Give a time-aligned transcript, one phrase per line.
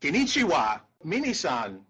[0.00, 1.87] Konnichiwa, Minisan.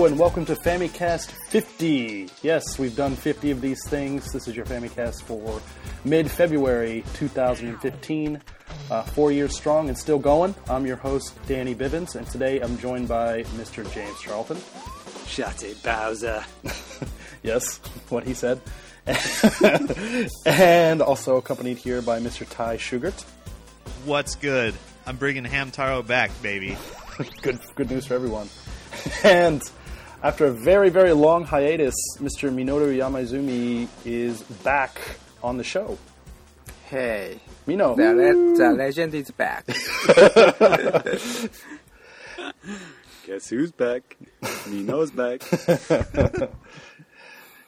[0.00, 2.30] Hello and welcome to FamiCast 50.
[2.40, 4.32] Yes, we've done 50 of these things.
[4.32, 5.60] This is your FamiCast for
[6.06, 8.40] mid-February 2015.
[8.90, 10.54] Uh, four years strong and still going.
[10.70, 13.84] I'm your host, Danny Bivens, and today I'm joined by Mr.
[13.92, 14.56] James Charlton.
[15.26, 16.46] Shut it, Bowser.
[17.42, 17.76] Yes,
[18.08, 18.58] what he said.
[20.46, 22.48] and also accompanied here by Mr.
[22.48, 23.22] Ty Schugert.
[24.06, 24.72] What's good?
[25.04, 26.78] I'm bringing Hamtaro back, baby.
[27.42, 28.48] good, good news for everyone.
[29.24, 29.62] And
[30.22, 32.52] after a very, very long hiatus, Mr.
[32.52, 35.00] Minoru Yamaizumi is back
[35.42, 35.98] on the show.
[36.88, 39.66] Hey, Mino, the, le- the legend is back.
[43.26, 44.16] Guess who's back?
[44.68, 45.42] Nino's back.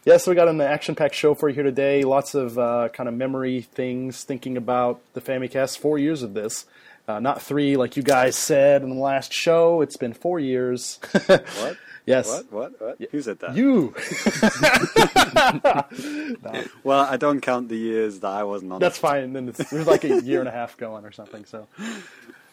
[0.04, 2.02] Yes, we got an action-packed show for you here today.
[2.02, 5.78] Lots of uh, kind of memory things, thinking about the Famicast.
[5.78, 6.66] Four years of this,
[7.06, 9.80] uh, not three, like you guys said in the last show.
[9.80, 10.98] It's been four years.
[11.28, 11.76] What?
[12.06, 12.52] Yes, What?
[12.52, 12.80] What?
[12.80, 13.10] What?
[13.10, 13.56] Who said that?
[13.56, 13.94] you.
[16.84, 18.80] Well, I don't count the years that I wasn't on.
[18.80, 19.32] That's fine.
[19.32, 21.44] Then it's, there's like a year and a half going or something.
[21.44, 21.66] So,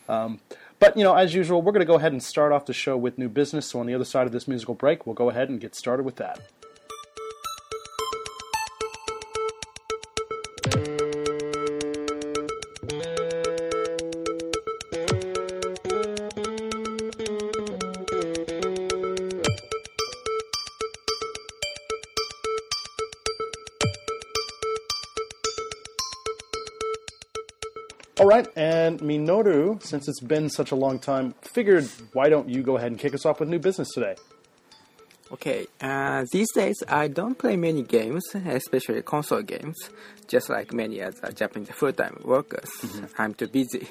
[0.07, 0.39] um,
[0.79, 2.97] but you know, as usual, we're going to go ahead and start off the show
[2.97, 3.67] with new business.
[3.67, 6.03] So on the other side of this musical break, we'll go ahead and get started
[6.03, 6.39] with that.
[28.39, 32.77] Right, and Minoru, since it's been such a long time, figured why don't you go
[32.77, 34.15] ahead and kick us off with new business today?
[35.31, 39.77] Okay, uh, these days I don't play many games, especially console games,
[40.27, 42.69] just like many other Japanese full-time workers.
[43.17, 43.87] I'm too busy.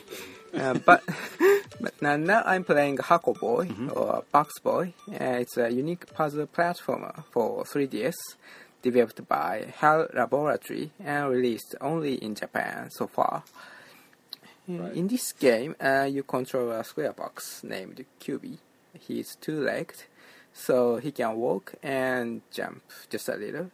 [0.52, 1.04] Uh, but
[1.80, 4.94] but now, now I'm playing Hako Boy or Box Boy.
[5.08, 8.16] Uh, it's a unique puzzle platformer for 3DS,
[8.82, 13.44] developed by HAL Laboratory and released only in Japan so far.
[14.68, 18.58] Uh, In this game, uh, you control a square box named Qbby.
[19.00, 20.04] He is two-legged,
[20.52, 23.70] so he can walk and jump just a little.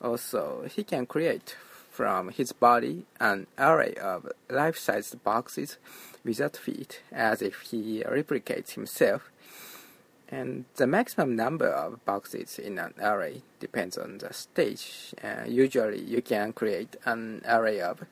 [0.00, 1.54] Also, he can create
[1.90, 5.76] from his body an array of life-sized boxes
[6.24, 9.30] without feet, as if he replicates himself.
[10.28, 15.14] And the maximum number of boxes in an array depends on the stage.
[15.22, 18.06] Uh, usually, you can create an array of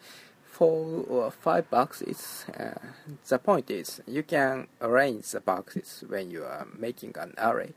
[0.60, 2.44] four or five boxes.
[2.54, 2.74] Uh,
[3.26, 7.72] the point is, you can arrange the boxes when you are making an array.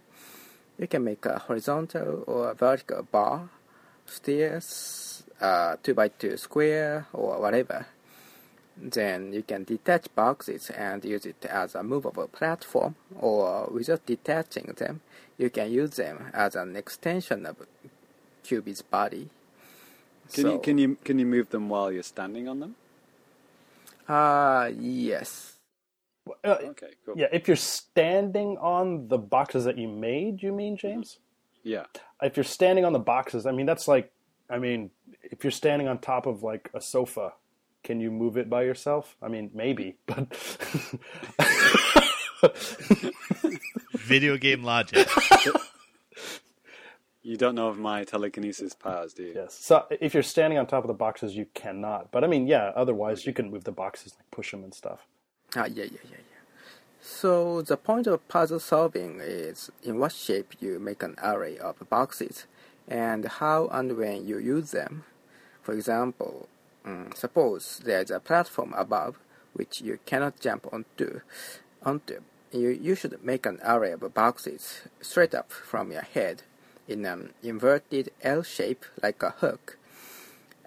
[0.77, 3.47] You can make a horizontal or vertical bar,
[4.05, 7.85] stairs, uh, 2 by 2 square, or whatever.
[8.75, 14.73] Then you can detach boxes and use it as a movable platform, or without detaching
[14.75, 14.99] them,
[15.37, 17.55] you can use them as an extension of
[18.43, 19.29] Qbby's body.
[20.31, 22.75] Can you can you can you move them while you're standing on them?
[24.07, 25.55] Uh, yes.
[26.43, 27.15] Uh, Okay, cool.
[27.17, 31.19] yeah, if you're standing on the boxes that you made, you mean, James?
[31.63, 31.85] Yeah.
[32.21, 34.11] If you're standing on the boxes, I mean, that's like,
[34.49, 34.91] I mean,
[35.21, 37.33] if you're standing on top of like a sofa,
[37.83, 39.15] can you move it by yourself?
[39.21, 40.27] I mean, maybe, but
[43.93, 45.07] Video game logic.
[47.25, 49.31] You don't know of my telekinesis powers, do you?
[49.33, 49.53] yes.
[49.55, 52.11] So if you're standing on top of the boxes, you cannot.
[52.11, 55.07] But I mean, yeah, otherwise you can move the boxes, like push them and stuff.
[55.55, 56.41] Ah, yeah, yeah, yeah, yeah.
[57.01, 61.75] So the point of puzzle solving is in what shape you make an array of
[61.89, 62.45] boxes,
[62.89, 65.05] and how and when you use them.
[65.61, 66.49] For example,
[66.85, 69.17] mm, suppose there's a platform above
[69.53, 71.21] which you cannot jump onto.
[71.83, 72.19] Onto
[72.51, 76.43] you, you should make an array of boxes straight up from your head
[76.87, 79.77] in an inverted L shape like a hook.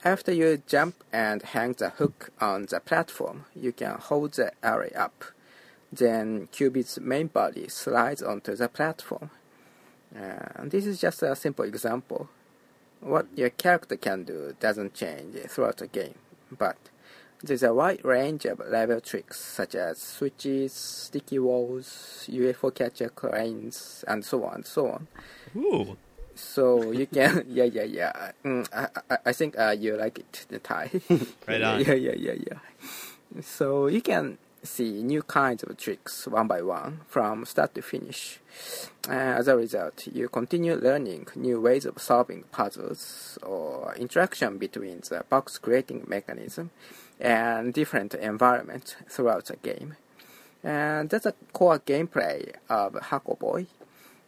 [0.04, 4.92] After you jump and hang the hook on the platform, you can hold the array
[4.96, 5.24] up.
[5.92, 9.30] Then Qbby's main body slides onto the platform.
[10.14, 12.28] Uh, this is just a simple example.
[13.00, 16.14] What your character can do doesn't change throughout the game,
[16.56, 16.76] but
[17.42, 24.04] There's a wide range of level tricks such as switches, sticky walls, UFO catcher cranes,
[24.08, 25.08] and so on and so on.
[25.54, 25.96] Ooh.
[26.36, 28.30] So you can, yeah, yeah, yeah.
[28.44, 30.90] Mm, I, I, I think uh, you like it, the Ty.
[31.48, 31.80] Right on.
[31.80, 33.40] yeah, yeah, yeah, yeah.
[33.42, 38.40] So you can see new kinds of tricks one by one from start to finish.
[39.08, 45.00] Uh, as a result, you continue learning new ways of solving puzzles or interaction between
[45.08, 46.70] the box creating mechanism
[47.20, 49.96] and different environments throughout the game.
[50.62, 53.66] And that's a core gameplay of Hako Boy.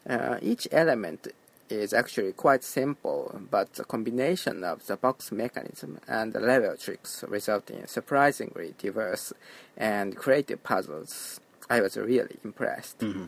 [0.08, 1.28] Uh, each element
[1.70, 7.24] is actually quite simple, but the combination of the box mechanism and the level tricks
[7.28, 9.32] result in surprisingly diverse
[9.76, 11.40] and creative puzzles.
[11.70, 13.00] I was really impressed.
[13.00, 13.26] Mm-hmm.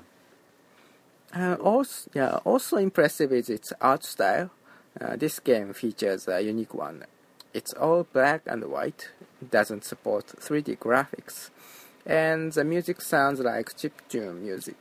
[1.35, 4.51] Uh, also, yeah, also impressive is its art style.
[5.01, 7.05] Uh, this game features a unique one.
[7.55, 9.11] It's all black and white,
[9.51, 11.51] doesn't support 3D graphics,
[12.07, 14.77] and the music sounds like chiptune music.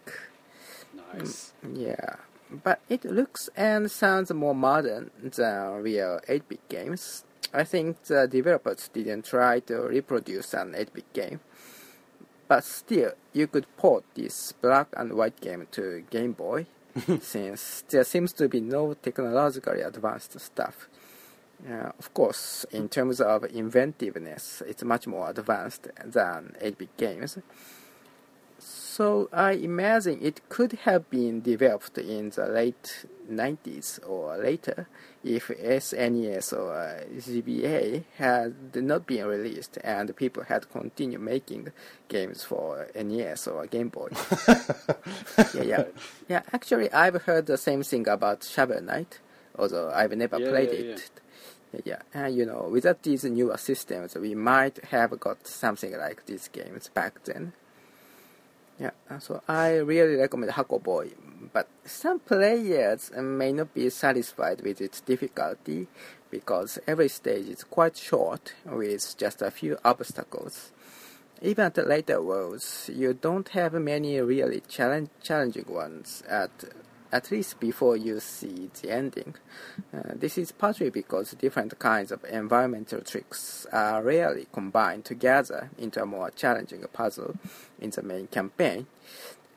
[1.14, 1.54] Nice.
[1.74, 2.16] Yeah,
[2.52, 7.24] but it looks and sounds more modern than real 8-bit games.
[7.54, 11.40] I think the developers didn't try to reproduce an 8-bit game.
[12.48, 16.66] But still, you could port this black and white game to Game Boy,
[17.22, 20.88] since there seems to be no technologically advanced stuff.
[21.70, 27.38] Uh, of course, in terms of inventiveness, it's much more advanced than 8-bit games.
[29.00, 34.90] So I imagine it could have been developed in the late 90s or later
[35.24, 41.72] if SNES or uh, GBA had not been released and people had continued making
[42.10, 44.10] games for NES or Game Boy.
[45.54, 45.84] yeah, yeah.
[46.28, 49.20] Yeah, actually I've heard the same thing about Shovel Knight,
[49.58, 51.12] although I've never Yeah, played yeah, it.
[51.74, 52.02] Yeah, yeah.
[52.14, 56.90] And you know, without these newer systems, we might have got something like these games
[56.90, 57.54] back then.
[58.80, 61.10] Yeah, uh, so I really recommend Hako Boy,
[61.52, 65.88] but some players may not be satisfied with its difficulty
[66.32, 70.72] because every stage is quite short with just a few obstacles.
[71.42, 76.52] Even at the later worlds, you don't have many really challenge, challenging ones at
[77.12, 79.36] at least before you see the ending.
[79.94, 86.02] Uh, this is partly because different kinds of environmental tricks are rarely combined together into
[86.02, 87.36] a more challenging puzzle
[87.80, 88.88] in the main campaign.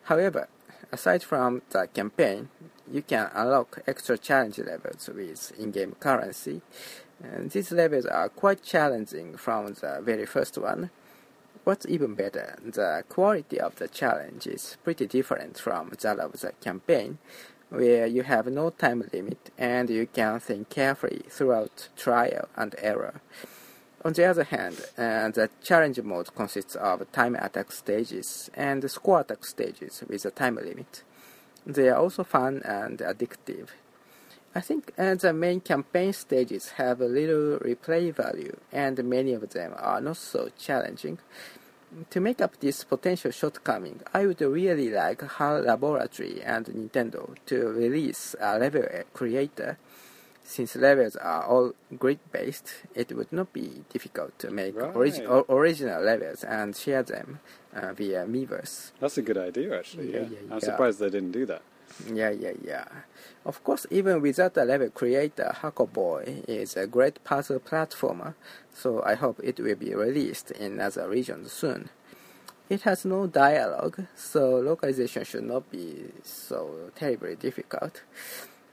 [0.05, 0.49] However,
[0.91, 2.49] aside from the campaign,
[2.91, 6.61] you can unlock extra challenge levels with in-game currency.
[7.23, 10.91] And these levels are quite challenging from the very first one.
[11.65, 16.53] What's even better, the quality of the challenge is pretty different from that of the
[16.61, 17.19] campaign,
[17.69, 23.21] where you have no time limit and you can think carefully throughout trial and error.
[24.05, 29.21] On the other hand, uh, the challenge mode consists of time attack stages and score
[29.21, 31.05] attack stages with a time limit.
[31.65, 33.69] They are also fun and addictive.
[34.55, 39.49] I think uh, the main campaign stages have a little replay value, and many of
[39.51, 41.19] them are not so challenging.
[42.11, 47.69] To make up this potential shortcoming, I would really like HAL Laboratory and Nintendo to
[47.69, 49.79] release a level creator.
[50.45, 54.93] Since levels are all grid based, it would not be difficult to make Right.
[54.93, 57.39] origi- original levels and share them
[57.75, 58.91] uh, via Miiverse.
[58.99, 60.13] That's a good idea, actually.
[60.13, 60.71] Yeah, Yeah, yeah, I'm yeah.
[60.71, 61.63] surprised they didn't do that.
[62.13, 62.85] Yeah, yeah, yeah.
[63.45, 68.35] Of course, even without a level creator, Hako Boy is a great puzzle platformer,
[68.73, 71.91] so I hope it will be released in other regions soon.
[72.69, 78.03] It has no dialogue, so localization should not be so terribly difficult.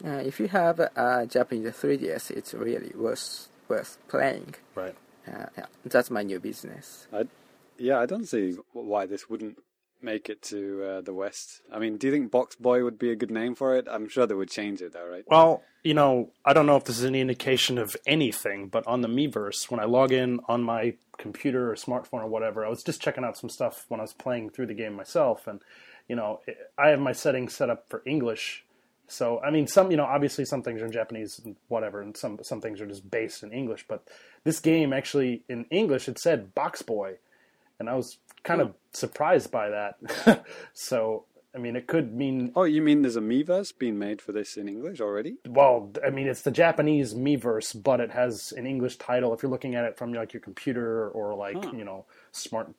[0.06, 4.56] Uh, if you have a Japanese 3DS, it's really worth worth playing.
[4.76, 4.96] Right.
[5.28, 7.08] Uh, yeah, that's my new business.
[7.12, 7.26] I,
[7.78, 9.58] yeah, I don't see why this wouldn't
[10.02, 11.62] make it to uh, the West.
[11.72, 13.88] I mean, do you think Box Boy would be a good name for it?
[13.90, 15.24] I'm sure they would change it, though, right?
[15.28, 19.02] Well, you know, I don't know if this is any indication of anything, but on
[19.02, 22.84] the Miiverse, when I log in on my computer or smartphone or whatever, I was
[22.84, 25.62] just checking out some stuff when I was playing through the game myself, and
[26.08, 26.42] you know,
[26.78, 28.66] I have my settings set up for English.
[29.08, 32.16] So, I mean, some, you know, obviously some things are in Japanese and whatever, and
[32.18, 33.86] some some things are just based in English.
[33.88, 34.08] But
[34.44, 37.16] this game actually in English it said Box Boy,
[37.80, 40.46] and I was kind of surprised by that.
[40.74, 44.32] so, I mean, it could mean Oh, you mean there's a Miiverse being made for
[44.32, 45.38] this in English already?
[45.48, 49.34] well, I mean, it's the Japanese Miiverse, but it has an English title.
[49.34, 51.72] If you're looking at it from like your computer or like Huh.
[51.76, 52.74] you know smartphone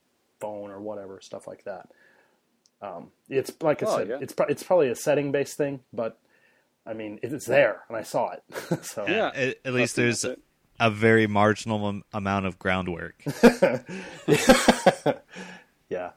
[0.70, 1.88] or whatever stuff like that.
[2.82, 4.18] Um, it's like I Oh, said, yeah.
[4.20, 6.18] it's it's probably a setting based thing, but
[6.86, 8.84] I mean, it's there and I saw it.
[8.84, 9.30] so Yeah.
[9.34, 10.24] At, at least there's
[10.82, 13.22] a very marginal am- amount of groundwork.
[15.88, 16.10] yeah,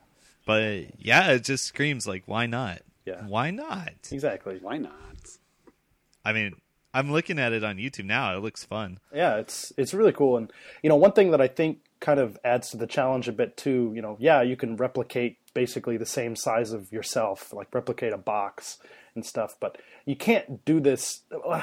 [0.46, 2.82] but yeah, it just screams like, why not?
[3.06, 3.26] Yeah.
[3.28, 3.94] Why not?
[4.12, 4.60] exactly.
[4.62, 4.92] Why not?
[6.24, 6.54] I mean,
[6.94, 8.38] I'm looking at it on YouTube now.
[8.38, 9.00] It looks fun.
[9.14, 10.52] Yeah, it's it's really cool, and
[10.82, 13.58] you know, one thing that I think kind of adds to the challenge a bit
[13.58, 13.92] too.
[13.96, 18.18] You know, yeah, you can replicate basically the same size of yourself, like replicate a
[18.18, 18.78] box
[19.16, 21.22] and stuff, but you can't do this.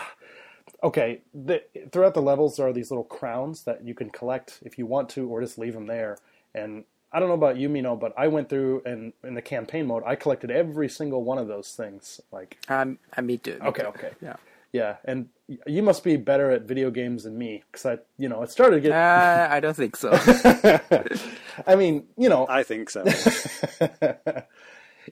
[0.82, 4.78] Okay, the, throughout the levels there are these little crowns that you can collect if
[4.78, 6.16] you want to, or just leave them there.
[6.54, 9.86] And I don't know about you, Mino, but I went through and in the campaign
[9.86, 12.20] mode, I collected every single one of those things.
[12.32, 13.58] Like, Um, uh, me too.
[13.60, 13.88] me Okay, too.
[13.88, 14.10] okay.
[14.22, 14.36] Yeah.
[14.72, 15.28] yeah, and
[15.66, 18.76] you must be better at video games than me because I, you know, it started
[18.76, 18.92] to get.
[18.92, 20.10] Uh, I don't think so.
[21.66, 23.02] I mean, you know, I think so.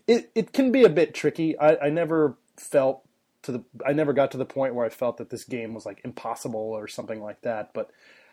[0.06, 1.58] it it can be a bit tricky.
[1.58, 3.02] I, I never felt
[3.42, 5.86] to the I never got to the point where I felt that this game was
[5.86, 7.72] like impossible or something like that.
[7.74, 7.90] But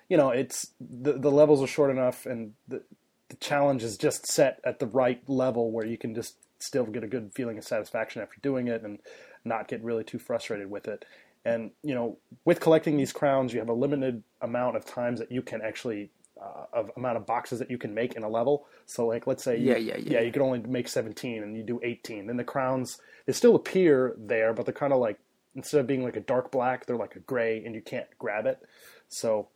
[0.09, 2.83] you know, it's the the levels are short enough, and the
[3.29, 7.03] the challenge is just set at the right level where you can just still get
[7.03, 8.99] a good feeling of satisfaction after doing it and
[9.43, 11.05] not get really too frustrated with it.
[11.43, 15.31] And you know, with collecting these crowns, you have a limited amount of times that
[15.31, 18.65] you can actually uh, of amount of boxes that you can make in a level.
[18.85, 20.13] So, like, let's say, you, Yeah, yeah, yeah.
[20.13, 22.27] yeah, you can only make seventeen, and you do eighteen.
[22.27, 25.19] Then the crowns they still appear there, but they're kind of like
[25.55, 28.45] instead of being like a dark black, they're like a gray, and you can't grab
[28.45, 28.59] it.
[29.07, 29.47] So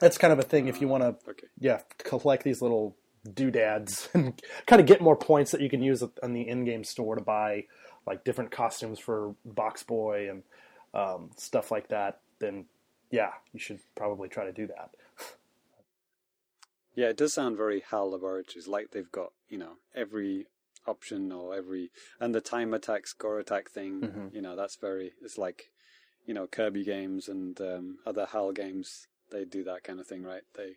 [0.00, 1.46] that's kind of a thing if you want to, okay.
[1.58, 2.96] yeah, collect these little
[3.34, 7.14] doodads and kind of get more points that you can use on the in-game store
[7.16, 7.66] to buy
[8.06, 10.42] like different costumes for Box Boy and
[10.94, 12.20] um, stuff like that.
[12.38, 12.64] Then
[13.10, 14.90] yeah, you should probably try to do that.
[16.94, 20.46] Yeah, it does sound very HAL Laboratories, like they've got, you know, every
[20.86, 24.34] option or every, and the time attack, score attack thing, Mhm.
[24.34, 25.70] you know, that's very, it's like,
[26.26, 30.22] you know, Kirby games and um, other HAL games, they do that kind of thing,
[30.22, 30.42] right?
[30.56, 30.76] They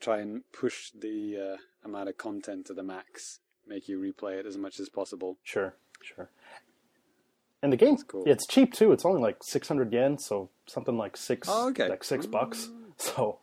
[0.00, 4.46] try and push the uh, amount of content to the max, make you replay it
[4.46, 5.36] as much as possible.
[5.42, 6.30] Sure, sure.
[7.62, 8.22] And the game's cool.
[8.26, 8.92] It's cheap too.
[8.92, 11.88] It's only like six hundred yen, so something like six, Oh, okay.
[11.88, 12.68] like six bucks.
[12.98, 13.38] So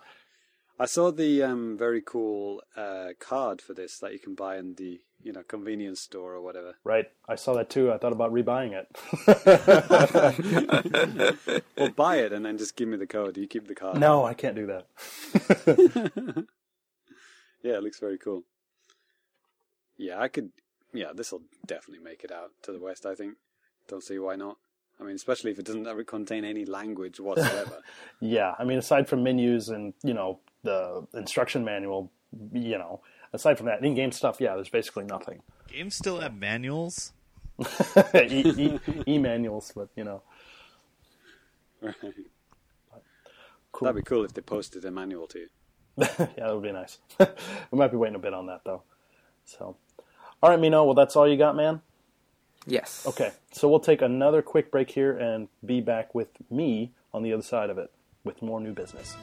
[0.80, 4.76] I saw the um, very cool uh, card for this that you can buy in
[4.76, 6.76] the, you know, convenience store or whatever.
[6.84, 7.92] right, I saw that too.
[7.92, 8.88] I thought about rebuying it.
[11.78, 13.38] Or buy it and then just give me the code.
[13.38, 14.00] You keep the card.
[14.00, 16.46] no, I can't do that.
[17.64, 18.44] Yeah, it looks very cool.
[19.98, 20.52] Yeah, I could.
[20.94, 23.06] Yeah, this will definitely make it out to the West.
[23.06, 23.34] I think.
[23.90, 24.58] Don't see why not.
[25.02, 27.82] I mean, especially if it doesn't ever contain any language whatsoever.
[28.22, 32.12] Yeah, I mean, aside from menus and you know the instruction manual,
[32.54, 33.02] you know,
[33.34, 35.42] aside from that, in-game stuff, yeah, there's basically nothing.
[35.68, 37.14] Games still have manuals.
[38.14, 40.22] e, e, e-manuals, but you know,
[41.82, 41.96] right.
[43.72, 43.86] cool.
[43.88, 45.48] That'd be cool if they posted a manual to you.
[45.98, 47.00] yeah, that would be nice.
[47.20, 48.84] we might be waiting a bit on that though.
[49.46, 49.76] So,
[50.44, 50.84] all right, Mino.
[50.84, 51.82] Well, that's all you got, man.
[52.68, 53.04] yes.
[53.08, 57.34] Okay, so we'll take another quick break here and be back with me on the
[57.34, 57.92] other side of it
[58.24, 59.16] with more new business.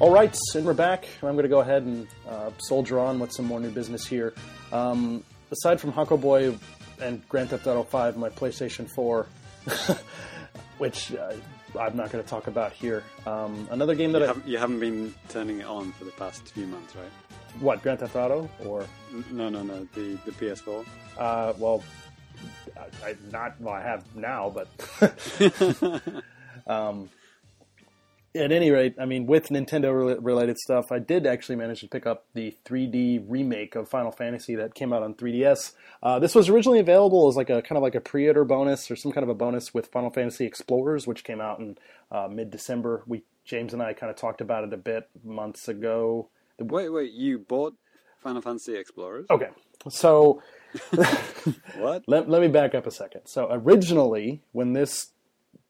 [0.00, 1.08] All right, and we're back.
[1.22, 4.32] I'm going to go ahead and uh, soldier on with some more new business here.
[4.72, 6.56] Um, aside from Hako Boy
[7.00, 9.26] and Grand Theft Auto 5, my PlayStation 4,
[10.78, 11.32] which uh,
[11.80, 13.02] I'm not going to talk about here.
[13.26, 16.12] Um, another game that You I haven't, you haven't been turning it on for the
[16.12, 17.10] past few months, right?
[17.58, 18.86] what Grand Theft Auto or
[19.32, 19.88] No, no, no.
[19.94, 20.86] The the PS4.
[21.18, 21.82] uh, well,
[22.76, 24.68] I, I not well I have now, but
[26.68, 27.10] um,
[28.38, 31.88] at any rate, I mean, with Nintendo rela- related stuff, I did actually manage to
[31.88, 35.72] pick up the 3D remake of Final Fantasy that came out on 3DS.
[36.02, 38.96] Uh, this was originally available as like a kind of like a pre-order bonus or
[38.96, 41.76] some kind of a bonus with Final Fantasy Explorers, which came out in
[42.10, 43.02] uh, mid-December.
[43.06, 46.28] We James and I kind of talked about it a bit months ago.
[46.58, 47.12] Wait, wait.
[47.12, 47.74] You bought
[48.22, 49.26] Final Fantasy Explorers?
[49.30, 49.48] Okay,
[49.88, 50.42] so
[51.76, 52.04] What?
[52.06, 53.22] let, let me back up a second.
[53.26, 55.08] So originally, when this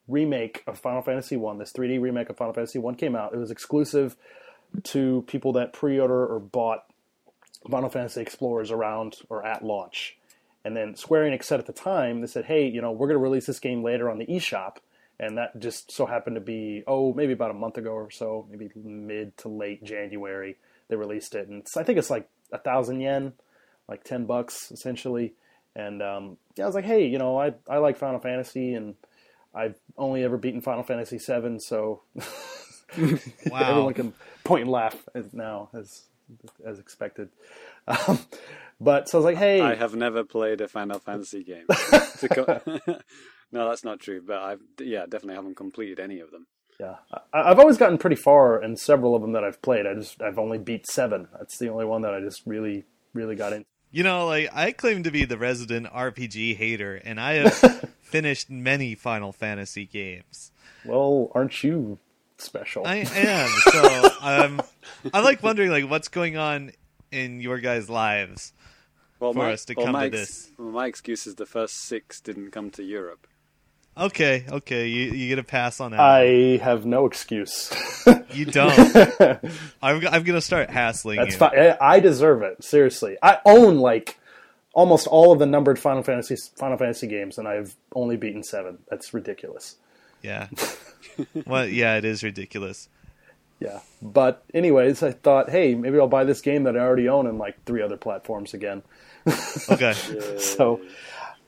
[0.08, 3.38] remake of Final Fantasy One, this 3D remake of Final Fantasy One came out, it
[3.38, 4.16] was exclusive
[4.84, 6.84] to people that pre-order or bought
[7.70, 10.16] Final Fantasy Explorers around or at launch.
[10.64, 13.18] And then Square Enix said at the time, they said, "Hey, you know, we're going
[13.18, 14.76] to release this game later on the eShop."
[15.20, 18.46] And that just so happened to be, oh, maybe about a month ago or so,
[18.50, 20.56] maybe mid to late January,
[20.88, 21.48] they released it.
[21.48, 23.32] And I think it's like a thousand yen
[23.88, 25.34] like ten bucks essentially.
[25.74, 28.94] And um, yeah, I was like, hey, you know, I I like Final Fantasy, and
[29.54, 32.02] I've only ever beaten Final Fantasy VII, so
[32.96, 34.12] everyone can
[34.44, 36.04] point and laugh as- now as
[36.64, 37.30] as expected.
[37.86, 38.18] Um,
[38.80, 41.64] but so I was like, hey, I have never played a Final Fantasy game.
[42.32, 42.60] Co-
[43.52, 44.22] no, that's not true.
[44.26, 46.46] But I've yeah, definitely haven't completed any of them.
[46.78, 46.96] Yeah,
[47.32, 49.86] I, I've always gotten pretty far in several of them that I've played.
[49.86, 51.28] I just I've only beat seven.
[51.38, 53.66] That's the only one that I just really really got into.
[53.90, 58.50] You know, like I claim to be the resident RPG hater, and I have finished
[58.50, 60.52] many Final Fantasy games.
[60.84, 61.98] Well, aren't you
[62.36, 62.86] special?
[62.86, 63.48] I am.
[63.72, 64.62] So um,
[65.12, 66.72] I like wondering like what's going on
[67.10, 68.52] in your guys' lives.
[69.20, 70.50] Well, For my, us to well, come my to ex- this.
[70.58, 73.26] well, my excuse is the first six didn't come to Europe.
[73.98, 76.00] Okay, okay, you you get a pass on that.
[76.00, 77.72] I have no excuse.
[78.32, 78.72] you don't.
[79.82, 81.38] I'm I'm gonna start hassling That's you.
[81.38, 81.76] fine.
[81.80, 82.62] I deserve it.
[82.62, 84.18] Seriously, I own like
[84.72, 88.78] almost all of the numbered Final Fantasy Final Fantasy games, and I've only beaten seven.
[88.88, 89.76] That's ridiculous.
[90.22, 90.48] Yeah.
[91.46, 92.88] well, yeah, it is ridiculous.
[93.58, 93.80] Yeah.
[94.00, 97.38] But anyways, I thought, hey, maybe I'll buy this game that I already own in
[97.38, 98.82] like three other platforms again.
[99.68, 99.94] Okay.
[100.38, 100.80] So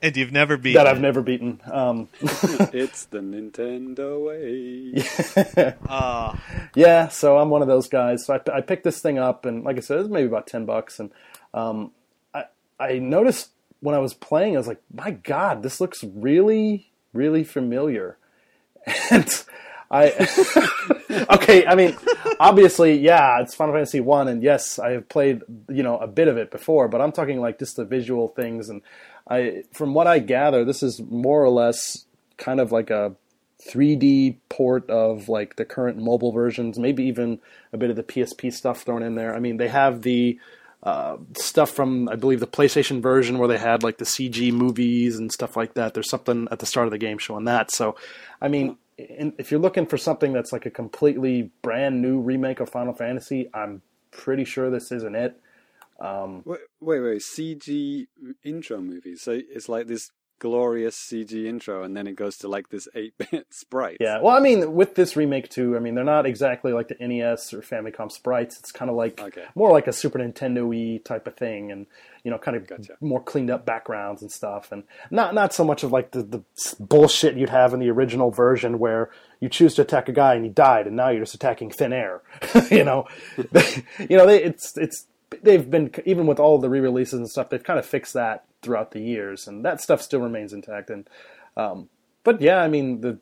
[0.03, 1.61] And you've never beaten that I've never beaten.
[1.71, 4.93] Um, it's the Nintendo way.
[4.95, 5.75] Yeah.
[5.89, 6.41] Ah,
[6.75, 8.25] yeah, so I'm one of those guys.
[8.25, 10.47] So I, I picked this thing up, and like I said, it was maybe about
[10.47, 11.01] ten bucks.
[11.01, 11.11] And
[11.53, 11.93] um,
[12.33, 12.45] I
[12.79, 17.45] I noticed when I was playing, I was like, my God, this looks really, really
[17.45, 18.17] familiar.
[19.11, 19.29] And
[19.91, 20.29] I
[21.31, 21.97] okay, I mean,
[22.39, 26.29] obviously, yeah, it's Final Fantasy One, and yes, I have played you know a bit
[26.29, 28.83] of it before, but I'm talking like just the visual things, and
[29.29, 32.05] I from what I gather, this is more or less
[32.37, 33.15] kind of like a
[33.69, 37.41] 3D port of like the current mobile versions, maybe even
[37.73, 39.35] a bit of the PSP stuff thrown in there.
[39.35, 40.39] I mean, they have the
[40.83, 45.19] uh, stuff from I believe the PlayStation version where they had like the CG movies
[45.19, 45.95] and stuff like that.
[45.95, 47.71] There's something at the start of the game showing that.
[47.71, 47.97] So,
[48.41, 48.77] I mean,
[49.39, 53.49] if you're looking for something that's like a completely brand new remake of Final Fantasy,
[53.55, 55.41] I'm pretty sure this isn't it.
[56.01, 58.07] Um, wait, wait, wait, CG
[58.43, 59.23] intro movies.
[59.23, 63.15] So it's like this glorious CG intro, and then it goes to like this 8
[63.31, 63.99] bit sprite.
[64.01, 66.97] Yeah, well, I mean, with this remake too, I mean, they're not exactly like the
[66.99, 68.59] NES or Famicom sprites.
[68.59, 69.45] It's kind of like Okay.
[69.55, 71.87] more like a Super Nintendo y type of thing, and
[72.25, 72.95] you know, kind of Gotcha.
[73.01, 76.43] more cleaned up backgrounds and stuff, and not not so much of like the, the
[76.81, 80.45] bullshit you'd have in the original version where you choose to attack a guy and
[80.45, 82.23] he died, and now you're just attacking thin air.
[82.71, 83.07] you know,
[84.09, 85.07] you know, they, it's it's
[85.43, 88.91] they've been even with all the re-releases and stuff, they've kind of fixed that throughout
[88.91, 90.91] the years, and that stuff still remains intact.
[90.91, 91.09] And
[91.57, 91.89] um,
[92.25, 93.19] but yeah, I mean the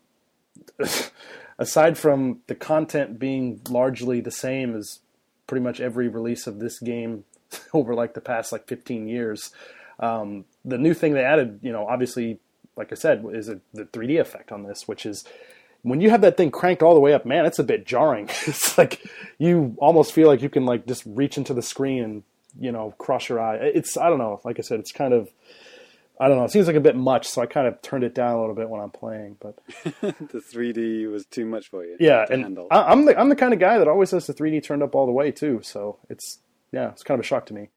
[1.59, 5.01] aside from the content being largely the same as
[5.47, 7.25] pretty much every release of this game
[7.73, 9.51] over like the past like 15 years,
[10.01, 12.39] um, the new thing they added, you know, obviously,
[12.77, 15.25] like I said, is a, the 3D effect on this, which is
[15.83, 18.29] when you have that thing cranked all the way up, man, it's a bit jarring.
[18.47, 19.03] it's like
[19.39, 22.23] you almost feel like you can like just reach into the screen and
[22.59, 23.57] you know cross your eye.
[23.57, 24.41] It's I don't know.
[24.45, 25.29] Like I said, it's kind of
[26.21, 26.45] I don't know.
[26.45, 28.55] It seems like a bit much, so I kind of turned it down a little
[28.55, 29.37] bit when I'm playing.
[29.41, 29.57] But
[30.01, 31.97] the 3D was too much for you.
[32.01, 32.67] yeah, to and handle.
[32.71, 34.95] I, I'm the I'm the kind of guy that always has the 3D turned up
[34.95, 35.61] all the way too.
[35.63, 36.39] So it's
[36.73, 37.69] yeah, it's kind of a shock to me.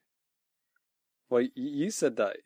[1.30, 2.38] Well, you said that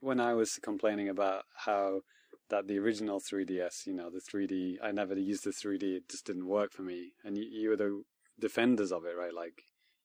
[0.00, 2.02] when I was complaining about how
[2.50, 6.26] that the original 3DS, you know, the 3D, I never used the 3D, it just
[6.26, 7.12] didn't work for me.
[7.24, 8.02] And you, you were the
[8.38, 9.34] defenders of it, right?
[9.34, 9.62] Like,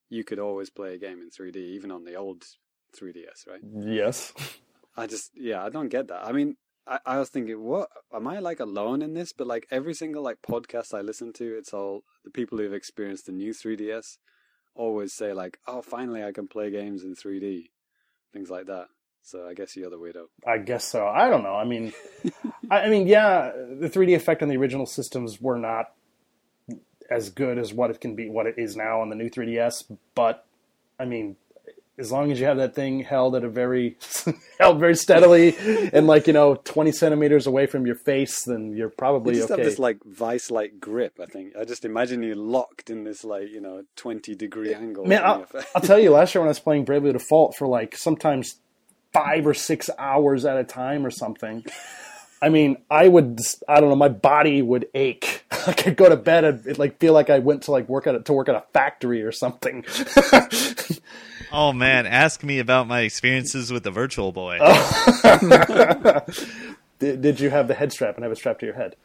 [0.10, 2.44] you could always play a game in 3D, even on the old
[3.00, 3.62] 3DS, right?
[3.86, 4.34] Yes.
[4.98, 6.26] I just, yeah, I don't get that.
[6.26, 6.56] I mean,
[6.88, 9.34] I, I was thinking, what am I like alone in this?
[9.34, 13.26] But like every single like podcast I listen to, it's all the people who've experienced
[13.26, 14.18] the new 3DS
[14.76, 17.66] always say like, oh, finally I can play games in 3D,
[18.32, 18.88] things like that.
[19.26, 20.28] So I guess the other way weirdo.
[20.46, 21.08] I guess so.
[21.08, 21.56] I don't know.
[21.56, 21.94] I mean,
[22.70, 25.92] I, I mean, yeah, the 3D effect on the original systems were not
[27.10, 29.92] as good as what it can be, what it is now on the new 3DS.
[30.14, 30.46] But
[31.00, 31.38] I mean,
[31.98, 33.98] as long as you have that thing held at a very
[34.60, 35.56] held very steadily
[35.92, 39.60] and like you know 20 centimeters away from your face, then you're probably just okay.
[39.60, 41.20] have this like vice-like grip.
[41.20, 45.06] I think I just imagine you locked in this like you know 20 degree angle.
[45.06, 45.48] Man, I'll.
[45.74, 48.60] I'll tell you, last year when I was playing Bravely Default for like sometimes
[49.16, 51.64] five or six hours at a time or something,
[52.42, 55.46] I mean, I would, I don't know, my body would ache.
[55.68, 58.08] I could go to bed and it, like feel like I went to like work
[58.08, 59.86] at a, to work at a factory or something.
[61.52, 64.58] Oh man, ask me about my experiences with the Virtual Boy.
[67.00, 68.98] did, did you have the head strap and have it strapped to your head?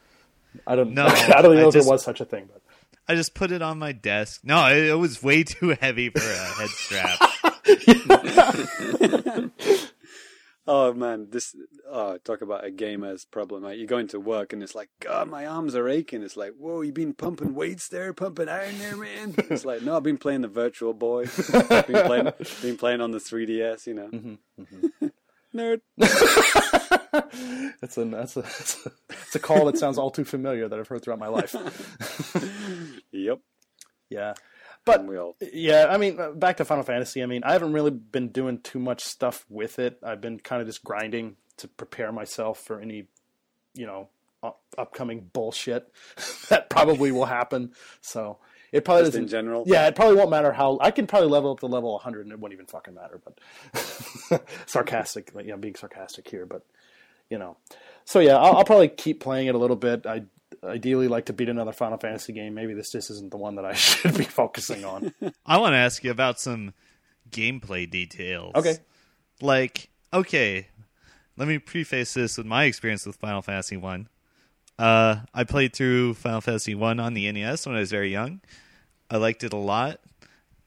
[0.67, 1.05] I don't know.
[1.05, 2.61] I don't I know if just- there was such a thing, but
[3.07, 4.41] I just put it on my desk.
[4.43, 7.19] No, it, it was way too heavy for a head strap.
[10.73, 11.53] Oh man, this
[11.89, 13.63] oh talk about a gamer's problem.
[13.63, 13.77] Right?
[13.77, 16.23] You go into work and it's like, God, my arms are aching.
[16.23, 19.35] It's like, whoa, you've been pumping weights there, pumping iron there, man.
[19.49, 22.31] It's like, no, I've been playing the Virtual Boy, been playing,
[22.61, 23.85] been playing on the 3DS.
[23.85, 25.07] You know, Mm-hmm,
[25.57, 25.81] nerd.
[27.81, 30.79] That's a that's a that's a, that's a call that sounds all too familiar that
[30.79, 31.53] I've heard throughout my life.
[33.11, 33.39] Yep,
[34.09, 34.33] Yeah,
[34.85, 35.35] but all.
[35.53, 37.21] yeah, I mean, uh, back to Final Fantasy.
[37.21, 39.99] I mean, I haven't really been doing too much stuff with it.
[40.03, 43.07] I've been kind of just grinding to prepare myself for any,
[43.73, 44.09] you know,
[44.77, 45.87] upcoming bullshit
[46.49, 47.73] that probably will happen.
[48.01, 48.39] So
[48.71, 49.23] it probably Just doesn't.
[49.23, 49.63] in general?
[49.67, 50.77] yeah, it probably won't matter how.
[50.81, 53.21] I can probably level up to level 100 and it won't even fucking matter.
[53.23, 56.65] But sarcastic, you know, being sarcastic here, but
[57.29, 57.57] you know.
[58.05, 60.05] So yeah, I'll, I'll probably keep playing it a little bit.
[60.05, 60.23] I
[60.63, 62.53] ideally like to beat another Final Fantasy game.
[62.53, 65.13] Maybe this just isn't the one that I should be focusing on.
[65.45, 66.73] I want to ask you about some
[67.29, 68.53] gameplay details.
[68.55, 68.77] Okay.
[69.41, 70.67] Like, okay,
[71.37, 74.07] let me preface this with my experience with Final Fantasy One.
[74.77, 78.41] Uh, I played through Final Fantasy One on the NES when I was very young.
[79.09, 79.99] I liked it a lot.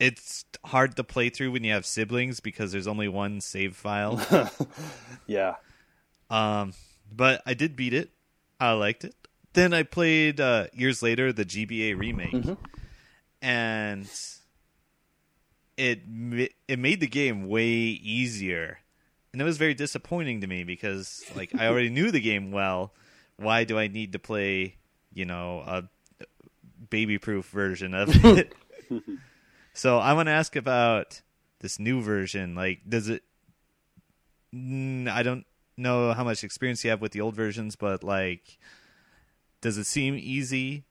[0.00, 4.20] It's hard to play through when you have siblings because there's only one save file.
[5.26, 5.54] yeah.
[6.28, 6.72] Um,
[7.12, 8.10] but I did beat it.
[8.58, 9.14] I liked it.
[9.54, 12.56] Then I played uh, years later the GBA remake,
[13.40, 14.08] and
[15.76, 16.00] it
[16.68, 18.78] it made the game way easier,
[19.32, 22.92] and it was very disappointing to me because like I already knew the game well.
[23.36, 24.76] Why do I need to play,
[25.12, 25.84] you know, a
[26.90, 28.54] baby-proof version of it?
[29.72, 31.20] so I want to ask about
[31.60, 32.54] this new version.
[32.54, 33.22] Like, does it?
[34.52, 35.44] I don't
[35.76, 38.58] know how much experience you have with the old versions, but like,
[39.64, 40.84] does it seem easy?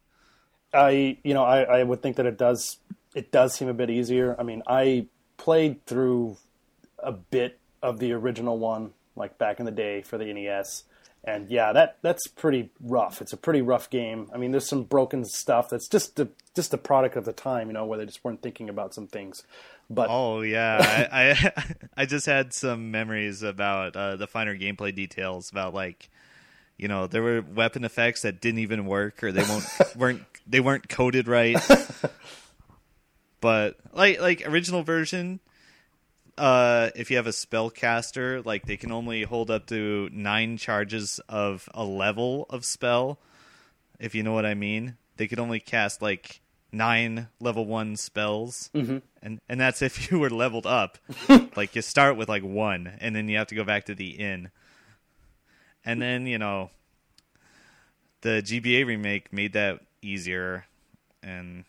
[0.74, 2.78] I you know I, I would think that it does
[3.14, 4.36] it does seem a bit easier.
[4.40, 5.06] I mean I
[5.38, 6.38] played through
[6.98, 10.86] a bit of the original one like back in the day for the NES,
[11.24, 13.22] and yeah that that's pretty rough.
[13.22, 14.32] It's a pretty rough game.
[14.34, 17.68] I mean there's some broken stuff that's just the just a product of the time,
[17.68, 19.44] you know, where they just weren't thinking about some things.
[19.88, 21.64] But Oh yeah, I, I
[21.98, 26.10] I just had some memories about uh, the finer gameplay details about like,
[26.84, 29.66] you know, there were weapon effects that didn't even work or they won't
[29.96, 31.58] weren't they weren't coded right.
[33.40, 35.40] but like like original version,
[36.38, 41.22] uh, if you have a spellcaster, like they can only hold up to nine charges
[41.30, 43.18] of a level of spell.
[43.98, 46.42] If you know what I mean, they could only cast like
[46.74, 48.98] nine level one spells, mm-hmm.
[49.22, 50.98] and and that's if you were leveled up.
[51.56, 54.10] like you start with like one, and then you have to go back to the
[54.10, 54.52] inn,
[55.86, 56.70] and then you know
[58.22, 60.66] the GBA remake made that easier,
[61.22, 61.66] and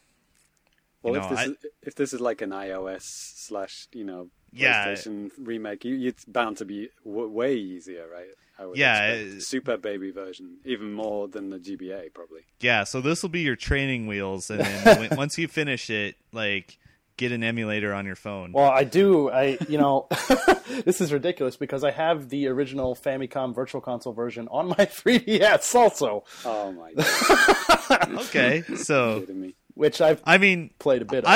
[1.02, 4.30] Well, you if this I- is if this is like an iOS slash you know
[4.52, 4.86] Yeah.
[4.86, 8.28] PlayStation remake, you, it's bound to be w- way easier, right?
[8.56, 12.42] I would Yeah, it- super baby version, even more than the GBA probably.
[12.60, 16.78] Yeah, so this will be your training wheels, and then once you finish it, like
[17.16, 18.52] get an emulator on your phone.
[18.52, 19.30] Well, I do.
[19.30, 20.08] I you know,
[20.84, 25.74] this is ridiculous because I have the original Famicom Virtual Console version on my 3DS
[25.74, 26.92] also, Oh my
[27.88, 29.54] god, okay, so me?
[29.74, 31.30] which I've I mean, played a bit of.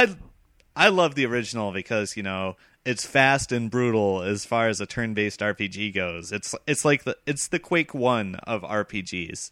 [0.77, 4.81] I I love the original because you know it's fast and brutal as far as
[4.81, 6.33] a turn-based RPG goes.
[6.33, 9.51] It's it's like the it's the Quake One of RPGs,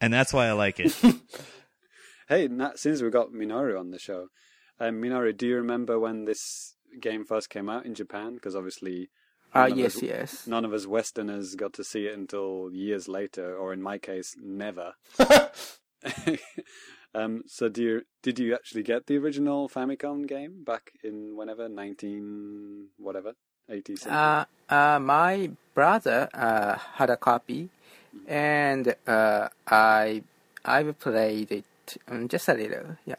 [0.00, 0.94] and that's why I like it.
[2.28, 4.28] Hey, na since we got Minoru on the show,
[4.88, 8.34] um, Minoru, do you remember when this game first came out in Japan?
[8.34, 9.10] Because obviously,
[9.54, 10.46] Ah, none of yes, us- yes.
[10.46, 14.34] none of us Westerners got to see it until years later, or in my case,
[14.42, 14.94] never.
[17.14, 21.68] um, so, do you did you actually get the original Famicom game back in whenever
[21.68, 23.34] nineteen whatever
[23.68, 23.94] eighty?
[24.08, 27.68] Uh, uh, my brother uh, had a copy,
[28.26, 30.22] and uh, I
[30.64, 31.64] I've played it
[32.08, 32.96] um, just a little.
[33.04, 33.16] Yeah.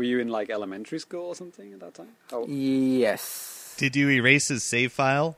[0.00, 2.08] Were you in like elementary school or something at that time?
[2.32, 3.74] Oh, Yes.
[3.76, 5.36] Did you erase his save file?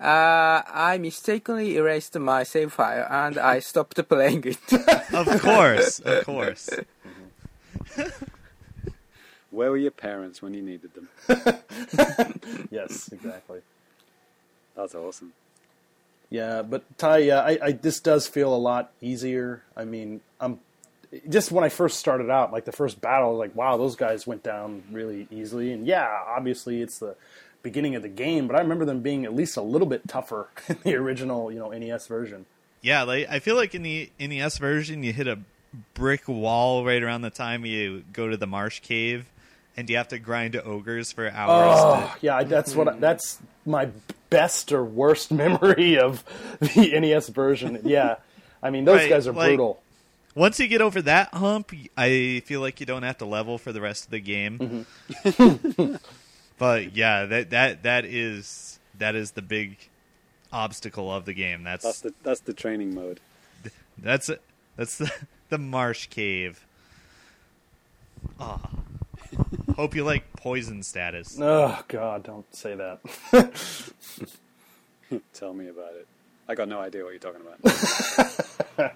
[0.00, 4.58] Uh, I mistakenly erased my save file and I stopped playing it.
[5.12, 6.70] Of course, of course.
[9.50, 11.08] where were your parents when you needed them?
[12.70, 13.58] yes, exactly.
[14.76, 15.32] That's awesome.
[16.30, 19.64] Yeah, but Ty, yeah, I, I this does feel a lot easier.
[19.76, 20.60] I mean, I'm
[21.28, 24.42] just when I first started out, like the first battle, like, wow, those guys went
[24.42, 25.72] down really easily.
[25.72, 27.16] And yeah, obviously it's the
[27.62, 30.48] beginning of the game, but I remember them being at least a little bit tougher
[30.68, 32.46] in the original, you know, NES version.
[32.80, 35.38] Yeah, like I feel like in the NES version, you hit a
[35.94, 39.26] brick wall right around the time you go to the marsh cave,
[39.76, 41.78] and you have to grind ogres for hours.
[41.78, 43.00] Oh, yeah, that's what I, mm-hmm.
[43.00, 43.88] that's my
[44.30, 46.22] best or worst memory of
[46.60, 47.80] the NES version.
[47.84, 48.16] Yeah,
[48.62, 49.80] I mean those Right, guys are like- brutal.
[50.34, 53.72] Once you get over that hump, I feel like you don't have to level for
[53.72, 54.86] the rest of the game.
[55.22, 55.94] Mm-hmm.
[56.58, 59.76] but yeah, that that that is that is the big
[60.52, 61.62] obstacle of the game.
[61.62, 63.20] That's That's the that's the training mode.
[63.98, 64.30] that's
[64.76, 65.12] that's the
[65.50, 66.66] the marsh cave.
[68.40, 68.70] Ah.
[69.76, 71.38] Hope you like poison status.
[71.40, 73.00] Oh God, don't say that.
[75.32, 76.06] Tell me about it.
[76.48, 77.40] I got no idea what you're talking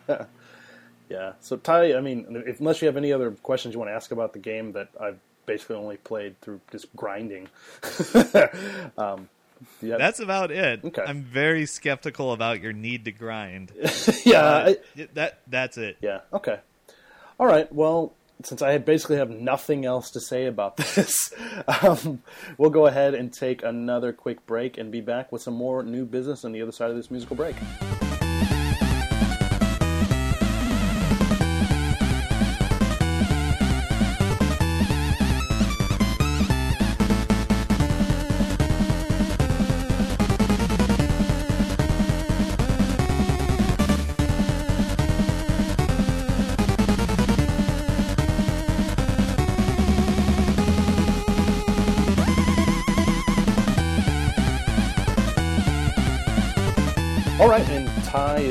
[0.04, 0.28] about.
[1.08, 1.32] Yeah.
[1.40, 4.10] So Ty, I mean, if, unless you have any other questions you want to ask
[4.10, 7.48] about the game that I've basically only played through just grinding.
[8.98, 9.28] um,
[9.82, 10.84] yeah, That's about it.
[10.84, 11.02] Okay.
[11.04, 13.72] I'm very skeptical about your need to grind.
[14.24, 14.40] yeah.
[14.40, 15.96] Uh, I- that that's it.
[16.00, 16.20] Yeah.
[16.32, 16.60] Okay.
[17.40, 17.72] All right.
[17.72, 18.12] Well,
[18.44, 21.32] since I basically have nothing else to say about this,
[21.82, 22.22] um,
[22.56, 26.04] we'll go ahead and take another quick break and be back with some more new
[26.04, 27.56] business on the other side of this musical break.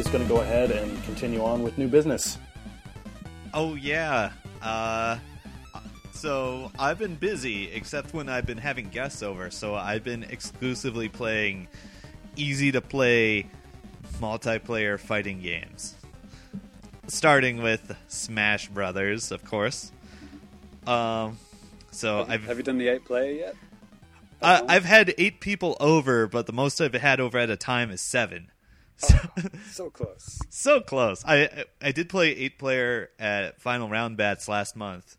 [0.08, 2.38] Is going to go ahead and continue on with new business.
[3.54, 4.32] Oh yeah.
[4.62, 5.17] Uh,
[6.13, 9.52] so I've been busy, except when I've been having guests over.
[9.52, 11.67] So I've been exclusively playing
[12.38, 13.48] easy to play
[14.22, 15.96] multiplayer fighting games.
[17.08, 19.91] Starting with Smash Brothers, of course.
[20.86, 21.38] Um,
[21.91, 23.56] so have, I've have you done the eight player yet?
[24.41, 27.91] uh, I've had eight people over, but the most I've had over at a time
[27.91, 28.52] is seven.
[28.98, 30.40] So, oh, So close.
[30.50, 31.24] so close.
[31.26, 35.18] I I did play eight player at Final Round Bats last month,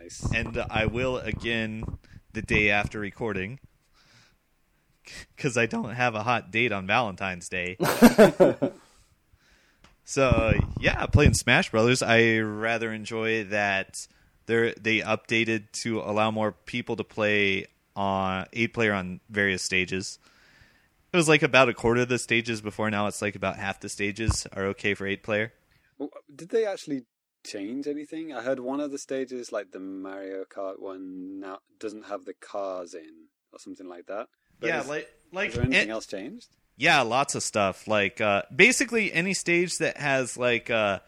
[0.00, 0.26] Nice.
[0.34, 1.84] and I will again
[2.32, 3.60] the day after recording
[5.36, 7.76] because I don't have a hot date on Valentine's Day.
[10.04, 14.06] so yeah, playing Smash Brothers, I rather enjoy that
[14.46, 20.18] they they updated to allow more people to play on eight player on various stages.
[21.12, 22.90] It was like about a quarter of the stages before.
[22.90, 25.52] Now it's like about half the stages are okay for eight player.
[25.98, 27.02] Well, Did they actually
[27.44, 28.32] change anything?
[28.32, 32.34] I heard one of the stages, like the Mario Kart one, now doesn't have the
[32.34, 34.28] cars in or something like that.
[34.60, 36.48] But yeah, is, like like is anything it- else changed?
[36.76, 37.86] Yeah, lots of stuff.
[37.88, 41.00] Like uh, basically any stage that has like uh,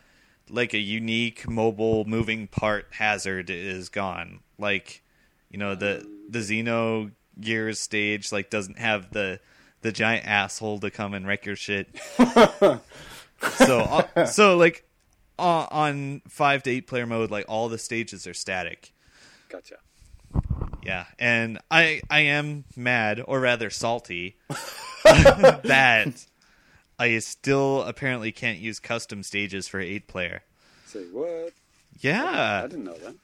[0.51, 4.41] like a unique mobile moving part hazard is gone.
[4.59, 5.03] Like
[5.51, 9.41] you know the the Xeno Gears stage like doesn't have the
[9.83, 11.89] the giant asshole to come and wreck your shit.
[12.17, 12.81] so
[14.17, 14.85] uh, so like
[15.39, 18.93] uh, on five to eight player mode, like all the stages are static.
[19.49, 19.77] Gotcha.
[20.85, 24.37] Yeah, and I I am mad, or rather salty,
[25.05, 26.27] that
[26.99, 30.43] I still apparently can't use custom stages for eight player.
[30.87, 31.53] Say what?
[32.01, 33.15] Yeah, I didn't know that.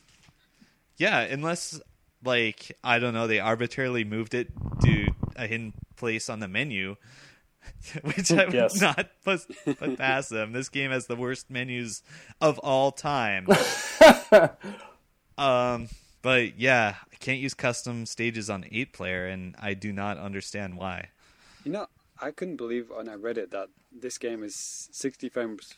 [0.98, 1.80] yeah, unless
[2.24, 4.48] like I don't know, they arbitrarily moved it
[4.82, 6.96] to a hidden place on the menu,
[8.02, 8.80] which I would Yes.
[8.80, 9.40] not put,
[9.78, 10.52] put past them.
[10.52, 12.02] This game has the worst menus
[12.40, 13.46] of all time.
[15.38, 15.88] um,
[16.22, 20.76] but yeah, I can't use custom stages on eight player, and I do not understand
[20.76, 21.08] why.
[21.64, 21.86] You know,
[22.20, 25.74] I couldn't believe when I read it that this game is 60 frames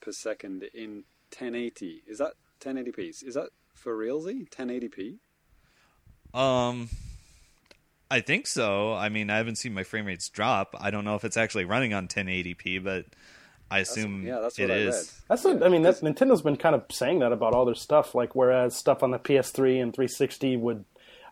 [0.00, 1.04] per second in
[1.36, 2.02] 1080.
[2.06, 3.24] Is that 1080p?
[3.24, 4.48] Is that for realsy?
[4.50, 5.18] 1080p?
[6.38, 6.88] Um,
[8.12, 8.92] I think so.
[8.92, 10.76] I mean, I haven't seen my frame rates drop.
[10.78, 13.06] I don't know if it's actually running on 1080p, but
[13.70, 14.94] I assume yeah, that's it what I is.
[14.94, 15.28] read.
[15.30, 15.80] That's what, I mean.
[15.80, 18.14] That's Nintendo's been kind of saying that about all their stuff.
[18.14, 20.84] Like whereas stuff on the PS3 and 360 would,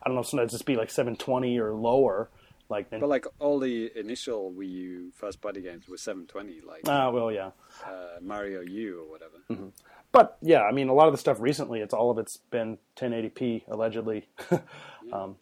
[0.03, 2.31] I don't know, sometimes just be like 720 or lower.
[2.71, 7.11] Like, But like all the initial Wii U first party games were 720, like ah,
[7.11, 7.51] well, yeah.
[7.85, 9.73] uh, Mario U or whatever.
[10.12, 12.79] But yeah, I mean, a lot of the stuff recently, it's all of it's been
[12.97, 14.29] 1080p allegedly.
[15.12, 15.37] um,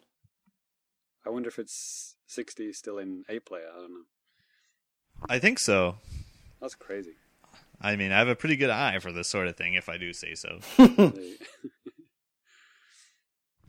[1.25, 3.67] I wonder if it's 60 still in 8 player.
[3.75, 4.03] I don't know.
[5.29, 5.97] I think so.
[6.61, 7.13] That's crazy.
[7.81, 9.97] I mean, I have a pretty good eye for this sort of thing, if I
[9.97, 10.59] do say so.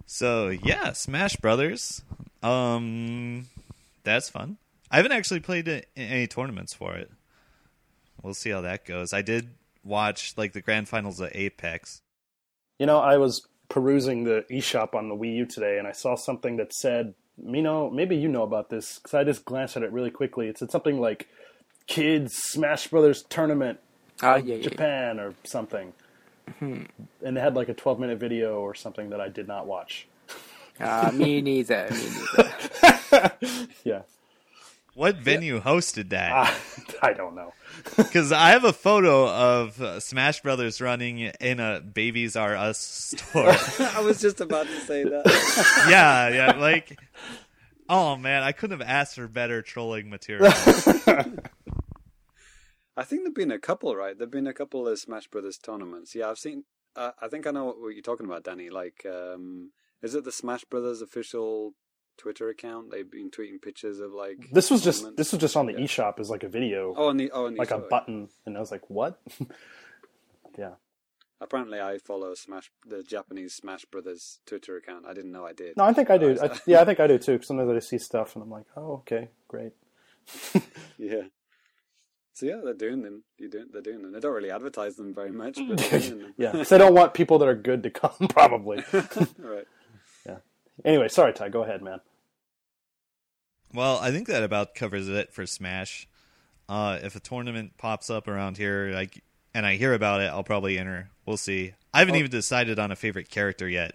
[0.06, 2.02] So yeah, Smash Brothers.
[2.42, 3.46] Um,
[4.02, 4.58] that's fun.
[4.90, 7.12] I haven't actually played any tournaments for it.
[8.20, 9.12] We'll see how that goes.
[9.12, 9.50] I did
[9.84, 12.02] watch like the grand finals of Apex.
[12.78, 16.16] you know, I was perusing the eShop on the Wii U today, and I saw
[16.16, 19.92] something that said, Mino, maybe you know about this because I just glanced at it
[19.92, 20.48] really quickly.
[20.48, 21.28] It said something like
[21.86, 23.78] "Kids Smash Brothers Tournament
[24.22, 24.62] Ah, yeah, yeah.
[24.62, 25.92] Japan" or something,
[26.60, 26.86] and
[27.22, 30.06] they had like a 12 minute video or something that I did not watch.
[30.78, 31.88] Uh, me neither.
[31.90, 33.32] Me neither.
[33.84, 34.02] Yeah,
[35.00, 36.30] What venue hosted that?
[36.30, 36.60] Ah,
[37.02, 37.54] I don't know.
[37.96, 42.78] Because I have a photo of uh, Smash Brothers running in a Babies R Us
[42.78, 43.48] store.
[43.96, 45.86] I was just about to say that.
[45.88, 47.00] yeah, yeah, like,
[47.88, 50.52] oh man, I couldn't have asked for better trolling material.
[52.94, 54.18] I think there've been a couple, right?
[54.18, 56.14] There've been a couple of Smash Brothers tournaments.
[56.14, 56.64] Yeah, I've seen.
[56.94, 58.68] Uh, I think I know what you're talking about, Danny.
[58.68, 59.70] Like, um,
[60.02, 61.72] is it the Smash Brothers official
[62.20, 62.90] Twitter account?
[62.90, 64.48] They've been tweeting pictures of like.
[64.52, 67.18] This was just this was just on the eShop as like a video, Oh, and
[67.18, 69.18] the oh, and the like a button, and I was like, what?
[70.58, 70.72] yeah.
[71.40, 75.06] Apparently, I follow Smash the Japanese Smash Brothers Twitter account.
[75.08, 75.74] I didn't know I did.
[75.76, 76.36] No, I think I do.
[76.42, 77.32] I, yeah, I think I do too.
[77.32, 79.72] Because sometimes I see stuff and I'm like, oh, okay, great.
[80.98, 81.22] Yeah.
[82.34, 83.24] So yeah, they're doing them.
[83.38, 83.66] You doing?
[83.72, 84.12] They're doing them.
[84.12, 86.34] They don't really advertise them very much, but they're doing them.
[86.36, 88.84] Yeah, 'cause they don't want people that are good to come, probably.
[89.38, 89.66] right.
[90.26, 90.36] Yeah.
[90.84, 91.48] Anyway, sorry, Ty.
[91.48, 92.00] Go ahead, man.
[93.74, 96.08] Well, I think that about covers it for Smash.
[96.68, 99.22] Uh, if a tournament pops up around here, like,
[99.54, 101.10] and I hear about it, I'll probably enter.
[101.26, 101.74] We'll see.
[101.92, 102.18] I haven't Oh.
[102.18, 103.94] even decided on a favorite character yet.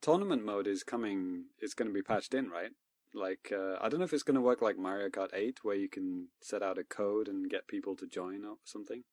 [0.00, 1.46] Tournament mode is coming.
[1.58, 2.70] It's going to be patched in, right?
[3.14, 5.76] Like uh, I don't know if it's going to work like Mario Kart 8, where
[5.76, 9.04] you can set out a code and get people to join or something.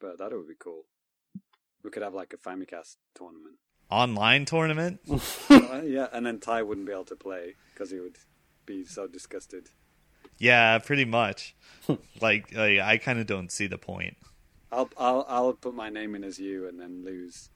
[0.00, 0.82] But that would be cool.
[1.84, 3.56] We could have like a Famicast tournament.
[3.90, 5.00] Online tournament?
[5.50, 8.16] Uh, yeah, and then Ty wouldn't be able to play because he would
[8.66, 9.68] be so disgusted.
[10.38, 11.54] yeah, pretty much.
[12.20, 14.16] like, like, I kind of don't see the point.
[14.72, 17.50] I'll I'll I'll put my name in as you and then lose.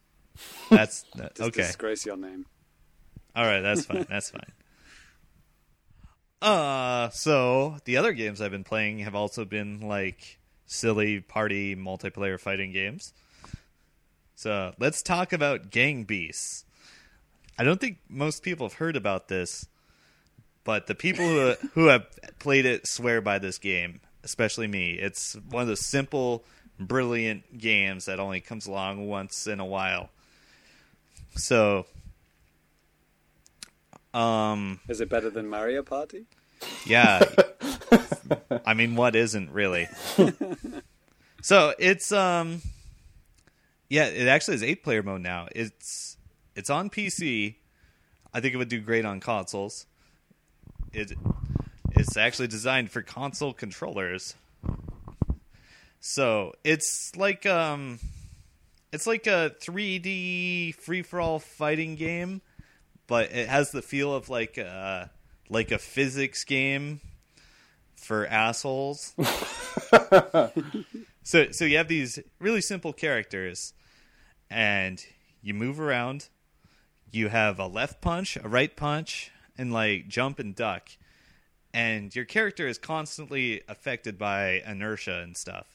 [0.70, 1.62] That's that- Just okay.
[1.62, 2.46] disgrace your name.
[3.36, 4.06] All right, that's fine.
[4.08, 4.52] That's fine.
[6.42, 12.38] Uh, so the other games I've been playing have also been like silly party multiplayer
[12.38, 13.12] fighting games.
[14.34, 16.64] So let's talk about Gang Beasts.
[17.58, 19.68] I don't think most people have heard about this,
[20.64, 22.06] but the people who who have
[22.38, 24.92] played it swear by this game, especially me.
[24.92, 26.44] It's one of those simple,
[26.78, 30.10] brilliant games that only comes along once in a while.
[31.36, 31.86] So
[34.12, 36.26] um, Is it better than Mario Party?
[36.86, 37.22] yeah.
[38.64, 39.88] I mean, what isn't really?
[41.42, 42.62] so it's um,
[43.88, 45.48] yeah, it actually is eight player mode now.
[45.54, 46.16] It's
[46.54, 47.56] it's on PC.
[48.32, 49.86] I think it would do great on consoles.
[50.94, 51.12] It
[51.90, 54.34] it's actually designed for console controllers.
[56.00, 57.98] So it's like um,
[58.92, 62.42] it's like a 3D free for all fighting game,
[63.06, 65.10] but it has the feel of like a
[65.48, 67.00] like a physics game
[67.96, 69.14] for assholes.
[71.22, 73.72] so so you have these really simple characters
[74.50, 75.04] and
[75.42, 76.28] you move around.
[77.10, 80.90] You have a left punch, a right punch, and like jump and duck.
[81.72, 85.66] And your character is constantly affected by inertia and stuff.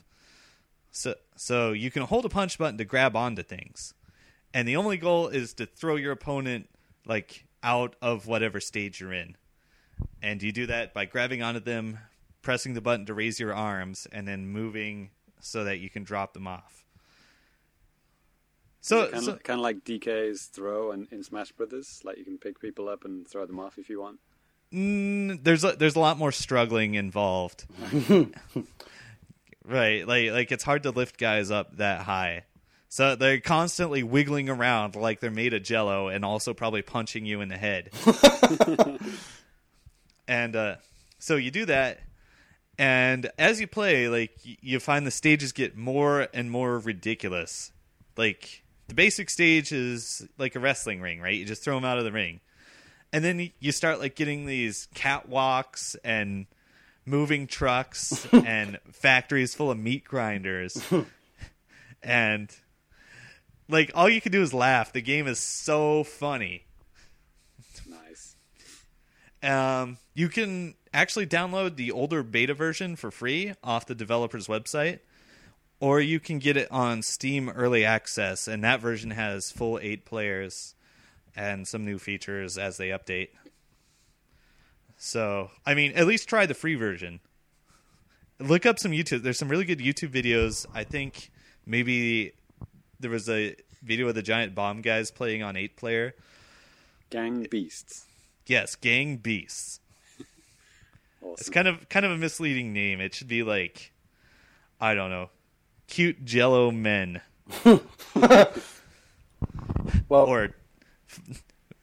[0.92, 3.94] So so you can hold a punch button to grab onto things.
[4.54, 6.70] And the only goal is to throw your opponent
[7.06, 9.36] like out of whatever stage you're in.
[10.22, 12.00] And you do that by grabbing onto them,
[12.42, 16.34] pressing the button to raise your arms, and then moving so that you can drop
[16.34, 16.79] them off.
[18.82, 22.02] So, kind, so of, kind of like DK's throw in, in Smash Brothers.
[22.04, 24.20] Like you can pick people up and throw them off if you want.
[24.74, 27.66] mm, there's a, there's a lot more struggling involved.
[29.66, 32.44] right, like like it's hard to lift guys up that high.
[32.92, 37.42] So they're constantly wiggling around like they're made of jello and also probably punching you
[37.42, 37.92] in the head.
[40.28, 40.76] and uh,
[41.20, 42.00] so you do that
[42.80, 47.72] and as you play like you find the stages get more and more ridiculous
[48.18, 51.36] like the basic stage is like a wrestling ring right?
[51.38, 52.42] You just throw them out of the ring.
[53.12, 56.46] And then you start like getting these catwalks and
[57.06, 60.84] moving trucks and factories full of meat grinders.
[62.02, 62.50] And
[63.68, 64.94] like all you can do is laugh.
[64.94, 66.66] The game is so funny.
[67.88, 68.36] Nice.
[69.44, 75.00] um, you can actually download the older beta version for free off the developer's website,
[75.80, 80.06] or you can get it on Steam Early Access, and that version has full eight
[80.06, 80.76] players
[81.36, 83.30] and some new features as they update.
[84.98, 87.22] So, I mean, at least try the free version.
[88.40, 89.24] Look up some YouTube.
[89.24, 90.66] There's some really good YouTube videos.
[90.74, 91.32] I think
[91.66, 92.34] maybe
[93.00, 96.16] there was a video of the giant bomb guys playing on eight player.
[97.10, 98.06] Gang Beasts.
[98.46, 99.80] Yes, Gang Beasts.
[101.22, 101.36] Awesome.
[101.38, 103.02] It's kind of kind of a misleading name.
[103.02, 103.92] It should be like
[104.80, 105.30] I don't know,
[105.90, 107.22] cute Jello men
[110.08, 110.50] Well, or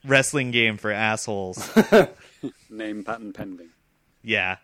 [0.05, 1.69] wrestling game for assholes.
[2.69, 3.69] Name patent pending.
[4.23, 4.57] yeah.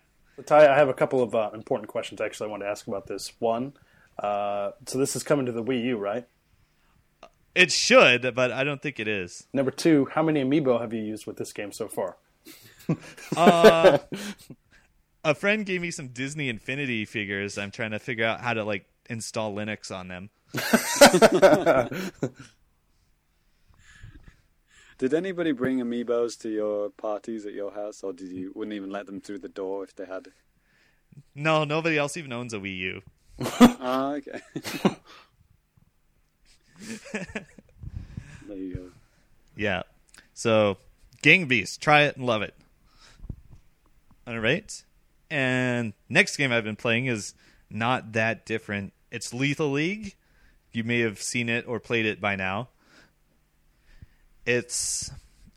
[0.45, 3.05] Ty, I have a couple of uh, important questions actually I want to ask about
[3.07, 3.33] this.
[3.39, 3.73] One,
[4.17, 6.25] uh, so this is coming to the Wii U, right?
[7.53, 9.45] It should, but I don't think it is.
[9.53, 12.17] Number two, how many amiibo have you used with this game so far?
[13.37, 13.99] Uh,
[15.23, 17.57] a friend gave me some Disney Infinity figures.
[17.57, 20.29] I'm trying to figure out how to like install Linux on them.
[24.97, 28.89] Did anybody bring amiibos to your parties at your house, or did you wouldn't even
[28.89, 30.27] let them through the door if they had?
[31.35, 33.01] No, nobody else even owns a Wii U.
[33.85, 34.39] Ah, okay.
[38.47, 38.91] there you go.
[39.57, 39.83] Yeah.
[40.33, 40.77] So,
[41.21, 42.53] Gang Beast, try it and love it.
[44.25, 44.83] All right.
[45.29, 47.33] And next game I've been playing is
[47.73, 48.93] not that different.
[49.11, 50.15] It's Lethal League.
[50.71, 52.69] You may have seen it or played it by now.
[54.45, 55.11] It's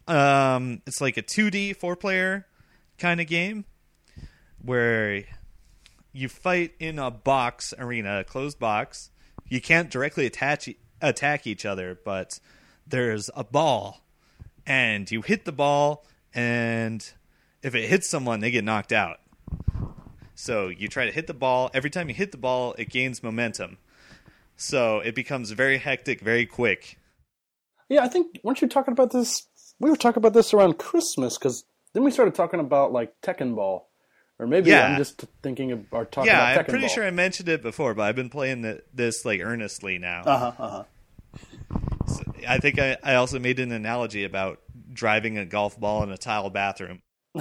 [0.07, 2.47] um it's like a 2D four-player
[2.99, 3.65] kind of game
[4.63, 5.25] where
[6.13, 9.11] you fight in a box arena, a closed box.
[9.49, 10.69] You can't directly attach
[11.01, 12.39] attack each other, but
[12.87, 14.03] there's a ball
[14.67, 16.05] and you hit the ball
[16.35, 17.13] and
[17.63, 19.19] if it hits someone they get knocked out
[20.37, 23.23] so you try to hit the ball every time you hit the ball it gains
[23.25, 23.79] momentum
[24.57, 26.99] so it becomes very hectic very quick
[27.89, 29.47] Yeah, I think weren't you talking about this?
[29.81, 33.55] We were talking about this around Christmas because then we started talking about like Tekken
[33.55, 33.89] Ball,
[34.39, 34.91] or maybe Yeah.
[34.91, 36.95] I'm just thinking of or talking yeah about Tekken i'm pretty Ball.
[36.95, 40.39] sure i mentioned it before but i've been playing the, this like earnestly now Uh
[40.39, 40.53] huh.
[40.59, 40.85] Uh huh.
[42.49, 44.61] i think I, I also made an analogy about
[44.93, 47.03] driving a golf ball in a tile bathroom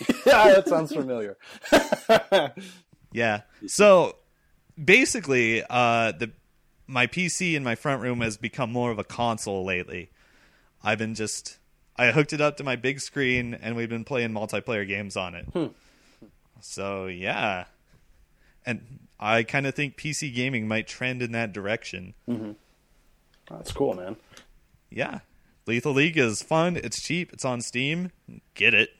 [0.26, 1.36] yeah, that sounds familiar.
[3.12, 3.42] Yeah.
[3.66, 4.16] So
[4.82, 6.30] basically, uh, the
[6.86, 10.10] my PC in my front room has become more of a console lately.
[10.82, 11.58] I've been just
[11.96, 15.34] I hooked it up to my big screen and we've been playing multiplayer games on
[15.34, 15.46] it.
[16.60, 17.64] So yeah,
[18.66, 22.14] and I kind of think PC gaming might trend in that direction.
[23.48, 24.16] That's cool, man.
[24.90, 25.20] Yeah,
[25.66, 26.76] Lethal League is fun.
[26.76, 27.32] It's cheap.
[27.32, 28.10] It's on Steam.
[28.54, 28.90] Get it.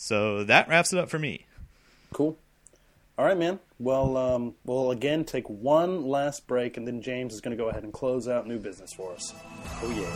[0.00, 1.46] So that wraps it up for me.
[2.12, 2.38] Cool.
[3.18, 3.58] All right, man.
[3.80, 7.68] Well, um, we'll again take one last break, and then James is going to go
[7.68, 9.34] ahead and close out new business for us.
[9.82, 10.06] Oh yeah.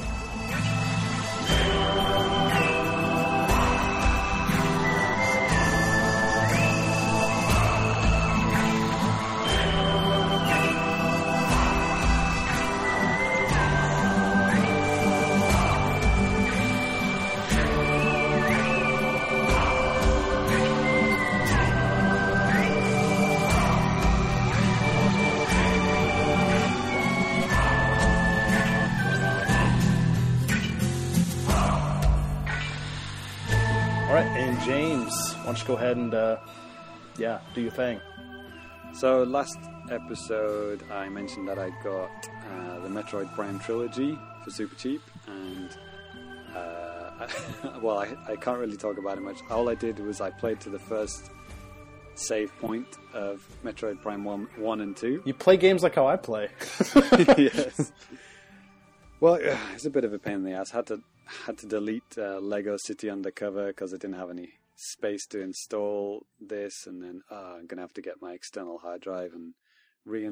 [35.62, 36.36] James, why don't you go ahead and uh,
[37.18, 38.00] yeah, do your thing.
[38.94, 39.58] So last
[39.90, 42.10] episode, I mentioned that I got
[42.52, 45.76] uh, the Metroid Prime trilogy for super cheap, and
[46.54, 47.28] uh,
[47.80, 49.38] well, I, I can't really talk about it much.
[49.50, 51.30] All I did was I played to the first
[52.14, 55.22] save point of Metroid Prime one, one and two.
[55.24, 56.48] You play games like how I play.
[56.94, 57.92] yes.
[59.20, 59.38] Well,
[59.74, 60.70] it's a bit of a pain in the ass.
[60.70, 61.00] Had to
[61.46, 64.52] had to delete uh, Lego City Undercover because I didn't have any
[64.82, 69.00] space to install this, and then uh, I'm gonna have to get my external hard
[69.00, 69.54] drive and
[70.04, 70.28] re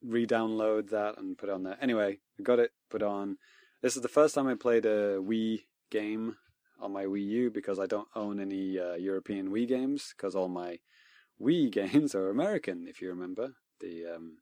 [0.00, 1.76] re-download that and put it on there.
[1.80, 3.38] Anyway, I got it put on.
[3.82, 6.36] This is the first time I played a Wii game
[6.80, 10.48] on my Wii U because I don't own any uh, European Wii games because all
[10.48, 10.78] my
[11.40, 12.86] Wii games are American.
[12.86, 14.38] If you remember the um,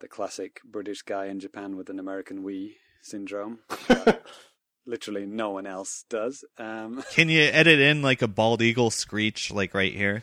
[0.00, 3.60] the classic British guy in Japan with an American Wii syndrome.
[4.84, 6.44] that literally, no one else does.
[6.58, 10.22] Um, Can you edit in like a bald eagle screech, like right here?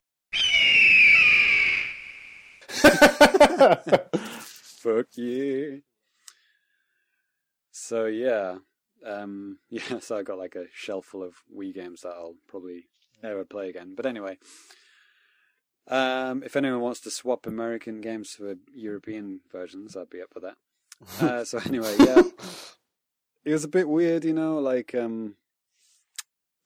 [4.77, 5.81] fuck you.
[7.71, 8.57] So yeah,
[9.05, 9.99] um, yeah.
[9.99, 12.85] So I got like a shelf full of Wii games that I'll probably
[13.23, 13.93] never play again.
[13.95, 14.37] But anyway,
[15.87, 20.39] um, if anyone wants to swap American games for European versions, I'd be up for
[20.41, 20.55] that.
[21.21, 22.23] Uh, so anyway, yeah,
[23.47, 25.35] it was a bit weird, you know, like um,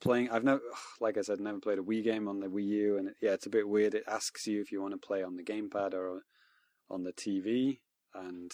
[0.02, 0.32] playing.
[0.32, 0.62] I've never,
[1.00, 3.34] like I said, never played a Wii game on the Wii U, and it, yeah,
[3.34, 3.94] it's a bit weird.
[3.94, 6.24] It asks you if you want to play on the gamepad or
[6.90, 7.80] on the TV,
[8.16, 8.52] and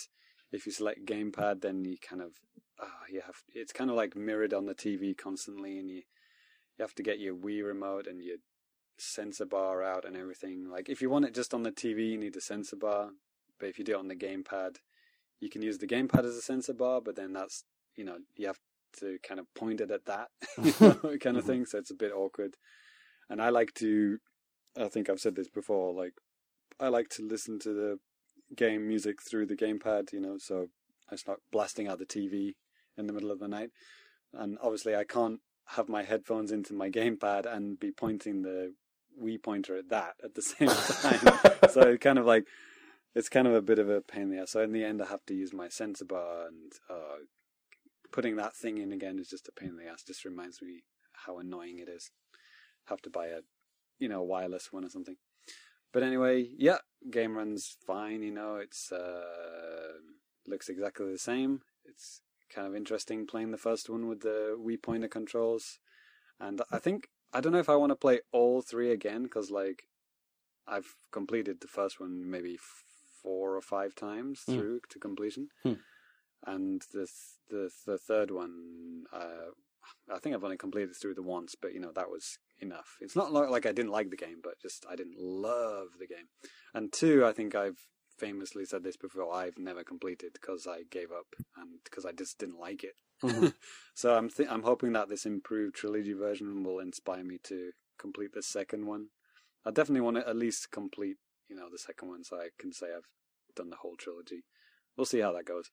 [0.51, 2.34] if you select gamepad, then you kind of
[2.82, 6.01] ah you have it's kind of like mirrored on the TV constantly, and you
[6.78, 8.38] you have to get your Wii remote and your
[8.97, 10.69] sensor bar out and everything.
[10.69, 13.11] Like if you want it just on the TV, you need a sensor bar.
[13.57, 14.75] But if you do it on the gamepad,
[15.39, 17.63] you can use the gamepad as a sensor bar, but then that's
[17.97, 18.59] you know you have
[18.99, 20.27] to kind of point it at that
[20.63, 21.65] you know, kind of thing.
[21.65, 22.55] So it's a bit awkward.
[23.29, 24.17] And I like to,
[24.79, 25.93] I think I've said this before.
[25.93, 26.13] Like
[26.79, 27.97] I like to listen to the
[28.55, 30.13] game music through the gamepad.
[30.13, 30.67] You know, so
[31.11, 32.53] I start blasting out the TV
[32.97, 33.69] in the middle of the night.
[34.33, 35.39] And obviously, I can't
[35.71, 38.73] have my headphones into my gamepad and be pointing the
[39.21, 41.69] Wii pointer at that at the same time.
[41.71, 42.45] so it kind of like
[43.15, 44.51] it's kind of a bit of a pain in the ass.
[44.51, 47.25] So in the end, I have to use my sensor bar, and uh,
[48.11, 50.03] putting that thing in again is just a pain in the ass.
[50.03, 50.83] Just reminds me
[51.13, 52.11] how annoying it is.
[52.85, 53.39] Have to buy a,
[53.99, 55.17] you know, wireless one or something.
[55.93, 56.77] But anyway, yeah,
[57.09, 58.21] game runs fine.
[58.21, 59.93] You know, it's uh,
[60.47, 61.61] looks exactly the same.
[61.85, 62.21] It's
[62.53, 65.79] kind of interesting playing the first one with the Wii pointer controls,
[66.39, 69.49] and I think I don't know if I want to play all three again because
[69.51, 69.83] like
[70.67, 72.57] I've completed the first one maybe
[73.23, 74.53] four or five times Hmm.
[74.55, 75.73] through to completion, Hmm.
[76.45, 77.07] And the
[77.49, 79.51] the the third one, uh,
[80.13, 82.97] I think I've only completed through the once, but you know that was enough.
[83.01, 86.07] It's not like, like I didn't like the game, but just I didn't love the
[86.07, 86.27] game.
[86.73, 87.79] And two, I think I've
[88.17, 89.33] famously said this before.
[89.33, 92.95] I've never completed because I gave up and because I just didn't like it.
[93.23, 93.53] Mhm.
[93.95, 98.33] so I'm th- I'm hoping that this improved trilogy version will inspire me to complete
[98.33, 99.07] the second one.
[99.65, 101.17] I definitely want to at least complete,
[101.49, 103.09] you know, the second one, so I can say I've
[103.55, 104.43] done the whole trilogy.
[104.95, 105.69] We'll see how that goes.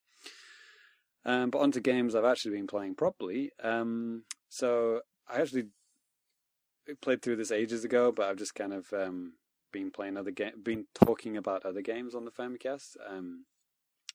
[1.27, 3.51] Um, but onto games I've actually been playing properly.
[3.63, 5.69] Um, so I actually
[7.01, 9.35] played through this ages ago, but I've just kind of um,
[9.73, 12.97] been playing other game, been talking about other games on the Famicast.
[13.09, 13.47] Um,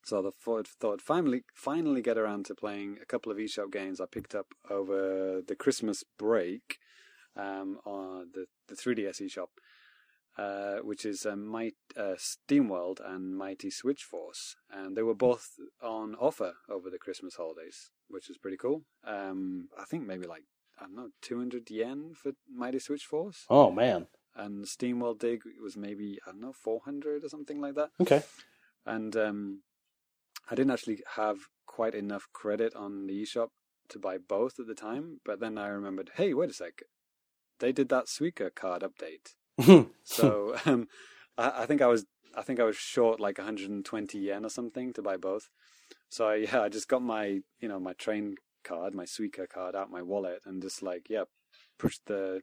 [0.05, 3.99] so I thought, thought finally, finally get around to playing a couple of eShop games
[3.99, 6.77] I picked up over the Christmas break
[7.35, 9.47] um, on the the 3DS eShop,
[10.39, 15.45] uh, which is uh, Might uh, SteamWorld and Mighty Switch Force, and they were both
[15.81, 18.79] on offer over the Christmas holidays, which is pretty cool.
[19.15, 20.43] Um, I think maybe like
[20.79, 22.31] I don't know, 200 yen for
[22.63, 24.07] Mighty Switch Force, Oh man.
[24.35, 28.21] and SteamWorld Dig was maybe I don't know 400 or something like that Okay.
[28.85, 29.63] and um,
[30.49, 33.49] I didn't actually have quite enough credit on the eShop
[33.89, 35.19] to buy both at the time.
[35.25, 36.75] But then I remembered, hey, wait a sec,
[37.59, 39.33] they did that Suica card update.
[40.03, 40.87] So um,
[41.37, 42.05] I, I think I was
[42.35, 45.49] I think I was short like 120 yen or something to buy both.
[46.09, 49.75] So I, yeah, I just got my you know my train card, my Suica card
[49.75, 51.23] out my wallet, and just like yeah,
[51.77, 52.41] push the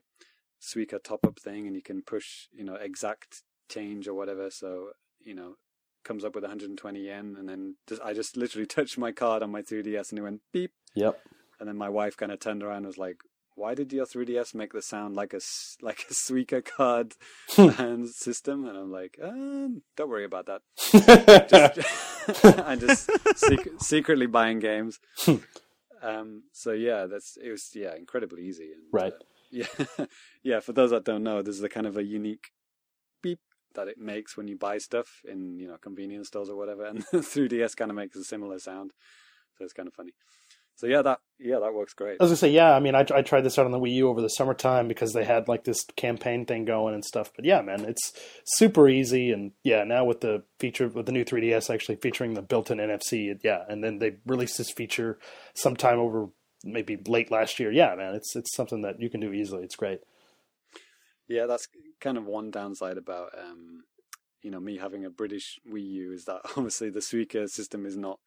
[0.61, 4.49] Suica top up thing, and you can push you know exact change or whatever.
[4.49, 4.91] So
[5.21, 5.55] you know
[6.03, 9.51] comes up with 120 yen, and then just, I just literally touched my card on
[9.51, 11.19] my 3ds, and it went beep, yep.
[11.59, 13.17] and then my wife kind of turned around and was like.
[13.57, 15.41] Why did your 3DS make the sound like a
[15.81, 17.15] like a Suica card
[18.13, 18.67] system?
[18.67, 20.61] And I'm like, um, don't worry about that.
[21.75, 24.99] Just, I'm just sec- secretly buying games.
[26.01, 28.71] um, so yeah, that's it was yeah incredibly easy.
[28.73, 29.13] And, Right.
[29.13, 30.05] uh, yeah,
[30.43, 30.59] yeah.
[30.59, 32.51] For those that don't know, there's a kind of a unique
[33.23, 33.39] beep
[33.73, 37.03] that it makes when you buy stuff in you know convenience stores or whatever, and
[37.11, 38.91] 3DS kind of makes a similar sound.
[39.57, 40.11] So it's kind of funny.
[40.77, 42.17] So yeah, that yeah that works great.
[42.19, 42.71] I was gonna say, yeah.
[42.73, 45.11] I mean, I, I tried this out on the Wii U over the summertime because
[45.11, 47.31] they had like this campaign thing going and stuff.
[47.35, 48.13] But yeah, man, it's
[48.45, 49.31] super easy.
[49.31, 53.31] And yeah, now with the feature with the new 3DS actually featuring the built-in NFC,
[53.31, 55.17] it- yeah, and then they released this feature
[55.55, 56.27] sometime over
[56.63, 57.71] maybe late last year.
[57.71, 59.63] Yeah, man, it's it's something that you can do easily.
[59.63, 60.01] It's great.
[61.27, 61.67] Yeah, that's
[61.99, 63.83] kind of one downside about um,
[64.43, 67.97] you know me having a British Wii U is that obviously the Suica system is
[67.97, 68.19] not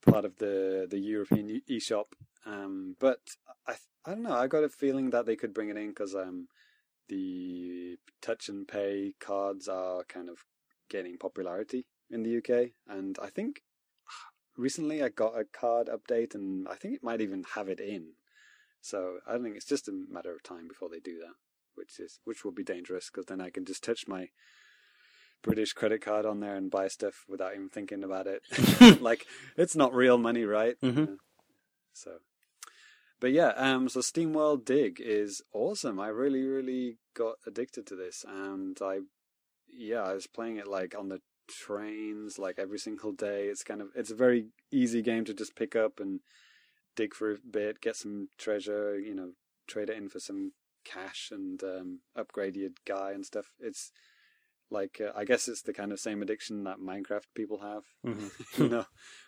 [0.00, 2.06] part of the the European eShop.
[2.46, 3.20] Um, but
[3.66, 3.74] I
[4.04, 4.34] I don't know.
[4.34, 6.48] I got a feeling that they could bring it in because um,
[7.08, 10.44] the touch and pay cards are kind of
[10.88, 13.62] gaining popularity in the UK, and I think
[14.56, 18.14] recently I got a card update, and I think it might even have it in.
[18.80, 21.34] So I don't think it's just a matter of time before they do that
[21.80, 24.28] which is which will be dangerous because then I can just touch my
[25.42, 28.42] British credit card on there and buy stuff without even thinking about it.
[29.00, 29.26] like
[29.56, 30.76] it's not real money, right?
[30.82, 31.14] Mhm.
[31.14, 31.16] Uh,
[31.92, 32.18] So,
[33.20, 35.98] but yeah, um, so SteamWorld Dig is awesome.
[36.00, 39.00] I really, really got addicted to this, and I,
[39.68, 43.46] yeah, I was playing it like on the trains, like every single day.
[43.46, 46.20] It's kind of it's a very easy game to just pick up and
[46.96, 49.32] dig for a bit, get some treasure, you know,
[49.66, 50.52] trade it in for some
[50.84, 53.46] cash and um, upgrade your guy and stuff.
[53.60, 53.90] It's
[54.70, 57.84] Like uh, I guess it's the kind of same addiction that Minecraft people have.
[58.06, 58.28] Mm-hmm.
[58.62, 58.84] you know,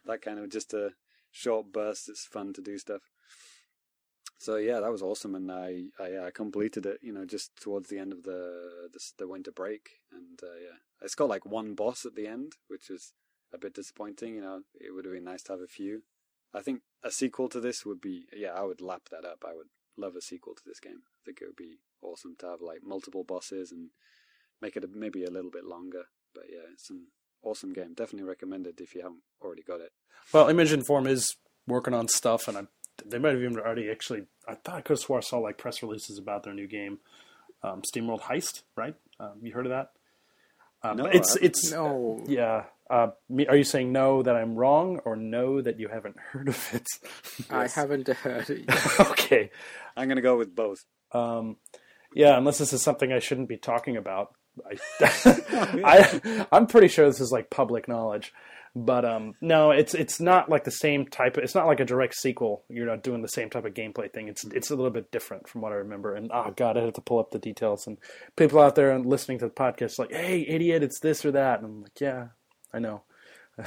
[0.06, 0.90] that kind of just a
[1.30, 2.08] short burst.
[2.08, 3.02] It's fun to do stuff.
[4.38, 6.98] So yeah, that was awesome, and I I, I completed it.
[7.02, 10.78] You know, just towards the end of the the, the winter break, and uh, yeah,
[11.00, 13.12] it's got like one boss at the end, which was
[13.52, 14.34] a bit disappointing.
[14.34, 16.02] You know, it would have been nice to have a few.
[16.54, 19.44] I think a sequel to this would be yeah, I would lap that up.
[19.46, 21.02] I would love a sequel to this game.
[21.06, 23.90] I think it would be awesome to have like multiple bosses and
[24.62, 26.04] make it a, maybe a little bit longer.
[26.34, 27.06] But yeah, it's an
[27.42, 27.92] awesome game.
[27.94, 29.92] Definitely recommended if you haven't already got it.
[30.32, 31.36] Well, Image and Form is
[31.66, 32.62] working on stuff, and I,
[33.04, 34.22] they might have even already actually.
[34.48, 37.00] I thought I could have swore I saw like press releases about their new game,
[37.62, 38.62] um, SteamWorld Heist.
[38.76, 38.94] Right?
[39.20, 39.90] Um, you heard of that?
[40.82, 42.24] Um, No, it's I it's No.
[42.26, 42.64] yeah.
[42.90, 46.48] Uh, me, are you saying no that I'm wrong, or no that you haven't heard
[46.48, 46.86] of it?
[47.50, 48.64] I haven't heard it.
[49.00, 49.50] okay.
[49.96, 50.78] I'm gonna go with both.
[51.12, 51.56] Um,
[52.14, 54.34] yeah, unless this is something I shouldn't be talking about.
[54.66, 54.78] I,
[55.84, 58.32] I, I'm pretty sure this is like public knowledge,
[58.74, 61.36] but um, no, it's it's not like the same type.
[61.36, 62.64] Of, it's not like a direct sequel.
[62.68, 64.28] You're not doing the same type of gameplay thing.
[64.28, 66.14] It's it's a little bit different from what I remember.
[66.14, 67.86] And oh god, I have to pull up the details.
[67.86, 67.98] And
[68.36, 71.58] people out there and listening to the podcast like, hey, idiot, it's this or that.
[71.58, 72.28] And I'm like, yeah,
[72.72, 73.02] I know.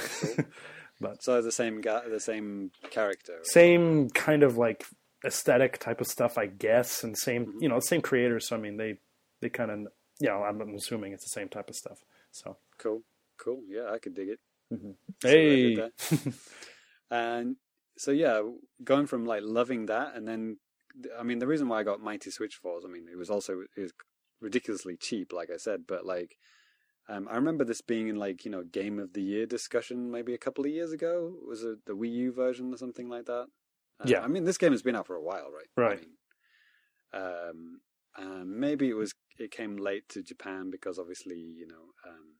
[0.99, 3.39] But so the same guy, the same character.
[3.43, 4.85] same kind of like
[5.25, 8.47] aesthetic type of stuff, I guess, and same you know same creators.
[8.47, 8.97] So I mean, they
[9.41, 9.87] they kind of
[10.21, 12.03] know I'm, I'm assuming it's the same type of stuff.
[12.31, 13.03] So Cool,
[13.37, 13.61] cool.
[13.67, 14.39] Yeah, I could dig it.
[15.23, 15.77] I hey,
[17.11, 17.55] and
[17.97, 18.41] so yeah,
[18.83, 20.57] going from like loving that, and then
[21.17, 23.61] I mean, the reason why I got Mighty Switch Force, I mean, it was also
[23.75, 23.93] it was
[24.41, 26.37] ridiculously cheap, like I said, but like.
[27.07, 30.33] Um, I remember this being in like you know game of the year discussion maybe
[30.33, 31.35] a couple of years ago.
[31.47, 33.45] Was it the Wii U version or something like that?
[33.99, 34.21] Uh, Yeah.
[34.21, 35.69] I mean this game has been out for a while, right?
[35.77, 35.99] Right.
[35.99, 36.17] I mean,
[37.13, 37.81] um,
[38.17, 42.35] um, maybe it was it came late to Japan because obviously you know um,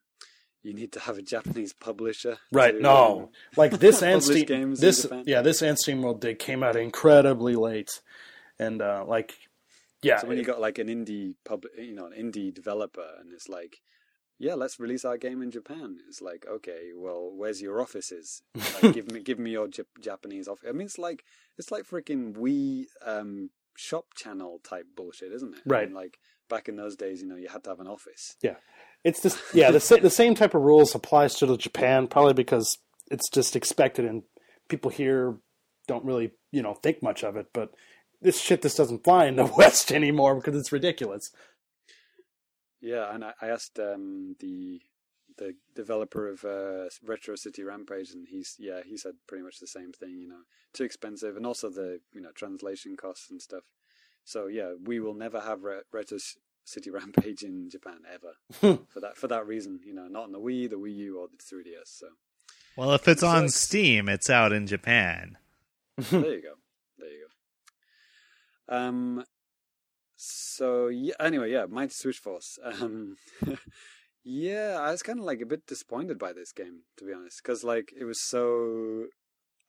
[0.63, 2.37] you need to have a Japanese publisher.
[2.51, 2.73] right?
[2.75, 6.75] to, No, um, like this and Steam, this yeah, this and SteamWorld Dig came out
[6.75, 8.01] incredibly late,
[8.59, 9.37] and uh, like
[10.01, 13.31] yeah, so when you got like an indie pub, you know, an indie developer, and
[13.33, 13.77] it's like,
[14.37, 15.97] yeah, let's release our game in Japan.
[16.07, 18.43] It's like, okay, well, where's your offices?
[18.83, 20.67] Like, give me, give me your Jap- Japanese office.
[20.69, 21.23] I mean, it's like,
[21.57, 25.61] it's like freaking Wii um, shop channel type bullshit, isn't it?
[25.65, 25.87] I Right.
[25.87, 26.19] mean, like
[26.49, 28.35] back in those days, you know, you had to have an office.
[28.41, 28.55] Yeah,
[29.03, 32.33] it's just yeah, the sa- the same type of rules applies to the Japan probably
[32.33, 32.77] because
[33.11, 34.23] it's just expected and
[34.67, 35.37] people here
[35.87, 37.47] don't really you know think much of it.
[37.53, 37.71] But
[38.21, 41.31] this shit just doesn't fly in the West anymore because it's ridiculous.
[42.81, 44.81] Yeah, and I, I asked um, the
[45.37, 49.67] the developer of uh, Retro City Rampage, and he's yeah, he said pretty much the
[49.67, 50.19] same thing.
[50.19, 50.41] You know,
[50.73, 53.63] too expensive, and also the you know translation costs and stuff.
[54.25, 56.17] So yeah, we will never have Re- Retro
[56.65, 59.79] City Rampage in Japan ever for that for that reason.
[59.85, 61.85] You know, not on the Wii, the Wii U, or the 3DS.
[61.85, 62.07] So
[62.75, 63.61] Well, if it's on Sucks.
[63.61, 65.37] Steam, it's out in Japan.
[65.97, 66.53] there you go,
[66.97, 67.27] there you
[68.67, 68.75] go.
[68.75, 69.23] Um.
[70.15, 71.13] So yeah.
[71.19, 72.57] Anyway, yeah, Mighty Switch Force.
[72.81, 73.17] Um.
[74.27, 77.43] Yeah, I was kind of like a bit disappointed by this game, to be honest,
[77.43, 79.05] because like it was so.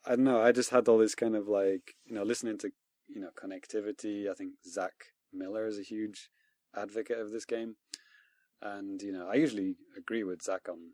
[0.06, 0.40] I don't know.
[0.40, 2.70] I just had all this kind of like you know listening to
[3.08, 4.30] you know connectivity.
[4.30, 4.92] I think Zach
[5.32, 6.30] Miller is a huge
[6.74, 7.76] advocate of this game,
[8.62, 10.92] and you know I usually agree with Zach on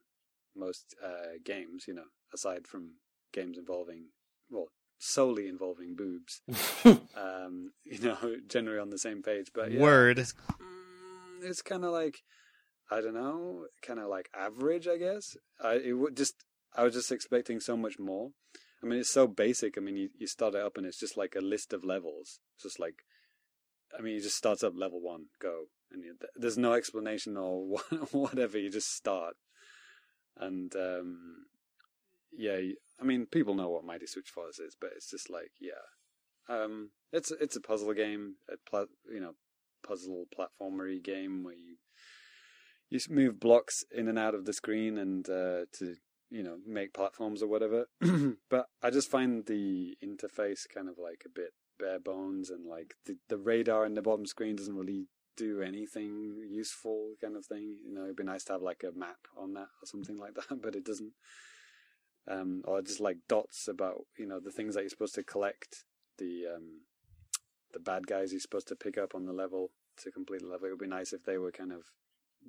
[0.56, 1.84] most uh, games.
[1.86, 2.96] You know, aside from
[3.32, 4.08] games involving
[4.50, 6.42] well solely involving boobs,
[7.16, 9.50] um, you know, generally on the same page.
[9.54, 10.18] But yeah, Word.
[10.18, 12.22] Mm, it's kind of like
[12.90, 15.36] I don't know, kind of like average, I guess.
[15.62, 16.44] I it would just
[16.74, 18.30] I was just expecting so much more.
[18.82, 19.78] I mean, it's so basic.
[19.78, 22.40] I mean, you you start it up and it's just like a list of levels.
[22.54, 23.04] It's just like,
[23.96, 27.78] I mean, you just starts up level one, go, and you, there's no explanation or
[28.12, 28.58] whatever.
[28.58, 29.34] You just start,
[30.36, 31.46] and um,
[32.36, 32.58] yeah,
[33.00, 35.84] I mean, people know what Mighty Switch Force is, but it's just like, yeah,
[36.48, 39.34] um, it's it's a puzzle game, a you know,
[39.86, 41.76] puzzle platformery game where you
[42.88, 45.96] you move blocks in and out of the screen and uh, to
[46.32, 47.86] you know make platforms or whatever.
[48.50, 52.94] but I just find the interface kind of like a bit bare bones and like
[53.06, 55.06] the the radar in the bottom screen doesn't really
[55.36, 57.76] do anything useful kind of thing.
[57.86, 60.34] You know, it'd be nice to have like a map on that or something like
[60.34, 61.12] that, but it doesn't.
[62.28, 65.84] Um, or just like dots about you know the things that you're supposed to collect,
[66.18, 66.82] the um,
[67.72, 69.70] the bad guys you're supposed to pick up on the level
[70.02, 70.68] to complete the level.
[70.68, 71.90] It would be nice if they were kind of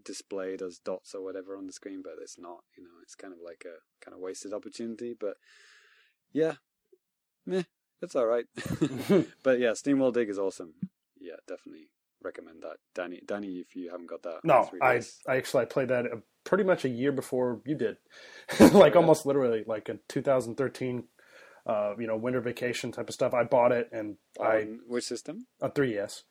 [0.03, 2.63] displayed as dots or whatever on the screen, but it's not.
[2.77, 5.15] You know, it's kind of like a kind of wasted opportunity.
[5.19, 5.35] But
[6.31, 6.53] yeah,
[7.45, 7.63] meh,
[8.01, 8.45] it's all right.
[9.43, 10.73] but yeah, Steamworld Dig is awesome.
[11.19, 11.89] Yeah, definitely
[12.23, 12.77] recommend that.
[12.95, 16.17] Danny, Danny, if you haven't got that, No, I I actually I played that uh,
[16.43, 17.97] pretty much a year before you did,
[18.73, 21.05] like almost literally like in 2013.
[21.65, 23.33] Uh, you know, winter vacation type of stuff.
[23.33, 25.47] I bought it and I which system?
[25.61, 26.23] A 3ds,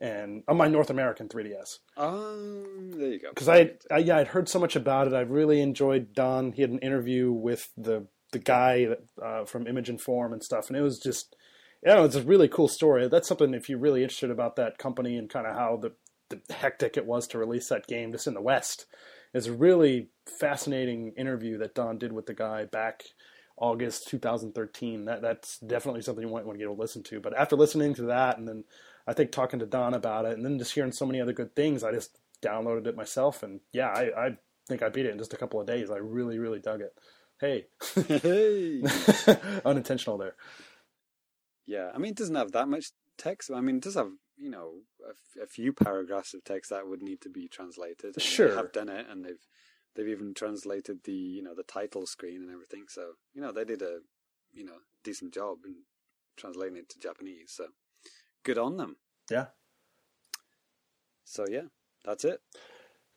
[0.00, 1.78] and on my North American 3ds.
[1.96, 3.30] Um, there you go.
[3.30, 5.14] because I, I yeah I'd heard so much about it.
[5.14, 6.52] I really enjoyed Don.
[6.52, 10.42] He had an interview with the the guy that, uh, from Image and Form and
[10.42, 11.36] stuff, and it was just
[11.84, 13.08] you know it's a really cool story.
[13.08, 15.92] That's something if you're really interested about that company and kind of how the
[16.28, 18.86] the hectic it was to release that game just in the West.
[19.32, 20.08] It's a really
[20.40, 23.04] fascinating interview that Don did with the guy back
[23.58, 25.04] August 2013.
[25.04, 27.20] That that's definitely something you might want to get a listen to.
[27.20, 28.64] But after listening to that, and then
[29.06, 31.54] I think talking to Don about it, and then just hearing so many other good
[31.54, 34.36] things, I just downloaded it myself, and yeah, I, I
[34.68, 35.90] think I beat it in just a couple of days.
[35.90, 36.92] I really, really dug it.
[37.40, 37.66] Hey,
[38.08, 38.82] hey.
[39.64, 40.34] unintentional there.
[41.66, 43.50] Yeah, I mean, it doesn't have that much text.
[43.54, 46.88] I mean, it does have, you know, a, f- a few paragraphs of text that
[46.88, 48.14] would need to be translated.
[48.14, 48.48] and Sure.
[48.48, 49.44] They have done it, and they've
[49.94, 52.84] they've even translated the, you know, the title screen and everything.
[52.88, 54.00] So, you know, they did a,
[54.52, 55.74] you know, decent job in
[56.36, 57.52] translating it to Japanese.
[57.54, 57.68] So,
[58.46, 58.96] good on them.
[59.28, 59.46] Yeah,
[61.24, 61.62] So, yeah,
[62.04, 62.40] that's it.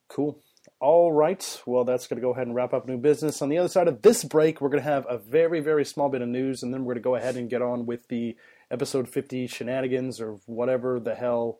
[0.09, 0.41] Cool.
[0.79, 1.61] All right.
[1.67, 3.41] Well, that's going to go ahead and wrap up new business.
[3.43, 6.09] On the other side of this break, we're going to have a very, very small
[6.09, 8.35] bit of news, and then we're going to go ahead and get on with the
[8.71, 11.59] episode 50 shenanigans or whatever the hell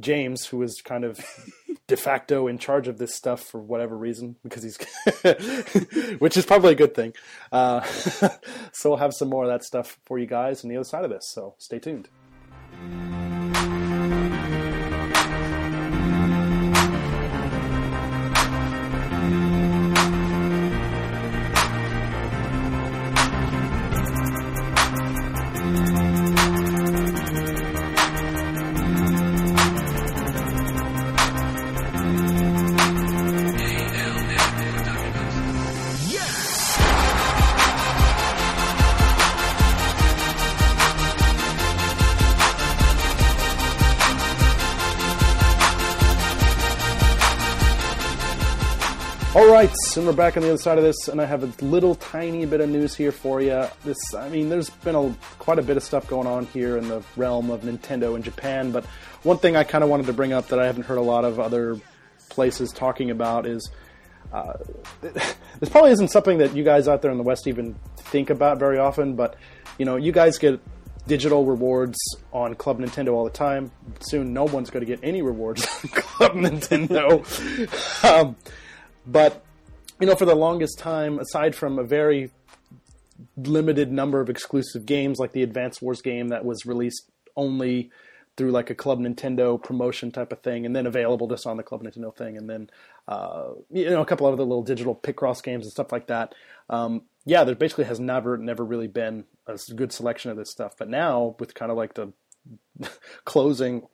[0.00, 1.20] James, who is kind of
[1.88, 4.78] de facto in charge of this stuff for whatever reason, because he's,
[6.20, 7.12] which is probably a good thing.
[7.50, 7.82] Uh,
[8.72, 11.04] so we'll have some more of that stuff for you guys on the other side
[11.04, 11.28] of this.
[11.28, 12.08] So stay tuned.
[12.72, 13.19] All
[50.00, 52.46] and we're back on the other side of this, and I have a little tiny
[52.46, 53.66] bit of news here for you.
[53.84, 56.88] This, I mean, there's been a, quite a bit of stuff going on here in
[56.88, 58.86] the realm of Nintendo in Japan, but
[59.24, 61.26] one thing I kind of wanted to bring up that I haven't heard a lot
[61.26, 61.78] of other
[62.30, 63.70] places talking about is
[64.32, 64.54] uh,
[65.02, 68.58] this probably isn't something that you guys out there in the West even think about
[68.58, 69.36] very often, but
[69.76, 70.62] you know, you guys get
[71.08, 71.98] digital rewards
[72.32, 73.70] on Club Nintendo all the time.
[74.00, 77.22] Soon, no one's going to get any rewards on Club Nintendo.
[78.04, 78.36] um,
[79.06, 79.44] but
[80.00, 82.30] you know, for the longest time, aside from a very
[83.36, 87.90] limited number of exclusive games, like the Advance Wars game that was released only
[88.36, 91.62] through like a Club Nintendo promotion type of thing, and then available just on the
[91.62, 92.70] Club Nintendo thing, and then
[93.06, 96.34] uh, you know a couple other little digital Picross games and stuff like that.
[96.70, 100.72] Um, yeah, there basically has never never really been a good selection of this stuff,
[100.78, 102.12] but now with kind of like the
[103.24, 103.86] closing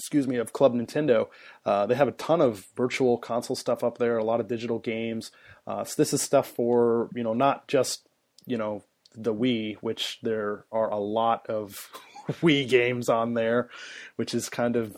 [0.00, 1.28] excuse me, of Club Nintendo.
[1.64, 4.78] Uh, they have a ton of virtual console stuff up there, a lot of digital
[4.78, 5.30] games.
[5.66, 8.08] Uh, so this is stuff for you know not just
[8.46, 8.82] you know
[9.14, 11.90] the Wii, which there are a lot of
[12.42, 13.68] Wii games on there,
[14.16, 14.96] which is kind of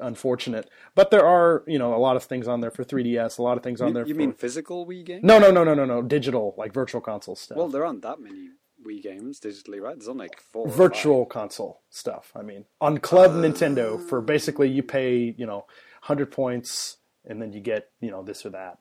[0.00, 0.68] unfortunate.
[0.94, 3.56] But there are you know a lot of things on there for 3DS, a lot
[3.58, 4.06] of things on You, there.
[4.06, 4.18] you for...
[4.18, 5.24] mean physical Wii games?
[5.24, 7.58] no, no, no, no, no, no, digital like virtual console stuff.
[7.58, 8.48] Well, there aren't that many
[8.88, 9.96] Wii games digitally, right?
[9.96, 10.68] There's only like four.
[10.68, 12.32] virtual console stuff.
[12.34, 15.66] I mean, on Club Nintendo, for basically you pay you know
[16.02, 18.78] hundred points and then you get you know this or that.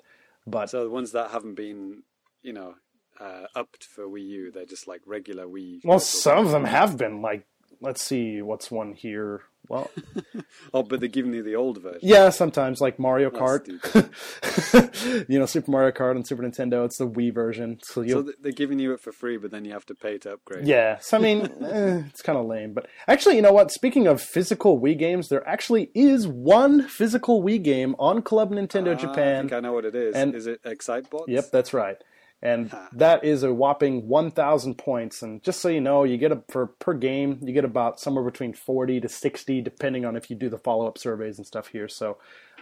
[0.47, 0.70] But.
[0.70, 2.03] So the ones that haven't been,
[2.41, 2.76] you know,
[3.20, 5.82] uh, upped for Wii U, they're just like regular Wii.
[5.84, 7.45] well, some of them have been like.
[7.80, 9.43] Let's see, what's one here?
[9.70, 9.89] Well,
[10.74, 11.99] Oh, but they're giving you the old version.
[12.01, 13.68] yeah, sometimes like Mario Kart.
[15.30, 16.86] you know, Super Mario Kart on Super Nintendo.
[16.86, 19.65] It's the Wii version, so you So they're giving you it for free, but then
[19.65, 20.68] you have to pay to upgrade.
[20.68, 22.74] Yeah, so I mean, eh, it's kind of lame.
[22.74, 23.72] But actually, you know what?
[23.72, 28.89] Speaking of physical Wii games, there actually is one physical Wii game on Club Nintendo
[28.89, 29.41] Ah, I Japan.
[29.43, 30.15] think I know what it is.
[30.15, 31.28] And- is it Excitebots?
[31.28, 31.97] Yep, that's right.
[32.42, 35.24] And that is a whopping 1,000 points.
[35.24, 38.24] And just so you know, you get a, for per game, you get about somewhere
[38.24, 41.70] between 40 to 60, depending on if you do the follow up surveys and stuff
[41.70, 41.88] here.
[41.88, 42.18] So,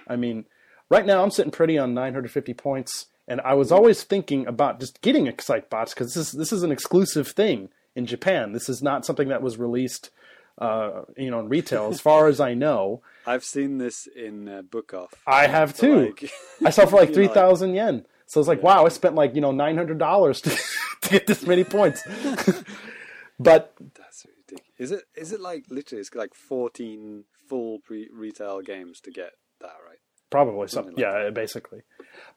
[0.08, 0.46] I mean,
[0.90, 3.08] right now I'm sitting pretty on 950 points.
[3.28, 6.72] And I was always thinking about just getting Excitebots because this is, this is an
[6.72, 8.54] exclusive thing in Japan.
[8.54, 10.10] This is not something that was released,
[10.58, 13.02] uh, you know, in retail, as far as I know.
[13.28, 15.14] I've seen this in uh, Book Off.
[15.28, 16.06] I have too.
[16.18, 16.32] like-
[16.64, 18.06] I saw for like three thousand yen.
[18.28, 20.50] So it's like, wow, I spent like you know nine hundred dollars to,
[21.02, 22.04] to get this many points.
[23.40, 24.66] but That's ridiculous.
[24.78, 29.32] Is it is it like literally it's like fourteen full pre- retail games to get
[29.62, 30.00] that right?
[30.32, 30.96] Probably something.
[30.96, 31.82] Like yeah, basically.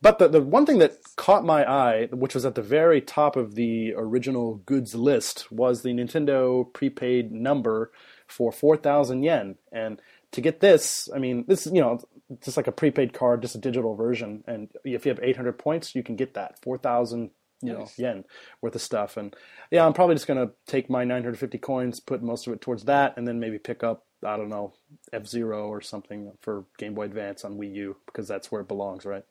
[0.03, 3.34] But the the one thing that caught my eye, which was at the very top
[3.34, 7.91] of the original goods list, was the Nintendo prepaid number
[8.26, 9.57] for four thousand yen.
[9.72, 10.01] And
[10.32, 11.99] to get this, I mean, this you know
[12.45, 14.45] just like a prepaid card, just a digital version.
[14.47, 17.81] And if you have eight hundred points, you can get that four thousand you know
[17.81, 17.99] Nice.
[17.99, 18.24] yen
[18.62, 19.16] worth of stuff.
[19.16, 19.35] And
[19.70, 22.61] yeah, I'm probably just gonna take my nine hundred fifty coins, put most of it
[22.61, 24.74] towards that, and then maybe pick up I don't know
[25.12, 28.68] F Zero or something for Game Boy Advance on Wii U because that's where it
[28.68, 29.24] belongs, right?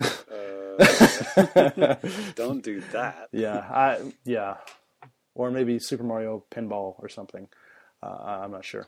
[0.00, 1.96] Uh,
[2.34, 3.28] don't do that.
[3.32, 4.56] yeah, I yeah,
[5.34, 7.48] or maybe Super Mario Pinball or something.
[8.02, 8.86] Uh, I'm not sure.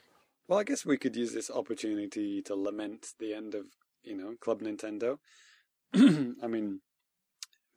[0.48, 3.66] Well, I guess we could use this opportunity to lament the end of,
[4.02, 5.18] you know, Club Nintendo.
[5.94, 6.80] I mean,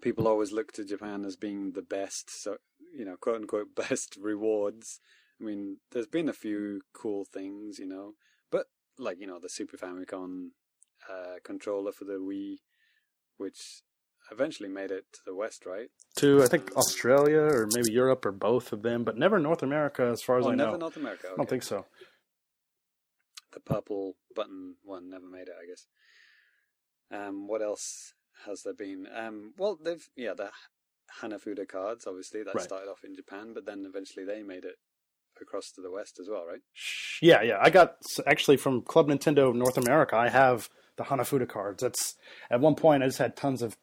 [0.02, 2.58] people always look to Japan as being the best, so
[2.94, 5.00] you know, quote unquote best rewards.
[5.40, 8.14] I mean, there's been a few cool things, you know,
[8.52, 8.68] but
[8.98, 10.50] like you know, the Super Famicom
[11.10, 12.58] uh, controller for the Wii,
[13.38, 13.82] which
[14.32, 15.90] eventually made it to the West, right?
[16.18, 20.04] To I think Australia or maybe Europe or both of them, but never North America
[20.04, 20.78] as far as oh, I never know.
[20.78, 21.28] North America.
[21.32, 21.86] I don't think so.
[23.66, 25.86] The purple button one never made it, I guess.
[27.12, 28.14] Um, what else
[28.46, 29.08] has there been?
[29.14, 30.50] Um, well, they've yeah the
[31.22, 32.64] Hanafuda cards, obviously that Right.
[32.64, 34.76] started off in Japan, but then eventually they made it
[35.42, 36.62] across to the West as well, right?
[37.22, 37.58] Yeah, yeah.
[37.62, 37.96] I got
[38.28, 40.16] actually from Club Nintendo North America.
[40.16, 41.82] I have the Hanafuda cards.
[41.82, 42.16] That's
[42.52, 43.78] at one point I just had tons of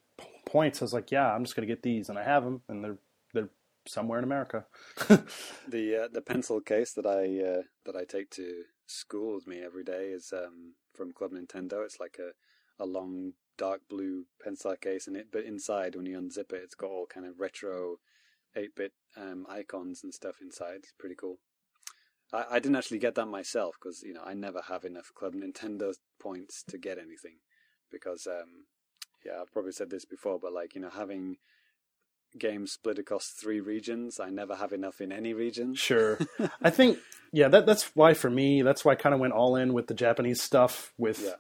[0.45, 0.81] points.
[0.81, 2.99] I was like, yeah, I'm just gonna get these, and I have them, and they're
[3.35, 3.49] they're
[3.89, 4.67] somewhere in America.
[5.69, 9.63] The uh, the pencil case that I uh, that I take to school with me
[9.63, 11.85] every day is um, from Club Nintendo.
[11.85, 12.33] It's like a
[12.79, 16.75] a long dark blue pencil case in it, but inside when you unzip it, it's
[16.75, 17.97] got all kind of retro
[18.55, 20.77] eight bit um, icons and stuff inside.
[20.79, 21.39] It's pretty cool.
[22.33, 25.35] I, I didn't actually get that myself because you know I never have enough Club
[25.35, 27.39] Nintendo points to get anything
[27.91, 28.67] because um,
[29.25, 31.37] yeah I've probably said this before, but like you know having
[32.39, 35.75] games split across three regions, I never have enough in any region.
[35.87, 36.19] Sure.
[36.63, 36.99] I think
[37.33, 39.87] yeah, that that's why for me, that's why I kind of went all in with
[39.89, 41.35] the Japanese stuff with Yeah,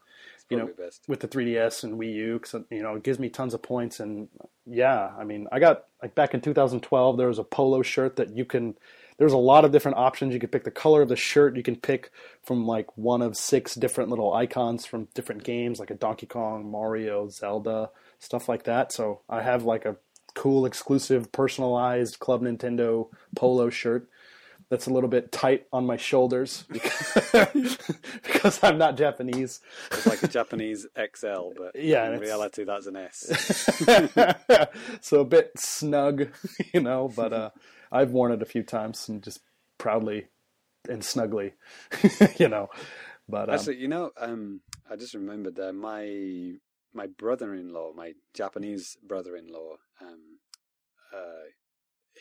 [0.50, 1.04] You know, best.
[1.08, 4.00] with the 3DS and Wii U cuz you know, it gives me tons of points
[4.00, 4.28] and
[4.66, 8.36] yeah, I mean, I got like back in 2012 there was a polo shirt that
[8.36, 8.76] you can
[9.18, 10.34] there's a lot of different options.
[10.34, 11.56] You can pick the color of the shirt.
[11.56, 12.10] You can pick
[12.42, 16.70] from like one of six different little icons from different games, like a Donkey Kong,
[16.70, 18.92] Mario, Zelda, stuff like that.
[18.92, 19.96] So I have like a
[20.36, 24.08] cool, exclusive, personalized Club Nintendo polo shirt
[24.68, 27.78] that's a little bit tight on my shoulders because,
[28.22, 29.60] because I'm not Japanese.
[29.92, 33.80] It's like a Japanese XL, but Yeah, in reality that's an S.
[35.00, 36.28] so a bit snug,
[36.72, 37.50] you know, but uh,
[37.92, 39.40] I've worn it a few times and just
[39.78, 40.26] proudly
[40.88, 41.54] and snugly,
[42.38, 42.68] you know.
[43.28, 44.60] But um, Actually, you know, um,
[44.90, 46.54] I just remembered that my
[46.96, 50.38] my brother-in-law, my Japanese brother-in-law, um,
[51.14, 51.44] uh,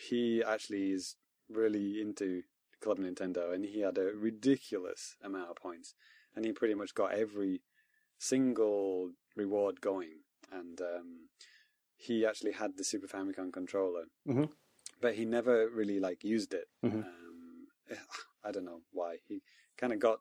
[0.08, 1.16] he actually is
[1.48, 2.42] really into
[2.82, 5.94] Club Nintendo, and he had a ridiculous amount of points,
[6.34, 7.62] and he pretty much got every
[8.18, 10.20] single reward going,
[10.52, 11.28] and um,
[11.96, 14.50] he actually had the Super Famicom controller, Mhm.
[15.00, 16.68] but he never really like used it.
[16.84, 17.02] Mhm.
[17.04, 17.68] Um,
[18.44, 19.42] I don't know why he
[19.78, 20.20] kind of got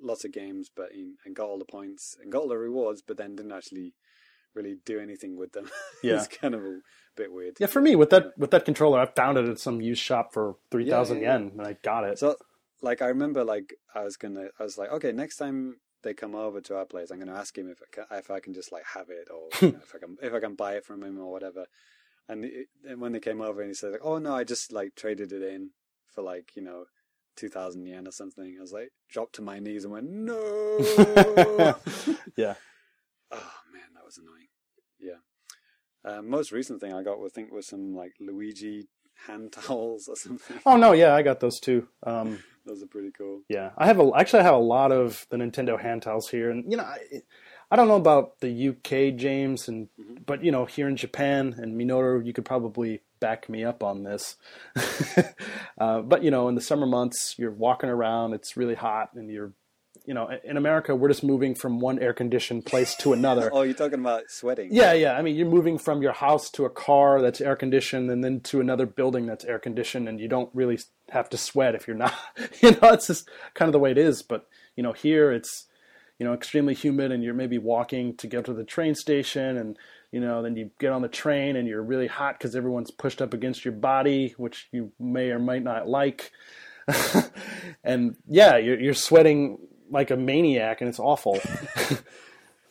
[0.00, 3.02] lots of games, but he and got all the points and got all the rewards,
[3.06, 3.94] but then didn't actually
[4.54, 5.70] really do anything with them.
[6.02, 6.16] Yeah.
[6.16, 6.80] it's kind of a
[7.16, 7.56] bit weird.
[7.58, 10.32] yeah, for me with that with that controller, I found it at some used shop
[10.32, 12.18] for three thousand Yeah, yeah, yen, and I got it.
[12.18, 12.36] So,
[12.82, 16.34] like, I remember, like, I was gonna, I was like, okay, next time they come
[16.34, 18.70] over to our place, I'm gonna ask him if I can, if I can just
[18.72, 21.02] like have it, or you know, if I can, if I can buy it from
[21.02, 21.64] him or whatever.
[22.28, 24.70] And, it, and when they came over, and he said, like, oh no, I just
[24.72, 25.70] like traded it in
[26.14, 26.84] for like you know.
[27.36, 28.56] 2000 yen or something.
[28.58, 30.78] I was like, dropped to my knees and went, no.
[32.36, 32.54] yeah,
[33.30, 34.48] Oh man, that was annoying.
[35.00, 35.20] Yeah.
[36.04, 38.88] Uh, most recent thing I got, I think, was some like Luigi
[39.26, 40.58] hand towels or something.
[40.64, 41.88] Oh no, yeah, I got those too.
[42.04, 43.42] Um, Those are pretty cool.
[43.48, 46.50] yeah, I have a actually I have a lot of the Nintendo hand towels here,
[46.50, 46.98] and you know, I,
[47.70, 49.88] I don't know about the UK, James, and
[50.26, 54.02] but you know, here in Japan and Minoru, you could probably back me up on
[54.02, 54.36] this.
[55.78, 59.30] uh, but you know, in the summer months, you're walking around, it's really hot, and
[59.30, 59.52] you're,
[60.04, 63.50] you know, in America, we're just moving from one air conditioned place to another.
[63.52, 64.68] Oh, you're talking about sweating?
[64.70, 65.14] Yeah, yeah.
[65.14, 68.40] I mean, you're moving from your house to a car that's air conditioned, and then
[68.40, 70.78] to another building that's air conditioned, and you don't really
[71.10, 72.14] have to sweat if you're not.
[72.60, 74.22] You know, it's just kind of the way it is.
[74.22, 74.46] But
[74.76, 75.66] you know, here it's
[76.18, 79.76] you know extremely humid, and you're maybe walking to get to the train station, and
[80.12, 83.20] you know, then you get on the train, and you're really hot because everyone's pushed
[83.20, 86.32] up against your body, which you may or might not like.
[87.84, 89.58] and yeah, you're, you're sweating
[89.90, 91.40] like a maniac, and it's awful.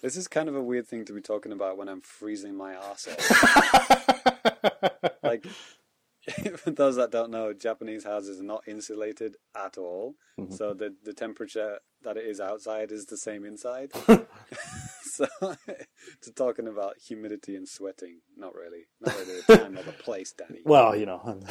[0.05, 2.73] This is kind of a weird thing to be talking about when I'm freezing my
[2.73, 4.07] ass off.
[5.23, 5.47] like,
[6.57, 10.13] for those that don't know, Japanese houses are not insulated at all.
[10.39, 10.53] Mm-hmm.
[10.53, 13.93] So the the temperature that it is outside is the same inside.
[15.15, 15.27] So
[16.21, 20.33] to talking about humidity and sweating, not really, not really the time or the place,
[20.33, 20.61] Danny.
[20.65, 21.21] well, you know,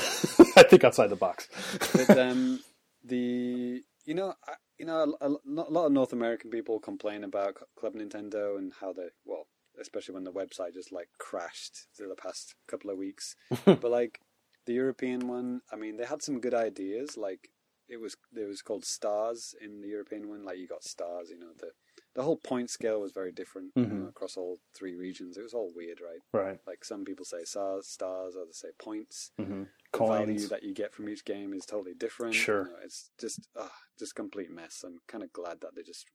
[0.57, 1.49] I think outside the box.
[1.93, 2.61] But um,
[3.03, 7.57] the you know I, you know a, a lot of North American people complain about
[7.79, 9.47] Club Nintendo and how they well,
[9.81, 13.37] especially when the website just like crashed through the past couple of weeks.
[13.65, 14.21] but like
[14.67, 17.17] the European one, I mean, they had some good ideas.
[17.17, 17.51] Like
[17.89, 20.45] it was it was called stars in the European one.
[20.45, 21.31] Like you got stars.
[21.31, 21.71] You know the
[22.15, 25.37] the whole point scale was very different you know, across all three regions.
[25.37, 26.21] It was all weird, right?
[26.33, 26.59] Right.
[26.67, 29.65] Like some people say stars, stars, others say points hmm
[29.99, 32.35] the value that you get from each game is totally different.
[32.35, 32.65] Sure.
[32.65, 34.83] You know, it's just uh, just complete mess.
[34.85, 36.07] I'm kind of glad that they're just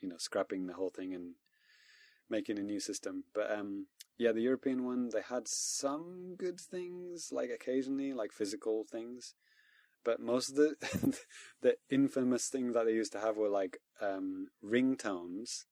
[0.00, 1.34] you know scrapping the whole thing and
[2.30, 3.24] making a new system.
[3.34, 3.86] But um,
[4.16, 9.34] yeah, the European one they had some good things, like occasionally like physical things.
[10.04, 11.18] But most of the
[11.62, 15.64] the infamous things that they used to have were like um, ringtones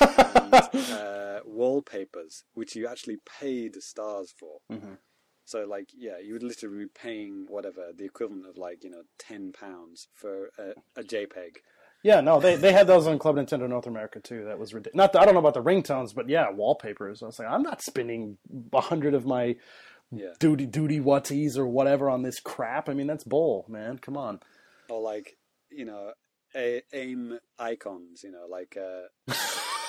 [0.00, 4.58] and uh, wallpapers, which you actually paid stars for.
[4.70, 4.98] Mhm.
[5.44, 9.02] So like yeah, you would literally be paying whatever the equivalent of like you know
[9.18, 11.56] ten pounds for a, a JPEG.
[12.02, 14.44] Yeah, no, they they had those on Club Nintendo North America too.
[14.44, 14.96] That was ridiculous.
[14.96, 17.22] Not, the, I don't know about the ringtones, but yeah, wallpapers.
[17.22, 18.38] I was like, I'm not spending
[18.72, 19.56] a hundred of my
[20.14, 22.88] Yeah, duty duty whaties or whatever on this crap.
[22.88, 23.98] I mean, that's bull, man.
[23.98, 24.40] Come on.
[24.90, 25.36] or like
[25.70, 26.12] you know
[26.54, 29.32] a, aim icons, you know like uh,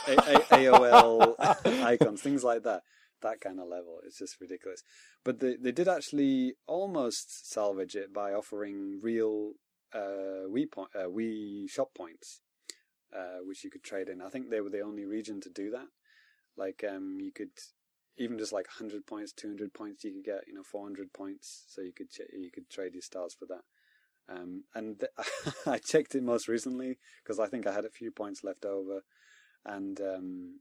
[0.07, 1.35] a, a, AOL
[1.83, 2.81] icons, things like that.
[3.21, 3.99] That kind of level.
[4.05, 4.81] It's just ridiculous.
[5.23, 9.53] But they they did actually almost salvage it by offering real
[9.93, 12.41] uh, Wii point, uh, Wii shop points,
[13.15, 14.21] uh, which you could trade in.
[14.21, 15.87] I think they were the only region to do that.
[16.57, 17.51] Like um, you could
[18.17, 21.81] even just like 100 points, 200 points, you could get you know 400 points, so
[21.81, 23.63] you could ch- you could trade your stars for that.
[24.29, 28.11] Um, and th- I checked it most recently because I think I had a few
[28.11, 29.01] points left over,
[29.65, 30.59] and um,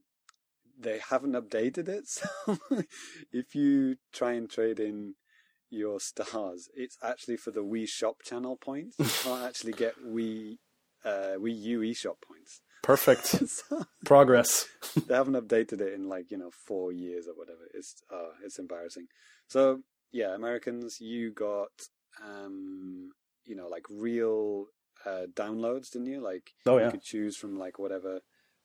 [0.79, 2.05] they haven't updated it.
[2.47, 2.87] So
[3.31, 5.15] if you try and trade in
[5.69, 8.97] your stars, it's actually for the Wii Shop channel points.
[8.99, 10.57] You can't actually get Wii
[11.05, 12.61] uh, Wii U eShop points.
[12.83, 14.67] Perfect so progress.
[15.07, 17.61] they haven't updated it in like you know four years or whatever.
[17.73, 19.07] It's uh, it's embarrassing.
[19.47, 19.81] So
[20.11, 21.71] yeah, Americans, you got
[22.23, 23.11] um,
[23.45, 24.65] you know like real
[25.05, 26.21] uh, downloads, didn't you?
[26.21, 26.85] Like Oh, yeah.
[26.85, 28.19] you could choose from like whatever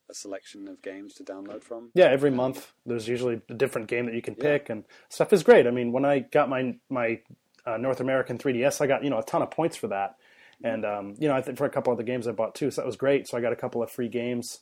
[0.09, 1.91] a selection of games to download from.
[1.93, 4.43] Yeah, every month there's usually a different game that you can Yeah.
[4.57, 5.65] pick, and stuff is great.
[5.67, 7.21] I mean, when I got my my
[7.65, 10.15] uh, North American 3DS, I got you know a ton of points for that,
[10.63, 12.71] and um, you know I think for a couple of other games I bought too,
[12.71, 13.27] so that was great.
[13.27, 14.59] So I got a couple of free games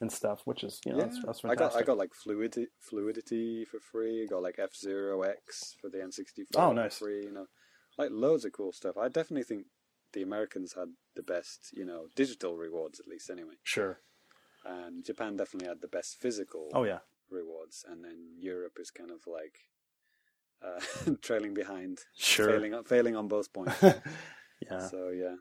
[0.00, 1.72] and stuff, which is you know Yeah, that's, that's I fantastic.
[1.74, 4.22] got I got like fluidity fluidity for free.
[4.24, 6.98] I got like F Zero X for the N64 Oh, nice.
[6.98, 7.24] free.
[7.24, 7.46] You know,
[7.98, 8.96] like loads of cool stuff.
[8.96, 9.66] I definitely think
[10.12, 13.54] the Americans had the best, you know, digital rewards at least anyway.
[13.62, 14.00] sure.
[14.64, 16.98] and Japan definitely had the best physical Oh yeah.
[17.30, 19.56] rewards, and then Europe is kind of like
[20.62, 22.46] uh, trailing behind, Sure.
[22.48, 23.74] failing failing on both points.
[24.60, 24.88] Yeah.
[24.88, 25.36] So yeah,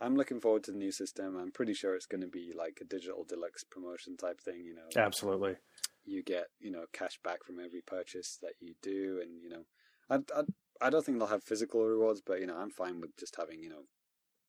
[0.00, 1.36] I'm looking forward to the new system.
[1.36, 4.64] I'm pretty sure it's going to be like a digital deluxe promotion type thing.
[4.64, 5.56] You know, Absolutely.
[6.04, 9.64] you get you know cash back from every purchase that you do, and you know,
[10.08, 10.42] I I,
[10.86, 13.62] I don't think they'll have physical rewards, but you know, I'm fine with just having
[13.62, 13.84] you know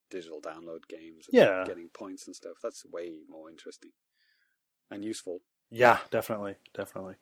[0.09, 1.63] digital download games, and Yeah.
[1.65, 2.57] getting points and stuff.
[2.63, 3.91] That's way more interesting
[4.89, 5.39] and useful.
[5.69, 7.15] Yeah, definitely, definitely.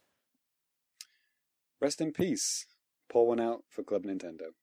[1.82, 2.65] Rest in peace.
[3.09, 4.53] Pour one out for Club Nintendo.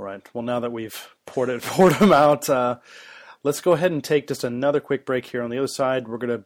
[0.00, 0.22] All right.
[0.32, 2.78] Well, now that we've poured it, poured them out, uh,
[3.42, 5.42] let's go ahead and take just another quick break here.
[5.42, 6.44] On the other side, we're going to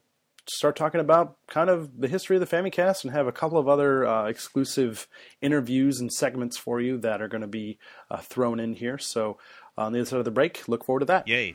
[0.49, 3.69] start talking about kind of the history of the Famicast and have a couple of
[3.69, 5.07] other uh, exclusive
[5.41, 7.79] interviews and segments for you that are going to be
[8.11, 8.99] uh, thrown in here.
[8.99, 9.39] So,
[9.79, 11.29] on the other side of the break, look forward to that.
[11.29, 11.55] Yay.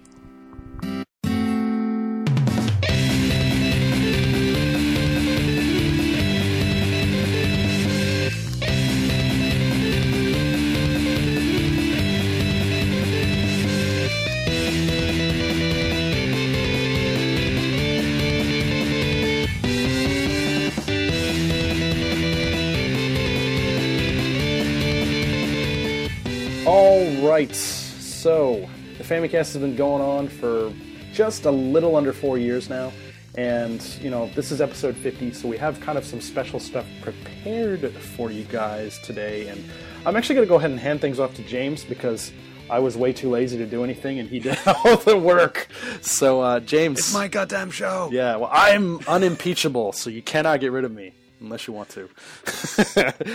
[29.09, 30.71] Famicast has been going on for
[31.11, 32.91] just a little under four years now,
[33.33, 36.85] and you know this is episode 50, so we have kind of some special stuff
[37.01, 39.47] prepared for you guys today.
[39.47, 39.65] And
[40.05, 42.31] I'm actually going to go ahead and hand things off to James because
[42.69, 45.69] I was way too lazy to do anything, and he did all the work.
[46.01, 46.99] So, uh, James.
[46.99, 48.09] It's my goddamn show.
[48.11, 52.09] Yeah, well, I'm unimpeachable, so you cannot get rid of me unless you want to.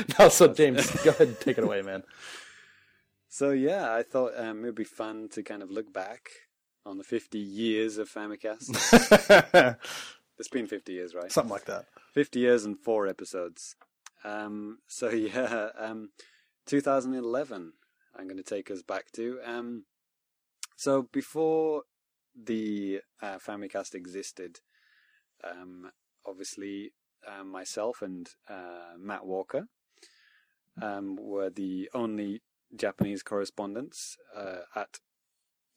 [0.21, 2.05] no, so James, go ahead and take it away, man.
[3.35, 6.29] So yeah, I thought um, it'd be fun to kind of look back
[6.87, 8.71] on the 50 years of Famicast.
[10.39, 11.33] it's been 50 years, right?
[11.33, 11.87] Something like that.
[12.13, 13.75] 50 years and four episodes.
[14.23, 16.11] Um, so yeah, um,
[16.67, 17.73] 2011.
[18.17, 19.41] I'm going to take us back to.
[19.45, 19.87] Um,
[20.77, 21.83] so before
[22.41, 24.61] the uh, Famicast existed,
[25.43, 25.91] um,
[26.25, 26.93] obviously
[27.27, 29.67] uh, myself and uh, Matt Walker
[30.81, 32.41] um, were the only
[32.77, 34.99] Japanese correspondents uh, at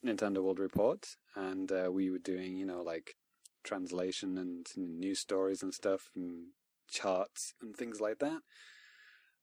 [0.06, 3.16] Nintendo World Report, and uh, we were doing, you know, like
[3.64, 6.48] translation and news stories and stuff, and
[6.90, 8.42] charts and things like that.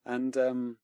[0.06, 0.78] And um,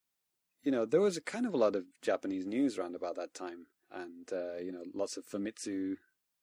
[0.63, 3.35] you know, there was a kind of a lot of Japanese news around about that
[3.35, 5.97] time, and uh, you know, lots of Famitsu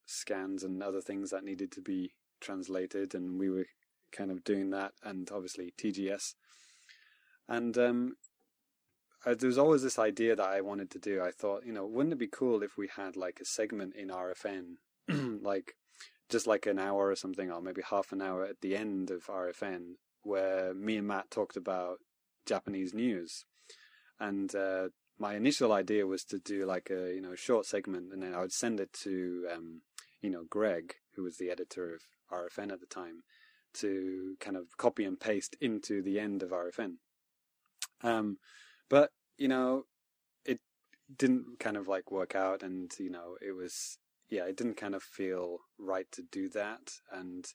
[0.05, 3.67] scans and other things that needed to be translated, and we were
[4.11, 6.35] kind of doing that, and obviously TGS.
[7.47, 8.17] And um,
[9.27, 11.21] uh, there was always this idea that I wanted to do.
[11.21, 14.07] I thought, you know, wouldn't it be cool if we had like a segment in
[14.07, 14.75] RFN,
[15.41, 15.73] like
[16.29, 19.25] just like an hour or something, or maybe half an hour at the end of
[19.25, 21.97] RFN, where me and Matt talked about
[22.45, 23.43] Japanese news.
[24.17, 28.23] And uh, my initial idea was to do like a you know short segment, and
[28.23, 29.81] then I would send it to um,
[30.21, 32.01] you know Greg, who was the editor of
[32.31, 33.23] RFN at the time,
[33.73, 36.93] to kind of copy and paste into the end of RFN.
[38.01, 38.37] Um,
[38.89, 39.83] but you know,
[40.45, 40.59] it
[41.15, 43.97] didn't kind of like work out, and you know, it was
[44.29, 47.47] yeah, it didn't kind of feel right to do that, and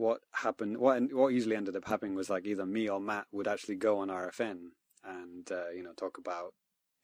[0.00, 3.46] what happened, what what usually ended up happening was like either me or Matt would
[3.46, 4.70] actually go on RFN
[5.04, 6.54] and uh, you know talk about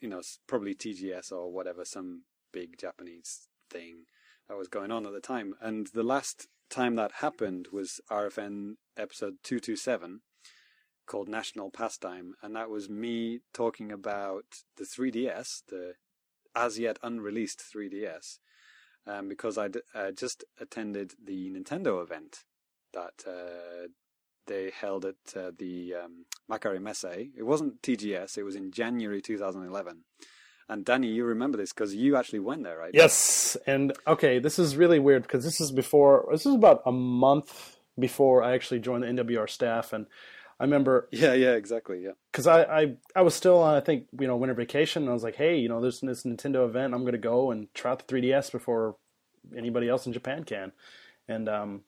[0.01, 2.23] you know probably TGS or whatever some
[2.53, 4.05] big Japanese thing
[4.49, 5.55] that was going on at the time.
[5.61, 10.21] And the last time that happened was RFN episode two two seven
[11.07, 14.45] called National Pastime, and that was me talking about
[14.77, 15.95] the 3DS, the
[16.55, 18.39] as yet unreleased 3DS,
[19.07, 22.45] um, because I uh, just attended the Nintendo event
[22.93, 23.89] that uh,
[24.47, 27.05] they held at uh, the um, Makuhari Messe.
[27.37, 30.05] It wasn't TGS, it was in January 2011.
[30.69, 32.91] And Danny, you remember this because you actually went there, right?
[32.93, 36.27] Yes, and okay, this is really weird because this is before.
[36.33, 40.07] This is about a month before I actually joined the NWR staff, and
[40.59, 41.09] I remember.
[41.13, 42.13] Yeah, yeah, exactly, yeah.
[42.33, 45.15] Because I, I, I was still on, I think, you know, winter vacation, and I
[45.15, 46.95] was like, hey, you know, there's this Nintendo event.
[46.95, 48.97] I'm going to go and try out the 3DS before
[49.57, 50.73] anybody else in Japan can,
[51.29, 51.81] and um,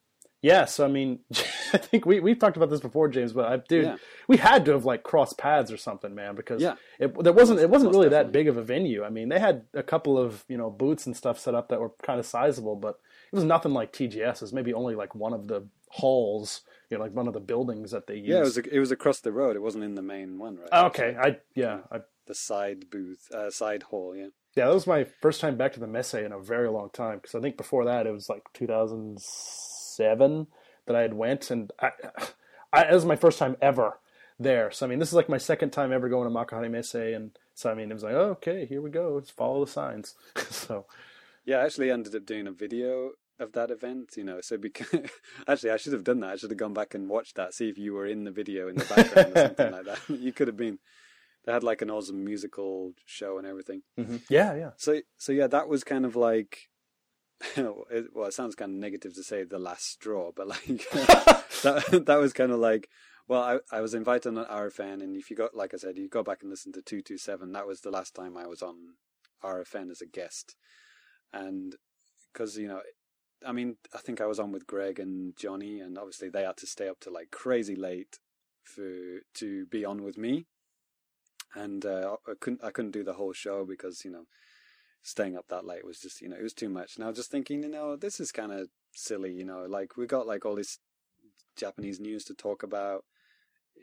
[0.43, 1.19] yeah, so I mean,
[1.73, 3.33] I think we we've talked about this before, James.
[3.33, 3.97] But I, dude, Yeah.
[4.29, 6.77] we had to have like crossed paths or something, man, because Yeah.
[7.01, 9.03] it there wasn't it wasn't Most really that big of a venue.
[9.03, 11.81] I mean, they had a couple of you know booths and stuff set up that
[11.81, 13.01] were kind of sizable, but
[13.33, 14.35] it was nothing like TGS.
[14.37, 16.61] It was maybe only like one of the halls,
[16.91, 18.29] you know, like one of the buildings that they used.
[18.29, 19.57] Yeah, it was it was across the road.
[19.57, 20.69] It wasn't in the main one, right?
[20.73, 24.15] Oh, okay, I yeah, I The side booth, uh, side hall.
[24.17, 24.29] Yeah.
[24.57, 27.19] yeah, that was my first time back to the Messe in a very long time
[27.19, 30.47] because I think before that it was like 2007
[30.87, 31.91] that I had went, and I,
[32.73, 33.99] I it was my first time ever
[34.39, 34.71] there.
[34.71, 37.39] So I mean, this is like my second time ever going to Makuhari Messe, and
[37.55, 40.15] so I mean, it was like, oh, okay, here we go, let's follow the signs.
[40.51, 40.87] so
[41.45, 44.41] Yeah, I actually ended up doing a video of that event, you know.
[44.41, 44.89] So because
[45.49, 46.31] actually, I should have done that.
[46.31, 48.69] I should have gone back and watched that, see if you were in the video
[48.69, 50.01] in the background or something like that.
[50.09, 50.79] You could have been.
[51.45, 53.83] They had like an awesome musical show and everything.
[53.99, 54.17] Mm-hmm.
[54.29, 56.69] yeah, yeah, So so yeah, that was kind of like.
[57.57, 62.19] well, it sounds kind of negative to say the last straw, but like that that
[62.19, 62.89] was kind of like.
[63.29, 66.09] Well, I I was invited on RFN, and if you got like I said, you
[66.09, 67.53] go back and listen to two two seven.
[67.53, 68.77] That was the last time I was on
[69.45, 70.57] RFN as a guest,
[71.33, 71.77] and
[72.33, 72.81] because you know,
[73.47, 76.57] I mean, I think I was on with Greg and Johnny, and obviously they had
[76.59, 78.19] to stay up to like crazy late
[78.65, 80.47] for to be on with me,
[81.55, 84.25] and uh, I couldn't I couldn't do the whole show because you know
[85.03, 86.97] staying up that late was just you know it was too much.
[86.97, 89.97] And I was just thinking, you know, this is kind of silly, you know, like
[89.97, 90.79] we got like all this
[91.57, 93.05] Japanese news to talk about,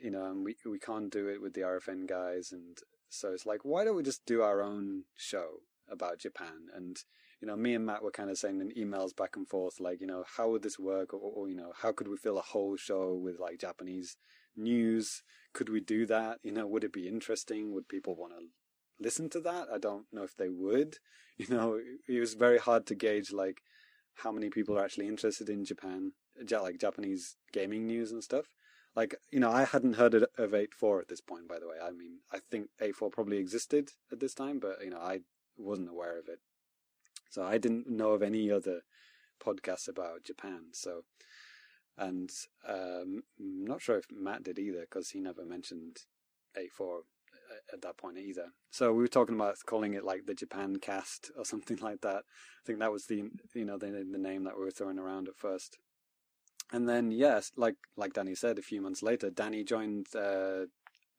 [0.02, 2.78] you know, and we we can't do it with the RFN guys, and
[3.08, 5.60] so it's like, why don't we just do our own show
[5.90, 6.68] about Japan?
[6.74, 6.98] And
[7.40, 10.06] you know, me and Matt were kind of sending emails back and forth, like, you
[10.06, 12.76] know, how would this work, or, or you know, how could we fill a whole
[12.76, 14.16] show with like Japanese
[14.56, 15.22] news?
[15.52, 16.38] Could we do that?
[16.42, 17.72] You know, would it be interesting?
[17.74, 18.46] Would people want to
[18.98, 19.68] listen to that?
[19.72, 20.96] I don't know if they would.
[21.38, 23.58] You know, it was very hard to gauge like
[24.22, 26.12] how many people are actually interested in Japan,
[26.50, 28.46] like Japanese gaming news and stuff.
[28.94, 31.76] Like, you know, I hadn't heard of of 8-4 at this point, by the way.
[31.78, 35.20] I mean, I think 8-4 probably existed at this time, but, you know, I
[35.58, 36.38] wasn't aware of it.
[37.36, 38.80] So I didn't know of any other
[39.44, 40.68] podcasts about Japan.
[40.72, 41.02] So,
[41.98, 42.30] and
[42.66, 45.98] um, I'm not sure if Matt did either because he never mentioned
[46.56, 47.00] 8-4
[47.74, 48.52] at that point either.
[48.70, 52.22] So we were talking about calling it like the Japan cast or something like that.
[52.24, 55.28] I think that was the you know the the name that we were throwing around
[55.28, 55.76] at first.
[56.72, 60.64] And then yes, like like Danny said, a few months later, Danny joined uh,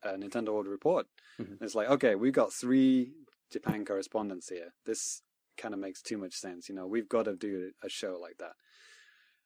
[0.04, 1.06] Nintendo World Report.
[1.40, 1.64] Mm-hmm.
[1.64, 3.12] It's like okay, we've got three
[3.52, 4.74] Japan correspondents here.
[4.84, 5.22] This
[5.58, 6.70] kind of makes too much sense.
[6.70, 8.54] You know, we've got to do a show like that.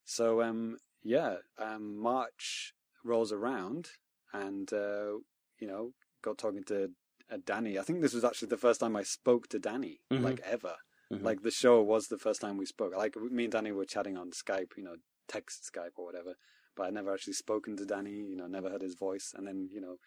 [0.05, 2.73] So um yeah, um March
[3.03, 3.89] rolls around
[4.33, 5.13] and uh,
[5.59, 5.91] you know
[6.23, 6.89] got talking to
[7.31, 7.79] uh, Danny.
[7.79, 10.23] I think this was actually the first time I spoke to Danny, mm-hmm.
[10.23, 10.75] like ever.
[11.11, 11.25] Mm-hmm.
[11.25, 12.95] Like the show was the first time we spoke.
[12.95, 14.95] Like me and Danny were chatting on Skype, you know,
[15.27, 16.35] text Skype or whatever.
[16.75, 18.11] But I'd never actually spoken to Danny.
[18.11, 19.33] You know, never heard his voice.
[19.35, 19.97] And then you know,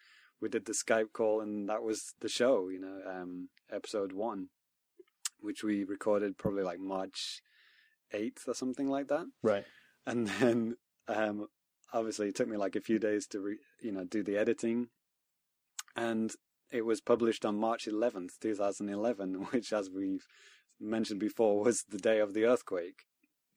[0.41, 2.69] we did the Skype call, and that was the show.
[2.69, 4.47] You know, um, episode one,
[5.45, 7.41] which we recorded probably like March
[8.11, 9.25] eighth or something like that.
[9.43, 9.65] Right.
[10.05, 10.75] And then
[11.07, 11.47] um,
[11.93, 14.87] obviously it took me like a few days to re- you know do the editing
[15.95, 16.33] and
[16.71, 20.25] it was published on March 11th, 2011, which, as we've
[20.79, 23.03] mentioned before, was the day of the earthquake.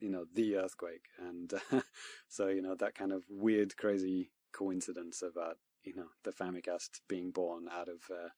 [0.00, 1.80] You know, the earthquake, and uh,
[2.28, 7.32] so you know that kind of weird, crazy coincidence about you know the Famicast being
[7.32, 8.28] born out of uh,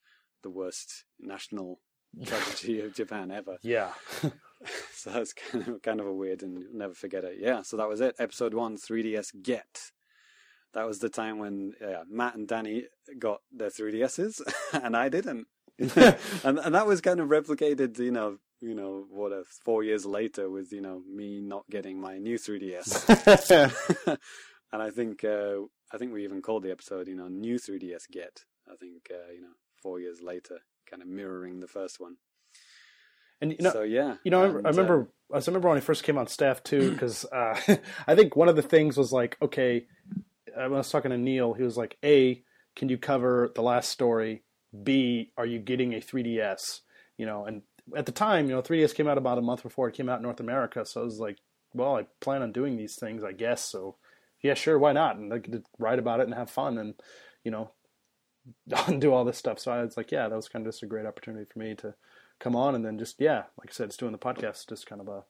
[0.41, 1.79] the worst national
[2.25, 3.57] tragedy of Japan ever.
[3.61, 3.91] Yeah.
[4.93, 7.37] so that's kind of kind of a weird, and never forget it.
[7.39, 7.61] Yeah.
[7.61, 8.15] So that was it.
[8.19, 9.91] Episode one, 3DS Get
[10.73, 12.85] that was the time when yeah, Matt and Danny
[13.19, 14.41] got their 3DSs
[14.73, 15.47] and I didn't.
[15.79, 20.05] and and that was kind of replicated, you know, you know, what if four years
[20.05, 24.09] later with you know me not getting my new 3DS.
[24.71, 25.61] and I think uh,
[25.91, 28.45] I think we even called the episode, you know, new 3DS get.
[28.71, 30.59] I think uh, you know, four years later,
[30.91, 32.17] kind of mirroring the first one.
[33.41, 35.81] And you know, so yeah, you know, and, I remember uh, I remember when I
[35.81, 37.59] first came on staff too, because uh,
[38.07, 39.87] I think one of the things was like, okay,
[40.57, 41.53] I was talking to Neil.
[41.53, 42.43] He was like, "A,
[42.75, 44.43] can you cover the last story?
[44.83, 46.81] B, are you getting a 3DS?
[47.17, 47.63] You know." And
[47.95, 50.17] at the time, you know, 3DS came out about a month before it came out
[50.17, 50.85] in North America.
[50.85, 51.37] So I was like,
[51.73, 53.95] "Well, I plan on doing these things, I guess." So
[54.43, 55.17] yeah, sure, why not?
[55.17, 56.93] And I could write about it and have fun, and
[57.43, 57.71] you know,
[58.99, 59.59] do all this stuff.
[59.59, 61.75] So I was like, yeah, that was kind of just a great opportunity for me
[61.75, 61.95] to
[62.39, 65.01] come on, and then just yeah, like I said, it's doing the podcast, just kind
[65.01, 65.23] of a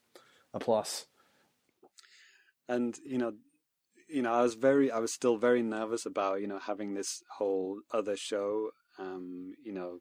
[0.54, 1.08] a plus.
[2.68, 3.34] And you know,
[4.12, 7.24] you know, I was very, I was still very nervous about, you know, having this
[7.38, 10.00] whole other show, um, you know,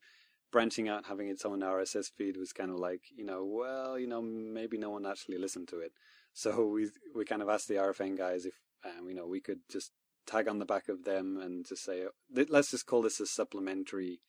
[0.50, 4.08] branching out, having its own RSS feed was kind of like, you know, well, you
[4.08, 5.92] know, maybe no one actually listened to it.
[6.32, 8.54] So we, we kind of asked the RFN guys if,
[8.84, 9.92] um, you know, we could just
[10.30, 12.04] tag on the back of them and to say,
[12.48, 14.20] let's just call this a supplementary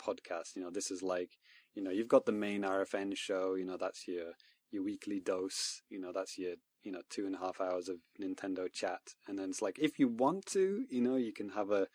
[0.00, 0.56] podcast.
[0.56, 1.30] You know, this is like,
[1.74, 4.32] you know, you've got the main RFN show, you know, that's your,
[4.70, 7.96] your weekly dose, you know, that's your you know two and a half hours of
[8.20, 11.70] Nintendo chat, and then it's like if you want to, you know, you can have
[11.70, 11.86] a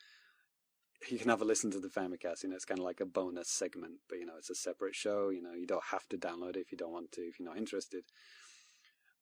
[1.10, 2.42] you can have a listen to the Famicast.
[2.42, 4.94] You know, it's kind of like a bonus segment, but you know, it's a separate
[4.94, 5.28] show.
[5.28, 7.48] You know, you don't have to download it if you don't want to, if you're
[7.48, 8.04] not interested.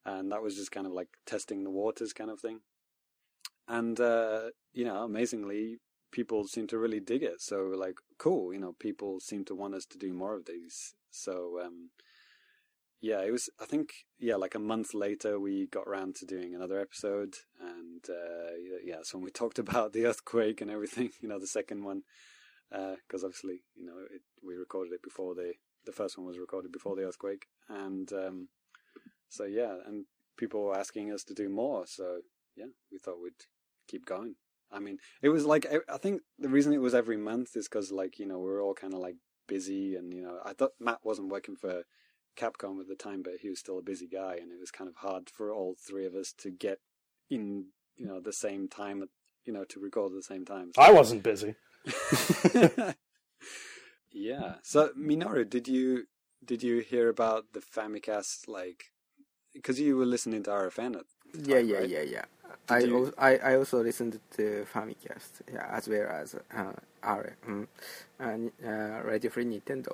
[0.07, 2.61] And that was just kind of like testing the waters, kind of thing.
[3.69, 5.79] And uh, you know, amazingly,
[6.13, 7.41] people seem to really dig it.
[7.41, 8.53] So like, cool.
[8.53, 10.95] You know, people seem to want us to do more of these.
[11.11, 11.91] So um,
[13.05, 13.51] yeah, it was.
[13.61, 18.03] I think yeah, like a month later, we got around to doing another episode, and
[18.09, 21.85] uh, yeah, so when we talked about the earthquake and everything, you know, the second
[21.85, 22.05] one,
[22.71, 25.53] because uh, obviously, you know, it, we recorded it before the
[25.85, 28.49] the first one was recorded before the earthquake, and um,
[29.29, 30.07] so yeah, and
[30.39, 32.21] people were asking us to do more, so
[32.57, 33.45] yeah, we thought we'd
[33.87, 34.37] keep going.
[34.73, 37.93] I mean, it was like I think the reason it was every month is because
[37.93, 39.17] like you know we are all kind of like
[39.47, 41.85] busy, and you know I thought Matt wasn't working for
[42.37, 44.89] Capcom at the time, but he was still a busy guy, and it was kind
[44.89, 46.81] of hard for all three of us to get
[47.31, 47.67] in,
[47.97, 49.05] you know, the same time,
[49.45, 50.73] you know, to record at the same time.
[50.75, 50.83] So.
[50.83, 51.55] I wasn't busy.
[54.13, 54.55] yeah.
[54.63, 56.05] So Minoru, did you
[56.45, 58.87] did you hear about the Famicast like?
[59.53, 60.97] Because you were listening to RFN.
[60.97, 61.05] At
[61.35, 61.89] time, yeah, yeah, right?
[61.89, 62.25] yeah, yeah.
[62.69, 63.13] I, you...
[63.19, 66.73] I I also listened to Famicast, yeah, as well as uh,
[67.03, 67.69] RM,
[68.19, 69.93] and uh, Radio Free Nintendo.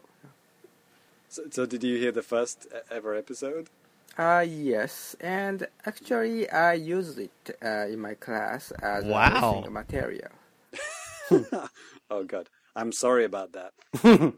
[1.29, 3.71] So, so did you hear the first ever episode?
[4.19, 9.65] Uh, yes, and actually I used it uh, in my class as wow.
[9.67, 10.31] a material.
[12.11, 13.73] oh god, I'm sorry about that.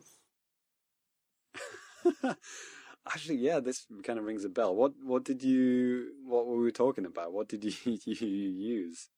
[3.06, 4.74] Actually, yeah, this kind of rings a bell.
[4.74, 7.32] What what did you what were we talking about?
[7.32, 9.08] What did you, you use?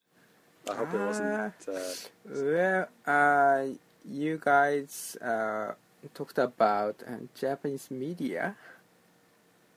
[0.68, 1.34] I hope it wasn't.
[1.68, 1.94] Uh, uh
[2.24, 3.64] well, uh,
[4.08, 5.72] you guys uh,
[6.14, 8.56] talked about uh, Japanese media.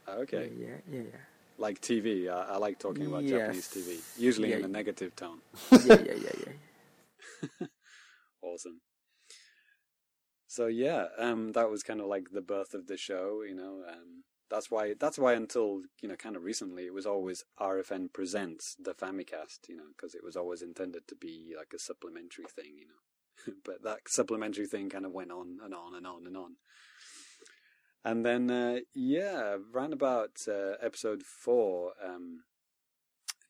[0.08, 0.50] Okay.
[0.58, 1.24] Yeah, yeah, yeah.
[1.58, 2.30] Like TV.
[2.30, 3.32] I, I like talking about Yes.
[3.32, 5.40] Japanese TV, usually in a negative tone.
[5.84, 7.68] yeah, yeah, yeah, yeah.
[8.42, 8.80] Awesome.
[10.58, 13.44] So yeah, um, that was kind of like the birth of the show.
[13.48, 17.06] You know, um, that's why that's why until you know kind of recently it was
[17.06, 19.70] always RFN presents the Famicast.
[19.70, 22.74] You know, because it was always intended to be like a supplementary thing.
[22.76, 26.36] You know, but that supplementary thing kind of went on and on and on and
[26.36, 26.56] on.
[28.04, 31.92] And then uh, yeah, around about uh, episode four.
[32.04, 32.46] Um,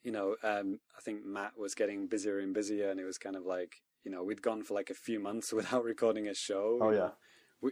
[0.04, 3.36] you know, um, I think Matt was getting busier and busier, and it was kind
[3.38, 3.78] of like,
[4.08, 6.80] you know, we'd gone for like a few months without recording a show.
[6.82, 7.10] Oh yeah.
[7.62, 7.72] We,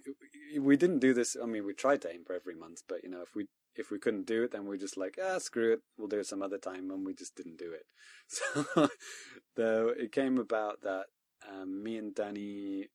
[0.53, 1.38] we we didn't do this.
[1.41, 3.45] I mean, we tried to aim for every month, but you know, if we
[3.76, 6.20] if we couldn't do it, then we are just like, ah, screw it, we'll do
[6.20, 7.86] it some other time, and we just didn't do it.
[8.28, 8.90] So,
[9.56, 11.06] though it came about that
[11.48, 12.88] um, me and Danny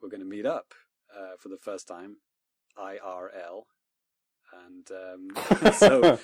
[0.00, 0.72] were going to meet up
[1.14, 2.16] uh, for the first time,
[2.78, 3.64] IRL,
[4.64, 6.18] and um, so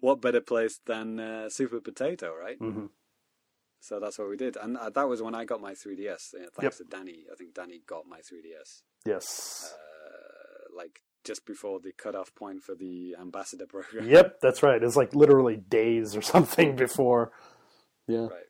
[0.00, 2.58] what better place than uh, Super Potato, right?
[2.58, 2.86] hmm
[3.84, 6.32] So that's what we did, and uh, that was when I got my 3DS.
[6.34, 6.72] Uh, thanks Yep.
[6.78, 9.74] to Danny, I think Danny got my 3DS Yes.
[9.74, 14.08] uh, like just before the cutoff point for the ambassador program.
[14.08, 14.82] Yep, that's right.
[14.82, 17.32] It's like literally days or something before.
[18.08, 18.28] Yeah.
[18.28, 18.48] Right.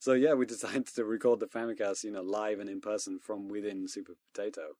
[0.00, 3.46] So yeah, we decided to record the Famicast, you know, live and in person from
[3.48, 4.70] within Super Potato.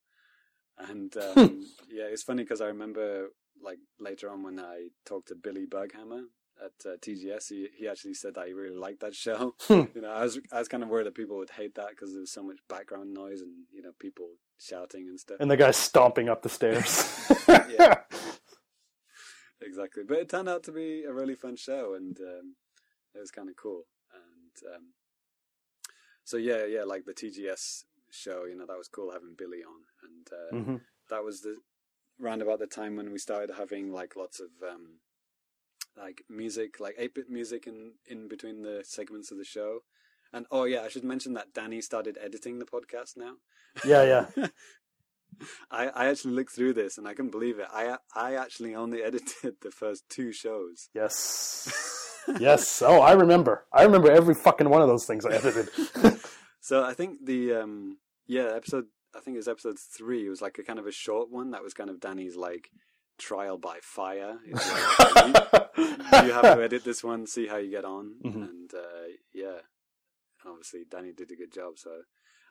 [0.79, 3.29] And um, yeah, it's funny because I remember
[3.63, 6.25] like later on when I talked to Billy Berghammer
[6.65, 9.55] at uh, TGS, he, he actually said that he really liked that show.
[9.69, 12.12] you know, I was I was kind of worried that people would hate that because
[12.12, 14.27] there was so much background noise and you know people
[14.59, 15.37] shouting and stuff.
[15.41, 17.05] And the guy's stomping up the stairs.
[17.69, 18.01] Yeah.
[19.61, 20.03] exactly.
[20.07, 22.57] But it turned out to be a really fun show, and um,
[23.15, 23.83] it was kind of cool.
[24.15, 24.83] And um,
[26.24, 29.83] so yeah, yeah, like the TGS show, you know, that was cool having Billy on,
[30.03, 30.81] and uh, Mhm.
[31.11, 31.57] that was the
[32.19, 35.01] round about the time when we started having like lots of um,
[35.97, 39.81] like music, like eight bit music in in between the segments of the show.
[40.32, 43.35] And oh yeah, I should mention that Danny started editing the podcast now.
[43.85, 44.02] Yeah,
[44.36, 44.47] yeah.
[45.70, 47.66] I, I actually looked through this and I couldn't believe it.
[47.73, 50.89] I I actually only edited the first two shows.
[50.94, 51.93] Yes.
[52.40, 52.82] Yes.
[52.85, 53.66] Oh, I remember.
[53.73, 55.68] I remember every fucking one of those things I edited.
[56.66, 58.86] So I think the um yeah episode
[59.16, 60.27] I think it was episode three.
[60.27, 62.70] It was like a kind of a short one that was kind of Danny's like
[63.18, 64.38] trial by fire.
[65.76, 65.82] You,
[66.28, 68.34] you have to edit this one, see how you get on, Mhm.
[68.34, 69.59] and uh, yeah,
[70.47, 71.74] obviously Danny did a good job.
[71.78, 71.90] So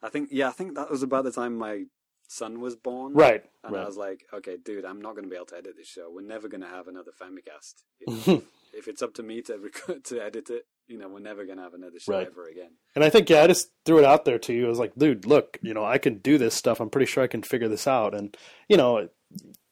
[0.03, 1.85] I think yeah I think that was about the time my
[2.27, 3.13] son was born.
[3.13, 3.43] right.
[3.63, 5.87] And I was like, okay, dude, I'm not going to be able to edit this
[5.87, 6.09] show.
[6.11, 7.83] We're never going to have another Famicast.
[7.99, 8.41] You know,
[8.73, 11.57] if it's up to me to record, to edit it, you know, we're never going
[11.57, 12.27] to have another show Right.
[12.27, 12.71] ever again.
[12.95, 14.65] And I think yeah, I just threw it out there to you.
[14.65, 16.79] I was like, dude, look, you know, I can do this stuff.
[16.79, 18.13] I'm pretty sure I can figure this out.
[18.15, 18.35] And
[18.69, 19.09] you know,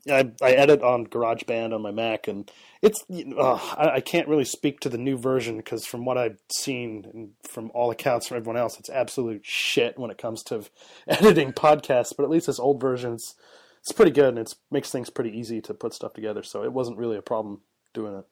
[0.10, 2.50] I I edit on GarageBand on my Mac, and
[2.82, 6.40] it's uh, I, I can't really speak to the new version because from what I've
[6.54, 10.66] seen and from all accounts from everyone else, it's absolute shit when it comes to
[11.08, 12.14] editing podcasts.
[12.16, 13.36] But at least this old version's
[13.84, 16.42] it's pretty good and it makes things pretty easy to put stuff together.
[16.42, 17.62] So it wasn't really a problem
[17.94, 18.26] doing it.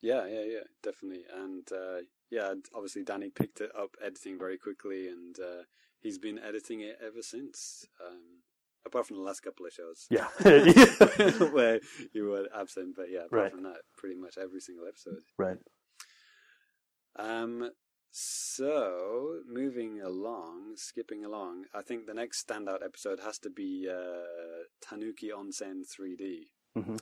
[0.00, 1.24] Yeah, yeah, yeah, definitely.
[1.34, 5.62] And uh, yeah, obviously Danny picked it up editing very quickly, and uh,
[6.00, 7.86] he's been editing it ever since.
[8.04, 8.42] Um,
[8.86, 10.28] apart from the last couple of shows, Yeah.
[11.52, 11.80] where
[12.12, 12.94] you were absent.
[12.96, 13.50] But yeah, apart Right.
[13.52, 15.22] from that, pretty much every single episode.
[15.38, 15.58] right.
[17.18, 17.70] Um,
[18.10, 24.64] so moving along, skipping along, I think the next standout episode has to be uh,
[24.86, 26.50] Tanuki Onsen 3D.
[26.76, 27.00] Mhm.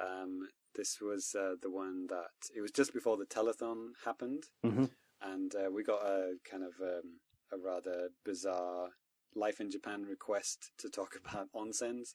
[0.00, 4.90] Um, this was uh, the one that it was just before the telethon happened, Mhm.
[5.22, 7.20] and uh, we got a kind of um,
[7.52, 8.90] a rather bizarre
[9.36, 12.14] life in Japan request to talk about onsens,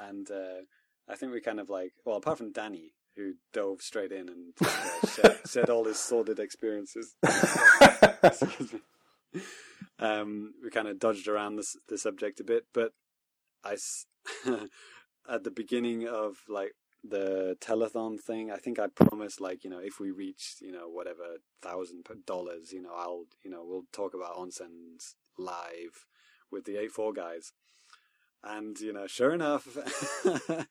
[0.00, 0.62] and uh,
[1.08, 4.52] I think we kind of like well, apart from Danny who dove straight in and
[4.60, 7.14] uh, shared, shared all his sordid experiences.
[8.22, 8.80] Excuse me.
[9.98, 12.92] Um, we kind of dodged around this the subject a bit, but
[13.64, 13.76] I
[15.28, 19.78] at the beginning of like the telethon thing, I think I promised like you know
[19.78, 24.14] if we reach you know whatever thousand dollars, you know I'll you know we'll talk
[24.14, 26.06] about onsens live
[26.50, 27.52] with the eight four guys,
[28.42, 29.66] and you know sure enough.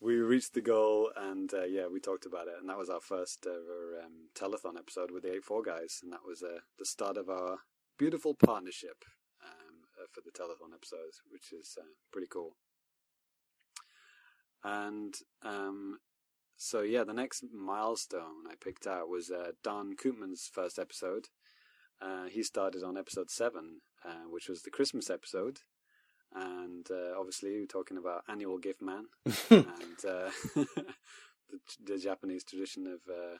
[0.00, 2.54] we reached the goal and uh, yeah we talked about it.
[2.60, 6.00] And that was our first ever um, telethon episode with the 8-4 guys.
[6.02, 7.58] And that was uh, the start of our
[7.98, 9.04] beautiful partnership
[9.42, 12.56] um, uh, for the telethon episodes which is uh, pretty cool.
[14.62, 15.98] And um,
[16.56, 21.26] so yeah the next milestone i picked out was uh, don koopman's first episode.
[22.00, 25.60] Uh, he started on episode 7 uh, which was the christmas episode
[26.34, 29.06] and uh, obviously we're talking about annual gift man
[29.50, 30.30] and uh,
[31.50, 33.38] the, the Japanese tradition of uh,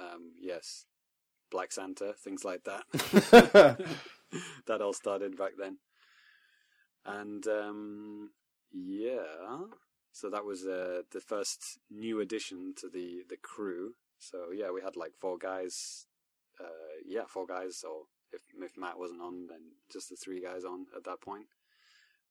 [0.00, 0.86] um, yes,
[1.50, 2.84] Black Santa, things like that.
[4.66, 5.78] that all started back then,
[7.04, 8.30] and um,
[8.72, 9.58] yeah,
[10.12, 13.94] so that was uh, the first new addition to the the crew.
[14.18, 16.06] So yeah, we had like four guys.
[16.60, 17.82] Uh, yeah, four guys.
[17.88, 18.02] Or
[18.32, 19.60] if if Matt wasn't on, then
[19.92, 21.46] just the three guys on at that point.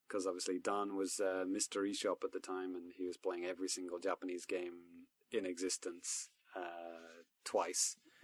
[0.07, 1.87] Because obviously Don was uh, Mr.
[1.87, 7.23] eShop at the time, and he was playing every single Japanese game in existence uh,
[7.45, 7.97] twice.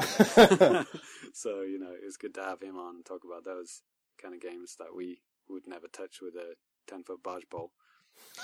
[1.33, 3.83] so you know, it was good to have him on and talk about those
[4.21, 6.55] kind of games that we would never touch with a
[6.87, 7.71] ten foot barge pole.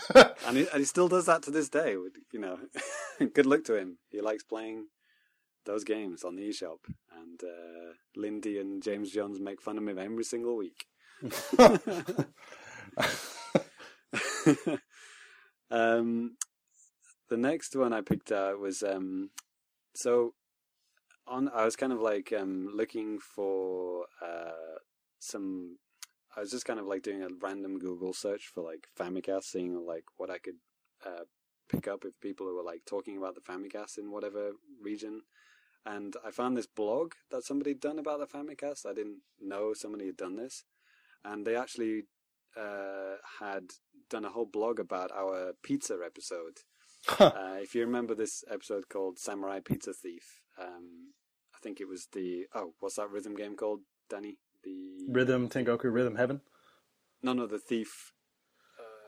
[0.45, 1.95] and, he, and he still does that to this day.
[1.97, 2.59] With, you know,
[3.33, 3.97] good luck to him.
[4.09, 4.87] He likes playing
[5.65, 6.79] those games on the eShop,
[7.15, 10.85] and uh, Lindy and James Jones make fun of me every single week.
[15.71, 16.35] um,
[17.29, 19.29] the next one I picked out was um,
[19.93, 20.33] so
[21.27, 21.49] on.
[21.49, 24.79] I was kind of like um, looking for uh,
[25.19, 25.77] some.
[26.35, 29.85] I was just kind of like doing a random Google search for like Famicast, seeing
[29.85, 30.55] like what I could
[31.05, 31.25] uh,
[31.69, 34.51] pick up if people who were like talking about the Famicast in whatever
[34.81, 35.21] region.
[35.85, 38.85] And I found this blog that somebody had done about the Famicast.
[38.85, 40.63] I didn't know somebody had done this,
[41.25, 42.03] and they actually
[42.55, 43.71] uh, had
[44.09, 46.59] done a whole blog about our pizza episode.
[47.19, 51.13] uh, if you remember this episode called Samurai Pizza Thief, um,
[51.55, 53.79] I think it was the oh, what's that rhythm game called,
[54.09, 54.37] Danny?
[54.63, 56.41] The Rhythm Tengoku Rhythm Heaven.
[57.23, 58.13] no, no, the thief.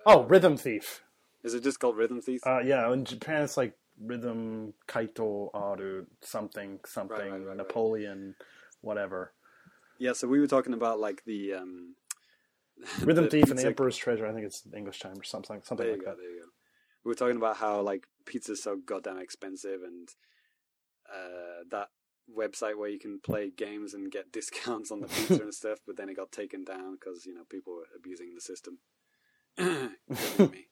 [0.05, 1.01] Oh, Rhythm Thief.
[1.43, 2.41] Is it just called Rhythm Thief?
[2.45, 7.57] Uh, yeah, in Japan it's like Rhythm Kaito Aru something something Right, right, right.
[7.57, 8.35] Napoleon
[8.81, 9.33] whatever.
[9.99, 11.95] yeah, so we were talking about like the um,
[13.01, 14.27] Rhythm the Thief and the Emperor's Treasure.
[14.27, 16.05] I think it's English time or something something like go.
[16.05, 16.17] that.
[16.17, 16.47] There you go.
[17.05, 20.09] We were talking about how like pizza's so goddamn expensive, and
[21.09, 21.89] uh, that
[22.35, 25.97] website where you can play games and get discounts on the pizza and stuff, but
[25.97, 28.79] then it got taken down because you know people were abusing the system.
[29.57, 30.67] Me.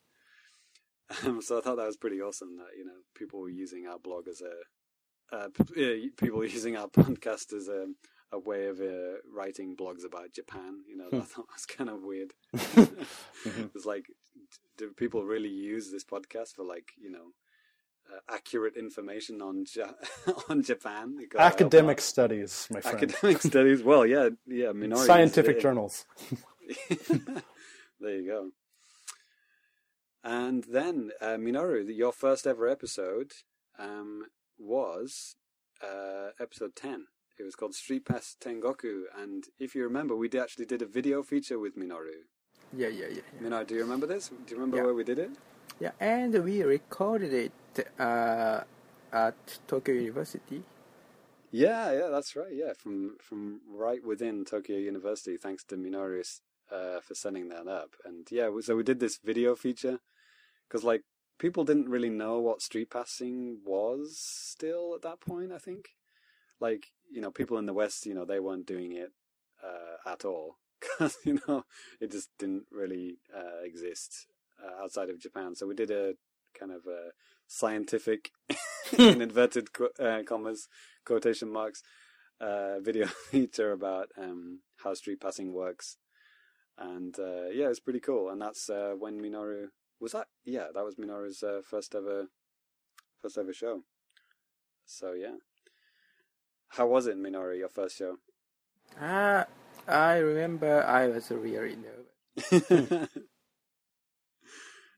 [1.24, 3.98] Um, so I thought that was pretty awesome that you know people were using our
[3.98, 7.86] blog as a uh, p- uh, people were using our podcast as a
[8.34, 10.80] a way of uh, writing blogs about Japan.
[10.88, 12.32] You know, I thought was kind of weird.
[12.54, 14.06] It's like,
[14.78, 17.32] do people really use this podcast for like you know
[18.10, 21.16] uh, accurate information on ja- on Japan?
[21.18, 22.96] You Academic studies, my friend.
[22.96, 23.82] academic studies.
[23.82, 26.06] Well, yeah, yeah, Minoru Scientific uh, journals.
[28.00, 28.50] there you go.
[30.24, 33.32] And then uh, Minoru, your first ever episode
[33.78, 34.26] um,
[34.58, 35.36] was
[35.82, 37.06] uh, episode ten.
[37.38, 41.22] It was called Street Pass Tengoku, and if you remember, we actually did a video
[41.22, 42.28] feature with Minoru.
[42.76, 43.22] Yeah, yeah, yeah.
[43.40, 43.48] yeah.
[43.48, 44.28] Minoru, do you remember this?
[44.28, 44.84] Do you remember Yeah.
[44.84, 45.30] where we did it?
[45.80, 48.60] Yeah, and we recorded it uh,
[49.12, 50.62] at Tokyo University.
[51.50, 52.52] Yeah, yeah, that's right.
[52.52, 56.22] Yeah, from from right within Tokyo University, thanks to Minoru
[56.70, 57.96] uh, for setting that up.
[58.04, 59.98] And yeah, so we did this video feature
[60.68, 61.02] because like
[61.38, 65.52] people didn't really know what street passing was still at that point.
[65.52, 65.88] I think,
[66.60, 69.12] like you know, people in the West, you know, they weren't doing it
[69.62, 71.64] uh, at all because you know
[72.00, 74.26] it just didn't really uh, exist
[74.62, 75.54] uh, outside of Japan.
[75.54, 76.14] So we did a
[76.58, 77.10] kind of a
[77.46, 78.30] scientific,
[78.98, 79.68] in inverted
[79.98, 80.68] uh, commas,
[81.04, 81.82] quotation marks,
[82.40, 85.96] uh, video feature about um, how street passing works.
[86.78, 88.30] And uh, yeah, it's pretty cool.
[88.30, 89.66] And that's when Minoru
[90.02, 90.26] was that.
[90.44, 92.26] Yeah, that was Minoru's uh, first ever,
[93.22, 93.82] first ever show.
[94.84, 95.36] So yeah,
[96.70, 97.56] how was it, Minoru?
[97.56, 98.16] Your first show?
[99.00, 99.44] Uh,
[99.86, 102.68] I remember I was really nervous.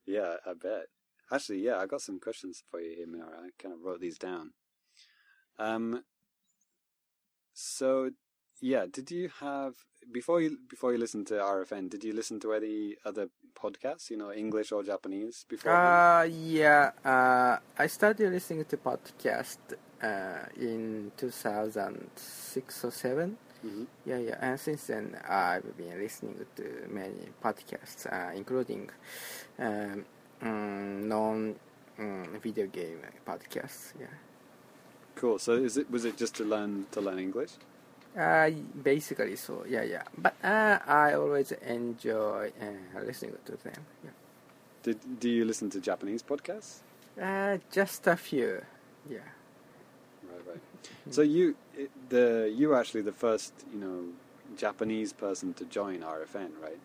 [0.06, 0.86] yeah, I bet.
[1.30, 3.38] Actually, yeah, I got some questions for you here, Minoru.
[3.38, 4.52] I kind of wrote these down.
[5.58, 6.02] Um.
[7.52, 8.10] So,
[8.60, 9.74] yeah, did you have
[10.12, 11.88] before you before you listened to RFN?
[11.90, 14.10] Did you listen to any other podcasts?
[14.10, 15.72] You know, English or Japanese before?
[15.72, 19.58] Uh, yeah, uh, I started listening to podcast
[20.02, 23.36] uh, in 2006 or 7.
[23.64, 23.86] Mhm.
[24.04, 28.90] Yeah, yeah, and since then I've been listening to many podcasts, uh, including
[29.58, 30.04] um,
[30.42, 31.56] mm, non
[31.98, 33.94] mm, video game podcasts.
[33.98, 34.12] Yeah,
[35.16, 35.38] Cool.
[35.38, 37.52] So, is it was it just to learn to learn English?
[38.18, 38.50] Uh,
[38.82, 39.64] basically so.
[39.68, 43.80] Yeah, yeah, but uh, I always enjoy uh, listening to them.
[44.04, 44.10] Yeah.
[44.82, 46.80] Did do you listen to Japanese podcasts?
[47.20, 48.60] Uh, just a few.
[49.08, 49.18] Yeah.
[50.30, 50.60] Right, right.
[51.10, 54.04] So you, it- the you were actually the first, you know,
[54.56, 56.80] Japanese person to join RFN, right?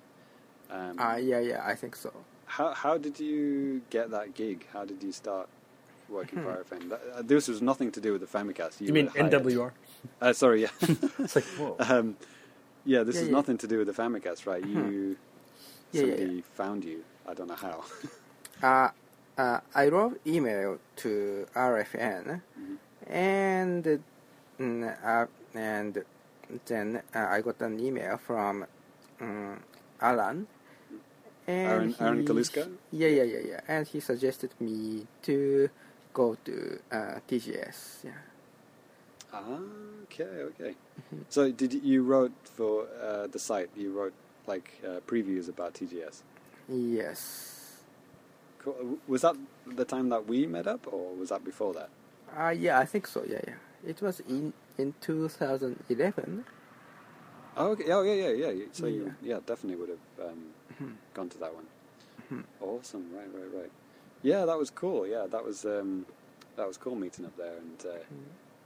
[0.72, 2.12] Um, Uh, yeah, yeah, I think so.
[2.46, 4.66] how how did you get that gig?
[4.74, 5.48] How did you start
[6.10, 6.46] working Hmm.
[6.46, 6.90] for RFN?
[6.90, 8.82] That, uh, this was nothing to do with the Famicast.
[8.82, 9.08] You mean.
[9.10, 9.72] NWR?
[10.22, 10.70] Uh, sorry, yeah.
[11.20, 11.76] It's like whoa.
[11.80, 12.16] um,
[12.86, 13.36] yeah, this Yeah, is yeah.
[13.36, 14.64] nothing to do with the Famicast, right?
[14.66, 15.16] You
[15.92, 16.42] Yeah, yeah, somebody yeah.
[16.56, 17.04] found you.
[17.28, 17.84] I don't know how.
[18.62, 18.90] Uh,
[19.38, 22.42] uh, I wrote email to RFN,
[23.08, 24.04] and
[24.60, 26.04] mm, uh, and
[26.66, 28.66] then uh, I got an email from
[29.22, 29.60] um,
[30.02, 30.48] Alan.
[31.48, 32.68] And Aaron- Aaron Kaluszka?
[32.92, 33.62] Yeah, yeah, yeah, yeah.
[33.68, 35.70] And he suggested me to
[36.14, 38.04] go to uh, TGS.
[38.04, 38.12] Yeah.
[39.34, 40.76] Okay, okay.
[41.30, 43.70] So did you, wrote for uh, the site?
[43.76, 44.14] You wrote
[44.48, 46.22] like uh, previews about TGS.
[46.68, 47.82] Yes.
[48.60, 48.98] Cool.
[49.08, 49.36] Was that
[49.66, 51.90] the time that we met up, or was that before that?
[52.38, 53.24] Uh, yeah, I think so.
[53.28, 53.54] Yeah, yeah.
[53.88, 56.46] It was in in 2011.
[57.58, 57.92] Oh, okay.
[57.92, 58.66] oh yeah, yeah, yeah.
[58.72, 59.36] So you, Yeah.
[59.36, 61.66] yeah, definitely would have um, gone to that one.
[62.62, 63.06] Awesome.
[63.16, 63.72] Right, right, right.
[64.22, 65.08] Yeah, that was cool.
[65.08, 66.06] Yeah, that was um,
[66.56, 67.98] that was cool meeting up there and uh,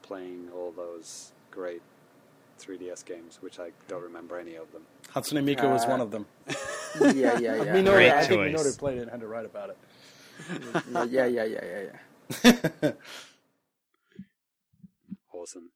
[0.03, 1.81] playing all those great
[2.59, 4.83] 3DS games, which I don't remember any of them.
[5.13, 6.25] Hatsune Miku was Uh, one of them.
[7.01, 7.55] Yeah, yeah, yeah.
[7.75, 8.53] Minoru, Great I think choice.
[8.53, 9.77] Minoru played it and had to write about it.
[11.11, 11.81] yeah, yeah, yeah, yeah,
[12.83, 12.91] yeah.
[15.33, 15.71] Awesome.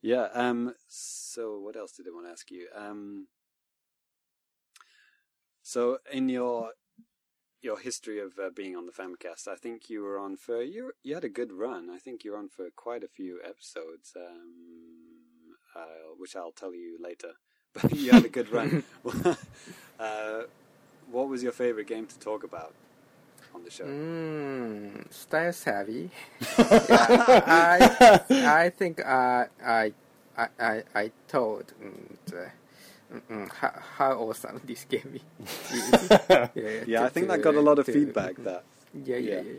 [0.00, 0.28] Yeah.
[0.32, 0.74] Um.
[0.88, 2.68] So, what else did I want to ask you?
[2.74, 3.26] Um.
[5.62, 6.70] So, in your
[7.62, 10.92] your history of uh, being on the Famicast, I think you were on for you.
[11.02, 11.90] You had a good run.
[11.90, 15.16] I think you're on for quite a few episodes, um,
[15.74, 17.32] uh, which I'll tell you later.
[17.74, 18.82] But you had a good run.
[20.00, 20.42] uh,
[21.10, 22.72] what was your favorite game to talk about
[23.54, 23.84] on the show?
[23.84, 26.10] Mm, style savvy.
[26.58, 29.92] yeah, I, I think uh, I,
[30.36, 32.16] I, I, I told mm,
[33.10, 36.10] the, mm, mm, how, how awesome this game is.
[36.30, 36.48] yeah,
[36.86, 38.36] Yeah, I to- think that got a lot of to- feedback.
[38.36, 38.64] That
[38.94, 39.40] Yeah, yeah, Yeah.
[39.42, 39.52] yeah.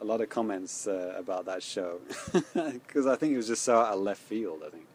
[0.00, 2.00] a lot of comments uh, about that show
[2.54, 4.62] because I think it was just so out of left field.
[4.66, 4.86] I think.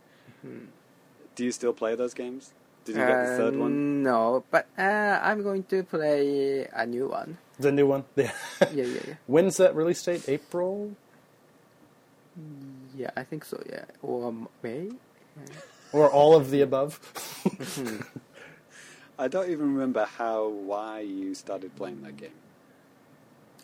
[1.35, 2.53] Do you still play those games?
[2.85, 4.03] Did you get the third Uh, one?
[4.03, 7.37] No, but uh, I'm going to play a new one.
[7.59, 8.05] The new one.
[8.15, 8.31] Yeah.
[8.73, 9.13] Yeah, yeah, yeah.
[9.27, 10.27] When's that release date?
[10.29, 10.95] April
[12.95, 13.61] Yeah, I think so.
[13.69, 14.33] Yeah, or
[14.63, 14.89] May.
[15.93, 16.99] Or all of the above?
[19.19, 22.37] I don't even remember how why you started playing that game.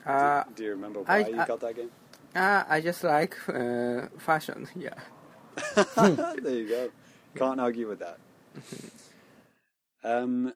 [0.05, 1.91] Do, Uh, do you remember why I- you I- got that game?
[2.35, 4.67] uh, I just like uh, fashion.
[4.75, 4.99] Yeah.
[5.95, 6.89] there you go.
[7.35, 8.17] Can't argue with that.
[10.03, 10.53] Um,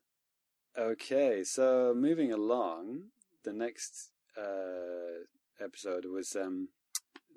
[0.77, 3.03] okay, so moving along,
[3.43, 5.23] the next uh,
[5.63, 6.67] episode was um,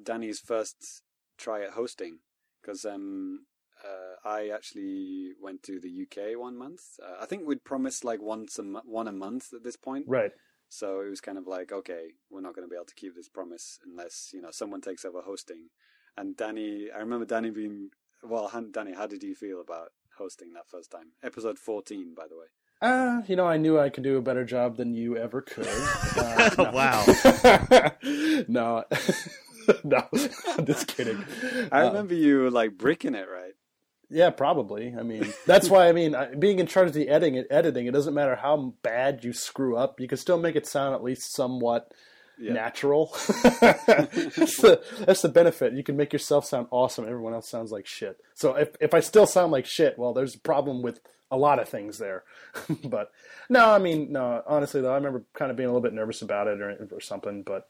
[0.03, 1.03] Danny's first
[1.39, 2.19] try at hosting
[2.61, 3.47] because um,
[3.85, 6.83] uh, I actually went to the UK one month.
[7.03, 10.07] Uh, I think we'd promised like once a mo- one a month at this point.
[10.09, 10.33] right.
[10.69, 13.15] So it was kind of like, okay, we're not going to be able to keep
[13.15, 15.69] this promise unless you know someone takes over hosting.
[16.17, 17.91] And Danny, I remember Danny being
[18.23, 18.49] well.
[18.49, 21.13] Han- Danny, how did you feel about hosting that first time?
[21.23, 22.47] Episode fourteen, by the way.
[22.81, 25.67] Uh, you know, I knew I could do a better job than you ever could.
[26.17, 26.71] Uh, no.
[26.73, 27.05] wow.
[28.49, 28.85] no,
[29.85, 30.09] no,
[30.59, 31.25] I'm just kidding.
[31.71, 33.42] I Uh, remember you like bricking it, right?
[34.15, 34.95] Yeah, probably.
[34.99, 35.89] I mean, that's why.
[35.89, 39.33] I mean, being in charge of the editing, editing, it doesn't matter how bad you
[39.33, 39.99] screw up.
[40.01, 41.91] You can still make it sound at least somewhat
[42.39, 42.53] Yeah.
[42.53, 43.07] natural.
[43.61, 45.73] that's the that's the benefit.
[45.73, 47.05] You can make yourself sound awesome.
[47.07, 48.21] Everyone else sounds like shit.
[48.35, 51.59] So if if I still sound like shit, well, there's a problem with a lot
[51.59, 52.25] of things there.
[52.85, 53.11] but
[53.49, 54.43] no, I mean, no.
[54.47, 57.01] Honestly, though, I remember kind of being a little bit nervous about it or or
[57.01, 57.43] something.
[57.43, 57.69] But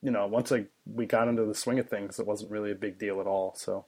[0.00, 2.74] you know, once I we got into the swing of things, it wasn't really a
[2.76, 3.54] big deal at all.
[3.58, 3.84] So.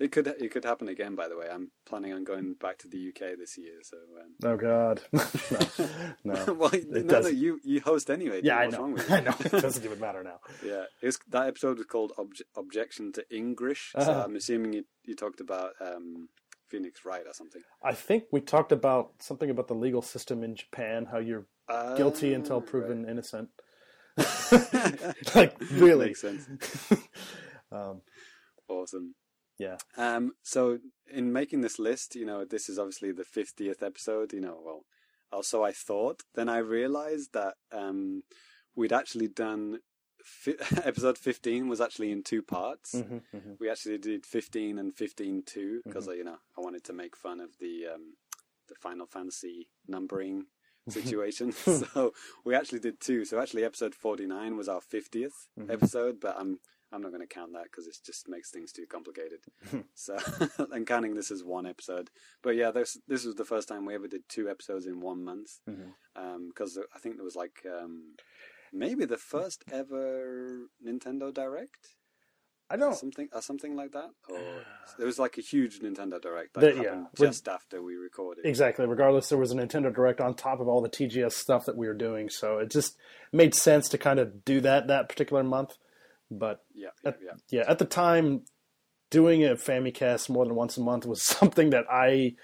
[0.00, 1.14] It could it could happen again.
[1.14, 3.74] By the way, I'm planning on going back to the UK this year.
[3.82, 5.00] So um, Oh God,
[6.24, 6.52] no, no.
[6.54, 7.36] well, no, no, doesn't.
[7.36, 8.36] you you host anyway.
[8.36, 8.46] dude.
[8.46, 8.82] Yeah, I What's know.
[8.82, 9.14] wrong with you?
[9.14, 9.34] I know.
[9.38, 10.40] It doesn't even matter now.
[10.64, 14.24] Yeah, it was, that episode was called Obj- "Objection to English." So Uh-huh.
[14.24, 16.28] I'm assuming you, you talked about um,
[16.68, 17.62] Phoenix Wright or something.
[17.82, 21.46] I think we talked about something about the legal system in Japan, how you're
[21.96, 23.48] guilty until proven innocent.
[25.34, 26.06] like really?
[26.06, 26.48] Makes sense.
[27.70, 28.02] Um,
[28.68, 29.14] Awesome.
[29.58, 29.76] Yeah.
[29.96, 30.78] Um, so
[31.10, 34.82] in making this list, you know, this is obviously the 50th episode, you know, well,
[35.32, 38.22] also I thought, then I realized that, um,
[38.76, 39.78] we'd actually done,
[40.24, 42.94] fi- episode 15 was actually in two parts.
[42.94, 43.56] Mhm, mhm.
[43.60, 46.18] We actually did 15 and 15 too, because, Mm-hmm.
[46.18, 48.14] you know, I wanted to make fun of the, um,
[48.68, 50.46] the Final Fantasy numbering
[50.88, 51.52] situation.
[51.52, 52.12] so
[52.44, 53.24] we actually did two.
[53.24, 55.70] So actually episode 49 was our 50th Mm-hmm.
[55.70, 56.58] episode, but I'm,
[56.94, 59.40] I'm not going to count that because it just makes things too complicated.
[59.70, 59.80] Hmm.
[59.94, 60.16] so
[60.72, 62.10] I'm counting this as one episode.
[62.42, 65.24] But yeah, this this was the first time we ever did two episodes in one
[65.24, 65.50] month.
[65.68, 65.90] Mm-hmm.
[66.16, 68.14] Um, because I think there was like um,
[68.72, 71.88] maybe the first ever Nintendo Direct.
[72.70, 72.94] I don't.
[72.96, 74.08] something or something like that.
[74.30, 74.38] Or
[74.98, 76.82] there was like a huge Nintendo Direct that The- yeah.
[76.88, 78.46] happened With- just after we recorded.
[78.46, 78.86] Exactly.
[78.86, 81.86] Regardless, there was a Nintendo Direct on top of all the TGS stuff that we
[81.86, 82.96] were doing, so it just
[83.32, 85.76] made sense to kind of do that that particular month.
[86.38, 87.32] But Yeah, yeah, at, yeah.
[87.50, 88.42] yeah, at the time,
[89.10, 92.34] doing a Famicast more than once a month was something that I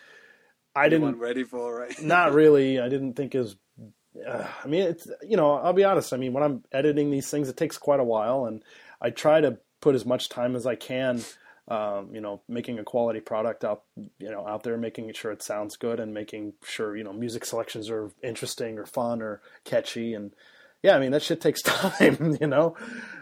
[0.74, 2.02] I You didn't ready for right.
[2.02, 2.78] not really.
[2.80, 3.56] I didn't think is.
[4.26, 6.12] Uh, I mean, it's you know, I'll be honest.
[6.12, 8.62] I mean, when I'm editing these things, it takes quite a while, and
[9.00, 11.22] I try to put as much time as I can.
[11.68, 13.84] Um, you know, making a quality product out,
[14.18, 17.44] you know, out there, making sure it sounds good, and making sure you know music
[17.44, 20.34] selections are interesting or fun or catchy, and
[20.82, 22.76] yeah, I mean that shit takes time, you know.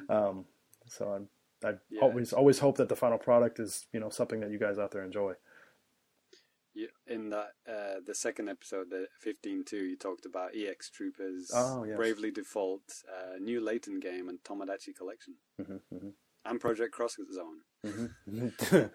[0.09, 0.47] Um,
[0.89, 1.29] so I'm,
[1.65, 2.01] I Yeah.
[2.03, 4.91] always always hope that the final product is you know something that you guys out
[4.93, 5.35] there enjoy.
[6.75, 11.51] You- in that uh, the second episode, the fifteen two, you talked about EX Troopers,
[11.55, 11.97] Oh, yes.
[11.97, 16.13] Bravely Default, uh, New Layton game, and Tomodachi Collection, Mhm,
[16.45, 17.61] and Project Cross Zone.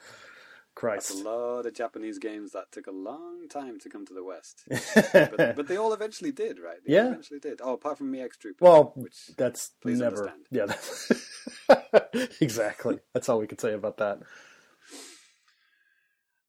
[0.75, 0.93] mhm.
[0.95, 4.23] That's a lot of Japanese games that took a long time to come to the
[4.23, 4.63] West,
[5.13, 6.77] but, but they all eventually did, right?
[6.85, 7.11] They all Yeah.
[7.11, 7.59] eventually did.
[7.63, 10.29] Oh, apart from EX Troopers, Well, which that's please never.
[10.29, 10.45] understand.
[10.51, 12.99] Yeah, that's exactly.
[13.13, 14.19] That's all we can say about that.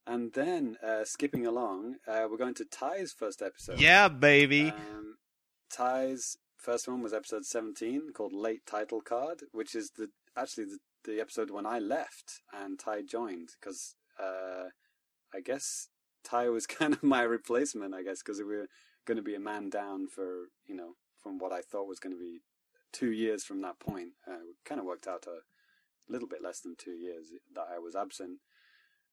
[0.06, 3.80] and then uh, skipping along, uh, we're going to Ty's first episode.
[3.80, 4.70] Yeah, baby.
[4.70, 5.16] Um,
[5.72, 10.78] Ty's first one was episode 17 called Late Title Card, which is the actually the,
[11.04, 14.68] the episode when I left and Ty joined because uh,
[15.34, 15.88] I guess
[16.24, 18.68] Ty was kind of my replacement, I guess, because we were
[19.06, 22.14] going to be a man down for, you know, from what I thought was going
[22.14, 22.40] to be
[22.92, 24.10] two years from that point.
[24.26, 25.40] Uh, it kind of worked out a
[26.12, 28.38] little bit less than two years that I was absent.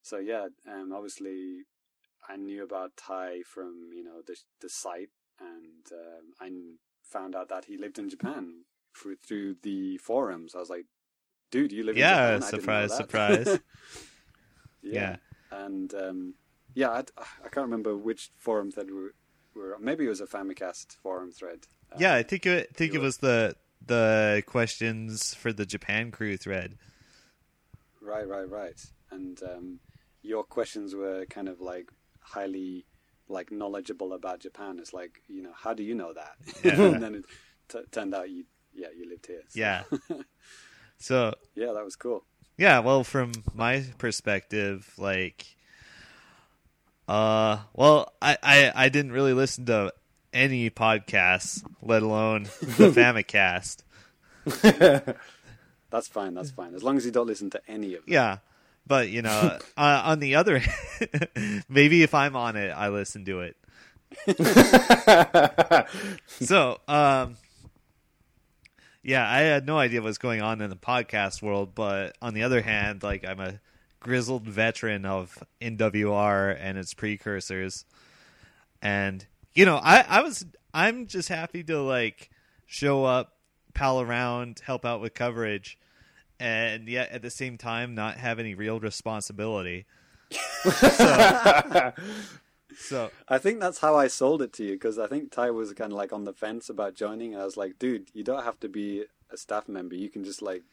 [0.02, 1.66] So yeah, um, obviously
[2.28, 5.10] I knew about Ty from you know the the site,
[5.40, 6.52] and um, I
[7.04, 8.66] found out that he lived in Japan
[8.98, 10.56] through through the forums.
[10.56, 10.86] I was like,
[11.52, 12.98] "Dude, you live Yeah, in Japan?" Yeah, surprise, I didn't know that.
[13.08, 13.60] surprise.
[14.84, 15.18] yeah.
[15.52, 16.34] and um,
[16.74, 17.00] yeah, I,
[17.46, 19.10] I can't remember which forum thread we
[19.56, 19.78] were.
[19.80, 21.68] Maybe it was a Famicast forum thread.
[21.92, 23.56] Uh, yeah, I think it, I think it was the
[23.86, 26.78] the questions for the Japan crew thread.
[28.02, 28.84] Right, right, right.
[29.12, 29.80] And um,
[30.22, 32.86] your questions were kind of like highly
[33.28, 34.80] like knowledgeable about Japan.
[34.80, 36.36] It's like you know, how do you know that?
[36.64, 36.82] Yeah.
[36.82, 37.26] and then it
[37.68, 39.42] t- turned out you, yeah, you lived here.
[39.50, 39.84] So, Yeah.
[40.98, 42.24] So yeah, that was cool.
[42.58, 45.46] Yeah, well, from my perspective, like,
[47.08, 49.94] uh, well, I I, I didn't really listen to
[50.34, 53.84] any podcasts, let alone the Famicast.
[55.90, 56.34] That's fine.
[56.34, 56.74] That's fine.
[56.74, 58.14] As long as you don't listen to any of them.
[58.14, 58.38] Yeah,
[58.88, 63.26] but you know, uh, on the other, hand, maybe if I'm on it, I listen
[63.26, 63.58] to it.
[66.28, 67.38] so, um,
[69.04, 72.44] yeah, I had no idea what's going on in the podcast world, but on the
[72.44, 73.60] other hand, like I'm a
[74.00, 77.86] grizzled veteran of NWR and its precursors,
[78.82, 82.30] and you know, I I was I'm just happy to like
[82.68, 83.38] show up,
[83.74, 85.80] pal around, help out with coverage,
[86.40, 89.86] and yet at the same time not have any real responsibility.
[90.64, 91.94] so,
[92.78, 95.74] so I think that's how I sold it to you because I think Ty was
[95.74, 97.36] kind of like on the fence about joining.
[97.36, 99.96] I was like, dude, you don't have to be a staff member.
[99.96, 100.64] You can just like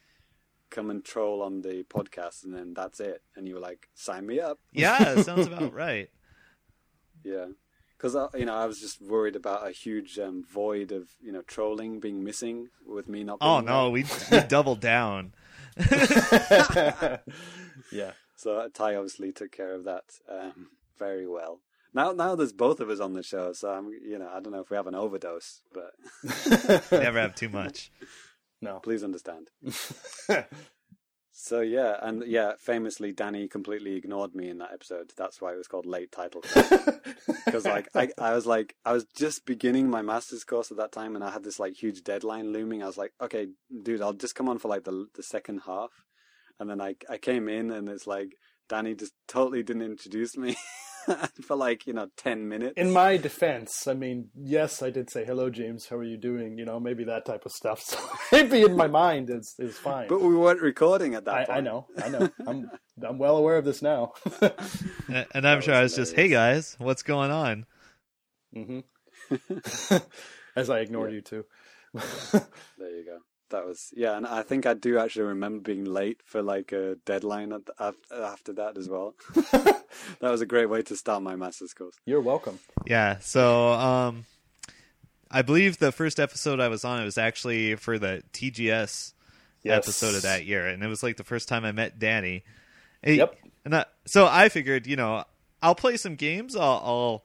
[0.71, 3.23] come and troll on the podcast and then that's it.
[3.37, 4.59] And you were like, sign me up.
[4.73, 6.11] yeah, sounds about right.
[7.25, 7.47] Yeah.
[7.97, 11.43] Because, you know, I was just worried about a huge um, void of, you know,
[11.43, 15.33] trolling being missing with me not being Oh no, we we doubled down.
[17.91, 18.13] yeah.
[18.37, 21.61] So uh, Ty obviously took care of that um, very well.
[21.95, 24.53] Now, now there's both of us on the show, so I'm, you know, I don't
[24.53, 25.95] know if we have an overdose, but
[26.93, 27.91] Never have too much.
[28.61, 28.81] No.
[28.81, 29.51] please understand.
[31.41, 35.13] So yeah, and yeah, famously, Danny completely ignored me in that episode.
[35.17, 36.43] That's why it was called late title
[37.47, 40.91] because like I, I was like I was just beginning my master's course at that
[40.91, 42.83] time, and I had this like huge deadline looming.
[42.83, 43.47] I was like, okay,
[43.85, 45.93] dude, I'll just come on for like the the second half,
[46.59, 48.33] and then I I came in, and it's like
[48.69, 50.57] Danny just totally didn't introduce me
[51.43, 52.75] for like you know ten minutes.
[52.77, 55.89] In my defense, I mean, yes, I did say hello, James.
[55.89, 56.59] How are you doing?
[56.59, 57.81] You know, maybe that type of stuff.
[57.89, 57.99] So
[58.33, 60.09] maybe in my mind is is fine.
[60.09, 61.59] but we weren't recording at that I, point.
[61.59, 62.31] I know, I know.
[62.47, 62.71] I'm
[63.03, 64.13] I'm well aware of this now.
[65.09, 67.67] And and I'm That sure I was was just, hey guys, what's going on?
[68.55, 68.81] Mm-hmm.
[70.57, 71.45] As I ignored you too.
[72.79, 73.19] There you go.
[73.51, 76.97] That was yeah, and I think I do actually remember being late for like a
[77.05, 79.15] deadline at the, after that as well.
[79.53, 79.85] that
[80.21, 81.95] was a great way to start my master's course.
[82.05, 82.59] You're welcome.
[82.87, 83.19] Yeah.
[83.21, 84.25] So, um,
[85.31, 89.13] I believe the first episode I was on it was actually for the TGS
[89.65, 89.77] Yes.
[89.85, 92.45] episode of that year, and it was like the first time I met Danny.
[93.03, 93.37] And- Yep.
[93.65, 95.25] And I, so I figured, you know,
[95.61, 96.57] I'll play some games.
[96.57, 97.25] I'll, I'll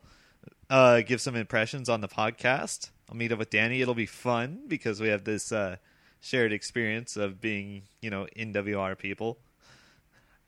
[0.69, 2.89] uh, give some impressions on the podcast.
[3.09, 3.81] I'll meet up with Danny.
[3.81, 5.77] It'll be fun because we have this uh,
[6.23, 9.37] shared experience of being, you know, NWR people.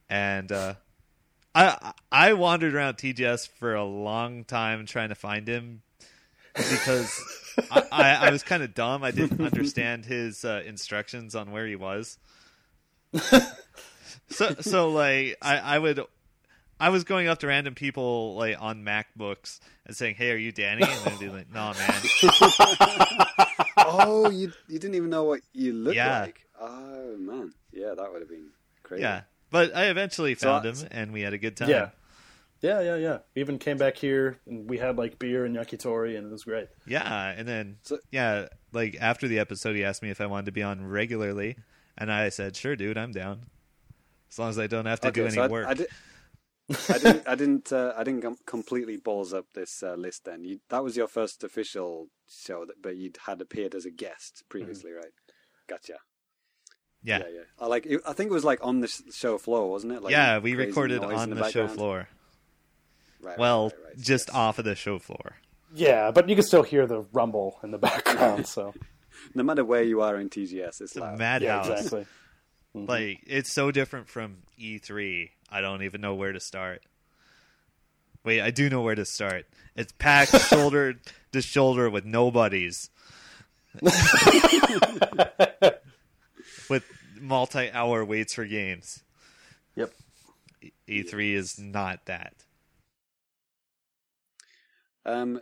[0.10, 0.76] And uh,
[1.54, 5.82] I I wandered around TGS for a long time trying to find him
[6.56, 7.22] because
[7.70, 9.04] I, I, I was kind of dumb.
[9.04, 12.18] I didn't understand his uh, instructions on where he was.
[14.30, 16.02] so so like I, I would
[16.80, 20.52] I was going up to random people like on MacBooks and saying, "Hey, are you
[20.52, 22.02] Danny?" And they'd be like, "No, man."
[23.86, 26.22] oh, you you didn't even know what you looked Yeah.
[26.22, 26.46] like.
[26.60, 28.48] Oh man, yeah, that would have been
[28.84, 29.04] crazy.
[29.04, 29.22] Yeah,
[29.52, 31.70] but I eventually So found I- him, and we had a good time.
[31.70, 31.90] Yeah.
[32.62, 33.18] Yeah, yeah, yeah.
[33.36, 36.46] We even came back here and we had like beer and yakitori and it was
[36.46, 36.68] great.
[36.88, 40.46] Yeah, and then So- yeah, like after the episode, he asked me if I wanted
[40.48, 41.58] to be on regularly,
[41.98, 43.42] and I said, "Sure, dude, I'm down."
[44.32, 45.68] As long as I don't have to do any so I, work.
[45.68, 45.88] I, did,
[46.90, 47.28] I didn't.
[47.28, 47.72] I didn't.
[47.72, 50.26] Uh, I didn't com- completely balls up this uh, list.
[50.26, 53.92] Then you, that was your first official show, that, but you'd had appeared as a
[53.92, 55.12] guest previously, right?
[55.68, 55.94] Gotcha.
[57.04, 57.20] yeah.
[57.20, 57.42] yeah, yeah.
[57.60, 57.86] I like.
[57.86, 60.02] It, I think it was like on the show floor, wasn't it?
[60.02, 62.08] Like yeah, we recorded on in the, show floor.
[63.22, 63.98] Right, Well, right, right, right.
[64.00, 64.36] just Yes.
[64.36, 65.36] off of the show floor.
[65.74, 68.74] Yeah, but you can still hear the rumble in the background, so
[69.36, 71.20] No matter where you are in TGS, it's It's a loud.
[71.42, 71.94] yeah, madhouse.
[72.84, 73.10] Exactly.
[73.10, 75.30] Like it's so different from E3.
[75.50, 76.84] I don't even know where to start.
[78.24, 79.46] Wait, I do know where to start.
[79.76, 80.96] It's packed shoulder
[81.32, 82.90] to shoulder with nobodies.
[86.70, 86.84] with
[87.20, 89.04] multi-hour waits for games.
[89.76, 89.92] Yep.
[90.62, 90.72] E-
[91.04, 92.34] E3 is not that.
[95.06, 95.42] Um,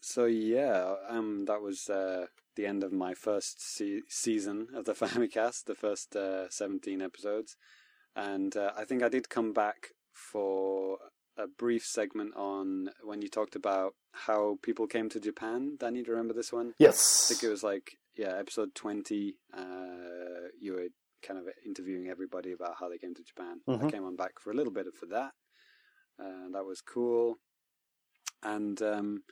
[0.00, 2.26] so yeah, um, that was uh,
[2.56, 7.56] the end of my first se- season of the Famicast, the first uh, seventeen episodes,
[8.16, 10.98] and uh, I think I did come back for
[11.38, 15.76] a brief segment on when you talked about how people came to Japan.
[15.80, 16.74] Danny, do you remember this one?
[16.78, 17.24] Yes.
[17.26, 19.36] I think it was like yeah, episode twenty.
[19.56, 20.88] Uh, you were
[21.26, 23.60] kind of interviewing everybody about how they came to Japan.
[23.68, 23.90] I Mhm.
[23.92, 25.32] came on back for a little bit for that.
[26.22, 27.36] Uh, that was cool.
[28.42, 29.22] And um,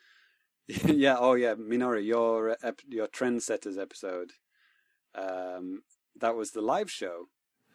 [0.87, 4.32] yeah, oh yeah, Minoru, your ep- your trendsetters episode.
[5.15, 5.82] Um,
[6.20, 7.27] that was the live show.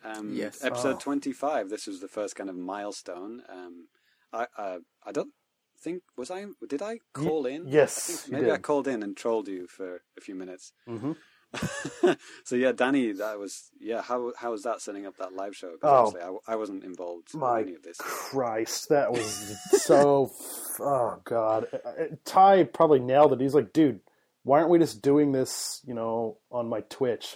[0.04, 0.64] Um, Yes.
[0.64, 1.00] Episode Oh.
[1.00, 1.70] twenty five.
[1.70, 3.42] This was the first kind of milestone.
[3.50, 3.88] Um,
[4.32, 5.34] I uh, I don't
[5.80, 7.68] think was I did I call in?
[7.68, 10.72] yes, I think maybe I called in and trolled you for a few minutes.
[10.88, 11.14] hmm
[12.44, 14.02] so yeah, Danny, that was yeah.
[14.02, 15.74] How how was that setting up that live show?
[15.82, 15.90] Oh.
[15.90, 17.98] obviously I, I wasn't involved My in any of this.
[18.00, 20.32] Christ, that was so.
[20.80, 23.42] oh God, Uh, uh, Ty probably nailed it.
[23.42, 24.00] He's like, dude,
[24.44, 25.82] why aren't we just doing this?
[25.86, 27.36] You know, on my Twitch.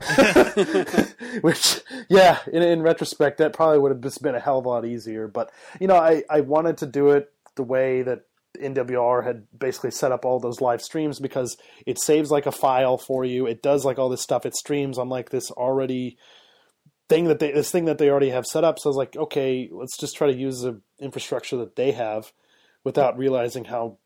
[1.42, 4.68] Which, yeah, in, in retrospect, that probably would have just been a hell of a
[4.68, 5.28] lot easier.
[5.28, 5.50] But
[5.80, 8.22] you know, I I wanted to do it the way that
[8.58, 11.56] NWR had basically set up all those live streams because
[11.86, 13.46] it saves like a file for you.
[13.46, 14.46] It does like all this stuff.
[14.46, 16.18] It streams on like this already
[17.08, 18.78] thing that they this thing that they already have set up.
[18.78, 22.32] So I was like, okay, let's just try to use the infrastructure that they have
[22.84, 23.98] without realizing how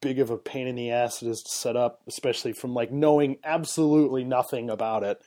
[0.00, 2.92] big of a pain in the ass it is to set up, especially from like
[2.92, 5.20] knowing absolutely nothing about it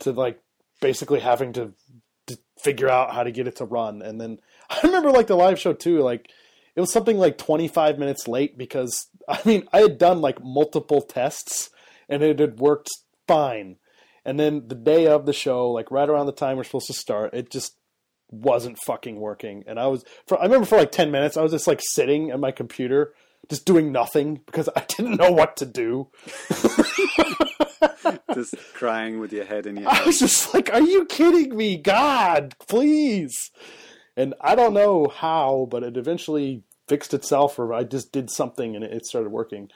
[0.00, 0.40] to like
[0.80, 1.72] basically having to,
[2.26, 4.02] to figure out how to get it to run.
[4.02, 4.38] And then
[4.70, 6.30] I remember like the live show too, like
[6.78, 11.02] it was something like 25 minutes late because I mean, I had done like multiple
[11.02, 11.70] tests
[12.08, 12.88] and it had worked
[13.26, 13.78] fine.
[14.24, 16.92] And then the day of the show, like right around the time we're supposed to
[16.92, 17.74] start, it just
[18.30, 19.64] wasn't fucking working.
[19.66, 22.30] And I was, for, I remember for like 10 minutes, I was just like sitting
[22.30, 23.12] at my computer,
[23.50, 26.08] just doing nothing because I didn't know what to do.
[28.34, 31.76] Just crying with your head in your I was just like, are you kidding me?
[31.76, 33.50] God, please.
[34.16, 38.74] And I don't know how, but it eventually fixed itself, or I just did something
[38.74, 39.70] and it- started working.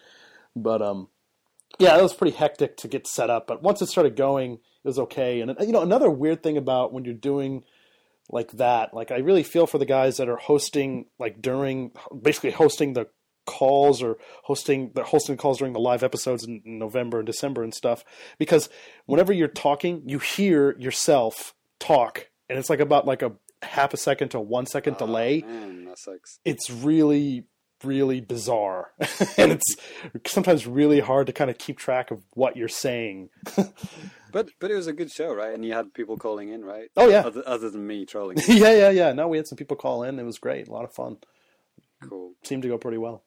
[0.57, 1.09] But um,
[1.79, 3.47] yeah, it was pretty hectic to get set up.
[3.47, 5.41] But once it started going, it was okay.
[5.41, 7.65] And you know, another weird thing about when you're doing
[8.31, 12.51] like that, like I really feel for the guys that are hosting, like during basically
[12.51, 13.07] hosting the
[13.45, 17.75] calls or hosting the hosting calls during the live episodes in November and December and
[17.75, 18.05] stuff
[18.39, 18.69] because
[19.07, 23.33] whenever you're talking you hear yourself talk and it's like about like a
[23.63, 26.39] half a second to one second delay Oh, man, that sucks.
[26.45, 27.45] it's really
[27.85, 28.93] really bizarre
[29.37, 29.77] and it's
[30.27, 33.29] sometimes really hard to kind of keep track of what you're saying
[34.33, 35.53] But but it was a good show, right?
[35.53, 36.89] And you had people calling in, right?
[36.97, 37.21] Oh, yeah.
[37.21, 38.39] Other, other than me trolling.
[38.49, 39.13] yeah, yeah, yeah.
[39.13, 40.19] No, we had some people call in.
[40.19, 40.69] It was great.
[40.69, 41.19] A lot of fun.
[42.09, 42.33] cool.
[42.43, 43.25] Seemed to go pretty well.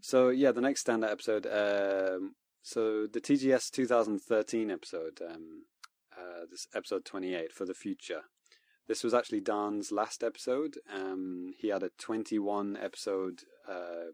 [0.00, 1.46] So yeah, the next standard episode.
[1.46, 5.18] Um, so the TGS 2013 episode.
[5.28, 5.64] Um,
[6.16, 8.22] uh, this episode 28 for the future.
[8.92, 10.74] This was actually Dan's last episode.
[10.94, 14.12] Um, he had a 21 episode uh,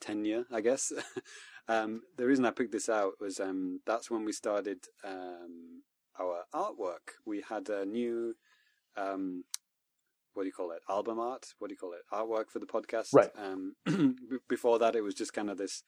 [0.00, 0.90] tenure, I guess.
[1.68, 5.82] um, the reason I picked this out was um, that's when we started um,
[6.18, 7.20] our artwork.
[7.24, 8.34] We had a new,
[8.96, 9.44] um,
[10.34, 11.46] what do you call it, album art?
[11.60, 13.10] What do you call it, artwork for the podcast?
[13.12, 13.30] Right.
[13.38, 14.16] Um,
[14.48, 15.84] before that, it was just kind of this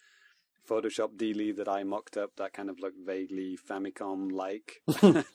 [0.71, 4.81] Photoshop dealie that I mocked up that kind of looked vaguely Famicom like,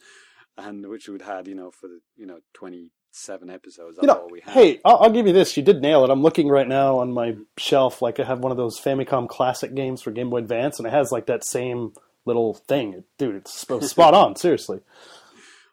[0.58, 3.96] and which we'd had, you know, for the you know twenty seven episodes.
[3.98, 4.54] That's You know, all we had.
[4.54, 5.56] hey, I'll, I'll give you this.
[5.58, 6.10] You did nail it.
[6.10, 8.02] I'm looking right now on my shelf.
[8.02, 10.92] Like I have one of those Famicom Classic games for Game Boy Advance, and it
[10.94, 11.94] has like that same
[12.26, 13.04] little thing.
[13.18, 13.54] Dude, it's
[13.90, 14.36] spot on.
[14.36, 14.82] Seriously.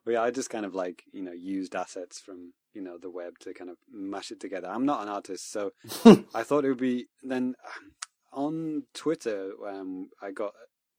[0.07, 3.11] Well, yeah, I just kind of like you know used assets from you know the
[3.11, 4.69] web to kind of mash it together.
[4.69, 5.73] I'm not an artist, so
[6.35, 7.55] I thought it would be then
[8.33, 9.53] on Twitter.
[9.67, 10.53] Um, I got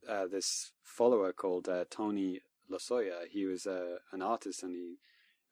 [0.08, 3.28] uh, this follower called uh, Tony Losoya.
[3.30, 4.96] He was uh, an artist, and he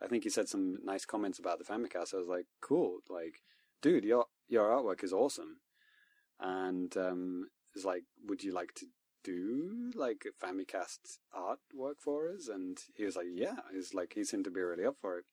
[0.02, 2.14] I think he said some nice comments about the Famicast.
[2.14, 3.42] I was like, cool, like
[3.82, 5.58] dude, your your artwork is awesome,
[6.40, 8.88] and um, it's like, would you like to
[9.24, 12.48] do like Famicast artwork for us?
[12.48, 13.56] And he was like, yeah.
[13.74, 15.26] He's like, he seemed to be really up for it.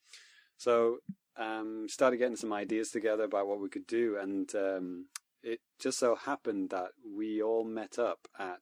[0.57, 0.99] So
[1.37, 5.07] um, started getting some ideas together about what we could do, and um,
[5.43, 8.61] it just so happened that we all met up at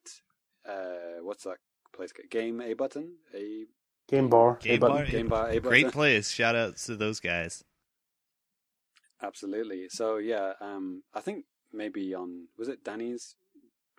[0.68, 1.58] uh, what's that
[1.98, 2.12] place?
[2.30, 3.64] Game A Button, a
[4.08, 4.58] Game Bar.
[4.62, 5.10] Game A button.
[5.10, 5.68] Game Bar A Button.
[5.68, 6.30] Great place.
[6.30, 7.62] Shout outs to those guys.
[9.22, 9.88] Absolutely.
[9.90, 13.34] So yeah, um, I think maybe on was it Danny's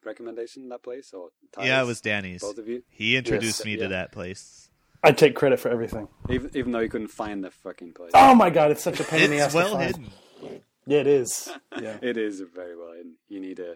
[0.05, 1.67] recommendation that place or Tyler's?
[1.67, 2.41] Yeah, it was Danny's.
[2.41, 2.83] both of you.
[2.89, 3.83] He introduced Yes, me yeah.
[3.83, 4.69] to that place.
[5.03, 6.07] I take credit for everything.
[6.29, 8.11] Even even though you couldn't find the fucking place.
[8.13, 9.83] Oh my god, it's such a pain in the ass It's to well find.
[9.85, 10.61] hidden.
[10.85, 11.49] Yeah, it is.
[11.81, 11.97] Yeah.
[12.01, 13.15] It is very well hidden.
[13.29, 13.75] You need a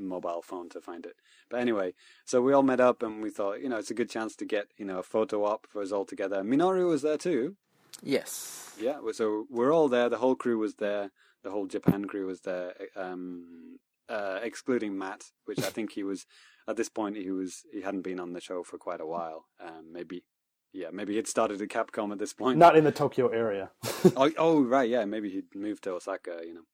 [0.00, 1.16] mobile phone to find it.
[1.48, 1.94] But anyway,
[2.24, 4.44] so we all met up and we thought, you know, it's a good chance to
[4.44, 6.42] get, you know, a photo op for us all together.
[6.42, 7.56] Minoru was there too.
[8.02, 8.74] Yes.
[8.80, 10.08] Yeah, so we're all there.
[10.08, 11.10] The whole crew was there.
[11.42, 13.78] The whole Japan crew was there, um,
[14.08, 16.26] uh, excluding Matt, which I think he was
[16.68, 17.16] at this point.
[17.16, 19.46] He was he hadn't been on the show for quite a while.
[19.58, 20.22] Um, maybe,
[20.72, 22.58] yeah, maybe he'd started at Capcom at this point.
[22.58, 23.70] Not in the Tokyo area.
[24.16, 26.64] oh, oh, right, yeah, maybe he'd moved to Osaka, you know.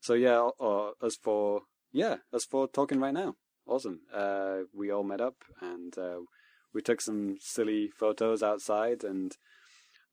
[0.00, 1.62] So yeah, uh, as for
[1.92, 3.36] yeah, as for talking right now,
[3.66, 4.00] awesome.
[4.12, 6.20] Uh, we all met up and uh,
[6.74, 9.36] we took some silly photos outside, and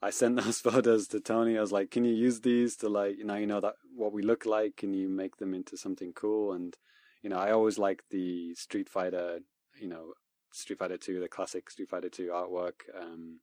[0.02, 1.58] I sent those photos to Tony.
[1.58, 4.14] I was like, "Can you use these to like, you know, you know that what
[4.14, 4.78] we look like?
[4.78, 6.76] Can you make them into something cool?" And
[7.22, 9.40] you know, I always like the Street Fighter,
[9.80, 10.14] you know,
[10.52, 12.82] Street Fighter Two, the classic Street Fighter Two artwork.
[13.00, 13.40] Um,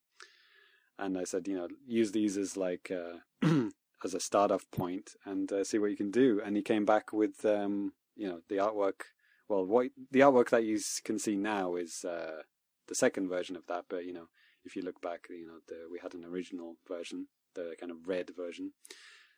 [0.98, 3.18] and I said, you know, use these as like uh,
[4.04, 6.40] as a start off point and uh, see what you can do.
[6.44, 9.02] And he came back with, um, you know, the artwork.
[9.48, 12.43] Well, what the artwork that you can see now is uh,
[12.88, 13.84] the second version of that.
[13.88, 14.26] But you know,
[14.64, 18.06] if you look back, you know, the, we had an original version, the kind of
[18.06, 18.72] red version.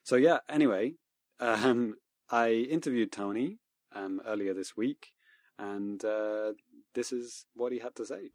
[0.03, 0.39] So yeah.
[0.49, 0.95] Anyway,
[1.41, 1.97] um,
[2.31, 3.59] I interviewed Tony
[3.95, 5.13] um, earlier this week,
[5.59, 6.53] and uh,
[6.95, 8.31] this is what he had to say.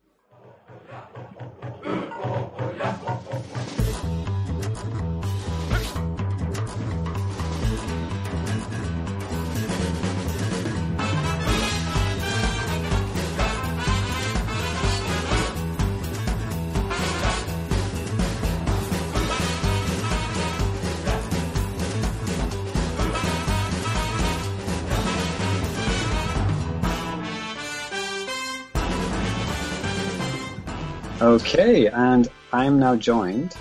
[31.23, 33.55] Okay, and I'm now joined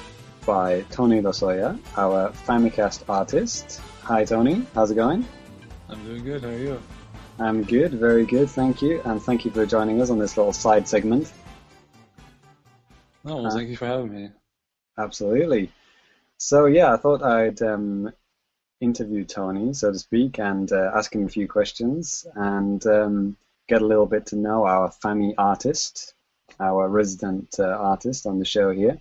[0.45, 3.81] by Tony Losoya, our Famicast artist.
[4.03, 4.67] Hi, Tony.
[4.75, 5.25] How's it going?
[5.89, 6.43] I'm doing good.
[6.43, 6.83] How are you?
[7.39, 10.53] I'm good, very good, thank you, and thank you for joining us on this little
[10.53, 11.33] side segment.
[13.23, 14.31] No, well, Uh, thank you for having me.
[14.99, 15.71] Absolutely.
[16.39, 18.11] So yeah, I thought I'd um,
[18.81, 23.37] interview Tony, so to speak, and uh, ask him a few questions and um,
[23.69, 26.12] get a little bit to know our Fami artist,
[26.69, 28.97] our resident uh, artist on the show here.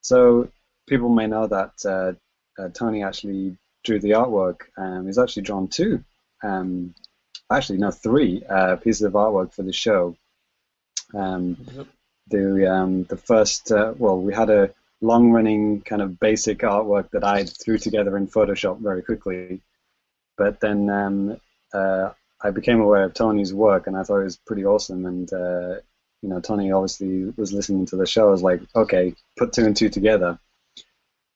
[0.00, 0.20] So
[0.88, 2.12] people may know that uh,
[2.62, 4.58] uh, Tony actually drew the artwork.
[4.76, 6.02] Um, he's actually drawn two,
[6.42, 6.94] um,
[7.50, 10.16] actually no, three uh, pieces of artwork for the show.
[11.14, 11.86] Um, Yep.
[12.28, 12.44] the
[12.76, 14.70] um, the first uh, well we had a
[15.00, 19.60] long running kind of basic artwork that I threw together in Photoshop very quickly,
[20.36, 21.40] but then um,
[21.72, 22.10] uh,
[22.42, 25.74] I became aware of Tony's work and I thought it was pretty awesome and uh,
[26.22, 28.28] you know, Tony obviously was listening to the show.
[28.28, 30.38] I was like, okay, put two and two together.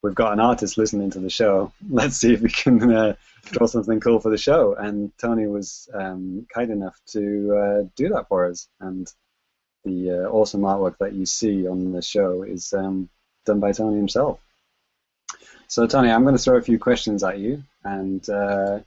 [0.03, 1.73] We've got an artist listening to the show.
[1.89, 3.15] Let's see if we can uh,
[3.45, 4.75] draw something cool for the show.
[4.75, 8.69] And Tony was um, kind enough to uh, do that for us.
[8.81, 9.07] And
[9.85, 13.09] the uh, awesome artwork that you see on the show is um,
[13.47, 14.41] done by Tony himself.
[15.69, 18.81] So, Tony, I'm going to throw a few questions at you, and uh,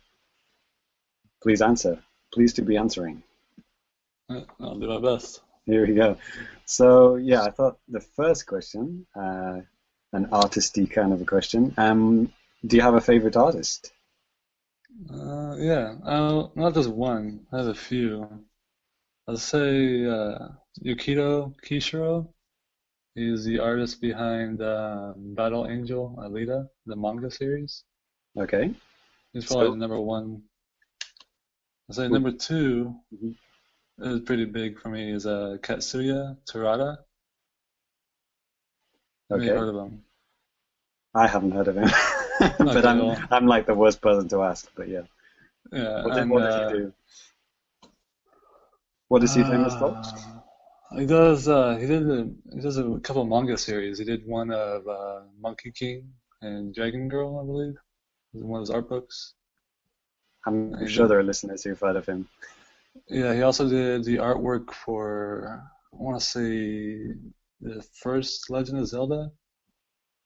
[1.42, 2.00] please answer.
[2.32, 3.24] Please to be answering.
[4.30, 5.42] I'll do my best.
[5.72, 6.18] Here we go.
[6.66, 9.62] So, yeah, I thought the first question, uh,
[10.14, 11.74] an artisty kind of a question.
[11.78, 12.32] Um,
[12.66, 13.92] do you have a favorite artist?
[15.12, 17.46] Uh, yeah, uh, not just one.
[17.52, 18.28] I have a few.
[19.28, 20.50] I'll say uh,
[20.84, 22.28] Yukito Kishiro.
[23.16, 27.84] He's the artist behind uh, Battle Angel Alita, the manga series.
[28.38, 28.74] Okay.
[29.34, 30.44] He's probably So- the number one.
[31.90, 32.96] I'll say number 2
[34.00, 34.12] Mhm.
[34.12, 37.00] was pretty big for me is uh, Katsuya Terada.
[39.30, 39.54] Have you Okay.
[39.54, 40.04] heard of him?
[41.16, 41.90] I haven't heard of him,
[42.74, 43.16] but I'm.
[43.32, 44.70] I'm like the worst person to ask.
[44.76, 45.04] But yeah,
[45.72, 46.94] Yeah, what, did, and, what uh, does he do?
[49.08, 49.98] What is he famous for?
[50.00, 51.48] Uh, He does.
[51.48, 52.10] Uh, he did.
[52.10, 54.00] A, he does a couple of manga series.
[54.00, 57.76] He did one of uh, Monkey King and Dragon Girl, I believe.
[58.34, 59.34] It was one of his art books.
[60.46, 62.28] I'm I sure there are listeners who've heard of him.
[63.08, 65.64] Yeah, he also did the artwork for.
[65.94, 67.16] I want to say
[67.62, 69.32] the first Legend of Zelda,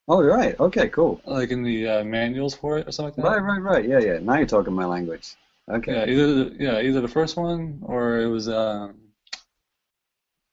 [0.09, 0.59] Oh, you're right.
[0.59, 1.21] Okay, cool.
[1.25, 3.87] like in the uh, manuals for it or something like Right, right, right.
[3.87, 4.17] Yeah, yeah.
[4.17, 5.35] Now you're talking my language.
[5.71, 5.91] Okay.
[5.93, 8.49] Yeah, either the, yeah, either the first one or it was.
[8.49, 8.95] Um,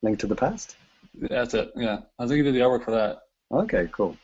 [0.03, 0.77] Link to the past.
[1.15, 1.73] that's it.
[1.75, 3.23] Yeah, I think he did the artwork for that.
[3.51, 4.15] Okay, cool.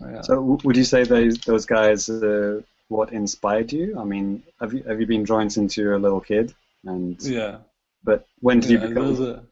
[0.00, 0.22] Yeah.
[0.22, 3.96] So, w- would you say those those guys uh, what inspired you?
[3.96, 6.52] I mean, have you have you been drawing since you were a little kid?
[6.88, 7.58] And yeah.
[8.04, 9.42] but when did Yeah, you become are-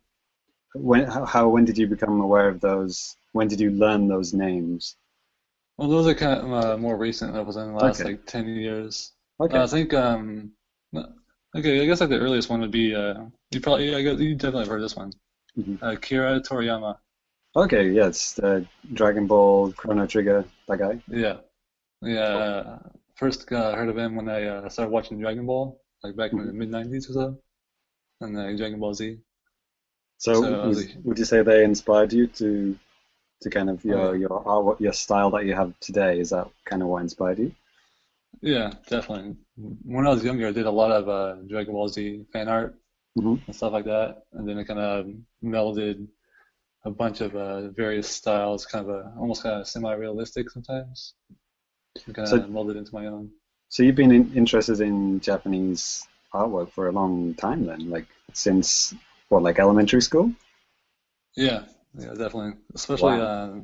[0.74, 3.16] when how, how when did you become aware of those?
[3.32, 4.96] When did you learn those names?
[5.76, 7.34] Well, those are kind of uh, more recent.
[7.34, 8.10] That was in the last Okay.
[8.10, 9.12] like ten years.
[9.40, 9.58] Okay.
[9.58, 10.52] Uh, I think um,
[11.54, 11.82] okay.
[11.82, 14.60] I guess like the earliest one would be uh, you probably I guess you definitely
[14.64, 15.12] have heard this one.
[15.58, 15.82] Mhm.
[15.82, 16.96] Uh, Akira Toriyama.
[17.54, 18.60] Okay, yes, uh,
[18.92, 21.00] Dragon Ball, Chrono Trigger, that guy.
[21.08, 21.38] Yeah,
[22.02, 22.20] yeah.
[22.20, 22.78] Uh,
[23.14, 26.46] first uh, heard of him when I uh, started watching Dragon Ball, like back in
[26.46, 26.58] the Mm-hmm.
[26.58, 27.38] mid '90s or so,
[28.20, 29.18] and uh, Dragon Ball Z.
[30.18, 32.78] So, So, I would, would you say they inspired you to
[33.42, 34.16] to kind of your yeah.
[34.16, 36.20] your art, your style that you have today?
[36.20, 37.54] Is that kind of what inspired you?
[38.42, 39.36] Yeah, definitely.
[39.56, 42.78] When I was younger, I did a lot of uh, Dragon Ball Z fan art
[43.18, 43.42] Mhm.
[43.46, 45.06] and stuff like that, and then it kind of
[45.44, 46.08] melded
[46.84, 51.14] a bunch of uh, various styles, kind of a, almost kind of semi-realistic sometimes.
[52.14, 53.30] Kind So- of molded into my own.
[53.68, 58.94] So you've been in, interested in Japanese artwork for a long time then, like since
[59.28, 60.32] what, like elementary school?
[61.36, 61.64] Yeah,
[61.98, 62.52] yeah, definitely.
[62.74, 63.60] Especially uh,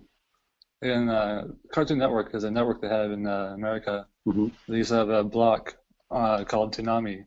[0.82, 4.06] in uh, Cartoon Network is a network they have in uh, America.
[4.26, 5.76] hmm They used to have a block
[6.10, 7.26] uh, called Toonami,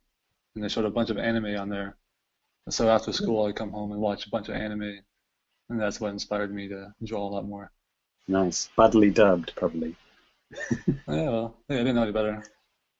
[0.56, 1.98] and they showed a bunch of anime on there.
[2.68, 5.00] And so after school, I'd come home and watch a bunch of anime,
[5.70, 7.72] and that's what inspired me to draw a lot more.
[8.28, 8.70] Nice.
[8.78, 9.96] Badly dubbed, probably.
[11.08, 12.44] Yeah, well, yeah, I didn't know any better,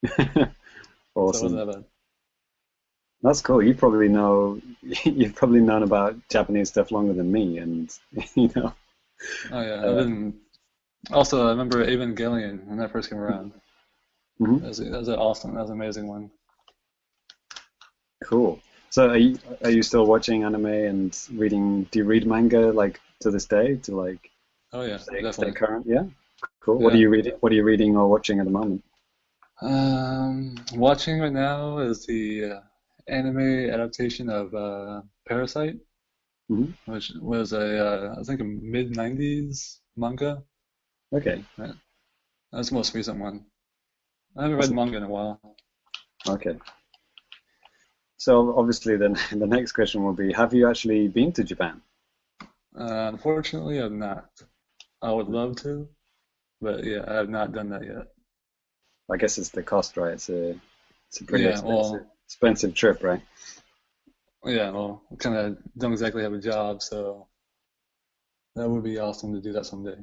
[1.16, 1.56] awesome.
[1.56, 1.86] that.
[3.22, 3.64] That's cool.
[3.64, 4.62] You probably know.
[5.04, 7.92] You've probably known about Japanese stuff longer than me, and
[8.36, 8.74] you know.
[9.52, 10.36] Oh yeah, Uh, I didn't.
[11.12, 13.54] Also, I remember Evangelion when that first came around.
[14.40, 14.60] Mhm.
[14.60, 15.56] That was, that was awesome.
[15.56, 16.32] That was an amazing one.
[18.24, 18.60] Cool.
[18.90, 21.84] So are you are you still watching anime and reading?
[21.92, 24.32] Do you read manga like to this day to like
[24.72, 25.52] Oh yeah, stay, stay definitely.
[25.52, 25.86] current?
[25.88, 26.06] Yeah.
[26.62, 26.80] Cool.
[26.80, 27.34] What are you reading?
[27.42, 28.84] What are you reading or watching at the moment?
[29.62, 32.60] Um, watching right now is the uh,
[33.08, 35.80] anime adaptation of uh, Parasyte,
[36.50, 36.74] Mhm.
[36.86, 40.44] which was a uh, I think a mid '90s manga.
[41.14, 41.44] Okay.
[42.52, 43.46] That's the most recent one.
[44.38, 45.40] I haven't read manga in a while.
[46.28, 46.58] Okay.
[48.18, 51.82] So obviously, then the next question will be: Have you actually been to Japan?
[52.78, 54.30] Uh, unfortunately, I've not.
[55.02, 55.90] I would love to,
[56.62, 58.15] but yeah, I have not done that yet.
[59.12, 60.14] I guess it's the cost, right?
[60.14, 60.60] It's a
[61.10, 63.22] it's a pretty Yeah, expensive well- expensive trip, right?
[64.46, 67.28] Yeah, well, I kind of don't exactly have a job, so
[68.56, 69.98] that would be awesome to do that someday.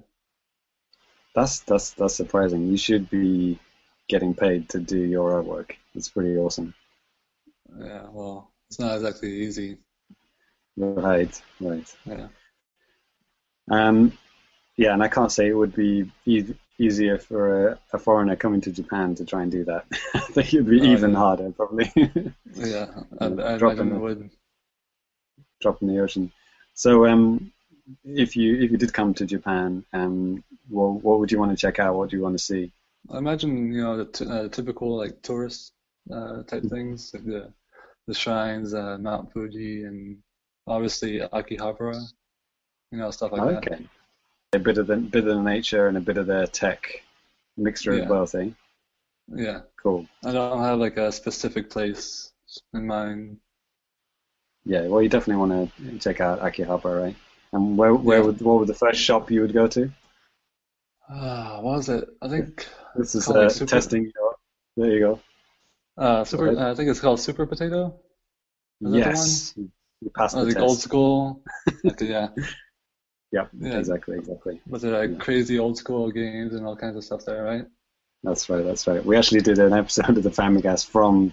[1.34, 2.68] That's that's that's surprising.
[2.68, 3.58] You should be
[4.08, 5.72] getting paid to do your artwork.
[5.94, 6.74] It's pretty awesome.
[7.78, 9.78] Yeah, well, it's not exactly easy.
[10.76, 11.96] Right, right.
[12.04, 12.28] Yeah.
[13.70, 14.16] Um,
[14.76, 18.60] yeah, and I can't say it would be e- easier for a, a foreigner coming
[18.62, 19.86] to Japan to try and do that.
[20.14, 21.16] I think it'd be Oh, even yeah.
[21.16, 21.90] harder, probably.
[22.54, 24.30] Yeah, I, I Drop in it would.
[25.60, 26.30] Drop in the ocean.
[26.74, 27.52] So, um,
[28.04, 31.56] if you if you did come to Japan, um, what what would you want to
[31.56, 31.94] check out?
[31.94, 32.72] What do you want to see?
[33.10, 35.72] I imagine you know the t- uh, typical like tourist
[36.10, 37.52] uh, type things, like the
[38.06, 40.18] the shrines, uh, Mount Fuji, and
[40.66, 42.00] obviously Akihabara,
[42.92, 43.64] you know stuff like that.
[43.66, 43.86] Okay.
[44.54, 47.02] A bit of the bit of the nature and a bit of the tech
[47.56, 48.02] mixture Yeah.
[48.02, 48.50] of both, eh?
[49.34, 50.06] Yeah, Cool.
[50.24, 52.30] I don't have like a specific place
[52.74, 53.38] in mind.
[54.64, 54.82] Yeah.
[54.88, 57.16] Well, you definitely want to check out Akihabara, right?
[57.54, 58.26] And where where Yeah.
[58.26, 59.90] would what would the first shop you would go to?
[61.08, 62.04] Ah, what was it?
[62.20, 64.36] I think This is uh, Super- testing your.
[64.76, 65.20] There you go.
[65.96, 66.48] uh, super.
[66.48, 66.58] ahead.
[66.58, 67.98] I think it's called Super Potato.
[68.82, 69.54] Is yes.
[69.56, 70.62] You passed I the test.
[70.62, 71.42] old school.
[72.00, 72.28] Yeah,
[73.32, 73.50] Yep.
[73.60, 73.78] Yeah.
[73.78, 74.18] Exactly.
[74.18, 74.60] Exactly.
[74.68, 75.16] Was they're like Yeah.
[75.24, 77.66] crazy old school games and all kinds of stuff there, right?
[78.22, 78.64] That's right.
[78.64, 79.04] That's right.
[79.04, 81.32] We actually did an episode of the Famicast from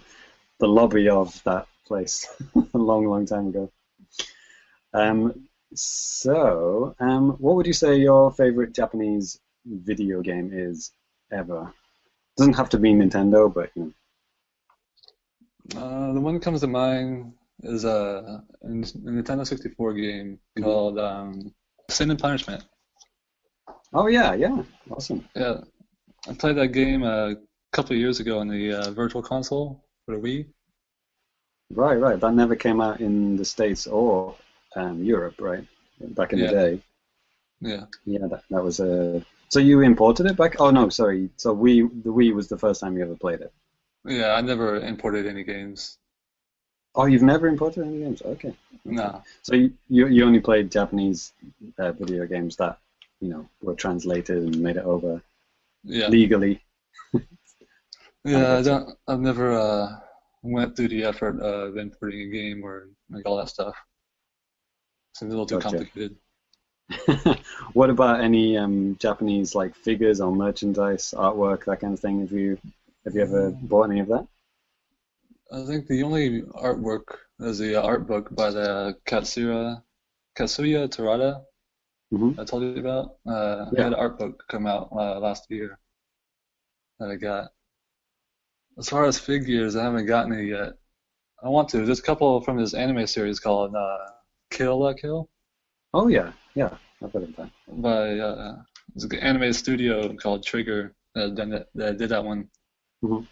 [0.59, 2.26] the lobby of that place
[2.73, 3.71] a long, long time ago.
[4.93, 10.91] Um, so, um, what would you say your favorite Japanese video game is
[11.31, 11.71] ever?
[12.38, 13.93] Doesn't have to be Nintendo, but you know.
[15.80, 20.63] Uh, the one that comes to mind is uh, a Nintendo 64 game Mhm.
[20.63, 21.53] called um,
[21.89, 22.63] Sin and Punishment.
[23.93, 25.27] Oh yeah, yeah, awesome.
[25.35, 25.61] Yeah,
[26.27, 27.35] I played that game a
[27.71, 30.47] couple of years ago on the uh, Virtual Console for the Wii.
[31.71, 32.19] Right, right.
[32.19, 34.35] That never came out in the States or
[34.75, 35.63] um, Europe, right?
[35.99, 36.47] Back in Yeah.
[36.47, 36.81] the day.
[37.61, 39.23] Yeah, Yeah, that, that was a.
[39.49, 40.59] So you imported it back?
[40.59, 41.29] Oh no, sorry.
[41.37, 43.51] So we the Wii was the first time you ever played it.
[44.05, 44.33] yeah.
[44.33, 45.97] I never imported any games.
[46.95, 48.21] Oh, you've never imported any games?
[48.21, 48.53] Okay.
[48.85, 49.23] No.
[49.43, 51.33] So you you, you only played Japanese
[51.77, 52.79] uh, video games that
[53.21, 55.21] you know were translated and made it over
[55.83, 56.09] Yeah.
[56.09, 56.61] legally.
[58.25, 58.97] Yeah, I don't.
[59.07, 59.99] I've never uh,
[60.43, 63.75] went through the effort of importing a game or like all that stuff.
[65.13, 65.77] Seems a little too Gotcha.
[65.77, 66.15] complicated.
[67.73, 72.19] what about any um, Japanese like figures or merchandise, artwork, that kind of thing?
[72.21, 72.57] Have you
[73.05, 74.27] have you ever bought any of that?
[75.51, 77.05] I think the only artwork
[77.39, 79.84] is the art book by the Katsura,
[80.38, 81.43] Katsuya Terada
[82.13, 82.39] Mhm.
[82.39, 83.17] I told you about.
[83.26, 83.84] Uh, Yeah.
[83.84, 85.80] had an art book come out uh, last year
[86.99, 87.51] that I got.
[88.77, 90.73] As far as figures, I haven't gotten it yet.
[91.43, 91.85] I want to.
[91.85, 93.97] There's a couple from this anime series called uh,
[94.51, 95.30] Kill La Kill
[95.93, 96.77] Oh yeah, yeah.
[97.03, 97.51] I've heard of that.
[97.67, 98.63] by uh,
[98.95, 102.49] there's an anime studio called Trigger that done that, that did that one.
[103.03, 103.27] Mhm.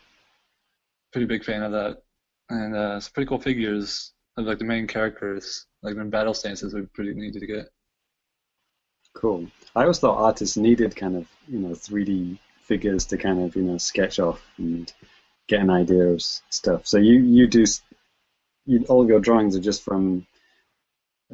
[1.11, 2.03] Pretty big fan of that,
[2.49, 5.65] and uh, some pretty cool figures of like the main characters.
[5.84, 7.69] Like their battle stances would be pretty neat to get.
[9.14, 9.48] Cool.
[9.76, 13.64] I always thought artists needed kind of you know 3D figures to kind of you
[13.64, 14.91] know sketch off and
[15.48, 16.86] get an idea of stuff.
[16.88, 17.65] So you you do
[18.65, 20.28] you, all your drawings are just from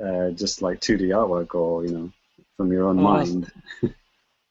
[0.01, 2.11] uh, just like 2D artwork or you know
[2.57, 3.51] from your own mind.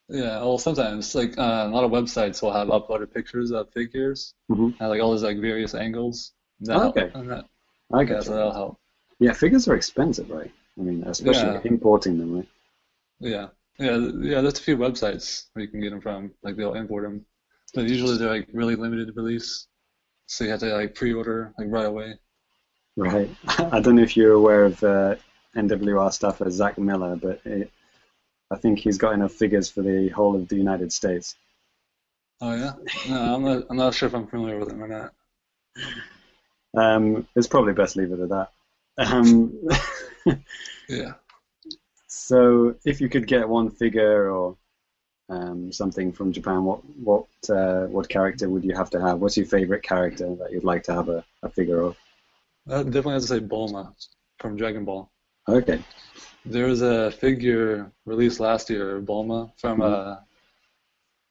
[0.09, 4.35] Yeah, well, sometimes like uh, a lot of websites will have uploaded pictures of figures,
[4.51, 4.75] Mhm.
[4.79, 6.33] and like all these like various angles.
[6.61, 7.11] That Oh, okay.
[7.15, 7.45] and that,
[7.93, 8.81] I yeah, get that'll help.
[9.19, 10.51] Yeah, figures are expensive, right?
[10.79, 11.61] I mean, especially Yeah.
[11.65, 12.49] importing them, right?
[13.21, 13.49] Yeah,
[13.79, 14.41] yeah, yeah.
[14.41, 16.33] There's a few websites where you can get them from.
[16.43, 17.25] Like they'll import them,
[17.75, 19.67] but usually they're like really limited release,
[20.27, 22.15] so you have to like pre-order like right away.
[22.97, 23.29] Right.
[23.59, 25.17] I don't know if you're aware of uh,
[25.55, 27.71] NWR staffer Zach Miller, but it,
[28.51, 31.37] I think he's got enough figures for the whole of the United States.
[32.43, 32.75] Oh yeah,
[33.09, 33.65] no, I'm not.
[33.71, 35.15] I'm not sure if I'm familiar with them or not.
[36.75, 38.51] Um, it's probably best leave it at that.
[38.99, 39.53] Um,
[40.89, 41.15] Yeah.
[42.09, 44.57] so, if you could get one figure or
[45.29, 49.19] um, something from Japan, what what uh, what character would you have to have?
[49.21, 51.97] What's your favorite character that you'd like to have a, a figure of?
[52.69, 53.93] I definitely have to say Bulma
[54.39, 55.11] from Dragon Ball.
[55.49, 55.81] Okay.
[56.45, 59.93] There was a figure released last year, Bulma, from Mhm.
[59.93, 60.17] uh,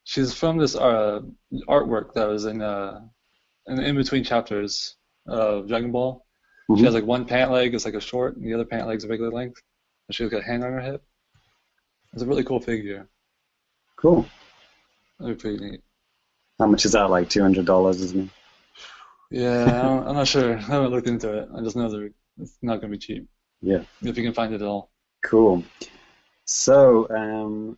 [0.03, 1.21] she's from this uh,
[1.67, 3.01] artwork that was in uh,
[3.67, 4.95] in, in between chapters
[5.27, 6.25] of Dragon Ball.
[6.67, 6.85] She Mhm.
[6.85, 9.07] has like one pant leg is like a short, and the other pant leg's a
[9.07, 9.61] regular length.
[10.07, 11.03] And she's got a hand on her hip.
[12.13, 13.07] It's a really cool figure.
[13.97, 14.25] Cool.
[15.19, 15.81] That'd be pretty neat.
[16.59, 17.09] How much is that?
[17.09, 18.29] Like two hundred dollars, isn't it?
[19.31, 20.57] Yeah, I am not sure.
[20.57, 21.49] I haven't looked into it.
[21.55, 23.27] I just know that it's not going to be cheap
[23.61, 23.83] Yeah.
[24.01, 24.91] if you can find it at all.
[25.23, 25.63] Cool.
[26.45, 27.77] So, um,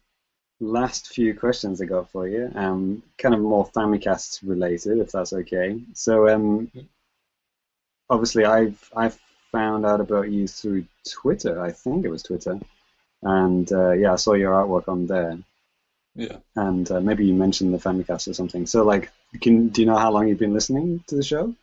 [0.60, 5.34] last few questions I got for you, um, kind of more Famicast related, if that's
[5.34, 5.80] okay.
[5.94, 6.72] So, um,
[8.10, 9.18] obviously, I've I've
[9.52, 11.62] found out about you through Twitter.
[11.62, 12.60] I think it was Twitter,
[13.22, 15.38] and uh, yeah, I saw your artwork on there,
[16.16, 16.38] Yeah.
[16.56, 18.66] and uh, maybe you mentioned the Famicast or something.
[18.66, 19.12] So, like,
[19.42, 21.54] can do you know how long you've been listening to the show?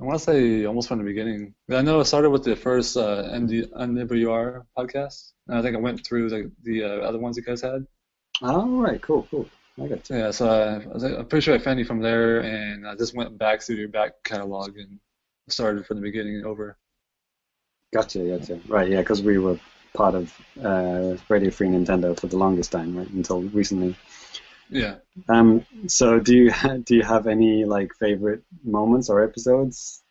[0.00, 1.54] I want to say almost from the beginning.
[1.70, 5.80] I know it started with the first uh, MD, NWR podcast, and I think I
[5.80, 7.86] went through the the uh, other ones you guys had.
[8.42, 9.48] All right, cool, cool.
[9.80, 10.00] I you.
[10.10, 13.14] Yeah, so uh, I I'm pretty sure I found you from there, and I just
[13.16, 14.98] went back through your back catalog and
[15.52, 16.76] started from the beginning over.
[17.92, 18.60] Gotcha, gotcha.
[18.68, 19.58] Right, yeah, because we were
[19.94, 23.96] part of uh, Radio Free Nintendo for the longest time, right, until recently.
[24.70, 24.96] Yeah.
[25.28, 26.52] Um, so do you
[26.84, 30.02] do you have any like favorite moments or episodes?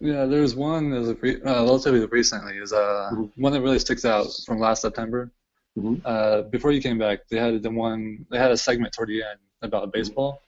[0.00, 3.30] Yeah, there's one that was a pre- uh, relatively recently is uh Mhm.
[3.36, 5.30] one that really sticks out from last September.
[5.78, 6.00] Mhm.
[6.04, 9.22] Uh, before you came back, they had the one they had a segment toward the
[9.22, 10.40] end about baseball.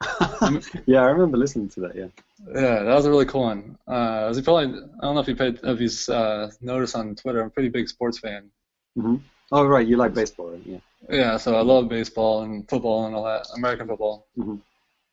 [0.86, 1.94] yeah, I remember listening to that.
[1.94, 2.08] Yeah.
[2.46, 3.76] Yeah, that was a really cool one.
[3.86, 7.40] Uh, you probably I don't know if you paid if you uh, noticed on Twitter,
[7.40, 8.50] I'm a pretty big sports fan.
[8.96, 9.16] hmm
[9.52, 10.62] Oh, right, you like baseball, right?
[10.64, 10.78] Yeah.
[11.10, 14.28] Yeah, so I love baseball and football and all that, American football.
[14.36, 14.60] Mhm.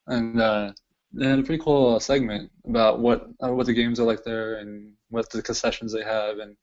[0.07, 0.73] And uh,
[1.13, 4.23] they had a pretty cool uh, segment about what uh, what the games are like
[4.23, 6.55] there and what the concessions they have and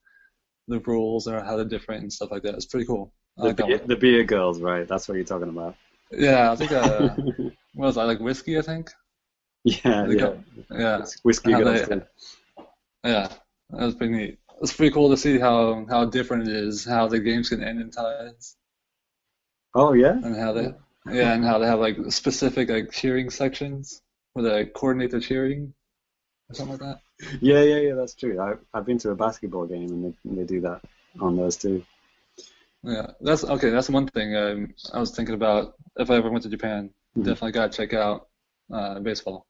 [0.67, 2.55] the rules and how they're different and stuff like that.
[2.55, 3.13] It's pretty cool.
[3.37, 4.87] The, like beer, the beer girls, right?
[4.87, 5.75] That's what you're talking about.
[6.11, 7.17] Yeah, I think uh,
[7.73, 8.57] what was I like whiskey?
[8.57, 8.91] I think.
[9.83, 10.21] yeah, think
[10.71, 10.97] yeah.
[10.99, 12.01] I- Whiskey they-
[13.03, 13.27] yeah.
[13.71, 14.39] That was pretty neat.
[14.61, 17.81] It's pretty cool to see how how different it is, how the games can end
[17.81, 18.55] in ties,
[19.73, 20.11] Oh, yeah.
[20.13, 20.73] and how they
[21.11, 24.01] yeah, and how they have like specific like cheering sections
[24.33, 25.73] where they coordinate the cheering
[26.49, 27.39] or something like that.
[27.41, 27.93] Yeah, yeah, yeah.
[27.95, 28.39] That's true.
[28.39, 30.81] I, I've been to a basketball game and they, they do that
[31.19, 31.83] on those too.
[32.83, 33.71] Yeah, that's okay.
[33.71, 35.73] That's one thing um, I was thinking about.
[35.97, 37.23] If I ever went to Japan, Mhm.
[37.23, 38.27] definitely gotta check out
[38.71, 39.47] uh, baseball.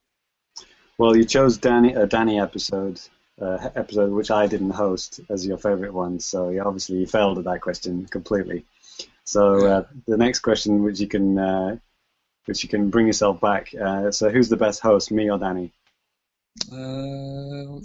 [0.97, 3.01] Well, you chose Danny a Danny episode,
[3.41, 6.19] uh, episode which I didn't host as your favorite one.
[6.19, 8.65] So yeah, obviously you failed at that question completely.
[9.25, 11.77] So uh, the next question, which you can, uh,
[12.45, 13.73] which you can bring yourself back.
[13.73, 15.73] Uh, so who's the best host, me or Danny?
[16.71, 16.75] Uh,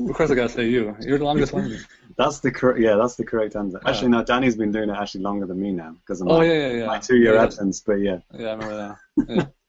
[0.00, 0.96] of course, I gotta say you.
[1.00, 1.78] You're the longest one.
[2.18, 2.80] That's the correct.
[2.80, 3.80] Yeah, that's the correct answer.
[3.86, 6.44] Actually, no, Danny's been doing it actually longer than me now because of Oh my,
[6.44, 6.86] yeah, yeah, yeah.
[6.86, 7.80] my two-year absence.
[7.80, 9.52] But yeah, Yeah, I remember that.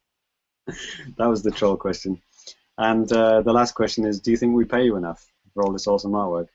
[1.18, 2.22] that was the troll question.
[2.78, 5.72] And uh, the last question is: Do you think we pay you enough for all
[5.72, 6.48] this awesome artwork?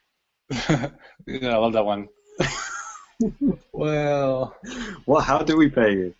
[1.26, 2.08] yeah, I love that one.
[3.72, 4.56] well,
[5.06, 6.14] Well, how do we pay you?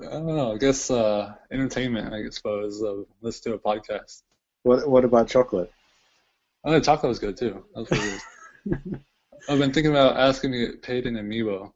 [0.00, 0.52] I don't know.
[0.52, 2.12] I guess uh, entertainment.
[2.12, 2.82] I suppose.
[2.82, 4.22] Uh, let's do a podcast.
[4.62, 5.72] What What about chocolate?
[6.64, 7.64] Oh, the chocolate was good too.
[7.74, 8.20] That was
[8.68, 9.00] good.
[9.48, 11.72] I've been thinking about asking to get paid in amiibo,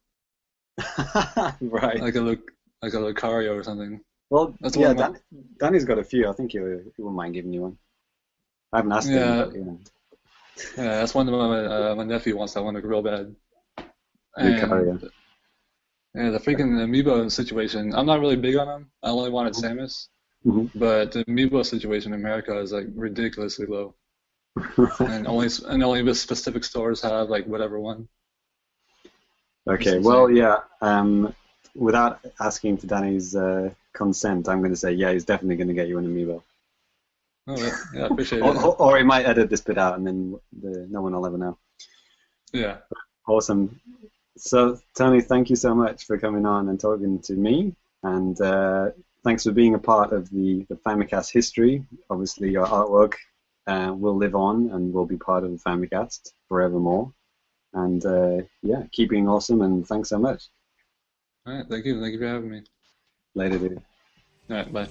[1.61, 2.01] right.
[2.01, 2.53] like a Luc-
[2.83, 4.01] like a Lucario or something.
[4.31, 5.17] Well, that's yeah, of Dan,
[5.59, 6.29] Danny's got a few.
[6.29, 7.79] I think he, he wouldn't mind giving you one.
[8.73, 9.45] I haven't asked Yeah.
[9.45, 9.49] him.
[9.51, 9.79] But, you know.
[10.77, 13.35] Yeah, that's one that my uh, my nephew wants that one like real bad.
[14.37, 15.11] And, Lucario.
[16.15, 17.93] yeah, the freaking amiibo situation.
[17.95, 18.91] I'm not really big on them.
[19.03, 20.09] I only wanted Samus,
[20.47, 20.71] Mhm.
[20.75, 23.95] but the amiibo situation in America is like ridiculously low,
[25.09, 28.09] and only and only the specific stores have like whatever one.
[29.67, 30.59] Okay, well, yeah.
[30.83, 31.35] Um,
[31.75, 35.75] without asking for Danny's uh, consent, I'm going to say, yeah, he's definitely going to
[35.75, 36.43] get you an amiibo.
[37.47, 40.39] Oh, yeah, yeah, I appreciate or, or he might edit this bit out, and then
[40.63, 41.59] the, no one will ever know.
[42.53, 42.79] Yeah,
[43.27, 43.81] Awesome.
[44.37, 48.91] So, Tony, thank you so much for coming on and talking to me, and uh,
[49.23, 51.85] thanks for being a part of the the Famicast history.
[52.11, 53.15] Obviously, your artwork
[53.67, 57.13] uh, will live on and will be part of the Famicast forevermore.
[57.73, 60.49] And uh, yeah, keep being awesome, and thanks so much.
[61.47, 61.67] All right.
[61.69, 62.01] Thank you.
[62.01, 62.63] Thank you for having me.
[63.35, 63.83] Later, dude.
[64.51, 64.89] All right, bye.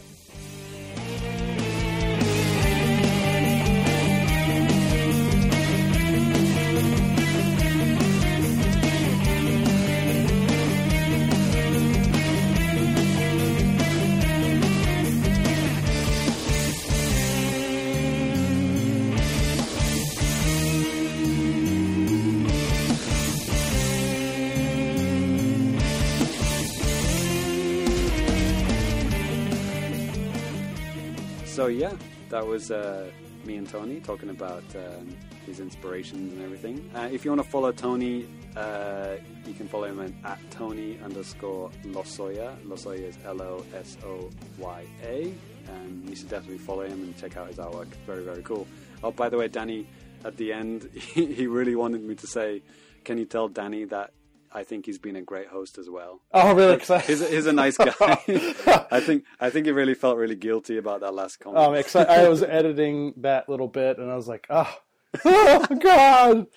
[31.73, 31.93] Yeah,
[32.29, 33.09] that was uh,
[33.45, 36.89] me and Tony talking about um, his inspirations and everything.
[36.95, 41.69] Uh, if you want to follow Tony, uh, you can follow him at, Tony underscore
[41.85, 42.55] Losoya.
[42.65, 45.33] Losoya is L O S O Y A,
[45.69, 47.87] and you should definitely follow him and check out his artwork.
[48.05, 48.67] Very very cool.
[49.03, 49.87] Oh, by the way, Danny,
[50.23, 52.61] at the end, he really wanted me to say,
[53.03, 54.11] "Can you tell Danny that?"
[54.53, 56.21] I think he's been a great host as well.
[56.31, 56.77] Oh, really?
[56.77, 58.19] He's a, he's a nice guy.
[58.65, 58.87] Oh.
[58.91, 61.95] I think I think he really felt really guilty about that last oh, comment.
[61.95, 62.07] Oh, I'm.
[62.07, 64.79] I was editing that little bit, and I was like, oh,
[65.25, 66.47] oh God.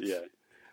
[0.00, 0.20] yeah,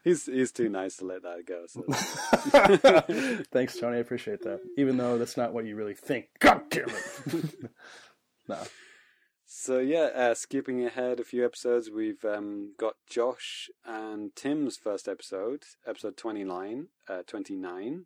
[0.04, 1.66] he's he's too nice to let that go.
[1.68, 3.44] So.
[3.52, 3.98] Thanks, Tony.
[3.98, 4.62] I appreciate that.
[4.78, 6.28] Even though that's not what you really think.
[6.40, 7.72] God damn it.
[8.48, 8.58] no.
[9.64, 15.07] So yeah, uh, skipping ahead a few episodes, we've um, got Josh and Tim's first
[15.07, 18.06] episode, episode 29, uh, 29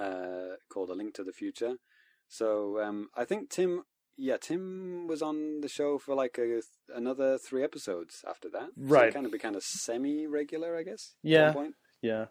[0.00, 1.74] uh, called A Link to the Future.
[2.26, 3.84] So um, I think Tim,
[4.16, 6.60] yeah, Tim was on the show for like a,
[6.92, 8.70] another three episodes after that.
[8.76, 9.10] Right.
[9.10, 11.14] it kind of became a semi-regular, I guess.
[11.22, 11.54] Yeah.
[12.02, 12.24] Yeah.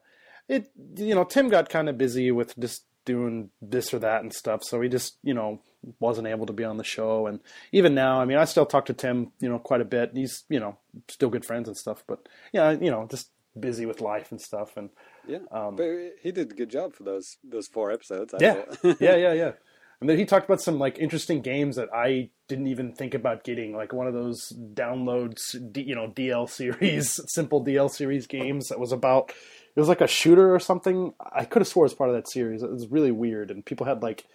[0.50, 4.34] It you know, Tim got kind of busy with just doing this or that and
[4.34, 5.62] stuff, so he just, you know,
[6.00, 7.40] wasn't able to be on the show and
[7.72, 10.12] even now, I mean, I still talk to Tim, you know, quite a bit.
[10.14, 10.78] He's, you know,
[11.08, 13.30] still good friends and stuff, but yeah, you know, just
[13.60, 14.90] busy with life and stuff and
[15.28, 15.90] Yeah, Um, but
[16.22, 18.34] he did a good job for those those four episodes.
[18.34, 18.64] I Yeah.
[18.84, 19.52] yeah, yeah, yeah.
[20.00, 23.44] And then he talked about some like interesting games that I didn't even think about
[23.44, 28.80] getting, like one of those downloads, you know, DL series, simple DL series games that
[28.80, 29.34] was about.
[29.76, 31.14] It was like a shooter or something.
[31.20, 32.64] I could have swore it was part of that series.
[32.64, 34.26] It was really weird, and people had like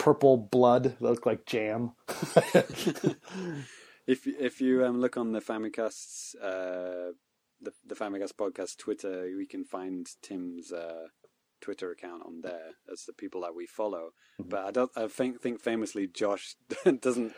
[0.00, 1.92] purple blood that looked like jam.
[4.10, 7.12] If if you um, look on the Famicast's uh,
[7.60, 11.06] the the Famicast podcast Twitter, we can find Tim's uh,
[11.60, 14.10] Twitter account on there as the people that we follow.
[14.40, 14.48] Mm-hmm.
[14.48, 14.90] But I don't.
[14.96, 16.56] I think think famously Josh
[17.00, 17.34] doesn't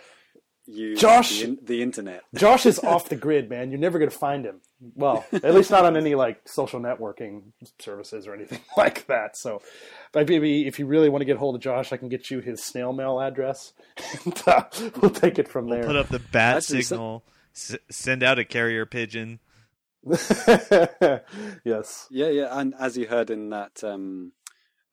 [0.67, 2.23] use Josh- the, in, the internet.
[2.35, 3.71] Josh is off the grid, man.
[3.71, 4.61] You're never going to find him.
[4.95, 9.37] Well, at least not on any like social networking services or anything like that.
[9.37, 9.63] So,
[10.13, 12.41] but maybe if you really want to get hold of Josh, I can get you
[12.41, 13.73] his snail mail address.
[14.25, 14.65] and, uh,
[15.01, 15.85] we'll take it from there.
[15.85, 17.25] Put up the bat Actually, signal.
[17.55, 19.39] S- send out a carrier pigeon.
[21.65, 22.07] yes.
[22.11, 24.33] Yeah, yeah, and as you heard in that um,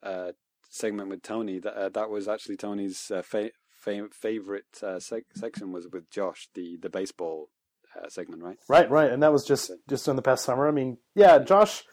[0.03, 0.33] uh,
[0.69, 5.25] segment with Tony, that uh, that was actually Tony's uh, fa- fa- favorite uh, sec-
[5.35, 7.49] section was with Josh, the the baseball
[7.95, 8.57] uh, segment, right?
[8.67, 10.67] Right, right, and that was just just in the past summer.
[10.67, 11.83] I mean, yeah, Josh.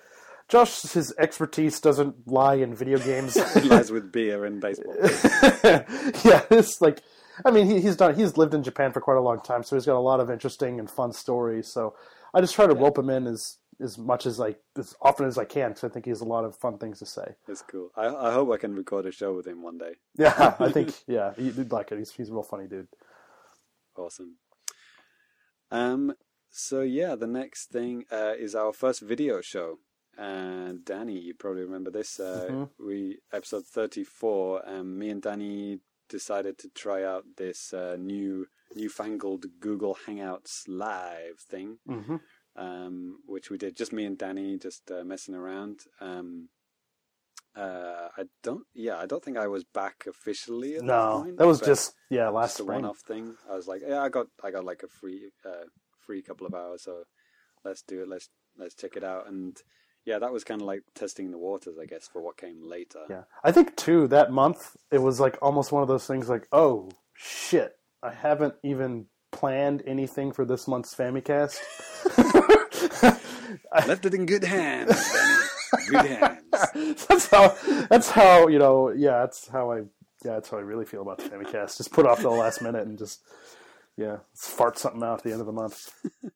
[0.49, 3.37] Josh, his expertise doesn't lie in video games.
[3.57, 4.95] It lies with beer and baseball.
[5.03, 7.03] yeah, it's like,
[7.45, 8.15] I mean, he, he's done.
[8.15, 10.31] He's lived in Japan for quite a long time, so he's got a lot of
[10.31, 11.67] interesting and fun stories.
[11.67, 11.97] So
[12.33, 15.37] I just try to rope him in as as much as I as often as
[15.39, 17.35] I can because I think he has a lot of fun things to say.
[17.49, 17.91] It's cool.
[17.97, 19.95] I I hope I can record a show with him one day.
[20.19, 21.99] Yeah, I think yeah, he- you'd like it.
[21.99, 22.89] He's he's a real funny dude.
[23.97, 24.37] Awesome.
[25.71, 26.15] Um.
[26.51, 29.79] So yeah, the next thing uh, is our first video show.
[30.19, 32.19] And Danny, you probably remember this.
[32.19, 32.71] Uh, Mhm.
[32.79, 34.67] We episode thirty four.
[34.67, 41.39] Um, me and Danny decided to try out this uh, new newfangled Google Hangouts live
[41.41, 42.17] thing, Mm-hmm.
[42.57, 45.81] Um, which we did just me and Danny, just uh, messing around.
[46.01, 46.49] Um,
[47.57, 48.65] uh, I don't.
[48.75, 50.75] Yeah, I don't think I was back officially.
[50.75, 53.35] At that, No, point, that was just yeah last just a one-off thing.
[53.51, 55.65] I was like, yeah, I got I got like a free uh,
[56.07, 57.05] free couple of hours, so
[57.65, 58.09] let's do it.
[58.09, 58.29] Let's
[58.59, 59.29] let's check it out.
[59.29, 59.57] And
[60.05, 63.01] yeah, that was kind of like testing the waters, I guess, for what came later.
[63.09, 66.47] Yeah, I think too that month it was like almost one of those things like
[66.53, 67.73] oh shit,
[68.03, 71.59] I haven't even planned anything for this month's Famicast.
[73.73, 74.97] I- Left it in good hands.
[75.89, 76.43] Good hands.
[77.07, 77.57] that's how
[77.89, 79.79] that's how you know yeah that's how I
[80.25, 81.77] yeah that's how I really feel about the Famicast.
[81.77, 83.21] Just put off till the last minute and just
[83.97, 85.91] yeah fart something out at the end of the month.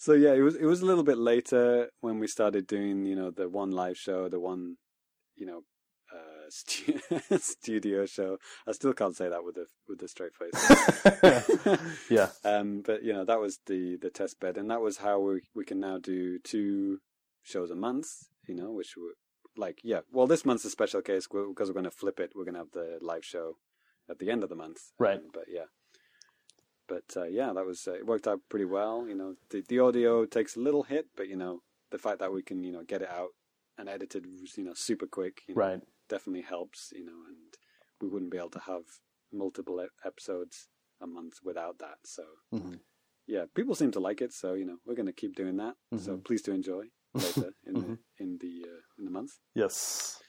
[0.00, 3.16] So yeah, it was it was a little bit later when we started doing you
[3.16, 4.76] know the one live show, the one
[5.34, 5.62] you know
[6.50, 7.00] stu-
[7.38, 8.38] studio show.
[8.66, 12.00] I still can't say that with a with a straight face.
[12.10, 15.20] yeah, Um, but you know that was the the test bed, and that was how
[15.20, 16.98] we we can now do two
[17.42, 18.08] shows a month.
[18.46, 19.14] You know, which were
[19.56, 20.00] like yeah.
[20.12, 22.32] Well, this month's a special case because we're going to flip it.
[22.34, 23.56] We're going to have the live show
[24.08, 24.92] at the end of the month.
[24.98, 25.18] Right.
[25.18, 25.66] Um, but yeah.
[26.88, 28.06] But uh, yeah, that was uh, it.
[28.06, 29.06] Worked out pretty well.
[29.06, 31.60] You know, the the audio takes a little hit, but you know
[31.90, 33.30] the fact that we can you know get it out
[33.76, 34.26] and edited
[34.56, 35.42] you know super quick.
[35.46, 35.80] You know, right.
[36.08, 37.54] Definitely helps, you know, and
[38.00, 38.82] we wouldn't be able to have
[39.32, 40.68] multiple episodes
[41.00, 41.98] a month without that.
[42.04, 42.80] So, Mhm.
[43.26, 45.76] yeah, people seem to like it, so you know, we're going to keep doing that.
[45.96, 46.24] So Mhm.
[46.24, 47.98] please do enjoy later in Mhm.
[48.16, 49.32] the in the uh, in the month.
[49.54, 50.22] Yes.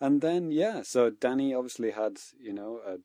[0.00, 2.96] And then yeah, so Danny obviously had you know a,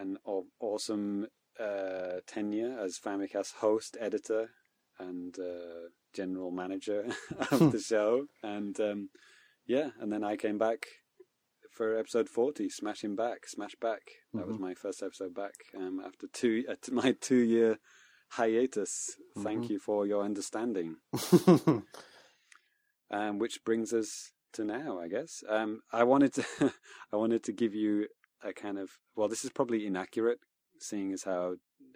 [0.00, 0.18] an
[0.60, 1.26] awesome
[1.58, 4.50] uh, tenure as Famicast host, editor,
[4.98, 7.06] and uh, general manager
[7.50, 9.10] of the show, and um,
[9.68, 10.86] yeah, and then I came back
[11.70, 14.00] for episode forty, smashing back, smash back.
[14.34, 17.78] That was my first episode back um, after two uh, my two year
[18.30, 19.16] hiatus.
[19.38, 20.96] Thank you for your understanding.
[23.10, 25.42] um, which brings us to now, I guess.
[25.48, 26.44] Um, I wanted to,
[27.12, 28.08] I wanted to give you
[28.42, 30.38] a kind of, well, this is probably inaccurate,
[30.80, 31.54] seeing as how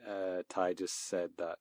[0.09, 1.57] uh, Ty just said that,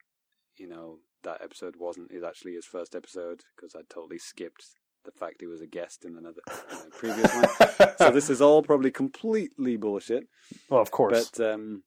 [0.58, 4.66] you know, that episode wasn't is actually his first episode because I totally skipped
[5.06, 7.90] the fact he was a guest in another uh, previous one.
[7.98, 10.28] So this is all probably completely bullshit.
[10.70, 11.30] well, of course.
[11.36, 11.84] But um,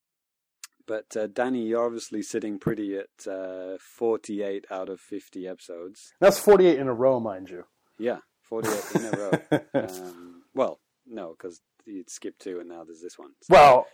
[0.87, 6.13] But uh, Danny, you're obviously sitting pretty at uh, 48 out of 50 episodes.
[6.21, 7.65] That's 48 in a row, mind you.
[7.99, 9.61] Yeah, 48 in a row.
[9.75, 13.31] Um, well, no, because you'd skip two and now there's this one.
[13.43, 13.87] So, Well,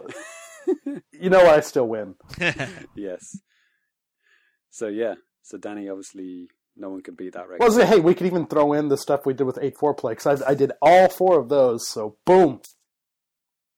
[1.13, 2.15] you know I still win.
[2.97, 3.39] yes.
[4.71, 6.49] So yeah, so Danny obviously
[6.81, 7.61] no one can beat that record.
[7.61, 9.97] Well, I say, hey, we could even throw in the stuff we did with 8-4
[9.97, 12.61] play, because I, I did all four of those, so boom.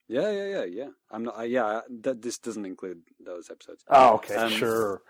[0.08, 0.88] Yeah, yeah, yeah, yeah.
[1.10, 1.38] I'm not.
[1.38, 3.82] Uh, yeah, that this doesn't include those episodes.
[3.88, 5.02] Oh, okay, Um, sure.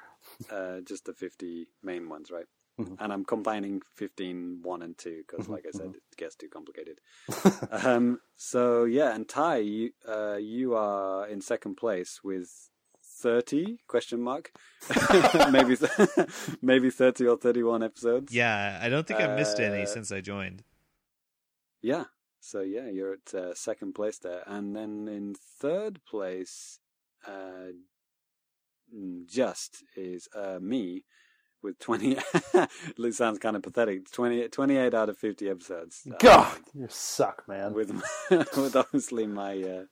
[0.50, 2.46] Uh, just the 50 main ones, right?
[2.80, 2.96] Mhm.
[3.00, 6.48] And I'm combining 15, 1 and 2 because, Mhm, like I said, it gets too
[6.48, 7.00] complicated.
[7.70, 12.70] um, so yeah, and Ty, you uh, you are in second place with
[13.22, 14.52] 30 question mark?
[15.50, 15.76] Maybe
[16.62, 18.34] maybe 30 or 31 episodes.
[18.34, 20.64] Yeah, I don't think I missed any Uh, since I joined.
[21.80, 22.04] yeah.
[22.40, 24.42] So yeah you're at uh, second place there.
[24.46, 26.80] And then in third place
[27.26, 27.70] uh
[28.92, 31.04] mm, just is uh me
[31.62, 32.16] with 20
[32.54, 34.10] it sounds kind of pathetic.
[34.10, 36.08] 20 28 out of 50 episodes.
[36.18, 37.72] God, you suck, man.
[37.74, 37.90] with
[38.30, 39.84] with obviously my uh,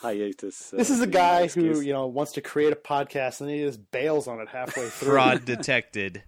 [0.00, 1.84] hiatus uh, This is a guy who, excuse.
[1.84, 5.08] you know, wants to create a podcast and he just bails on it halfway through.
[5.12, 6.22] Fraud detected.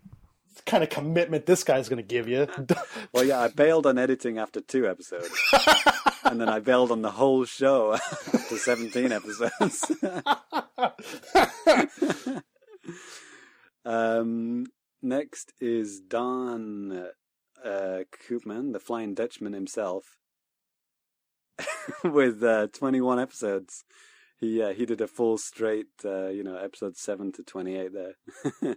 [0.55, 2.47] What kind of commitment this guy's going to give you.
[3.13, 5.29] Well, yeah, I bailed on editing after two episodes.
[6.25, 9.93] and then I bailed on the whole show after 17 episodes.
[13.85, 14.67] um,
[15.03, 17.07] next is Don
[17.65, 20.17] uh, Koopman, the Flying Dutchman himself,
[22.05, 23.85] with uh, 21 episodes.
[24.39, 28.77] He uh, he did a full straight, uh, you know, episode 7 to 28 there.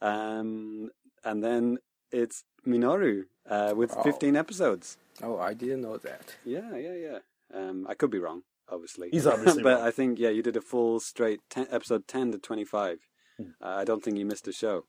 [0.00, 0.90] um,
[1.24, 1.78] and then
[2.12, 4.02] it's Minoru uh, with Wow.
[4.02, 4.98] 15 episodes.
[5.22, 6.36] Oh, I didn't know that.
[6.44, 7.18] Yeah, yeah, yeah.
[7.54, 9.08] Um, I could be wrong, obviously.
[9.10, 9.86] He's obviously but wrong.
[9.86, 12.98] I think yeah, you did a full straight ten, episode 10 to 25.
[13.38, 13.42] Hmm.
[13.62, 14.84] Uh, I don't think you missed a show.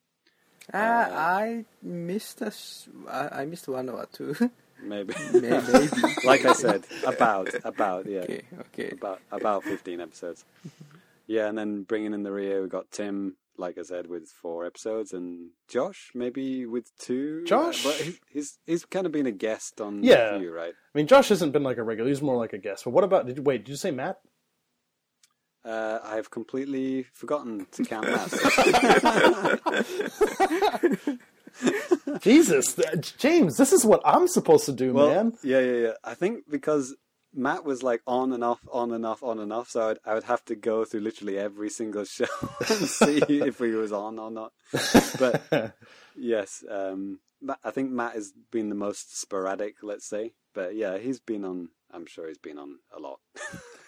[0.74, 4.36] Uh, I missed a sh- I, I missed one or two.
[4.84, 5.14] Maybe.
[5.34, 5.90] Maybe.
[6.26, 8.42] like I said, about about yeah, Okay,
[8.74, 8.90] okay.
[8.92, 10.46] about about 15 episodes.
[11.26, 14.66] Yeah, and then bringing in the rear, we got Tim, like I said, with four
[14.66, 17.44] episodes, and Josh maybe with two.
[17.46, 17.84] Josh?
[17.84, 20.36] but he- he's he's kind of been a guest on Yeah.
[20.36, 20.74] a few, right?
[20.74, 22.08] I mean, Josh hasn't been like a regular.
[22.10, 22.84] He's more like a guest.
[22.86, 23.26] But what about?
[23.26, 23.66] Did you wait?
[23.66, 24.20] Did you say Matt?
[25.66, 28.32] Uh, I've completely forgotten to count that.
[32.22, 32.78] Jesus,
[33.18, 35.34] James, this is what I'm supposed to do, well, man.
[35.44, 35.94] yeah, yeah, yeah.
[36.04, 36.96] I think because
[37.34, 40.14] Matt was like on and off, on and off, on and off, so I'd, I
[40.14, 42.26] would have to go through literally every single show
[42.68, 44.54] and see if he was on or not.
[45.20, 45.74] But
[46.16, 47.20] yes, um,
[47.64, 50.34] I think Matt has been the most sporadic, let's say.
[50.54, 51.70] But yeah, he's been on.
[51.92, 53.20] I'm sure he's been on a lot.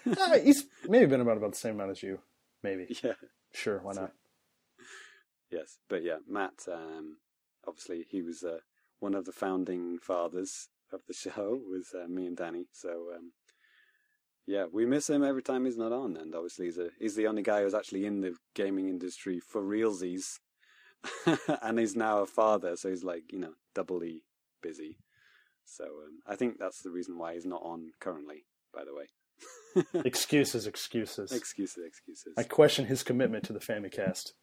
[0.05, 2.19] Uh, he's maybe been about about the same amount as you.
[2.63, 2.97] Maybe.
[3.03, 3.13] yeah.
[3.53, 3.79] Sure.
[3.79, 4.11] Why not?
[5.51, 6.53] Yes, but yeah, Matt.
[6.71, 7.17] Um,
[7.69, 8.59] obviously, he was uh,
[8.99, 12.65] one of the founding fathers of the show with uh, me and Danny.
[12.73, 13.31] So um,
[14.47, 17.27] yeah, we miss him every time he's not on, and obviously he's a, he's the
[17.27, 20.39] only guy who's actually in the gaming industry for realsies,
[21.61, 24.23] and he's now a father, so he's like you know doubly
[24.61, 24.97] busy.
[25.65, 28.45] So um, I think that's the reason why he's not on currently.
[28.73, 29.05] By the way,
[30.05, 31.31] Excuses, excuses.
[31.31, 32.33] excuses, excuses.
[32.37, 34.33] I question his commitment to the Famicast.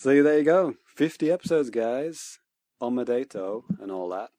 [0.00, 0.76] So there you go.
[0.96, 2.38] 50 episodes, guys.
[2.80, 4.30] Omedato and all that.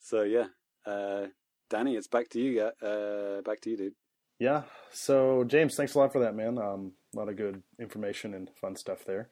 [0.00, 0.46] So yeah.
[0.84, 1.26] Uh,
[1.70, 2.62] Danny, it's back to you.
[2.62, 3.92] Uh, back to you, dude.
[4.40, 4.62] yeah.
[4.90, 6.58] So James, thanks a lot for that, man.
[6.58, 9.28] Um, a lot of good information and fun stuff there.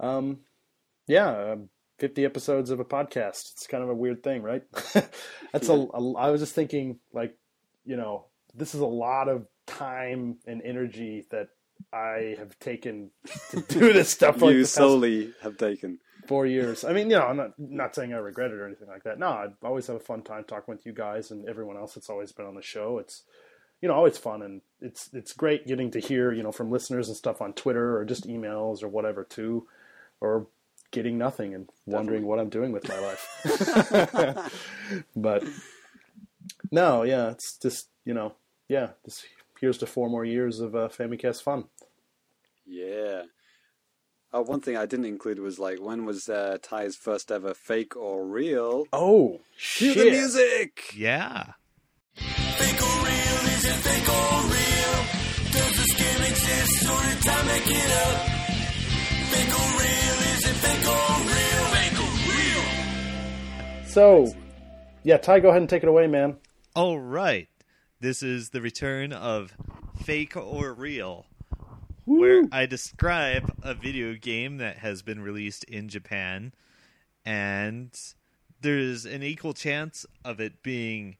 [0.00, 0.38] Um,
[1.06, 1.68] yeah, um,
[1.98, 3.52] fifty episodes of a podcast.
[3.52, 4.62] It's kind of a weird thing, right?
[5.52, 6.12] That's a, a.
[6.14, 7.36] I was just thinking, like,
[7.84, 11.48] you know, this is a lot of time and energy that
[11.92, 13.10] I have taken
[13.50, 14.40] to do this stuff.
[14.40, 15.98] like, you solely have taken.
[16.26, 16.84] four years.
[16.84, 19.18] I mean, you know, I'm not not saying I regret it or anything like that.
[19.18, 22.10] No, I always have a fun time talking with you guys and everyone else that's
[22.10, 22.98] always been on the show.
[22.98, 23.22] It's
[23.80, 27.08] you know always fun and it's it's great getting to hear you know from listeners
[27.08, 29.66] and stuff on Twitter or just emails or whatever too,
[30.20, 30.46] or
[30.90, 34.52] getting nothing and wondering what I'm doing with my life.
[35.16, 35.44] but
[36.70, 38.34] no, yeah, it's just you know
[38.68, 39.26] yeah, just
[39.60, 41.64] here's to four more years of uh, Famicast fun.
[42.66, 43.22] Yeah.
[44.32, 47.96] Oh, one thing I didn't include was like when was uh, Ty's first ever fake
[47.96, 48.86] or real?
[48.92, 50.04] Oh Cue shit!
[50.04, 50.92] the music.
[50.96, 51.52] Yeah.
[63.94, 64.34] So,
[65.04, 66.38] yeah, Ty, go ahead and take it away, man.
[66.74, 67.46] All right.
[68.04, 69.56] This is the return of
[70.02, 71.24] Fake or Real,
[72.04, 76.52] where I describe a video game that has been released in Japan,
[77.24, 77.98] and
[78.60, 81.16] there's an equal chance of it being,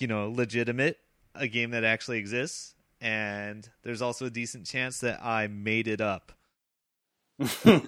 [0.00, 0.98] you know, legitimate,
[1.36, 6.00] a game that actually exists, and there's also a decent chance that I made it
[6.00, 6.32] up.
[7.38, 7.82] I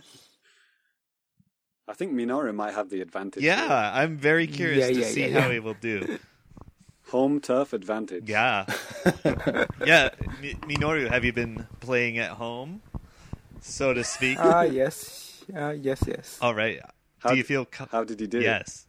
[1.94, 3.42] think Minoru might have the advantage.
[3.42, 4.02] Yeah, here.
[4.02, 6.20] I'm very curious Yeah, to yeah, see yeah, how he will do.
[7.08, 8.28] home turf advantage.
[8.28, 8.66] Yeah.
[9.86, 10.10] yeah,
[10.40, 12.82] Mi- Minoru, have you been playing at home,
[13.60, 14.38] so to speak?
[14.40, 15.44] Ah, yes.
[15.54, 16.38] Uh, yes, yes.
[16.40, 16.80] All right.
[17.18, 18.40] How do you feel co- How did you do?
[18.40, 18.86] Yes.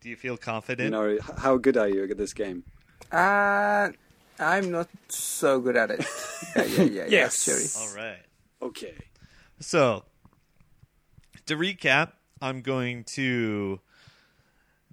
[0.00, 0.92] Do you feel confident?
[0.94, 2.64] Minoru, how good are you at this game?
[3.10, 3.90] Uh,
[4.38, 6.04] I'm not so good at it.
[6.56, 7.04] yeah, yeah, yeah.
[7.08, 7.48] Yes.
[7.48, 7.82] Actually.
[7.82, 8.22] All right.
[8.60, 8.94] Okay.
[9.60, 10.04] So,
[11.46, 12.12] to recap,
[12.42, 13.80] I'm going to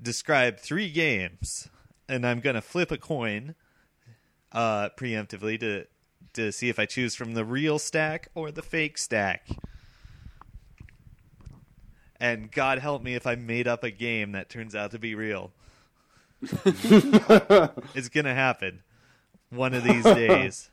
[0.03, 1.69] describe three games,
[2.07, 3.55] and I'm going to flip a coin
[4.51, 5.85] uh, preemptively to
[6.33, 9.47] to see if I choose from the real stack or the fake stack.
[12.19, 15.13] And God help me if I made up a game that turns out to be
[15.13, 15.51] real.
[16.41, 18.81] it's going to happen
[19.49, 20.69] one of these days.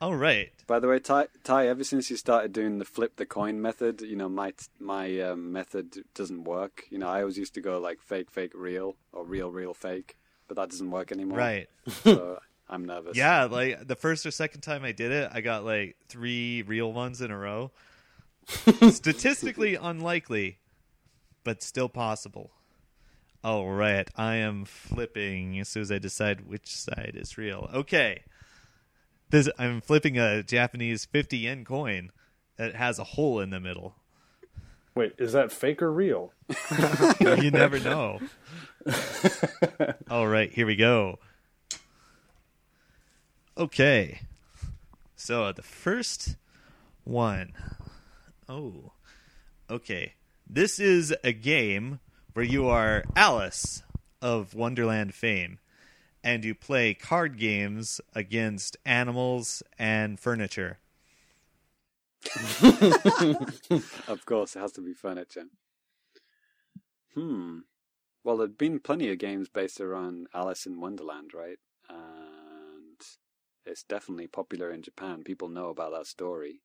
[0.00, 0.50] All right.
[0.66, 4.00] By the way, Ty, Ty, ever since you started doing the flip the coin method,
[4.00, 6.84] you know my my um, method doesn't work.
[6.88, 10.16] You know, I always used to go like fake, fake, real, or real, real, fake,
[10.48, 11.36] but that doesn't work anymore.
[11.36, 11.68] Right.
[12.02, 13.16] So I'm nervous.
[13.16, 16.92] Yeah, like the first or second time I did it, I got like three real
[16.92, 17.70] ones in a row.
[18.90, 20.58] Statistically unlikely,
[21.44, 22.52] but still possible.
[23.44, 27.68] All right, I am flipping as soon as I decide which side is real.
[27.72, 28.22] Okay,
[29.30, 32.10] this I'm flipping a Japanese 50 yen coin
[32.56, 33.94] that has a hole in the middle.
[34.94, 36.32] Wait, is that fake or real?
[37.20, 38.18] you never know.
[40.10, 41.18] All right, here we go.
[43.56, 44.20] Okay.
[45.16, 46.36] So uh, the first
[47.04, 47.52] one
[48.48, 48.92] oh
[49.70, 50.14] Okay.
[50.48, 52.00] This is a game
[52.32, 53.84] where you are Alice
[54.20, 55.60] of Wonderland fame
[56.22, 60.78] and you play card games against animals and furniture.
[64.08, 65.46] Of course, it has to be furniture.
[67.14, 67.60] Hmm.
[68.22, 71.58] Well, there've been plenty of games based around Alice in Wonderland, right?
[71.88, 73.00] And
[73.64, 75.22] it's definitely popular in Japan.
[75.24, 76.60] People know about that story.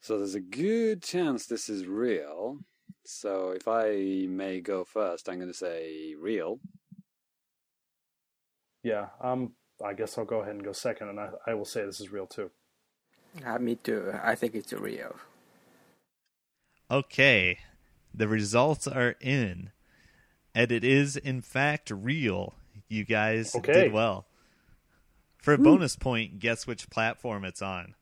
[0.00, 2.58] So there's a good chance this is real.
[3.04, 6.58] So if I may go first, I'm going to say real.
[8.82, 9.54] Yeah, um,
[9.84, 12.12] I guess I'll go ahead and go second, and I, I will say this is
[12.12, 12.50] real too.
[13.44, 14.12] Uh, me too.
[14.22, 15.16] I think it's real.
[16.90, 17.58] Okay,
[18.12, 19.72] the results are in,
[20.54, 22.54] and it is in fact real.
[22.88, 23.72] You guys Okay.
[23.72, 24.26] did well.
[25.42, 27.94] For a bonus point, guess which platform it's on.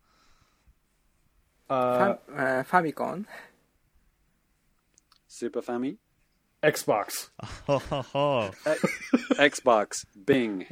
[1.69, 3.27] Uh, Fam- uh, Famicom.
[5.29, 5.99] Super Family?
[6.62, 7.28] Xbox.
[7.66, 8.51] Ho, ho, ho.
[9.35, 10.05] Xbox.
[10.26, 10.66] Bing.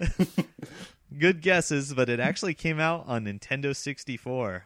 [1.18, 4.64] Good guesses, but it actually came out on Nintendo 64.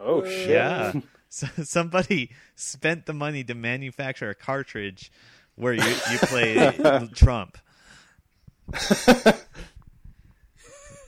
[0.00, 0.48] Oh shit!
[0.48, 0.92] Yeah.
[1.28, 5.12] So somebody spent the money to manufacture a cartridge
[5.56, 7.58] where you, you play Trump.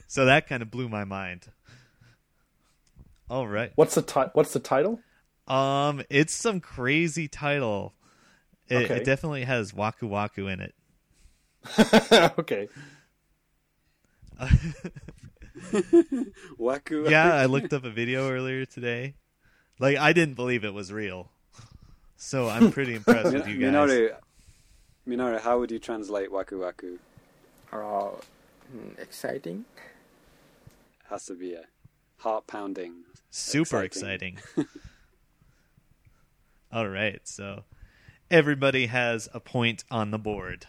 [0.07, 1.47] so that kind of blew my mind.
[3.29, 3.71] All right.
[3.75, 4.99] What's the ti- What's the title?
[5.47, 7.93] Um, it's some crazy title.
[8.71, 8.95] It, Okay.
[8.97, 10.73] it definitely has Waku Waku in it.
[12.39, 12.69] okay.
[16.59, 17.09] Waku.
[17.09, 19.15] Yeah, I looked up a video earlier today.
[19.79, 21.29] Like I didn't believe it was real.
[22.17, 23.73] So I'm pretty impressed with you guys.
[23.73, 24.15] Minoru,
[25.07, 26.97] Minoru, how would you translate Waku Waku?
[27.73, 28.19] Oh,
[28.75, 29.65] mm, exciting.
[31.09, 31.63] Has to be a
[32.17, 33.03] heart pounding.
[33.31, 34.37] Super Exciting.
[34.37, 34.67] exciting.
[36.71, 37.63] All right, so
[38.31, 40.65] everybody has a point on the board.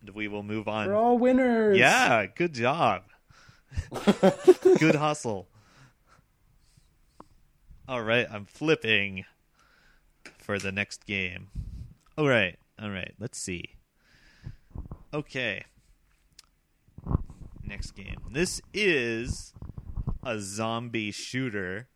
[0.00, 0.86] And we will move on.
[0.86, 1.78] We're all winners.
[1.78, 3.02] Yeah, good job.
[4.78, 5.48] good hustle.
[7.88, 9.24] All right, I'm flipping
[10.36, 11.48] for the next game.
[12.16, 13.76] All right, all right, let's see.
[15.12, 15.64] Okay.
[17.64, 18.20] Next game.
[18.30, 19.54] This is
[20.22, 21.88] a zombie shooter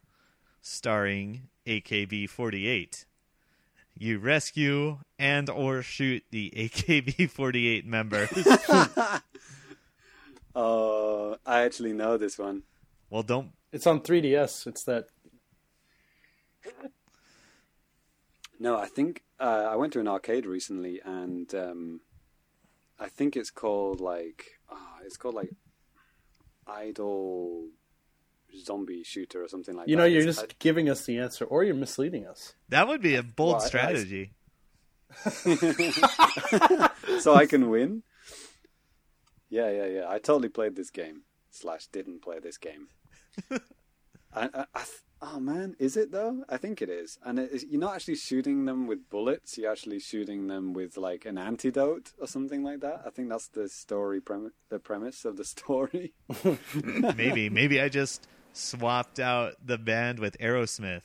[0.60, 3.04] starring AKB 48.
[3.96, 8.30] You rescue and or shoot the AKB 48 members.
[10.54, 12.64] Oh, I actually know this one.
[13.08, 14.66] well, don't It's on 3DS.
[14.66, 15.06] It's that.
[18.58, 22.00] No, I think uh, I went to an arcade recently, and um,
[23.00, 25.50] I think it's called like ah, it's called like
[26.66, 27.68] Idol
[28.64, 30.02] Zombie Shooter or something like You that.
[30.04, 32.54] You know, you're It's- just giving us the answer, or you're misleading us.
[32.68, 34.32] That would be a bold Well, I- I- strategy.
[37.20, 38.02] so I can win.
[39.50, 40.04] Yeah, yeah, yeah.
[40.08, 41.22] I totally played this game.
[41.50, 42.88] Slash, didn't play this game.
[43.50, 43.58] I,
[44.34, 46.44] I, I th- oh man, is it though?
[46.48, 47.18] I think it is.
[47.22, 49.58] And it is, you're not actually shooting them with bullets.
[49.58, 53.02] You're actually shooting them with like an antidote or something like that.
[53.06, 54.52] I think that's the story premise.
[54.70, 56.14] The premise of the story.
[57.16, 61.02] maybe, maybe I just swapped out the band with Aerosmith.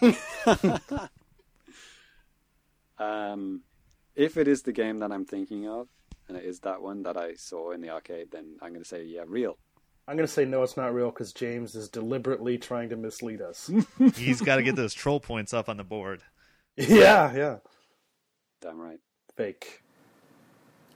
[2.98, 3.62] Um,
[4.16, 5.88] if it is the game that I'm thinking of,
[6.28, 8.88] and it is that one that I saw in the arcade, then I'm going to
[8.88, 9.56] say yeah, real.
[10.06, 13.42] I'm going to say no, it's not real because James is deliberately trying to mislead
[13.42, 13.70] us.
[14.16, 16.22] He's got to get those troll points up on the board.
[16.76, 17.56] yeah, yeah.
[18.60, 19.00] Damn right.
[19.36, 19.82] Fake.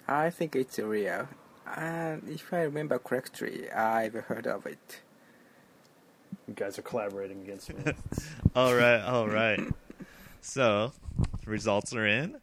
[0.09, 1.28] I think it's real.
[1.67, 5.01] And if I remember correctly, I've heard of it.
[6.49, 7.93] You guys are collaborating against me.
[8.57, 9.61] All right, all right.
[10.45, 10.93] So,
[11.47, 12.41] results are in,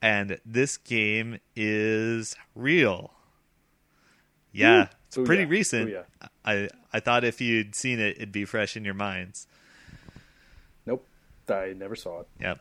[0.00, 3.12] and this game is real.
[4.52, 5.26] Yeah, it's Booyah.
[5.26, 5.90] pretty recent.
[5.90, 6.04] Booyah.
[6.46, 9.46] I I thought if you'd seen it, it'd be fresh in your minds.
[10.86, 11.06] nope.
[11.50, 12.26] I never saw it.
[12.40, 12.60] Yep.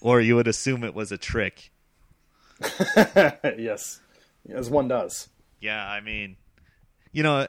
[0.00, 1.72] or you would assume it was a trick.
[3.58, 3.98] yes.
[4.48, 5.28] As one does.
[5.60, 6.36] Yeah, I mean,
[7.12, 7.46] you know,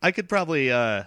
[0.00, 1.04] I could probably uh,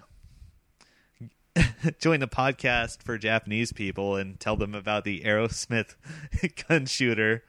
[1.99, 5.95] join a podcast for Japanese people and tell them about the Aerosmith
[6.67, 7.43] gun shooter,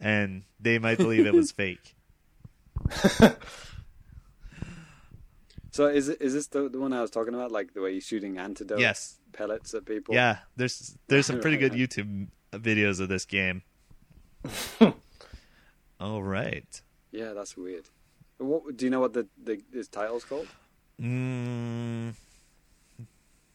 [0.00, 1.94] and they might believe it was fake.
[5.72, 7.52] So is it is this the, the one I was talking about?
[7.52, 9.18] Like the way you're shooting antidote Yes.
[9.32, 10.14] pellets at people?
[10.14, 13.62] Yeah, there's there's some pretty good YouTube videos of this game.
[16.00, 16.80] All right.
[17.16, 17.84] Yeah, that's weird.
[18.38, 19.00] What do you know?
[19.00, 20.46] What the the his title's called?
[21.00, 22.12] Mm,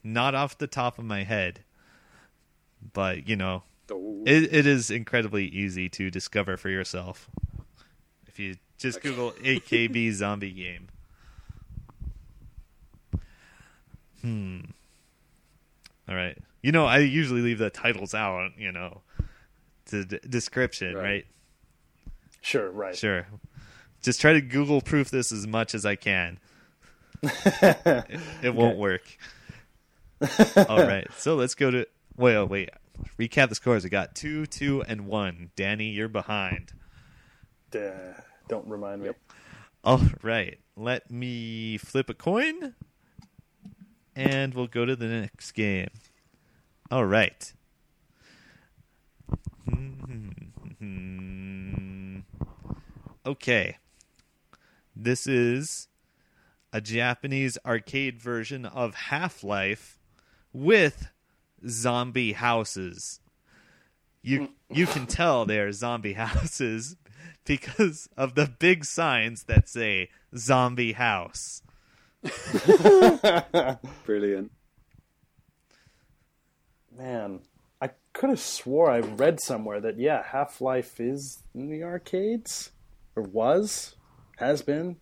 [0.04, 1.60] not off the top of my head,
[2.94, 7.30] but you know, Oh, it, it is incredibly easy to discover for yourself.
[8.28, 10.88] If you just Google AKB zombie game.
[14.22, 14.60] Hmm.
[16.08, 16.38] All right.
[16.62, 19.02] You know, I usually leave the titles out, you know,
[19.88, 21.04] to d- description, Right.
[21.04, 21.26] right?
[22.42, 22.96] Sure, right.
[22.96, 23.26] Sure.
[24.02, 26.40] Just try to Google proof this as much as I can.
[27.24, 28.06] it,
[28.44, 29.04] it won't work.
[30.70, 31.08] All right.
[31.18, 32.70] So let's go to wait, oh, wait.
[33.18, 33.84] Recap the scores.
[33.84, 35.52] We got two, two, and one.
[35.56, 36.74] Danny, you're behind.
[37.72, 37.92] Duh,
[38.48, 39.10] don't remind me.
[39.84, 40.60] All right.
[40.76, 42.76] Let me flip a coin,
[44.16, 45.90] and we'll go to the next game.
[46.90, 47.54] All right.
[53.24, 53.78] Okay.
[55.04, 55.88] This is
[56.72, 59.98] a Japanese arcade version of Half Life
[60.54, 61.10] with
[61.68, 63.20] zombie houses.
[64.22, 66.98] You you can tell they are zombie houses
[67.46, 71.64] because of the big signs that say zombie house.
[74.06, 74.52] brilliant.
[76.96, 77.40] Man,
[77.82, 82.70] I could have swore I read somewhere that yeah, Half Life is in the arcades,
[83.16, 83.96] or was,
[84.42, 84.98] has been,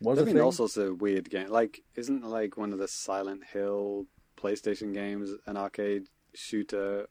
[0.00, 0.44] was a There've been thing.
[0.44, 1.50] all sorts of weird games.
[1.50, 4.06] Like, isn't like one of the Silent Hill
[4.36, 7.08] PlayStation games an arcade shooter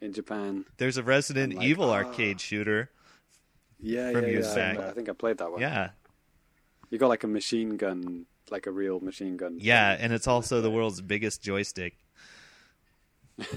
[0.00, 0.64] in Japan?
[0.76, 1.94] There's a Resident like, Evil ah.
[1.94, 2.90] arcade shooter.
[3.80, 4.54] Yeah, From yeah, yeah.
[4.54, 4.78] back.
[4.78, 5.60] I think I played that one.
[5.60, 5.90] Yeah.
[6.90, 9.58] You got like a machine gun, like a real machine gun.
[9.60, 10.04] Yeah, thing.
[10.04, 11.96] and it's also the world's biggest joystick.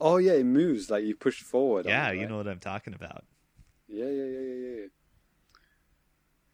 [0.00, 1.84] Oh yeah, it moves like you push forward.
[1.86, 3.24] Yeah, it, you know what I'm talking about.
[3.86, 4.86] Yeah, yeah, yeah, yeah, yeah.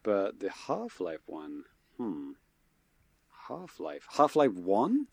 [0.07, 1.65] But the Half Life one,
[1.97, 2.31] hmm.
[3.49, 5.07] Half Life, Half Life one,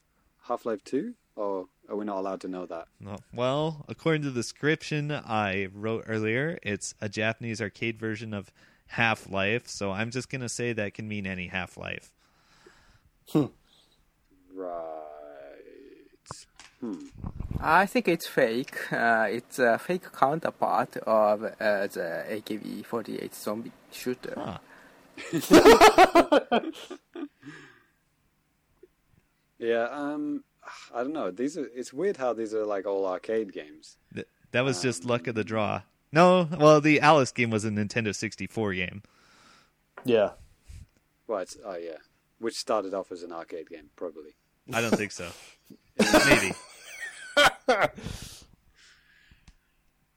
[0.47, 1.15] Half Life two.
[1.35, 2.87] Or are we not allowed to know that?
[3.01, 8.53] No- Well, according to the description I wrote earlier, it's a Japanese arcade version of
[8.87, 12.13] Half Life, so I'm just going to say that can mean any Half Life.
[13.33, 13.47] Hmm.
[14.55, 14.71] Right.
[16.79, 17.07] Hmm.
[17.59, 18.93] I think it's fake.
[18.93, 21.49] Uh, it's a fake counterpart of uh,
[21.89, 24.35] the AKB48 zombie shooter.
[24.37, 24.59] Huh.
[29.59, 29.89] Yeah.
[29.91, 30.45] Um.
[30.95, 31.31] I don't know.
[31.31, 31.67] These are.
[31.75, 33.99] It's weird how these are like all arcade games.
[34.15, 35.83] Th- That was just luck of the draw.
[36.13, 39.03] No, well, the Alice game was a Nintendo 64 game.
[40.05, 40.31] yeah,
[41.27, 41.53] Right.
[41.65, 41.97] oh yeah,
[42.39, 44.37] which started off as an arcade game, probably.
[44.73, 45.29] I don't think so.
[46.29, 46.53] Maybe.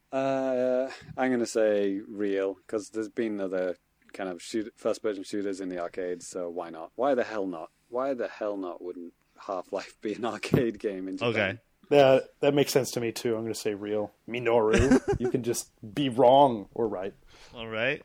[0.10, 3.76] Uh, I'm going to say real because there's been other
[4.14, 6.92] kind of shoot, first-person shooters in the arcades, so why not?
[6.96, 7.70] Why the hell not?
[7.90, 8.82] Why the hell not?
[8.84, 11.30] Wouldn't Half-Life be an arcade game in Japan?
[11.30, 11.60] Okay.
[11.90, 13.36] Yeah, that makes sense to me too.
[13.36, 14.12] I'm going to say real.
[14.28, 15.00] Minoru.
[15.20, 17.14] you can just be wrong or right.
[17.56, 18.04] All right.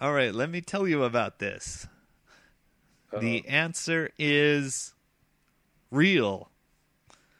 [0.00, 1.86] All right, let me tell you about this.
[3.18, 4.94] The answer is
[5.90, 6.48] real.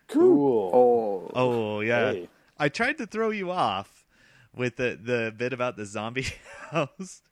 [0.09, 0.71] Cool.
[0.75, 2.13] Oh, Oh, yeah.
[2.13, 2.29] Hey.
[2.59, 4.00] I tried to throw you off
[4.55, 6.27] with the, the bit about the zombie
[6.71, 7.23] house.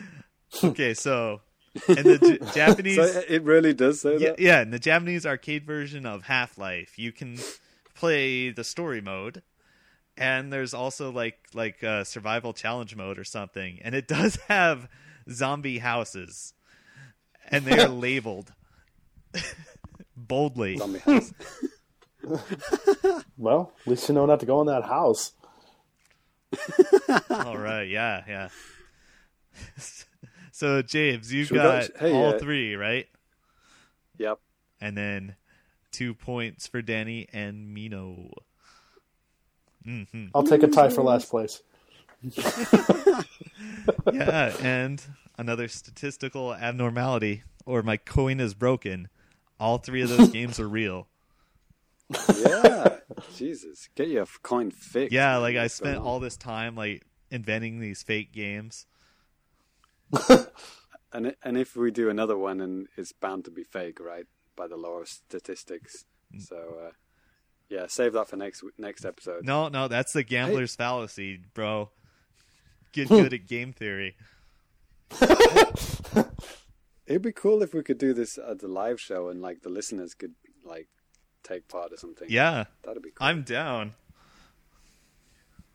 [0.64, 1.40] okay, so
[1.88, 4.38] and the J- Japanese So it- it really does say yeah, that.
[4.40, 7.38] yeah, in the Japanese arcade version of Half Life, you can
[7.94, 9.42] play the story mode,
[10.16, 14.88] and there's also like like a survival challenge mode or something, and it does have
[15.30, 16.54] zombie houses,
[17.48, 18.52] and they are labeled
[20.16, 20.76] boldly.
[20.76, 21.32] Zombie house.
[23.38, 25.32] Well, at least you know not to go in that house.
[27.30, 28.48] All right, yeah, yeah.
[30.52, 33.08] so James, you Should we got hey, all uh, three right,
[34.18, 34.38] yep.
[34.80, 35.36] and then
[35.90, 38.30] two points for Danny and Mino.
[39.86, 40.26] Mm-hmm.
[40.34, 41.62] I'll take a tie for last place.
[44.12, 45.02] yeah, and
[45.38, 49.08] another statistical abnormality, or my coin is broken.
[49.58, 51.08] All three of those games are real.
[52.38, 52.96] Yeah.
[53.36, 53.88] Jesus.
[53.94, 55.12] Get your coin fixed.
[55.12, 55.42] Yeah, man.
[55.42, 58.86] like I What's spent all this time like inventing these fake games.
[61.12, 64.26] And and if we do another one, and it's bound to be fake, right?
[64.56, 66.04] By the law of statistics.
[66.34, 66.42] Mm.
[66.42, 66.56] So,
[66.86, 66.90] uh,
[67.68, 69.44] yeah, save that for next next episode.
[69.44, 71.90] No, no, that's the gambler's fallacy, bro.
[72.92, 74.16] Get good at game theory.
[77.06, 79.68] It'd be cool if we could do this at the live show, and like the
[79.68, 80.86] listeners could like
[81.42, 82.28] take part or something.
[82.30, 83.26] Yeah, that'd be cool.
[83.26, 83.92] I'm down.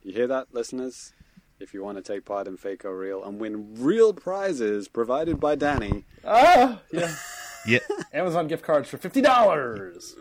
[0.04, 1.14] You hear that, listeners?
[1.60, 5.40] If you want to take part in Fake or Real and win real prizes provided
[5.40, 7.16] by Danny, Ah, yeah.
[7.68, 7.80] Yeah,
[8.14, 10.16] Amazon gift cards for fifty dollars.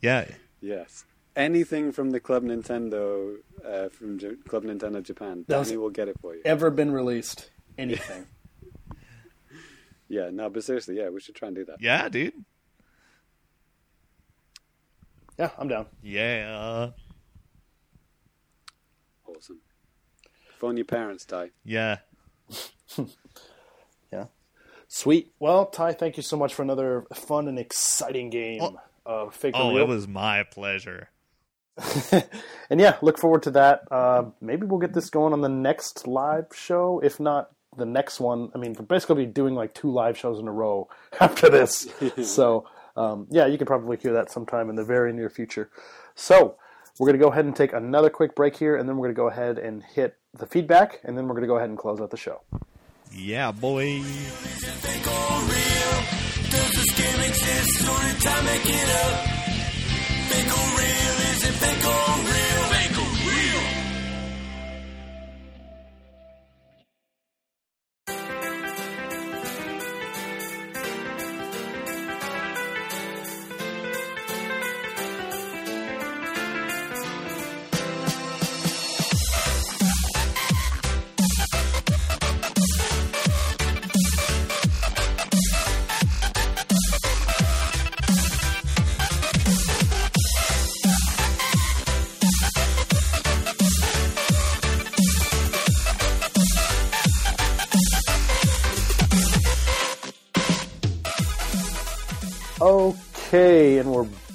[0.00, 0.26] yeah.
[0.60, 5.78] yes, anything from the Club Nintendo, uh, from J- Club Nintendo Japan, That was- Danny
[5.78, 6.42] will get it for you.
[6.44, 7.50] Ever been released?
[7.76, 8.26] Anything?
[10.08, 11.76] Yeah, no, but seriously, yeah, we should try and do that.
[11.80, 12.34] Yeah, dude.
[15.40, 15.86] Yeah, I'm down.
[16.02, 16.90] Yeah.
[19.26, 19.60] Awesome.
[20.58, 21.50] Phone your parents, Ty.
[21.64, 21.98] Yeah.
[24.12, 24.24] Yeah.
[24.88, 25.32] Sweet.
[25.38, 28.80] Well, Ty, thank you so much for another fun and exciting game Oh.
[29.06, 31.10] of Fake or Oh, it was my pleasure.
[32.68, 33.82] and yeah, look forward to that.
[33.88, 37.00] Uh, maybe we'll get this going on the next live show.
[37.04, 38.50] If not, the next one.
[38.52, 40.88] I mean, we're basically doing like two live shows in a row
[41.20, 41.86] after this.
[42.24, 45.70] so, um, yeah, you can probably hear that sometime in the very near future.
[46.14, 46.56] So,
[46.98, 49.14] we're going to go ahead and take another quick break here, and then we're going
[49.14, 51.78] to go ahead and hit the feedback, and then we're going to go ahead and
[51.78, 52.42] close out the show.
[53.12, 54.02] Yeah, boy.
[62.20, 62.39] Okay,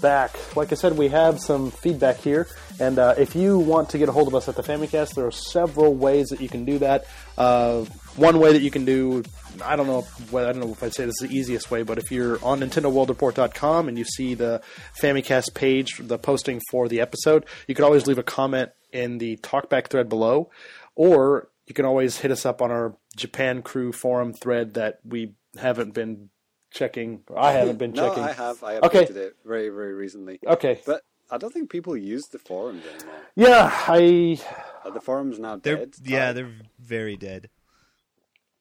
[0.06, 0.56] back.
[0.56, 2.48] Like I said, we have some feedback here,
[2.80, 5.26] and uh, if you want to get a hold of us at the Famicast, there
[5.26, 7.06] are several ways that you can do that.
[7.40, 7.86] Uh,
[8.16, 9.24] one way that you can do,
[9.64, 11.82] I don't know, well, I don't know if I'd say this is the easiest way,
[11.82, 14.62] but if you're on NintendoWorldReport.com and you see the
[15.02, 19.38] Famicast page, the posting for the episode, you can always leave a comment in the
[19.38, 20.52] talkback thread below,
[20.94, 25.34] or you can always hit us up on our Japan Crew forum thread that we
[25.58, 26.30] haven't been
[26.76, 27.22] checking.
[27.36, 28.24] I haven't been No, checking.
[28.24, 28.64] I have.
[28.64, 29.06] I Okay.
[29.06, 30.40] updated it very, very recently.
[30.46, 30.82] Okay.
[30.86, 33.16] But I don't think people use the forums anymore.
[33.36, 34.40] Yeah, I.
[34.84, 35.96] Are the forums now They're dead?
[36.04, 36.34] yeah, Ty?
[36.34, 37.50] they're very dead.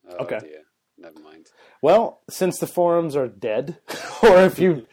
[0.09, 0.39] Oh, Okay.
[0.41, 0.61] Dear.
[0.97, 1.49] Never mind.
[1.83, 3.79] Well, since the forums are dead,
[4.23, 4.87] or if you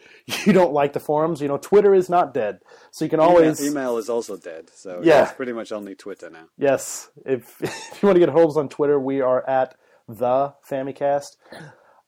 [0.44, 2.58] you don't like the forums, you know Twitter is not dead,
[2.90, 5.22] so you can always email, email is also dead, so Yeah.
[5.22, 6.46] it's pretty much only Twitter now.
[6.58, 7.08] yes.
[7.24, 9.76] If if you want to get a hold of us on Twitter, we are at
[10.08, 11.36] the Famicast.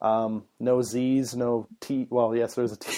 [0.05, 2.07] Um, no Z's, no T.
[2.11, 2.91] Well, yes, there's a T.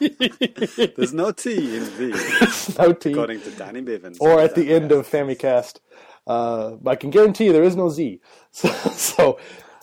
[0.96, 2.08] There's no T in V,
[2.78, 3.12] no T.
[3.12, 4.16] according to Danny Bivens.
[4.20, 5.78] or at the end of Famicast.
[6.26, 8.20] Uh, but I can guarantee you there is no Z.
[8.52, 9.38] So, so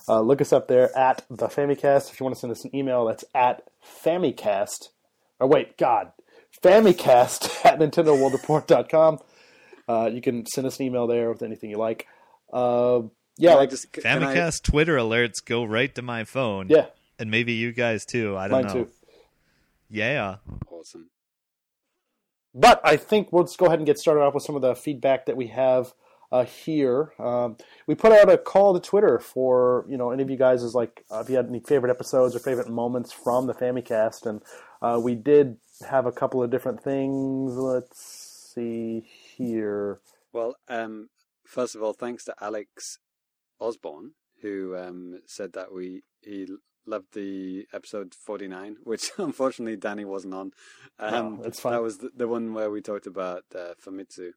[0.07, 2.11] uh, look us up there at the Famicast.
[2.11, 3.61] If you want to send us an email, that's at
[4.03, 4.89] Famicast.
[5.39, 6.11] Or wait, God,
[6.63, 9.19] Famicast at NintendoWorldReport.com.
[9.87, 12.07] Uh, you can send us an email there with anything you like.
[12.51, 13.01] Uh,
[13.39, 16.67] yeah, like just can I- Famicast Twitter alerts go right to my phone.
[16.69, 16.87] yeah,
[17.17, 18.37] And maybe you guys too.
[18.37, 18.83] I don't mine know.
[18.85, 18.91] too.
[19.89, 20.35] Yeah.
[20.69, 21.09] Awesome.
[22.53, 24.75] But I think we'll just go ahead and get started off with some of the
[24.75, 25.93] feedback that we have
[26.31, 27.13] uh, here.
[27.19, 30.63] Um, we put out a call to Twitter for you know any of you guys
[30.63, 34.25] is like uh, if you had any favorite episodes or favorite moments from the Famicast,
[34.25, 34.41] and
[34.81, 35.57] uh, we did
[35.89, 37.55] have a couple of different things.
[37.55, 37.99] Let's
[38.53, 39.01] see
[39.35, 39.99] here.
[40.33, 41.09] Well, um,
[41.45, 42.99] first of all, thanks to Alex
[43.59, 46.47] Osborne who um, said that we he
[46.85, 50.51] loved the episode 49, which unfortunately Danny wasn't on.
[50.97, 51.73] Um, fine.
[51.73, 54.31] That was the, the one where we talked about uh, Famitsu.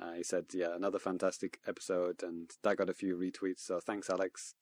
[0.00, 3.60] Uh, he said, "Yeah, another fantastic episode," and that got a few retweets.
[3.60, 4.54] So thanks, Alex.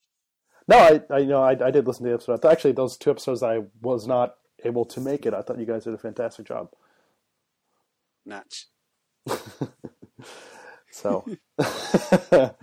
[0.67, 2.33] No, I, I you know I, I did listen to the episode.
[2.33, 5.33] I thought, actually, those two episodes I was not able to make it.
[5.33, 6.69] I thought you guys did a fantastic job.
[8.25, 8.65] Natch.
[10.97, 11.25] So,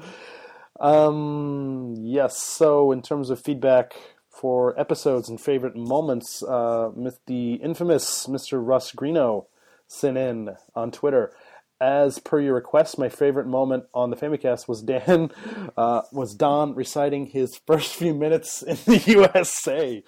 [0.80, 2.38] um, yes.
[2.38, 3.94] So, in terms of feedback
[4.28, 6.90] for episodes and favorite moments, uh,
[7.26, 8.64] the infamous Mr.
[8.64, 9.46] Russ Greeno
[9.86, 11.32] sent in on Twitter.
[11.80, 15.30] As per your request, my favorite moment on the Famicast was Dan
[15.76, 20.02] uh, was Don reciting his first few minutes in the USA.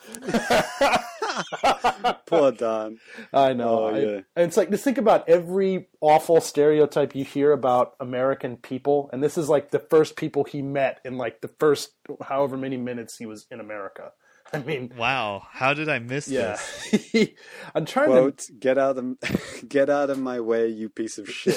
[2.27, 2.99] Poor Don.
[3.33, 3.85] I know.
[3.85, 4.21] Oh, I- yeah.
[4.37, 9.39] it's like just think about every awful stereotype you hear about American people, and this
[9.39, 11.93] is like the first people he met in like the first
[12.23, 14.13] however many minutes he was in America.
[14.53, 15.47] I mean, Wow.
[15.51, 16.59] How did I miss yeah.
[16.91, 17.29] this?
[17.75, 19.17] I'm trying Quote: "Get out of
[19.69, 21.57] get out of my way, you piece of shit."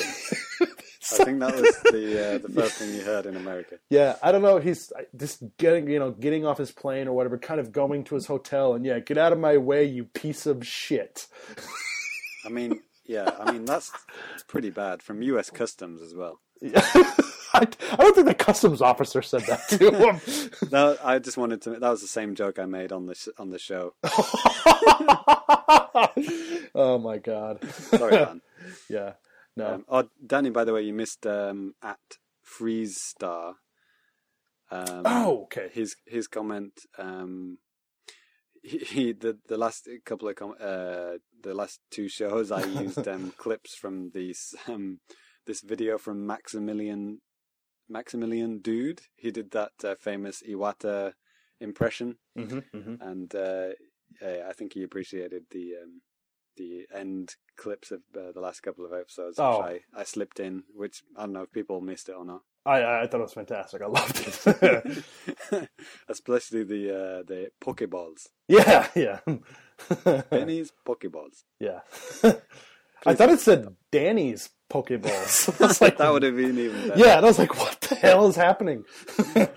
[1.12, 3.78] I think that was the uh, the first thing you heard in America.
[3.90, 4.60] Yeah, I don't know.
[4.60, 8.16] He's just getting you know getting off his plane or whatever, kind of going to
[8.16, 11.28] his hotel, and yeah, get out of my way, you piece of shit.
[12.46, 13.92] I mean, yeah, I mean that's
[14.48, 15.50] pretty bad from U.S.
[15.50, 16.42] Customs as well.
[17.60, 19.92] I, I don't think the customs officer said that to
[20.62, 20.70] him.
[20.72, 21.72] No, I just wanted to.
[21.72, 23.94] That was the same joke I made on the sh- on the show.
[26.76, 27.64] oh my god.
[27.72, 28.42] Sorry, Dan.
[28.90, 29.14] Yeah.
[29.56, 29.74] No.
[29.76, 31.98] Um, oh, Danny, by the way, you missed um, at
[32.44, 33.56] Freeze Star.
[34.72, 35.70] Um, oh, okay.
[35.74, 36.74] his his comment.
[36.98, 37.58] Um,
[38.64, 43.08] he, he the the last couple of com- uh the last two shows I used
[43.08, 45.00] um clips from these um
[45.48, 47.22] this video from Maximilian
[47.90, 49.02] Maximilian Dood.
[49.16, 51.14] He did that uh, famous Iwata
[51.60, 53.70] impression, hmm hmm and uh,
[54.22, 56.02] yeah, I think he appreciated the um
[56.58, 59.62] the end clips of uh, the last couple of episodes, which Oh.
[59.62, 60.64] I I slipped in.
[60.76, 62.42] Which I don't know if people missed it or not.
[62.66, 63.82] I I thought it was fantastic.
[63.82, 65.70] I loved it.
[66.10, 68.28] Especially the uh, the Pokeballs.
[68.48, 69.20] yeah, yeah,
[70.30, 71.44] Benny's Pokeballs.
[71.60, 71.82] yeah.
[73.06, 75.50] I thought it said Danny's Pokeballs.
[75.62, 77.00] I was like, that would have been even better.
[77.00, 78.84] yeah, and I was like, what the hell is happening?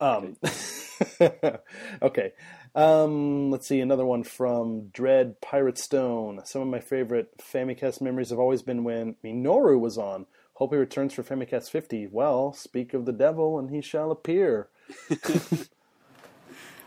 [0.00, 0.36] um,
[2.02, 2.32] okay.
[2.74, 6.42] Um, let's see another one from Dread Pirate Stone.
[6.44, 10.26] Some of my favorite Famicast memories have always been when Minoru was on.
[10.54, 12.08] Hope he returns for Famicast 50.
[12.10, 14.68] Well, speak of the devil, and he shall appear.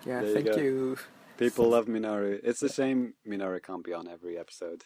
[0.05, 0.57] Yeah, There thank go.
[0.57, 0.97] you.
[1.37, 2.39] People love Minoru.
[2.43, 4.83] It's a shame Minoru can't be on every episode.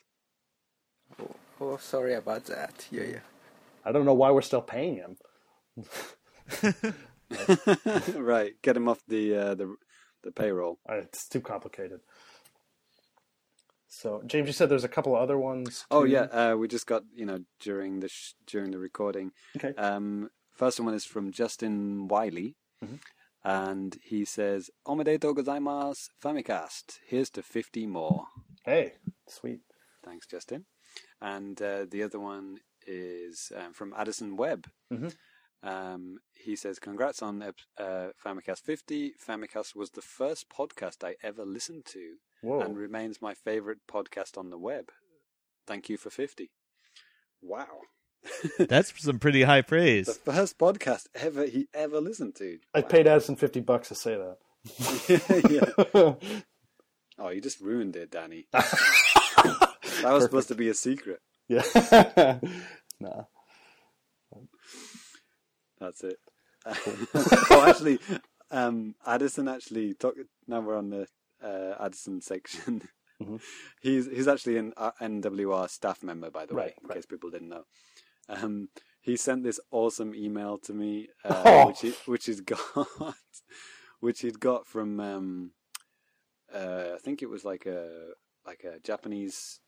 [1.61, 2.87] Oh, sorry about that.
[2.91, 3.19] Yeah, yeah.
[3.85, 5.17] I don't know why we're still paying him.
[8.15, 9.75] right, get him off the uh, the
[10.23, 10.79] the payroll.
[10.89, 12.01] Uh, It's too complicated.
[13.87, 15.85] So, James, you said there's a couple of other ones.
[15.89, 19.31] Oh yeah, uh, we just got you know during the sh- during the recording.
[19.57, 19.73] Okay.
[19.77, 22.99] Um, first one is from Justin Wiley, Mhm.
[23.45, 26.99] And he says, "Omedetou gozaimasu, Famicast.
[27.07, 28.25] Here's to fifty more."
[28.65, 28.93] Hey,
[29.27, 29.61] sweet.
[30.03, 30.65] Thanks, Justin.
[31.21, 32.57] And uh, the other one
[32.87, 34.67] is um, from Addison Webb.
[34.91, 35.13] Mhm.
[35.63, 39.13] Um, he says, "Congrats on uh, Famicast 50.
[39.27, 42.59] Famicast was the first podcast I ever listened to, Whoa.
[42.61, 44.91] and remains my favorite podcast on the web.
[45.67, 46.51] Thank you for 50."
[47.41, 47.81] Wow,
[48.59, 50.05] That's some pretty high praise.
[50.05, 52.59] the first podcast ever he ever listened to.
[52.73, 54.37] I paid Addison 50 bucks to say that.
[55.93, 56.13] yeah.
[57.17, 58.45] Oh, you just ruined it, Danny.
[60.01, 61.21] That was supposed to be a secret.
[61.47, 61.61] yeah.
[62.99, 63.23] nah.
[65.79, 66.17] That's it.
[66.65, 67.99] oh, actually,
[68.51, 70.15] um, Addison actually talk.
[70.47, 71.07] Now we're on the
[71.41, 72.81] uh, Addison section.
[73.21, 73.41] Mhm.
[73.81, 76.95] He's he's actually an uh, NWR staff member, by the way, in right.
[76.95, 77.63] case people didn't know.
[78.29, 78.69] Um,
[79.01, 81.67] he sent this awesome email to me, uh, Oh.
[81.67, 82.59] which he, which he's got,
[83.99, 85.51] which he'd got from, um,
[86.53, 87.89] uh, I think it was like a
[88.45, 89.59] like a Japanese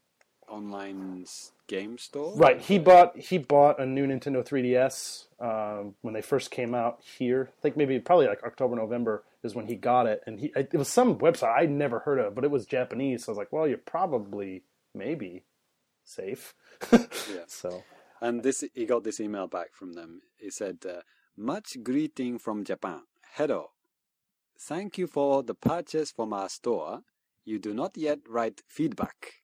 [0.48, 1.26] online
[1.68, 2.36] game store.
[2.38, 2.62] Right.
[2.62, 7.50] He bought he bought a new Nintendo 3DS um, when they first came out here.
[7.58, 10.74] I think maybe probably like October November is when he got it, and he it
[10.74, 13.26] was some website I'd never heard of, but it was Japanese.
[13.26, 14.64] So I was like, well, you're probably
[14.96, 15.44] maybe
[16.04, 16.54] safe.
[16.92, 17.44] Yeah.
[17.48, 17.84] So
[18.22, 20.22] And this, he got this email back from them.
[20.38, 21.02] He said, uh,
[21.36, 23.04] "Much greeting from Japan.
[23.34, 23.72] Hello.
[24.60, 27.04] Thank you for the purchase from our store.
[27.46, 29.44] You do not yet write feedback.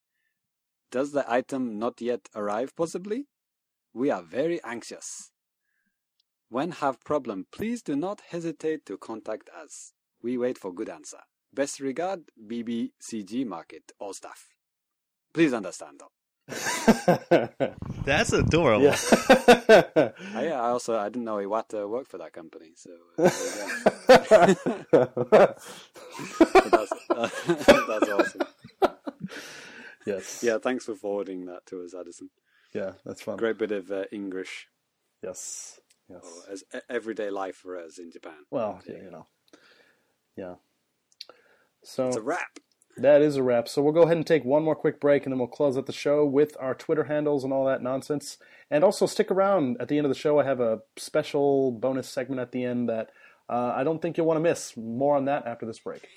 [0.90, 2.76] Does the item not yet arrive?
[2.76, 3.28] Possibly.
[3.94, 5.32] We are very anxious.
[6.50, 9.94] When have problem, please do not hesitate to contact us.
[10.22, 11.22] We wait for good answer.
[11.54, 14.50] Best regard, BBCG Market, all staff.
[15.34, 16.02] Please understand.
[18.06, 18.84] That's adorable.
[18.84, 18.98] yeah.
[20.36, 23.30] I, I also I didn't know Iwata worked for that company, so uh,
[24.08, 24.56] there you
[24.92, 25.56] go.
[26.72, 26.94] That's,
[27.88, 28.42] that's awesome.
[30.06, 30.44] yes.
[30.44, 32.30] Yeah, thanks for forwarding that to us, Addison.
[32.74, 32.94] Yeah.
[33.06, 33.38] That's fun.
[33.38, 34.68] Great bit of uh, English
[35.24, 35.80] Yes.
[36.10, 36.24] Yes.
[36.24, 38.34] or as e- everyday life for us in Japan.
[38.52, 39.28] Well, yeah, you know.
[40.36, 40.56] Yeah.
[41.84, 42.60] So It's a wrap.
[42.98, 43.68] That is a wrap.
[43.68, 45.88] So we'll go ahead and take one more quick break and then we'll close out
[45.88, 48.38] the show with our Twitter handles and all that nonsense.
[48.70, 50.40] And also stick around at the end of the show.
[50.40, 53.10] I have a special bonus segment at the end that
[53.50, 54.78] uh, I don't think you'll want to miss.
[54.78, 56.08] More on that after this break.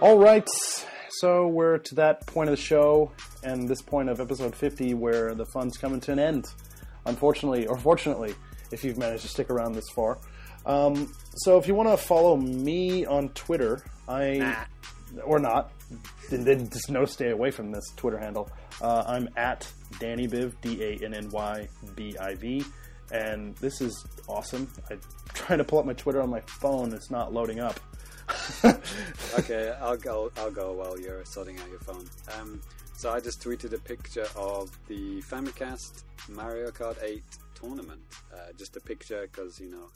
[0.00, 0.48] All right.
[1.10, 3.10] So we're to that point of the show
[3.42, 6.46] and this point of episode 50 where the fun's coming to an end.
[7.04, 8.36] Unfortunately, or fortunately,
[8.70, 10.18] if you've managed to stick around this far.
[10.66, 14.66] Um, so if you want to follow me on Twitter, I
[15.24, 15.72] or not,
[16.30, 18.48] then, then just no stay away from this Twitter handle.
[18.80, 19.68] Uh, I'm at
[19.98, 22.64] Danny Biv, D A N N Y B I V,
[23.10, 24.70] and this is awesome.
[24.90, 25.00] I'm
[25.34, 27.80] trying to pull up my Twitter on my phone, it's not loading up.
[29.38, 30.32] Okay, I'll go.
[30.36, 32.08] I'll go while you're sorting out your phone.
[32.38, 32.60] Um,
[32.94, 37.22] so I just tweeted a picture of the Famicast Mario Kart 8
[37.54, 38.00] tournament.
[38.32, 39.90] Uh, just a picture because you know,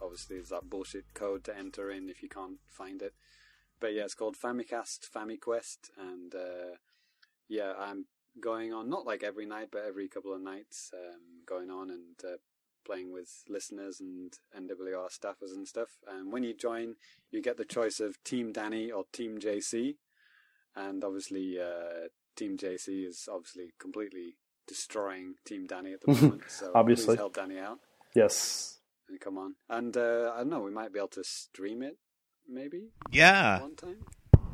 [0.00, 3.12] obviously, there's that bullshit code to enter in if you can't find it.
[3.80, 6.76] But yeah, it's called Famicast FamiQuest, and uh,
[7.48, 8.06] yeah, I'm
[8.40, 12.16] going on not like every night, but every couple of nights, um, going on and
[12.24, 12.36] uh,
[12.86, 15.88] playing with listeners and NWR staffers and stuff.
[16.06, 16.94] And when you join,
[17.30, 19.96] you get the choice of Team Danny or Team JC,
[20.76, 24.36] and obviously uh, Team JC is obviously completely
[24.68, 26.42] destroying Team Danny at the moment.
[26.48, 27.14] So Obviously.
[27.14, 27.78] please help Danny out
[28.14, 28.78] yes.
[29.08, 29.54] and come on.
[29.68, 31.96] And uh, I don't know, we might be able to stream it
[32.48, 33.60] maybe Yeah.
[33.60, 33.96] one time.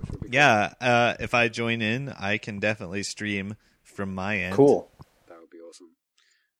[0.00, 0.34] Which would be cool.
[0.34, 0.72] Yeah.
[0.80, 4.54] Uh, if I join in, I can definitely stream from my end.
[4.54, 4.90] Cool.
[5.28, 5.90] That would be awesome.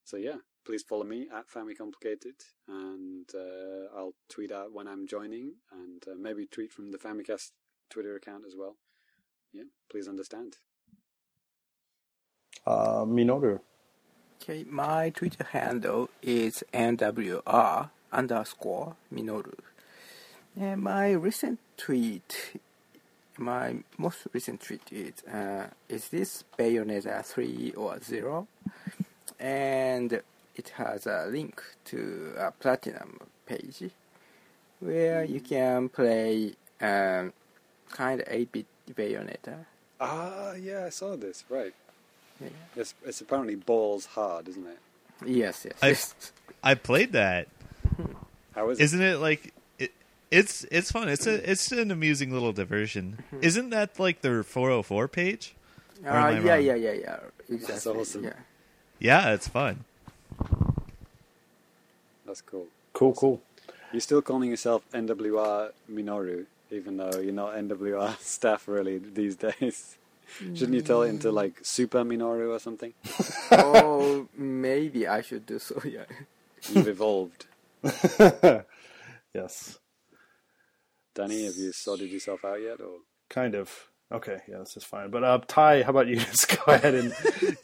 [0.05, 2.35] So yeah, please follow me at Family Complicated,
[2.69, 7.51] and uh, I'll tweet out when I'm joining, and uh, maybe tweet from the Famicast
[7.91, 8.77] Twitter account as well.
[9.53, 10.57] Yeah, please understand.
[12.67, 13.61] Uh, Minoru.
[14.41, 19.55] Okay, my Twitter handle is NWR underscore Minoru.
[20.59, 22.59] And my recent tweet,
[23.39, 28.47] my most recent tweet is, uh, is this Bayonetta 3 or 0?
[29.41, 30.21] And
[30.57, 33.91] it has a link to a platinum page
[34.81, 37.33] where you can play um,
[37.91, 39.65] kind of 8-bit Bayonetta.
[40.01, 41.45] Ah, yeah, I saw this.
[41.49, 41.73] Right.
[42.41, 42.49] Yeah.
[42.77, 44.79] It's, it's apparently balls hard, isn't it?
[45.25, 46.33] Yes, yes, I- yes.
[46.65, 47.49] I played that.
[48.55, 48.85] How is it?
[48.85, 49.93] Isn't it like it?
[50.31, 51.09] It's it's fun.
[51.09, 53.19] It's a it's an amusing little diversion.
[53.41, 55.55] Isn't that like their 404 page?
[56.05, 57.19] Or am Uh, I yeah, yeah, yeah, yeah.
[57.49, 57.93] Exactly.
[57.93, 58.25] awesome.
[58.25, 58.33] Yeah.
[58.99, 59.85] Yeah, it's fun.
[62.27, 62.67] That's cool.
[62.93, 63.43] Cool, cool.
[63.93, 69.97] You're still calling yourself NWR Minoru, even though you're not NWR staff really these days.
[70.39, 72.95] Shouldn't you tell it into like Super Minoru or something?
[73.51, 75.81] oh, maybe I should do so.
[75.85, 76.05] Yeah.
[76.71, 77.47] You've evolved.
[79.35, 79.79] yes,
[81.15, 82.81] Danny, have you sorted yourself out yet?
[82.81, 83.89] Or kind of.
[84.11, 85.11] Okay, yeah, this is fine.
[85.11, 87.15] But uh, Ty, how about you just go ahead and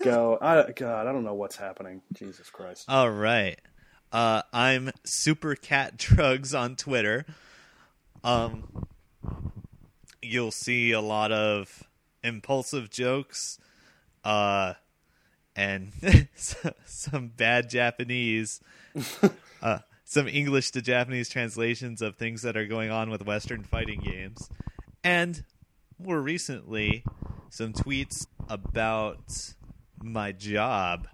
[0.02, 0.38] go?
[0.40, 2.00] I, God, I don't know what's happening.
[2.14, 2.86] Jesus Christ.
[2.88, 3.58] All right.
[4.10, 7.26] Uh, I'm Super Cat Drugs on Twitter.
[8.24, 8.86] Um,
[10.22, 11.84] you'll see a lot of
[12.24, 13.58] impulsive jokes,
[14.24, 14.74] uh,
[15.54, 15.92] and
[16.86, 18.60] some bad Japanese,
[19.62, 24.00] uh, some English to Japanese translations of things that are going on with Western fighting
[24.00, 24.48] games,
[25.04, 25.44] and
[25.98, 27.04] more recently,
[27.50, 29.52] some tweets about
[30.02, 31.08] my job.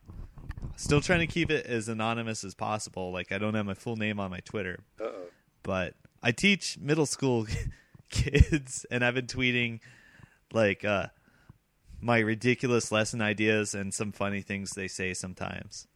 [0.76, 3.12] Still trying to keep it as anonymous as possible.
[3.12, 5.14] Like I don't have my full name on my Twitter, uh oh,
[5.62, 7.46] but I teach middle school
[8.10, 9.80] kids, and I've been tweeting
[10.52, 11.08] like uh,
[12.00, 15.86] my ridiculous lesson ideas and some funny things they say sometimes.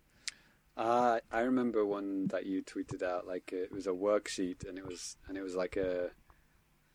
[0.76, 3.26] uh, I remember one that you tweeted out.
[3.26, 6.10] Like it was a worksheet, and it was and it was like a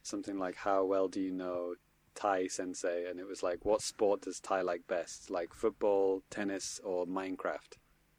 [0.04, 1.76] something like how well do you know
[2.16, 3.06] Ty sensei?
[3.10, 5.30] And it was like what sport does Ty like best?
[5.30, 7.78] Like football, tennis, or Minecraft?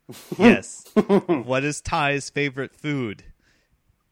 [0.38, 0.86] Yes.
[1.26, 3.24] what is Ty's favorite food?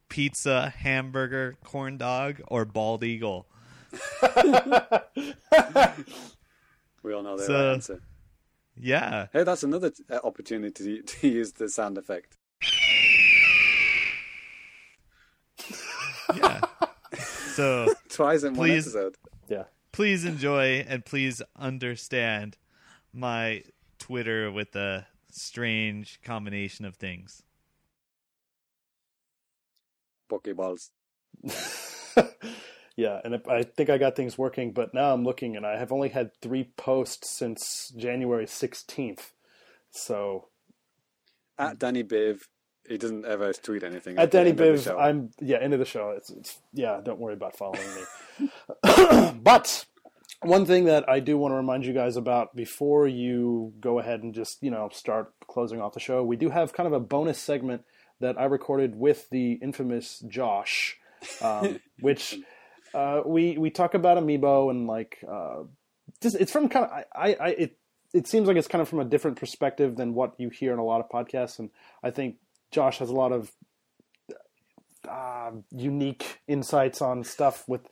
[0.09, 3.47] Pizza, hamburger, corn dog, or bald eagle?
[7.03, 8.01] We all know the So- right answer.
[8.77, 9.27] Yeah.
[9.33, 12.39] Hey, that's another t- uh, opportunity to, to use the sound effect.
[16.35, 16.61] Yeah.
[17.55, 18.87] So Twice in one Please.
[18.87, 19.17] episode.
[19.49, 19.65] Yeah.
[19.93, 22.57] please enjoy and please understand
[23.13, 23.63] my
[23.99, 27.43] Twitter with a strange combination of things.
[30.31, 30.91] Pokeballs.
[32.97, 35.77] yeah, and I I think I got things working, but now I'm looking, and I
[35.79, 39.33] have only had three posts since January 16th.
[39.91, 40.49] So
[41.59, 42.43] At Danny Biv,
[42.89, 44.19] he doesn't ever tweet anything.
[44.19, 45.01] at Danny end of the Biv.
[45.01, 46.11] I'm yeah, end of the show.
[46.11, 48.49] It's, it's yeah, don't worry about following me.
[49.43, 49.85] but
[50.43, 54.23] one thing that I do want to remind you guys about before you go ahead
[54.23, 57.01] and just you know start closing off the show, we do have kind of a
[57.01, 57.83] bonus segment
[58.21, 60.99] that I recorded with the infamous Josh,
[61.41, 62.39] um, which
[62.95, 65.63] uh, we we talk about Amiibo and like uh,
[66.21, 67.79] just it's from kind of I, I it
[68.13, 70.79] it seems like it's kind of from a different perspective than what you hear in
[70.79, 71.71] a lot of podcasts, and
[72.03, 72.37] I think
[72.73, 73.53] Josh has a lot of
[75.09, 77.83] uh, unique insights on stuff with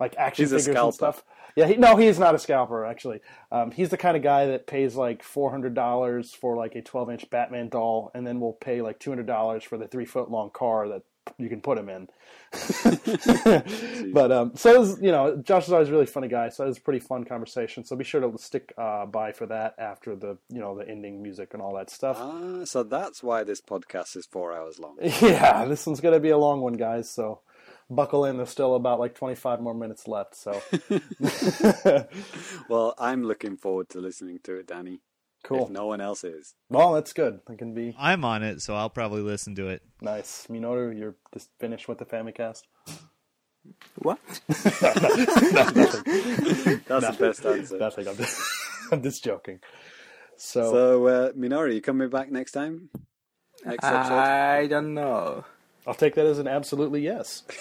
[0.00, 1.24] like action He's a figures and stuff.
[1.56, 2.84] Yeah, he, no, he is not a scalper.
[2.84, 6.76] Actually, um, he's the kind of guy that pays like four hundred dollars for like
[6.76, 10.50] a twelve-inch Batman doll, and then will pay like two hundred dollars for the three-foot-long
[10.50, 11.02] car that
[11.38, 12.08] you can put him in.
[14.12, 16.48] but um, so is, you know, Josh is always a really funny guy.
[16.48, 17.84] So it was a pretty fun conversation.
[17.84, 21.22] So be sure to stick uh, by for that after the you know the ending
[21.22, 22.16] music and all that stuff.
[22.20, 24.96] Ah, so that's why this podcast is four hours long.
[25.20, 27.10] Yeah, this one's going to be a long one, guys.
[27.10, 27.40] So
[27.90, 28.36] buckle in.
[28.36, 30.34] There's still about like 25 more minutes left.
[30.34, 30.60] So
[32.68, 35.00] Well, I'm looking forward to listening to it, Danny.
[35.44, 35.64] Cool.
[35.64, 36.54] If no one else is.
[36.68, 37.40] Well, that's good.
[37.48, 39.82] It can be I'm on it, so I'll probably listen to it.
[40.00, 40.46] nice.
[40.50, 42.62] Minoru, you're just finished with the Famicast.
[43.96, 44.18] What?
[44.48, 44.66] That's
[47.06, 47.78] the best answer.
[47.78, 48.08] Nothing.
[48.08, 48.40] I'm just,
[48.92, 49.60] I'm just joking.
[50.36, 52.88] So, So, uh, Minoru, you coming back next time?
[53.64, 54.14] Next episode?
[54.14, 55.44] I don't know.
[55.86, 57.42] I'll take that as an absolutely yes.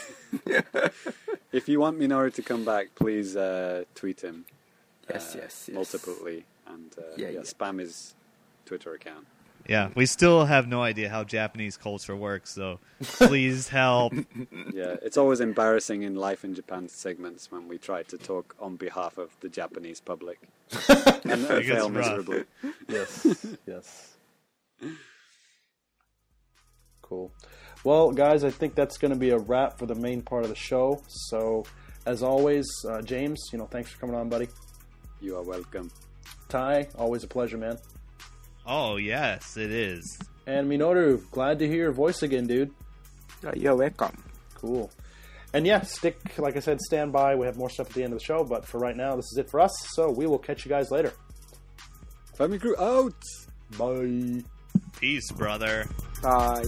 [1.54, 4.46] If you want Minoru to come back, please uh, tweet him
[5.10, 5.76] Yes, uh, yes, yes.
[5.76, 6.40] multiply
[6.74, 7.40] and uh, Yeah, yeah, yeah.
[7.42, 8.16] spam his
[8.66, 9.26] Twitter account.
[9.68, 14.14] Yeah, we still have no idea how Japanese culture works, so please help.
[14.74, 18.78] Yeah, it's always embarrassing in Life in Japan segments when we try to talk on
[18.78, 20.40] behalf of the Japanese public
[20.90, 22.08] and uh, It fail rough.
[22.08, 22.44] miserably.
[22.88, 23.46] Yes.
[23.66, 24.14] yes.
[27.02, 27.32] Cool.
[27.84, 30.50] Well, guys, I think that's going to be a wrap for the main part of
[30.50, 31.02] the show.
[31.08, 31.66] So,
[32.06, 34.48] as always, uh, James, you know, thanks for coming on, buddy.
[35.22, 35.90] You are welcome.
[36.50, 37.78] Ty, always a pleasure, man.
[38.66, 40.20] Oh, yes, it is.
[40.46, 42.72] And Minoru, glad to hear your voice again, dude.
[43.46, 44.24] Uh, You're welcome.
[44.56, 44.90] Cool.
[45.54, 47.36] And yeah, stick, like I said, stand by.
[47.36, 49.26] We have more stuff at the end of the show, but for right now, this
[49.32, 49.72] is it for us.
[49.94, 51.14] So we will catch you guys later.
[52.38, 53.16] Famicrew out!
[53.78, 54.44] Bye.
[55.00, 55.88] Peace, brother.
[56.22, 56.64] Bye.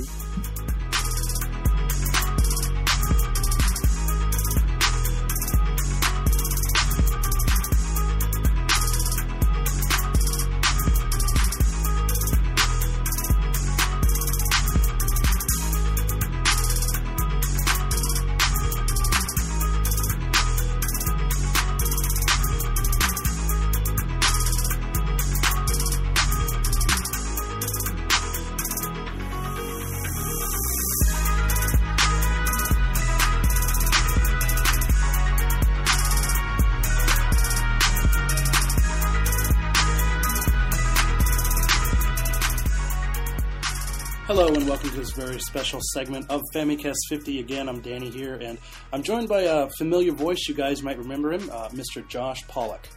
[45.39, 47.39] Welcome to this very special segment of Famicast 50.
[47.39, 48.57] Again, I'm Danny here, and
[48.91, 50.47] I'm joined by a familiar voice.
[50.47, 52.07] You guys might remember him, uh, Mr.
[52.07, 52.87] Josh Pollock.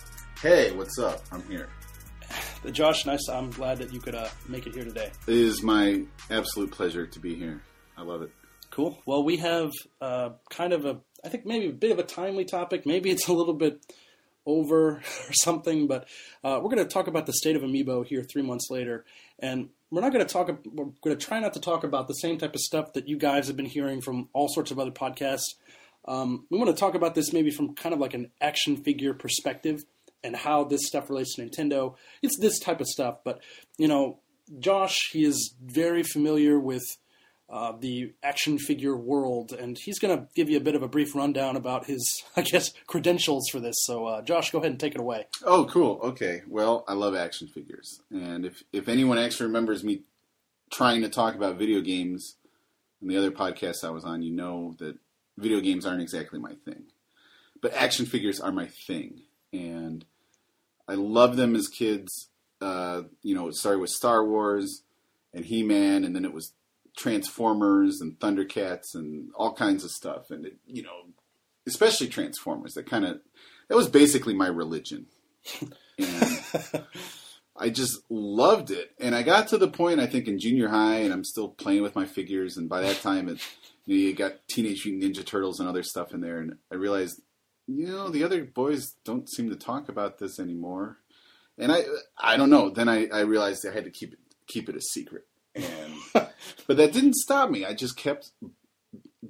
[0.41, 1.23] Hey, what's up?
[1.31, 1.69] I'm here.
[2.65, 3.29] Uh, Josh, nice.
[3.29, 5.11] I'm glad that you could uh, make it here today.
[5.27, 7.63] It is my absolute pleasure to be here.
[7.97, 8.31] I love it.
[8.71, 8.99] Cool.
[9.07, 12.45] Well, we have uh, kind of a, I think maybe a bit of a timely
[12.45, 12.87] topic.
[12.87, 13.85] Maybe it's a little bit
[14.47, 14.97] over
[15.29, 16.09] or something, but
[16.45, 19.05] uh, we're going to talk about the state of Amiibo here three months later.
[19.39, 22.15] And we're not going to talk, we're going to try not to talk about the
[22.15, 24.91] same type of stuff that you guys have been hearing from all sorts of other
[24.91, 25.55] podcasts.
[26.07, 29.15] Um, we want to talk about this maybe from kind of like an action figure
[29.15, 29.85] perspective
[30.25, 31.95] and how this stuff relates to Nintendo.
[32.23, 33.41] It's this type of stuff, but
[33.79, 34.19] you know,
[34.59, 36.83] Josh, he is very familiar with
[37.53, 40.89] uh, the action figure world, and he's going to give you a bit of a
[40.89, 43.77] brief rundown about his, I guess, credentials for this.
[43.81, 45.27] So, uh, Josh, go ahead and take it away.
[45.45, 46.01] Oh, cool.
[46.03, 46.41] Okay.
[46.49, 50.01] Well, I love action figures, and if if anyone actually remembers me
[50.71, 52.37] trying to talk about video games
[53.03, 54.97] in the other podcasts I was on, you know that
[55.37, 56.85] video games aren't exactly my thing,
[57.61, 59.21] but action figures are my thing,
[59.53, 60.07] and
[60.89, 62.31] I love them as kids.
[62.63, 64.85] Uh, you know, it started with Star Wars
[65.35, 66.55] and He Man, and then it was
[66.97, 70.31] Transformers and Thundercats and all kinds of stuff.
[70.31, 71.07] And, it, you know,
[71.67, 72.75] especially Transformers.
[72.75, 73.21] That kind of,
[73.69, 75.07] that was basically my religion.
[75.99, 76.85] And
[77.57, 78.93] I just loved it.
[78.99, 81.83] And I got to the point, I think, in junior high, and I'm still playing
[81.83, 82.57] with my figures.
[82.57, 83.39] And by that time, you, know,
[83.87, 86.39] you got Teenage Mutant Ninja Turtles and other stuff in there.
[86.39, 87.21] And I realized,
[87.67, 90.99] you know, the other boys don't seem to talk about this anymore.
[91.59, 91.85] And I,
[92.19, 92.71] I don't know.
[92.71, 95.27] Then I, I realized I had to keep it, keep it a secret.
[95.55, 97.65] And, but that didn't stop me.
[97.65, 98.31] I just kept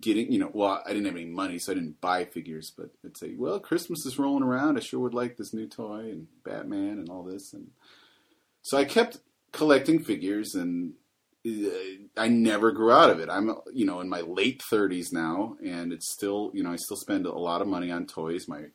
[0.01, 2.91] getting, you know, well, I didn't have any money, so I didn't buy figures, but
[3.05, 4.77] I'd say, well, Christmas is rolling around.
[4.77, 7.53] I sure would like this new toy and Batman and all this.
[7.53, 7.69] And
[8.63, 9.19] so I kept
[9.53, 10.95] collecting figures and
[11.47, 11.69] uh,
[12.17, 13.29] I never grew out of it.
[13.29, 16.97] I'm, you know, in my late 30s now, and it's still, you know, I still
[16.97, 18.47] spend a lot of money on toys.
[18.49, 18.67] My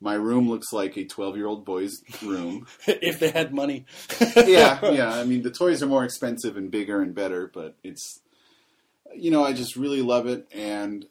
[0.00, 2.66] my room looks like a 12 year old boy's room.
[2.86, 3.86] if they had money.
[4.36, 5.14] yeah, yeah.
[5.14, 8.20] I mean, the toys are more expensive and bigger and better, but it's,
[9.14, 10.46] you know, I just really love it.
[10.52, 11.06] And,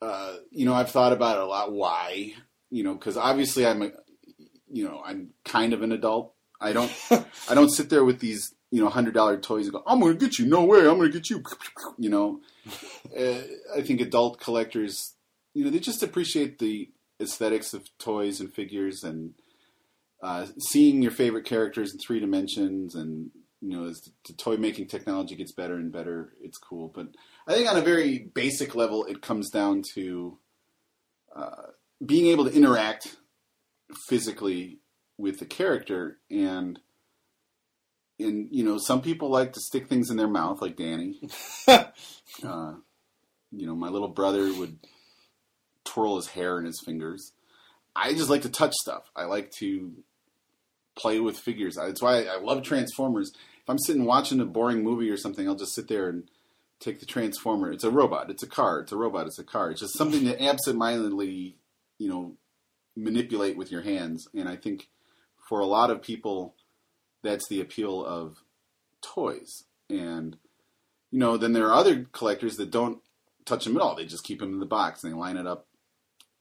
[0.00, 1.72] uh, you know, I've thought about it a lot.
[1.72, 2.32] Why?
[2.70, 3.90] You know, because obviously I'm a,
[4.70, 6.32] you know, I'm kind of an adult.
[6.60, 6.92] I don't,
[7.48, 10.16] I don't sit there with these, you know, hundred dollar toys and go, I'm going
[10.16, 10.46] to get you.
[10.46, 10.78] No way.
[10.78, 11.42] I'm going to get you.
[11.98, 12.40] You know,
[13.18, 13.42] uh,
[13.76, 15.14] I think adult collectors,
[15.54, 16.88] you know, they just appreciate the
[17.22, 19.34] aesthetics of toys and figures and
[20.22, 24.88] uh, seeing your favorite characters in three dimensions and you know as the toy making
[24.88, 26.90] technology gets better and better it's cool.
[26.94, 27.08] But
[27.46, 30.38] i think on a very basic level it comes down to
[31.34, 31.68] uh,
[32.04, 33.16] being able to interact
[34.08, 34.78] physically
[35.18, 36.78] with the character and
[38.18, 41.20] and you know some people like to stick things in their mouth like danny.
[42.42, 42.72] Uh,
[43.50, 44.78] you know my little brother would
[45.84, 47.32] twirl his hair in his fingers.
[47.94, 49.10] I just like to touch stuff.
[49.14, 49.92] I like to
[50.96, 51.76] play with figures.
[51.76, 53.32] That's why I love Transformers.
[53.34, 56.28] If I'm sitting watching a boring movie or something, I'll just sit there and
[56.80, 57.70] take the Transformer.
[57.70, 58.30] It's a robot.
[58.30, 58.80] It's a car.
[58.80, 59.26] It's a robot.
[59.26, 59.70] It's a car.
[59.70, 61.56] It's just something to absentmindedly,
[61.98, 62.36] you know,
[62.96, 64.26] manipulate with your hands.
[64.34, 64.88] And I think
[65.48, 66.54] for a lot of people,
[67.22, 68.42] that's the appeal of
[69.00, 69.64] toys.
[69.88, 70.36] And
[71.10, 73.00] you know, then there are other collectors that don't
[73.44, 73.94] touch them at all.
[73.94, 75.66] They just keep them in the box and they line it up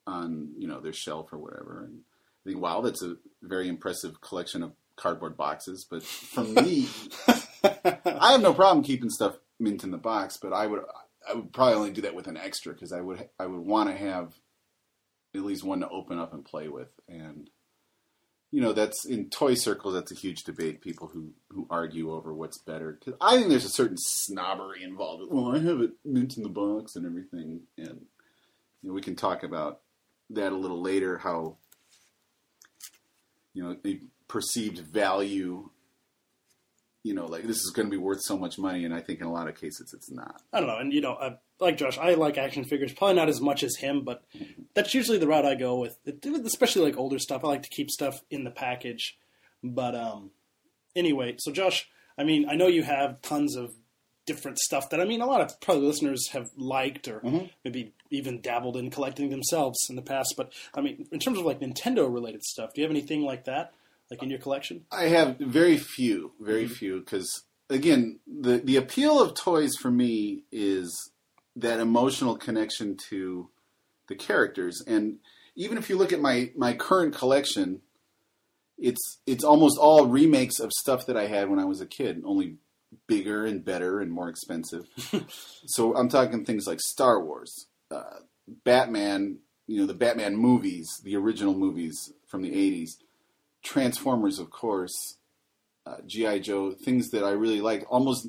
[0.07, 1.83] on you know their shelf or whatever.
[1.85, 2.01] And
[2.45, 5.85] I think wow, that's a very impressive collection of cardboard boxes.
[5.89, 6.87] But for me,
[7.63, 10.37] I have no problem keeping stuff mint in the box.
[10.37, 10.81] But I would
[11.27, 13.89] I would probably only do that with an extra because I would I would want
[13.89, 14.33] to have
[15.35, 17.49] at least one to open up and play with and
[18.51, 22.33] you know that's in toy circles that's a huge debate people who who argue over
[22.33, 26.35] what's better because i think there's a certain snobbery involved well i have it mint
[26.35, 28.01] in the box and everything and
[28.81, 29.81] you know, we can talk about
[30.35, 31.57] that a little later how
[33.53, 35.69] you know a perceived value
[37.03, 39.19] you know like this is going to be worth so much money and i think
[39.19, 41.77] in a lot of cases it's not I don't know, and you know, I, like
[41.77, 42.91] Josh, I like action figures.
[42.91, 44.23] Probably not as much as him, but
[44.73, 45.97] that's usually the route I go with.
[46.45, 47.45] Especially like older stuff.
[47.45, 49.17] I like to keep stuff in the package.
[49.63, 50.31] But um,
[50.95, 51.87] anyway, so Josh,
[52.17, 53.73] I mean, I know you have tons of
[54.25, 57.45] different stuff that I mean, a lot of probably listeners have liked or mm-hmm.
[57.63, 60.35] maybe even dabbled in collecting themselves in the past.
[60.37, 63.45] But I mean, in terms of like Nintendo related stuff, do you have anything like
[63.45, 63.73] that,
[64.09, 64.85] like in your collection?
[64.91, 66.73] I have very few, very mm-hmm.
[66.73, 71.11] few, because again, the the appeal of toys for me is
[71.55, 73.49] that emotional connection to
[74.07, 75.17] the characters, and
[75.55, 77.81] even if you look at my my current collection,
[78.77, 82.21] it's it's almost all remakes of stuff that I had when I was a kid,
[82.25, 82.57] only
[83.07, 84.85] bigger and better and more expensive.
[85.65, 88.19] so I'm talking things like Star Wars, uh,
[88.63, 92.91] Batman, you know, the Batman movies, the original movies from the 80s,
[93.63, 95.17] Transformers, of course,
[95.85, 96.39] uh, G.I.
[96.39, 97.85] Joe, things that I really liked.
[97.89, 98.27] Almost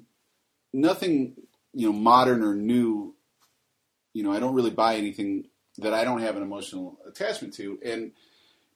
[0.73, 1.35] nothing,
[1.73, 3.15] you know, modern or new.
[4.13, 5.47] You know, I don't really buy anything
[5.79, 7.79] that I don't have an emotional attachment to.
[7.85, 8.13] And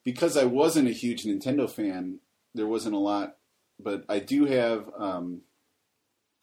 [0.02, 2.20] because I wasn't a huge Nintendo fan,
[2.55, 3.36] there wasn't a lot.
[3.78, 5.42] But I do have, um,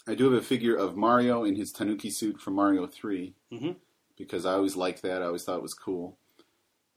[0.08, 3.78] I do have a figure of Mario in his Tanuki suit from Mario 3 Mhm.
[4.18, 5.22] because I always liked that.
[5.22, 6.18] I always thought it was cool.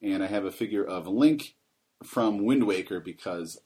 [0.03, 1.57] And I have a figure of Link
[2.03, 3.59] from Wind Waker because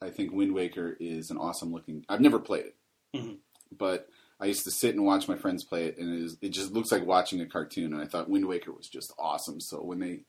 [0.00, 2.04] I think Wind Waker is an awesome looking.
[2.08, 2.76] I've never played it,
[3.14, 3.38] Mhm.
[3.70, 4.08] but
[4.40, 6.72] I used to sit and watch my friends play it, and it, is, it just
[6.72, 7.92] looks like watching a cartoon.
[7.92, 9.60] And I thought Wind Waker was just awesome.
[9.60, 10.24] So when they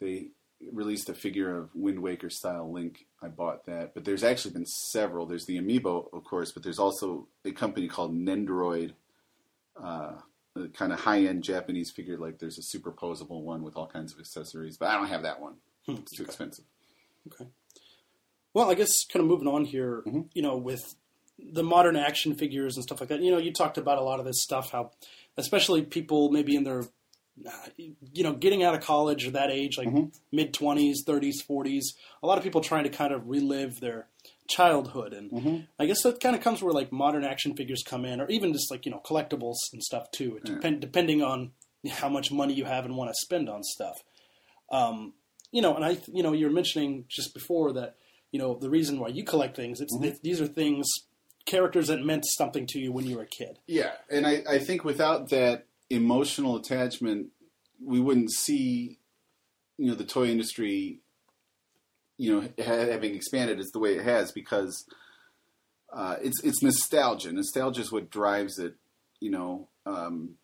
[0.00, 0.30] they
[0.72, 3.94] released a figure of Wind Waker style Link, I bought that.
[3.94, 5.26] But there's actually been several.
[5.26, 8.92] There's the Amiibo, of course, but there's also a company called Nendoroid,
[9.82, 10.12] uh,
[10.74, 12.18] kind of high end Japanese figure.
[12.18, 15.40] Like there's a superposable one with all kinds of accessories, but I don't have that
[15.40, 15.54] one.
[15.88, 16.64] It's too expensive.
[17.32, 17.46] Okay.
[18.52, 20.28] Well, I guess kind of moving on here, Mhm.
[20.34, 20.94] you know, with
[21.38, 23.22] the modern action figures and stuff like that.
[23.22, 24.90] You know, you talked about a lot of this stuff, how
[25.36, 26.84] especially people maybe in their,
[27.76, 30.12] you know, getting out of college or that age, like Mhm.
[30.30, 31.94] mid twenties, thirties, forties.
[32.22, 34.08] A lot of people trying to kind of relive their
[34.48, 35.66] childhood, and Mhm.
[35.78, 38.52] I guess that kind of comes where like modern action figures come in, or even
[38.52, 40.36] just like you know collectibles and stuff too.
[40.36, 40.54] It Yeah.
[40.54, 41.52] depend, depending on
[41.88, 43.96] how much money you have and want to spend on stuff.
[44.70, 45.14] Um,
[45.50, 47.96] you know, and I, you know, you were mentioning just before that,
[48.30, 50.86] you know, the reason why you collect things, it's th- these are things,
[51.46, 53.58] characters that meant something to you when you were a kid.
[53.66, 57.28] Yeah, and I, I think without that emotional attachment,
[57.84, 58.98] we wouldn't see,
[59.76, 61.00] you know, the toy industry,
[62.16, 64.86] you know, ha- having expanded as the way it has because
[65.92, 67.32] uh, it's it's nostalgia.
[67.32, 68.74] Nostalgia is what drives it.
[69.20, 70.36] You know, um,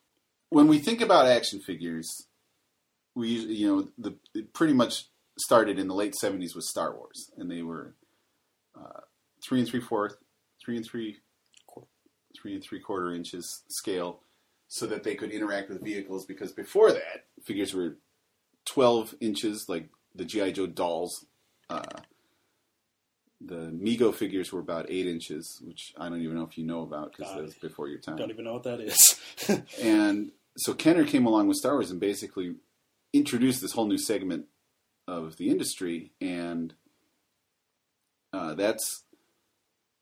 [0.51, 2.11] when we think about action figures,
[3.15, 5.07] we you know, the it pretty much
[5.39, 7.95] started in the late '70s with Star Wars, and they were
[8.77, 9.01] uh,
[9.47, 10.17] three and three fourth,
[10.65, 11.19] three and three
[12.41, 14.21] three and three quarter inches scale
[14.69, 17.97] so that they could interact with vehicles because before that figures were
[18.67, 21.27] 12 inches like the gi joe dolls
[21.71, 21.83] uh,
[23.41, 26.83] the Mego figures were about 8 inches which i don't even know if you know
[26.83, 29.21] about because that was before your time Don't even know what that is.
[29.83, 32.55] and so Kenner came along with Star Wars and basically
[33.13, 34.47] introduced this whole new segment
[35.07, 36.75] of the industry, and
[38.33, 39.05] uh, that's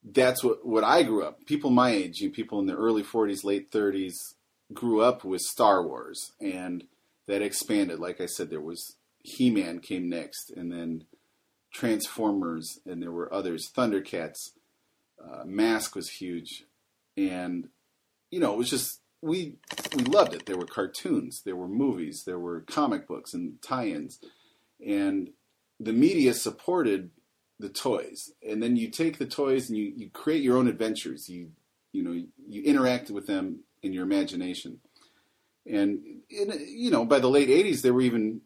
[0.05, 1.45] that's what what I grew up.
[1.47, 4.35] People my age, you know, people in the early 40s, late 30s,
[4.73, 6.85] grew up with Star Wars, and
[7.27, 7.99] that expanded.
[7.99, 11.05] Like I said, there was He Man came next, and then
[11.73, 13.71] Transformers, and there were others.
[13.71, 14.53] Thundercats,
[15.23, 16.65] uh, Mask was huge,
[17.17, 17.69] and
[18.31, 19.55] you know, it was just we
[19.95, 20.47] we loved it.
[20.47, 24.21] There were cartoons, there were movies, there were comic books and tie-ins,
[24.85, 25.31] and
[25.81, 27.11] the media supported
[27.59, 28.33] the toys.
[28.47, 31.29] And then you take the toys and you, you create your own adventures.
[31.29, 31.53] You
[31.93, 34.81] you know you interact with them in your imagination.
[35.67, 38.41] And in, you know, by the late '80s, there were even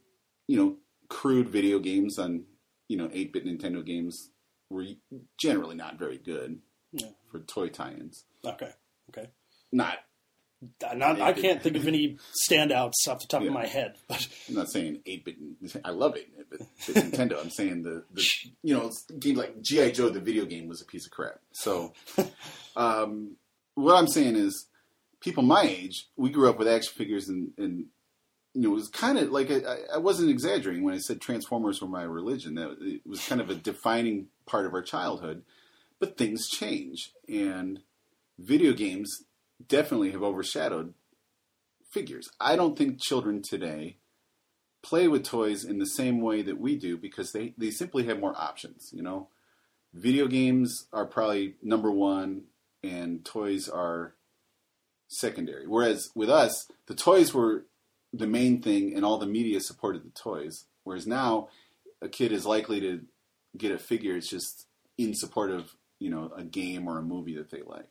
[0.47, 0.77] you know
[1.09, 2.45] crude video games on
[2.89, 4.31] you know 8-bit Nintendo games
[4.71, 4.85] were
[5.39, 6.59] generally not very good
[6.93, 7.09] Yeah.
[7.31, 8.25] for toy tie-ins.
[8.45, 8.71] okay,
[9.11, 9.29] okay.
[9.73, 9.99] Not
[10.95, 12.19] Not, I can't think of any
[12.49, 13.49] standouts off the top Yeah.
[13.49, 15.37] of my head, but I'm not saying eight bit.
[15.85, 16.61] I love bit, but
[16.95, 17.41] Nintendo.
[17.41, 18.23] I'm saying the, the
[18.63, 21.41] you know game like GI Joe the video game was a piece of crap.
[21.53, 21.93] So,
[22.77, 23.37] um,
[23.75, 24.67] what I'm saying is,
[25.21, 27.87] people my age, we grew up with action figures, and, and
[28.55, 31.81] you know it was kind of like I, I wasn't exaggerating when I said Transformers
[31.81, 32.55] were my religion.
[32.55, 35.43] That it was kind of a defining part of our childhood.
[36.01, 37.81] But things change, and
[38.39, 39.25] video games
[39.67, 40.95] definitely have overshadowed
[41.91, 42.29] figures.
[42.41, 43.97] I don't think children today
[44.83, 48.21] play with toys in the same way that we do because they, they simply have
[48.21, 49.29] more options, you know.
[49.95, 52.43] Video games are probably number one
[52.83, 54.15] and toys are
[55.09, 55.67] secondary.
[55.67, 57.65] Whereas with us, the toys were
[58.13, 60.65] the main thing and all the media supported the toys.
[60.85, 61.49] Whereas now
[62.01, 63.01] a kid is likely to
[63.57, 67.35] get a figure it's just in support of, you know, a game or a movie
[67.37, 67.91] that they like.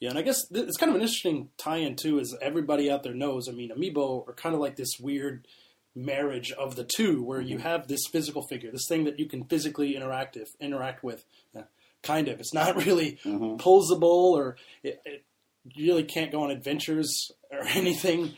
[0.00, 3.02] yeah, and I guess th- it's kind of an interesting tie-in too, is everybody out
[3.02, 3.48] there knows.
[3.48, 5.46] I mean, Amiibo are kind of like this weird
[5.94, 9.44] marriage of the two, where you have this physical figure, this thing that you can
[9.44, 11.24] physically interact with, interact with.
[11.56, 11.62] Uh,
[12.02, 13.58] kind of, it's not really Mhm.
[13.60, 15.24] posable, or it, it
[15.64, 18.32] you really can't go on adventures or anything.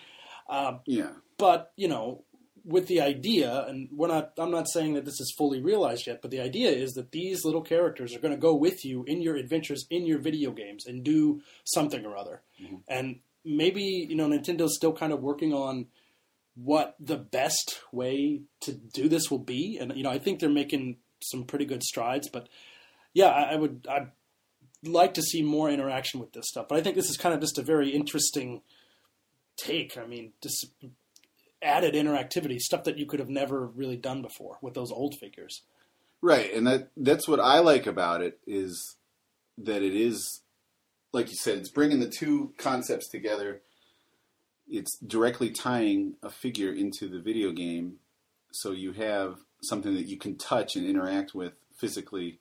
[0.48, 1.10] Uh, Yeah.
[1.38, 2.24] but you know
[2.66, 4.32] with the idea, and we're not.
[4.38, 7.44] I'm not saying that this is fully realized yet, but the idea is that these
[7.44, 10.86] little characters are going to go with you in your adventures in your video games
[10.86, 12.40] and do something or other.
[12.88, 15.88] And maybe you know Nintendo's still kind of working on
[16.54, 20.48] what the best way to do this will be, and you know I think they're
[20.48, 22.30] making some pretty good strides.
[22.32, 22.48] But
[23.12, 24.10] yeah, I, I would I'd
[24.86, 26.66] like to see more interaction with this stuff.
[26.68, 28.62] But I think this is kind of just a very interesting
[29.56, 29.96] take.
[29.96, 30.66] I mean, just
[31.62, 35.62] added interactivity, stuff that you could have never really done before with those old figures.
[36.20, 38.96] Right, and that that's what I like about it is
[39.58, 40.42] that it is
[41.14, 43.62] like you said, it's bringing the two concepts together.
[44.68, 47.98] It's directly tying a figure into the video game,
[48.50, 52.40] so you have something that you can touch and interact with physically,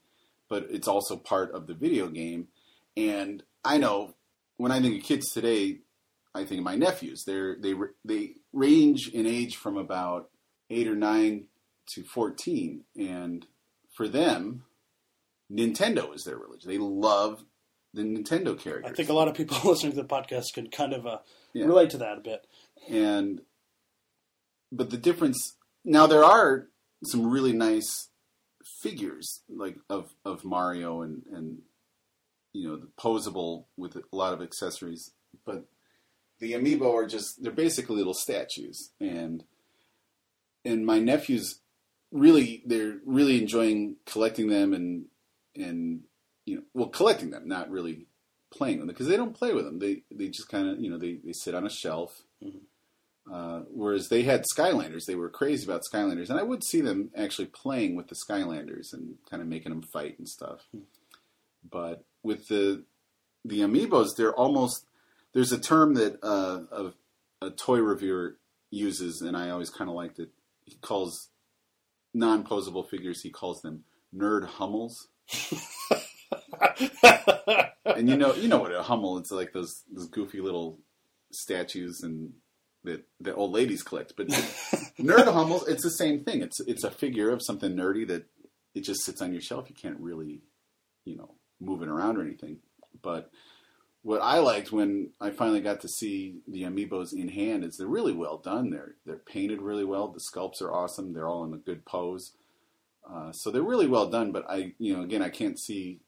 [0.53, 2.48] but it's also part of the video game.
[2.95, 4.14] And I know
[4.57, 5.80] when I think of kids today,
[6.35, 7.23] I think of my nephews.
[7.25, 7.73] They're they
[8.06, 10.30] they range in age from about
[10.69, 11.45] eight or nine
[11.95, 13.48] to fourteen, and
[13.98, 14.64] for them,
[15.51, 16.69] Nintendo is their religion.
[16.69, 17.45] They love
[17.95, 18.91] the Nintendo characters.
[18.91, 21.17] I think a lot of people listening to the podcast could kind of uh,
[21.53, 21.65] Yeah.
[21.65, 22.45] relate to that a bit.
[22.90, 23.41] and
[24.72, 25.40] but the difference
[25.85, 26.67] now there are
[27.06, 28.09] some really nice
[28.84, 31.60] figures like of of Mario and and
[32.52, 35.12] you know the posable with a lot of accessories
[35.45, 35.66] but
[36.40, 38.92] the amiibo are just they're basically little statues.
[39.00, 39.44] And
[40.66, 41.62] and my nephews
[42.12, 45.06] really they're really enjoying collecting them and
[45.56, 46.02] and
[46.45, 48.08] you know well collecting them not really
[48.52, 49.80] playing them because they don't play with them.
[49.80, 52.58] They they just kind of you know they, they sit on a shelf mm-hmm.
[53.32, 57.10] Uh, whereas they had Skylanders, they were crazy about Skylanders, and I would see them
[57.16, 60.68] actually playing with the Skylanders and kind of making them fight and stuff.
[61.69, 62.84] But with the
[63.45, 64.85] the amiibos, they're almost
[65.34, 66.93] there's a term that uh, a,
[67.45, 68.38] a toy reviewer
[68.69, 70.30] uses, and I always kind of liked it.
[70.66, 71.30] He calls
[72.14, 73.22] non-posable figures.
[73.22, 73.84] He calls them
[74.16, 75.08] nerd hummels.
[77.85, 79.18] and you know, you know what a hummel?
[79.18, 80.80] It's like those those goofy little
[81.32, 82.34] statues and
[82.84, 84.14] that that old ladies collect.
[84.16, 84.28] But
[85.00, 86.42] nerd hummels, it's the same thing.
[86.42, 88.26] It's it's a figure of something nerdy that
[88.76, 89.70] it just sits on your shelf.
[89.70, 90.42] You can't really,
[91.06, 92.58] you know, move it around or anything.
[93.02, 93.32] But
[94.02, 97.88] what I liked when I finally got to see the amiibos in hand is they're
[97.88, 98.70] really well done.
[98.70, 100.10] They're they're painted really well.
[100.10, 101.14] The sculpts are awesome.
[101.14, 102.34] They're all in a good pose.
[103.10, 104.32] Uh, so they're really well done.
[104.32, 106.02] But I, you know, again, I can't see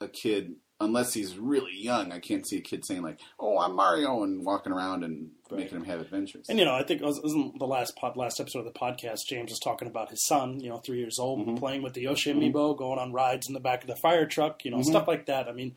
[0.00, 2.12] a kid unless he's really young.
[2.12, 5.78] I can't see a kid saying like, "Oh, I'm Mario," and walking around and making
[5.78, 6.46] him have adventures.
[6.48, 8.78] And you know, I think it was, wasn't the last pod, last episode of the
[8.78, 9.26] podcast.
[9.28, 11.58] James was talking about his son, you know, three years old, Mhm.
[11.58, 12.56] playing with the Yoshi mm-hmm.
[12.56, 14.90] amiibo, going on rides in the back of the fire truck, you know, mm-hmm.
[14.90, 15.48] stuff like that.
[15.48, 15.76] I mean,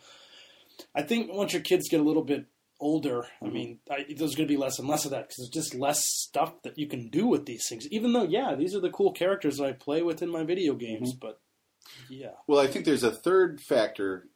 [0.95, 2.45] I think once your kids get a little bit
[2.79, 3.53] older, I mm-hmm.
[3.53, 6.01] mean, I, there's going to be less and less of that because there's just less
[6.05, 7.87] stuff that you can do with these things.
[7.91, 10.73] Even though, yeah, these are the cool characters that I play with in my video
[10.75, 11.39] games, but
[12.09, 14.27] yeah, Well, I think there's a third factor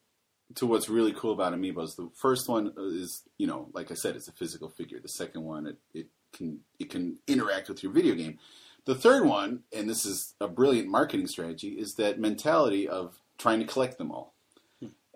[0.55, 1.95] to what's really cool about amiibos.
[1.95, 4.99] The first one is, you know, like I said, it's a physical figure.
[4.99, 8.39] The second one, it, it can it can interact with your video game.
[8.85, 13.59] The third one, and this is a brilliant marketing strategy, is that mentality of trying
[13.59, 14.33] to collect them all,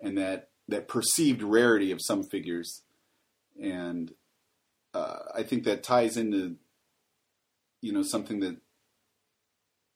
[0.00, 2.82] and that that perceived rarity of some figures,
[3.60, 4.12] and
[4.94, 6.56] uh, I think that ties into,
[7.80, 8.56] you know, something that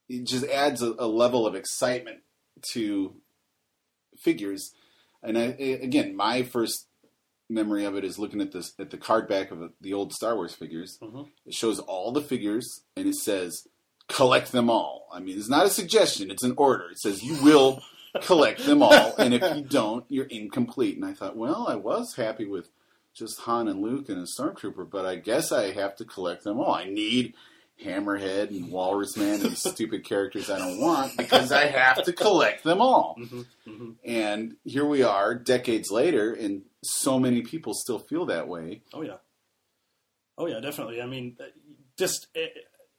[0.08, 2.20] it just adds a, a level of excitement
[2.72, 3.14] to
[4.18, 4.74] figures.
[5.22, 6.86] And I, again, my first
[7.48, 10.34] memory of it is looking at this at the card back of the old Star
[10.34, 10.98] Wars figures.
[11.02, 11.28] Mhm.
[11.46, 13.66] It shows all the figures and it says
[14.08, 15.06] collect them all.
[15.12, 16.90] I mean, it's not a suggestion; it's an order.
[16.90, 17.82] It says you will
[18.22, 20.96] collect them all, and if you don't, you're incomplete.
[20.96, 22.68] And I thought, well, I was happy with
[23.14, 26.58] just Han and Luke and a stormtrooper, but I guess I have to collect them
[26.58, 26.72] all.
[26.74, 27.34] I need
[27.84, 32.64] Hammerhead and Walrus Man and stupid characters I don't want because I have to collect
[32.64, 33.16] them all.
[34.04, 38.82] And here we are, decades later, and so many people still feel that way.
[38.92, 39.16] Oh yeah,
[40.38, 41.00] oh yeah, definitely.
[41.02, 41.44] I mean, uh,
[41.98, 42.40] just uh,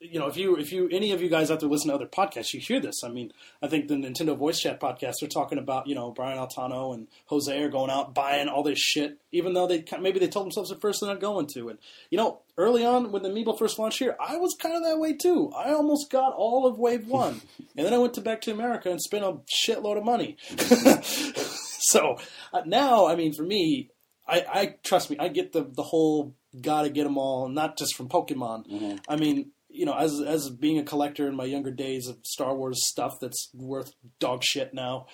[0.03, 2.05] you know, if you if you any of you guys out there listen to other
[2.05, 3.03] podcasts, you hear this.
[3.03, 6.37] I mean, I think the Nintendo Voice Chat podcast they're talking about you know Brian
[6.37, 10.27] Altano and Jose are going out buying all this shit, even though they maybe they
[10.27, 11.69] told themselves at first they're not going to.
[11.69, 14.83] And you know, early on when the Amiibo first launched here, I was kind of
[14.83, 15.51] that way too.
[15.55, 17.41] I almost got all of Wave One,
[17.77, 20.37] and then I went to back to America and spent a shitload of money.
[21.03, 22.17] so
[22.51, 23.89] uh, now, I mean, for me,
[24.27, 27.95] I, I trust me, I get the the whole gotta get them all, not just
[27.95, 28.99] from Pokemon.
[29.07, 32.55] I mean, you know, as as being a collector in my younger days of Star
[32.55, 35.07] Wars stuff that's worth dog shit now.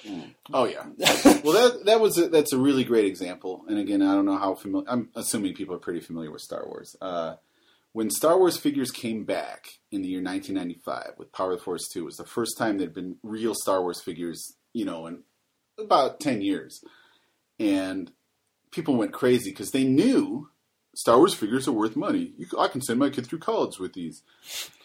[0.54, 0.84] Oh yeah.
[1.44, 3.64] well, that that was a, that's a really great example.
[3.68, 4.88] And again, I don't know how familiar.
[4.90, 6.96] I'm assuming people are pretty familiar with Star Wars.
[7.02, 7.36] Uh,
[7.94, 11.88] when Star Wars figures came back in the year 1995 with Power of the Force
[11.92, 15.24] 2, it was the first time there'd been real Star Wars figures, you know, in
[15.80, 16.84] about 10 years.
[17.60, 18.12] And
[18.72, 20.50] people went crazy because they knew
[20.96, 22.34] Star Wars figures are worth money.
[22.38, 24.24] You, I can send my kid through college with these.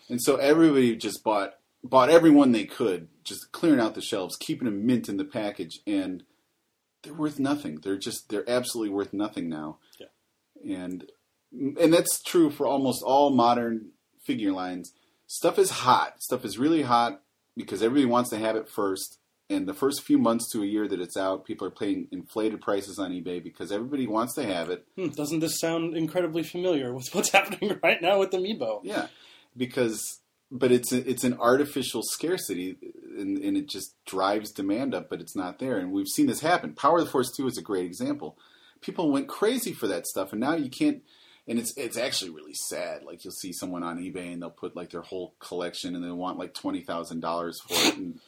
[0.09, 4.65] And so everybody just bought bought everyone they could, just clearing out the shelves, keeping
[4.65, 6.25] them mint in the package, and
[7.03, 7.81] they're worth nothing.
[7.83, 9.79] They're just they're absolutely worth nothing now.
[9.99, 10.77] Yeah.
[10.85, 11.11] And
[11.53, 13.91] and that's true for almost all modern
[14.25, 14.93] figure lines.
[15.27, 16.23] Stuff is hot.
[16.23, 17.23] Stuff is really hot
[17.57, 19.19] because everybody wants to have it first.
[19.51, 22.63] And the first few months to a year that it's out, people are paying inflated
[22.63, 24.87] prices on eBay because everybody wants to have it.
[24.97, 28.81] Hmm, doesn't this sound incredibly familiar with what's happening right now with the Amiibo?
[28.85, 29.09] Yeah,
[29.55, 32.77] because but it's a, it's an artificial scarcity,
[33.19, 35.79] and, and it just drives demand up, but it's not there.
[35.79, 36.75] And we've seen this happen.
[36.75, 38.39] Power of the Force Two is a great example.
[38.81, 41.03] People went crazy for that stuff, and now you can't.
[41.47, 43.03] And it's it's actually really sad.
[43.05, 46.11] Like you'll see someone on eBay and they'll put like their whole collection, and they
[46.11, 48.21] want like twenty thousand dollars for it, and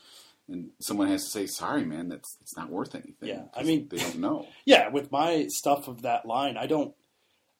[0.48, 3.88] and someone has to say, "Sorry, man, that's it's not worth anything." Yeah, I mean-
[3.88, 4.46] they don't know.
[4.64, 6.94] Yeah, with my stuff of that line, I don't.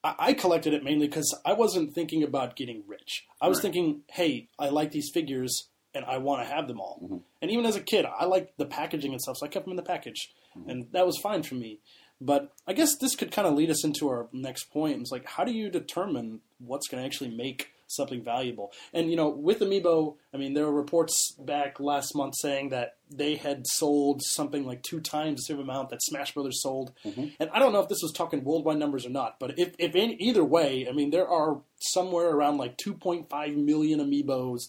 [0.05, 3.27] I, I collected it mainly because I wasn't thinking about getting rich.
[3.41, 3.63] I was Right.
[3.63, 7.01] thinking, hey, I like these figures and I want to have them all.
[7.03, 7.23] Mhm.
[7.41, 9.73] And even as a kid, I liked the packaging and stuff, so I kept them
[9.73, 10.71] in the package, Mm-hmm.
[10.71, 11.79] and that was fine for me.
[12.21, 15.01] But I guess this could kind of lead us into our next point.
[15.03, 18.73] It's like, how do you determine what's going to actually make something valuable?
[18.93, 22.97] And you know, with Amiibo, I mean, there were reports back last month saying that
[23.11, 26.93] they had sold something like two times the same amount that Smash Brothers sold.
[27.05, 29.95] And I don't know if this was talking worldwide numbers or not, but if, if
[29.95, 34.63] any, either way, I mean, there are somewhere around like 2.5 million Amiibos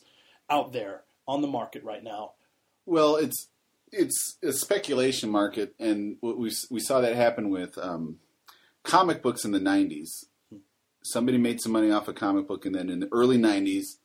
[0.49, 2.33] out there on the market right now.
[2.85, 3.49] Well, it's
[3.91, 8.19] it's a speculation market, and we we saw that happen with um,
[8.83, 10.25] comic books in the '90s.
[11.03, 13.97] Somebody made some money off a comic book, and then in the early '90s,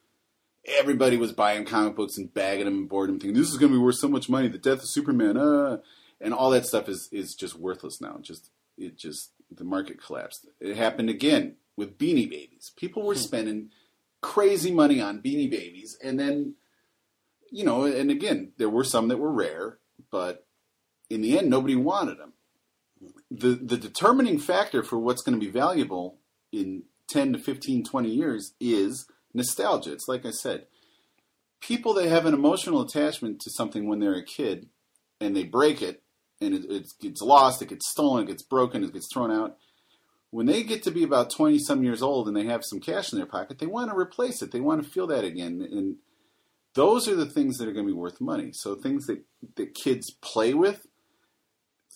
[0.64, 3.72] everybody was buying comic books and bagging them and boarding them, thinking this is going
[3.72, 4.48] to be worth so much money.
[4.48, 5.78] The death of Superman, uh,
[6.20, 8.18] and all that stuff is is just worthless now.
[8.20, 10.46] Just it just the market collapsed.
[10.60, 12.72] It happened again with Beanie Babies.
[12.76, 13.70] People were spending
[14.20, 16.54] crazy money on Beanie Babies, and then
[17.50, 19.78] you know, and again, there were some that were rare,
[20.10, 20.46] but
[21.10, 22.32] in the end, nobody wanted them.
[23.30, 26.18] The the determining factor for what's going to be valuable
[26.52, 29.92] in 10 to 15, 20 years is nostalgia.
[29.92, 30.66] It's like I said,
[31.60, 34.68] people that have an emotional attachment to something when they're a kid
[35.20, 36.02] and they break it
[36.40, 39.56] and it, it gets lost, it gets stolen, it gets broken, it gets thrown out.
[40.30, 43.12] When they get to be about 20 some years old and they have some cash
[43.12, 44.50] in their pocket, they want to replace it.
[44.50, 45.66] They want to feel that again.
[45.70, 45.96] And
[46.74, 48.50] those are the things that are going to be worth money.
[48.54, 49.22] So things that,
[49.56, 50.86] that kids play with,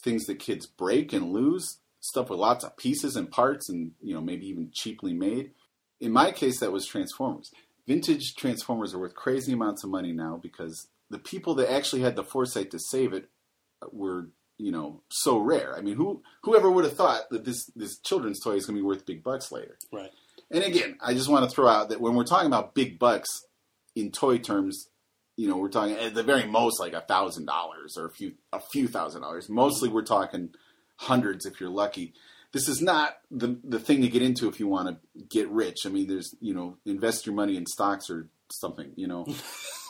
[0.04, 1.78] things that kids break and lose,
[2.08, 5.52] stuff with lots of pieces and parts and, you know, maybe even cheaply made.
[6.00, 7.50] In my case, that was Transformers.
[7.86, 12.16] Vintage Transformers are worth crazy amounts of money now because the people that actually had
[12.16, 13.28] the foresight to save it
[13.92, 14.28] were,
[14.58, 15.74] you know, so rare.
[15.76, 18.82] I mean, who whoever would have thought that this this children's toy is going to
[18.82, 19.78] be worth big bucks later?
[19.92, 20.10] Right.
[20.50, 23.28] And again, I just want to throw out that when we're talking about big bucks
[23.94, 24.88] in toy terms,
[25.36, 28.34] you know, we're talking at the very most like a thousand dollars or a few
[28.52, 29.48] a few thousand dollars.
[29.48, 30.50] Mostly, we're talking
[30.96, 32.14] hundreds if you're lucky.
[32.52, 35.78] This is not the the thing to get into if you want to get rich.
[35.84, 38.92] I mean, there's you know, invest your money in stocks or something.
[38.96, 39.26] You know,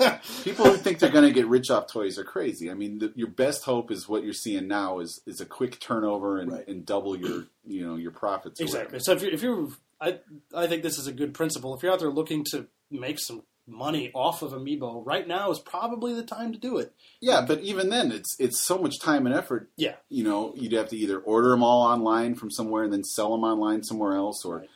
[0.45, 2.71] people who think they're going to get rich off toys are crazy.
[2.71, 5.79] I mean, the, your best hope is what you're seeing now is is a quick
[5.81, 6.67] turnover and, Right.
[6.67, 8.59] and double your you know your profits.
[8.61, 8.99] Exactly.
[9.01, 9.69] So if you're, if you're,
[10.01, 10.19] I,
[10.55, 11.75] I think this is a good principle.
[11.77, 15.59] If you're out there looking to make some money off of Amiibo, right now is
[15.59, 16.93] probably the time to do it.
[17.21, 19.71] Yeah, but even then, it's it's so much time and effort.
[19.77, 19.97] Yeah.
[20.09, 23.33] You know, you'd have to either order them all online from somewhere and then sell
[23.33, 24.69] them online somewhere else, or Right.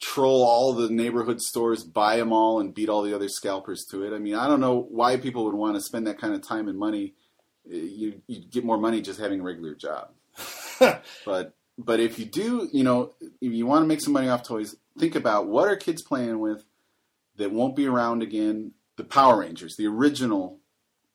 [0.00, 4.04] troll all the neighborhood stores, buy them all, and beat all the other scalpers to
[4.04, 4.14] it.
[4.14, 6.68] I mean, I don't know why people would want to spend that kind of time
[6.68, 7.14] and money.
[7.68, 10.10] You you get more money just having a regular job.
[11.24, 14.42] but but if you do, you know, if you want to make some money off
[14.42, 16.64] toys, think about what are kids playing with
[17.38, 18.72] that won't be around again.
[18.96, 20.58] The Power Rangers, the original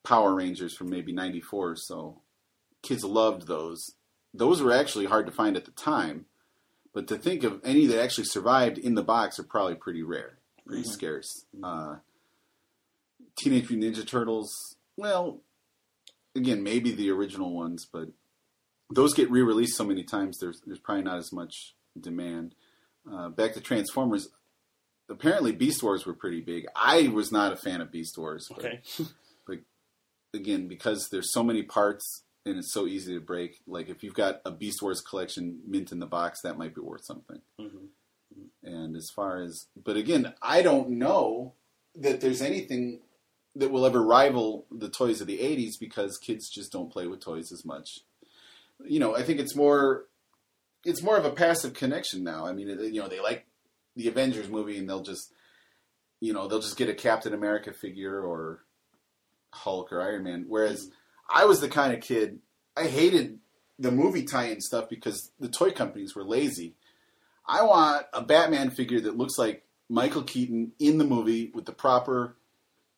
[0.02, 2.20] Power Rangers from maybe '94 or so.
[2.82, 3.92] Kids loved those.
[4.32, 6.26] Those were actually hard to find at the time,
[6.92, 10.38] but to think of any that actually survived in the box are probably pretty rare,
[10.66, 11.44] pretty scarce.
[11.62, 11.96] Uh,
[13.36, 15.40] Teenage Mutant Ninja Turtles, well,
[16.34, 18.08] again, maybe the original ones, but
[18.90, 20.38] those get re-released so many times.
[20.38, 22.54] There's there's probably not as much demand.
[23.10, 24.28] Uh, back to Transformers.
[25.08, 26.66] Apparently, Beast Wars were pretty big.
[26.74, 28.46] I was not a fan of Beast Wars.
[28.48, 28.80] but- Okay.
[30.34, 33.60] again because there's so many parts and it's so easy to break.
[33.68, 36.80] Like if you've got a Beast Wars collection mint in the box, that might be
[36.80, 37.40] worth something.
[37.60, 37.86] Mhm.
[38.64, 41.52] And as far as, but again, I don't know
[41.94, 43.00] that there's anything
[43.54, 47.20] that will ever rival the toys of the 80s because kids just don't play with
[47.20, 48.00] toys as much.
[48.84, 50.06] You know, I think it's more
[50.84, 52.44] it's more of a passive connection now.
[52.44, 53.46] I mean, you know, they like
[53.96, 55.32] the Avengers movie and they'll just
[56.20, 58.64] you know, they'll just get a Captain America figure or
[59.50, 60.46] Hulk or Iron Man.
[60.48, 60.94] Whereas mm-hmm.
[61.28, 62.38] I was the kind of kid
[62.76, 63.38] I hated
[63.78, 66.74] the movie tie-in stuff because the toy companies were lazy.
[67.46, 71.72] I want a Batman figure that looks like Michael Keaton in the movie with the
[71.72, 72.36] proper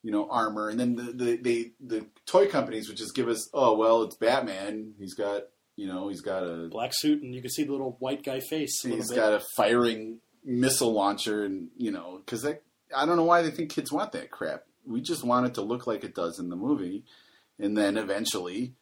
[0.07, 3.51] you know, armor, and then the the they, the toy companies would just give us,
[3.53, 4.95] oh well, it's Batman.
[5.01, 5.43] He's got
[5.75, 8.39] you know, he's got a black suit, and you can see the little white guy
[8.39, 8.85] face.
[8.85, 13.43] A he's got a firing missile launcher, and you know, because I don't know why
[13.43, 14.63] they think kids want that crap.
[14.87, 17.05] We just want it to look like it does in the movie,
[17.59, 18.73] and then eventually.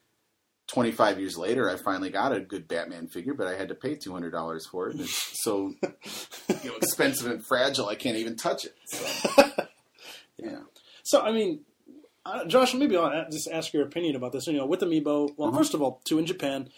[0.68, 3.97] 25 years later, I finally got a good Batman figure, but I had to pay
[3.97, 4.99] $200 for it.
[4.99, 8.75] It's so you know, expensive and fragile, I can't even touch it.
[8.86, 9.44] So,
[10.39, 10.60] yeah.
[11.02, 11.60] So, I mean,
[12.25, 14.47] uh, Josh, maybe I'll just ask your opinion about this.
[14.47, 15.59] You know, with Amiibo, well, Uh-huh.
[15.59, 16.70] first of all, two in Japan,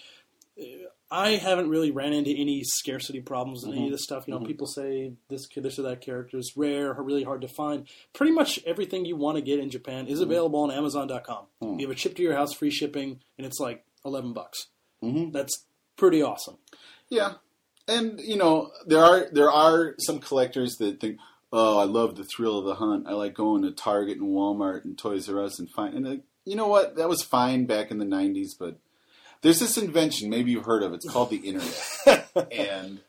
[1.10, 3.78] I haven't really ran into any scarcity problems in Mm-hmm.
[3.78, 4.26] any of this stuff.
[4.26, 7.48] You know, people say this this or that character is rare or really hard to
[7.48, 7.86] find.
[8.12, 10.12] Pretty much everything you want to get in Japan Mm-hmm.
[10.14, 11.46] is available on Amazon.com.
[11.62, 11.80] Mm.
[11.80, 14.66] You have a shipped to your house, free shipping, and it's like eleven bucks.
[15.02, 15.32] Mhm.
[15.32, 15.64] That's
[15.96, 16.56] pretty awesome.
[17.08, 17.34] Yeah,
[17.86, 21.18] and you know there are there are some collectors that think,
[21.52, 23.06] oh, I love the thrill of the hunt.
[23.06, 25.94] I like going to Target and Walmart and Toys R Us and find.
[25.94, 26.96] And uh, you know what?
[26.96, 28.78] That was fine back in the '90s, but
[29.42, 30.30] there's this invention.
[30.30, 30.92] Maybe you've heard of.
[30.92, 33.00] It's called the internet, and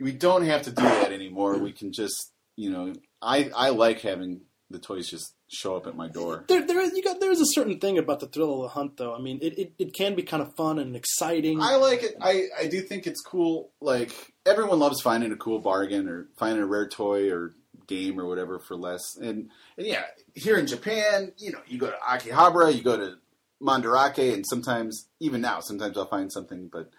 [0.00, 1.58] we don't have to do that anymore.
[1.58, 5.96] We can just, you know, I I like having the toys just show up at
[5.96, 6.44] my door.
[6.48, 7.20] There, there, you got.
[7.20, 9.14] There's a certain thing about the thrill of the hunt, though.
[9.14, 11.60] I mean, it, it, it can be kind of fun and exciting.
[11.60, 12.16] I like it.
[12.20, 13.70] I, I do think it's cool.
[13.80, 14.12] Like
[14.44, 17.54] everyone loves finding a cool bargain or finding a rare toy or
[17.86, 19.16] game or whatever for less.
[19.16, 20.04] And, and yeah,
[20.34, 23.16] here in Japan, you know, you go to Akihabara, you go to
[23.60, 26.68] Mandarake, and sometimes even now, sometimes I'll find something.
[26.72, 26.90] But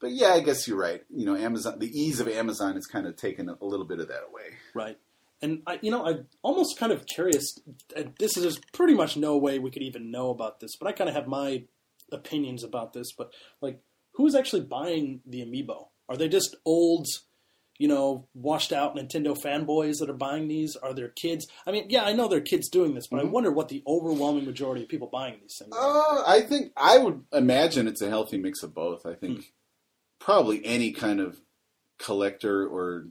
[0.00, 1.02] but yeah, I guess you're right.
[1.10, 4.08] You know, Amazon, the ease of Amazon has kind of taken a, little bit of
[4.08, 4.56] that away.
[4.74, 4.98] Right.
[5.40, 7.58] And I, you know, I'm almost kind of curious.
[7.96, 10.88] uh, This is there's pretty much no way we could even know about this, but
[10.88, 11.64] I kind of have my
[12.12, 13.12] opinions about this.
[13.16, 13.80] But like,
[14.12, 15.88] who's actually buying the amiibo?
[16.08, 17.06] Are they just old,
[17.78, 20.76] you know, washed out Nintendo fanboys that are buying these?
[20.76, 21.46] Are there kids?
[21.66, 23.82] I mean, yeah, I know there are kids doing this, but I wonder what the
[23.86, 25.74] overwhelming majority of people buying these things.
[25.76, 29.04] Uh, I think I would imagine it's a healthy mix of both.
[29.06, 29.52] I think
[30.20, 31.40] probably any kind of
[31.98, 33.06] collector or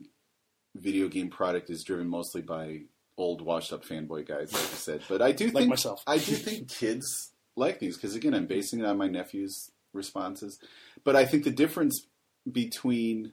[0.74, 2.80] video game product is driven mostly by
[3.16, 5.02] old washed up fanboy guys, like you said.
[5.08, 6.02] But I do Like think myself.
[6.06, 10.58] I do think kids like these because again, I'm basing it on my nephew's responses.
[11.04, 12.06] But I think the difference
[12.50, 13.32] between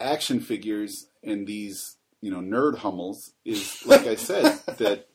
[0.00, 4.44] action figures and these, you know, nerd hummels is, like I said,
[4.78, 5.08] that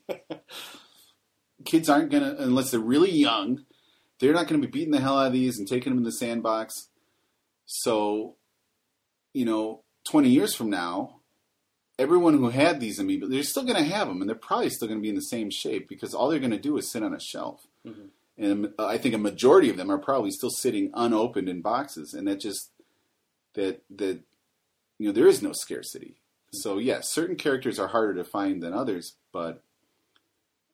[1.65, 3.65] kids aren't gonna unless they're really young.
[4.19, 6.03] They're not going to be beating the hell out of these and taking them in
[6.03, 6.89] the sandbox.
[7.65, 8.35] So,
[9.33, 11.21] you know, 20 years from now,
[11.97, 14.87] everyone who had these amiibo, they're still going to have them, and they're probably still
[14.87, 17.01] going to be in the same shape because all they're going to do is sit
[17.01, 17.65] on a shelf.
[18.37, 22.13] And uh, I think a majority of them are probably still sitting unopened in boxes,
[22.13, 22.71] and that just
[23.55, 24.21] that that
[25.01, 26.21] you know there is no scarcity.
[26.53, 29.63] So yes, certain characters are harder to find than others, but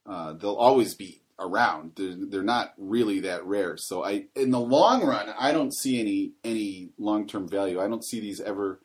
[0.06, 1.94] uh, they'll always be around.
[1.96, 3.78] They're, they're not really that rare.
[3.78, 7.80] So I, in the long run, I don't see any any long term value.
[7.80, 8.82] I don't see these ever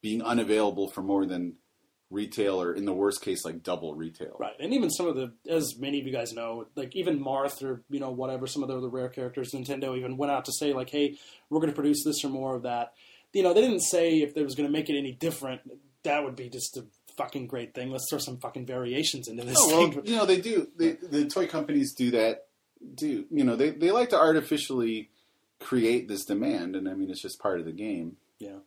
[0.00, 1.56] being unavailable for more than
[2.10, 4.36] retail, or in the worst case, like double retail.
[4.40, 7.62] Right, and even some of the, as many of you guys know, like even Marth
[7.62, 10.52] or you know whatever, some of the other rare characters, Nintendo even went out to
[10.52, 11.18] say like, hey,
[11.50, 12.94] we're going to produce this or more of that.
[13.32, 15.60] You know, they didn't say if they was going to make it any different.
[16.04, 16.84] That would be just a
[17.16, 17.90] fucking great thing.
[17.90, 20.06] Let's throw some fucking variations into this Oh, well, thing.
[20.06, 20.68] you know they do.
[20.76, 22.46] They, the toy companies do that.
[22.94, 25.10] Do you know they they like to artificially
[25.58, 28.16] create this demand, and I mean it's just part of the game.
[28.38, 28.58] Yeah,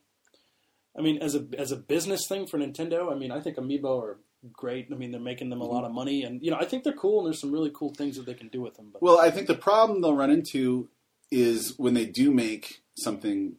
[0.96, 4.02] I mean, as a as a business thing for Nintendo, I mean, I think Amiibo
[4.02, 4.18] are
[4.52, 4.88] great.
[4.92, 5.74] I mean, they're making them a mm-hmm.
[5.74, 7.94] lot of money, and you know, I think they're cool, and there's some really cool
[7.94, 8.90] things that they can do with them.
[8.92, 10.88] But Well, I think the problem they'll run into
[11.30, 13.56] is when they do make something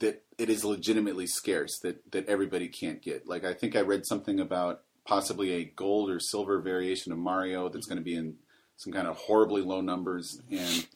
[0.00, 3.28] that it is legitimately scarce that that everybody can't get.
[3.28, 7.68] Like I think I read something about possibly a gold or silver variation of Mario
[7.68, 8.36] that's going to be in
[8.76, 10.86] some kind of horribly low numbers and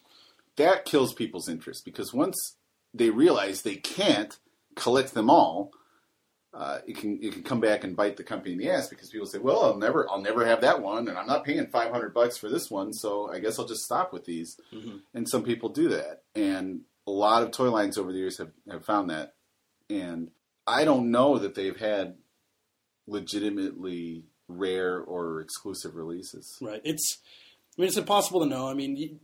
[0.57, 2.57] that kills people's interest because once
[2.93, 4.39] they realize they can't
[4.75, 5.71] collect them all
[6.55, 9.11] uh, it can it can come back and bite the company in the ass because
[9.11, 12.15] people say, "Well, I'll never I'll never have that one, and I'm not paying 500
[12.15, 14.59] bucks for this one, so I guess I'll just stop with these."
[15.15, 18.51] And some people do that, and a lot of toy lines over the years have
[18.71, 19.35] have found that.
[19.89, 20.31] And
[20.67, 22.17] I don't know that they've had
[23.07, 26.57] legitimately rare or exclusive releases.
[26.61, 26.81] Right.
[26.85, 27.19] It's.
[27.77, 28.69] I mean, it's impossible to know.
[28.69, 29.21] I mean, you,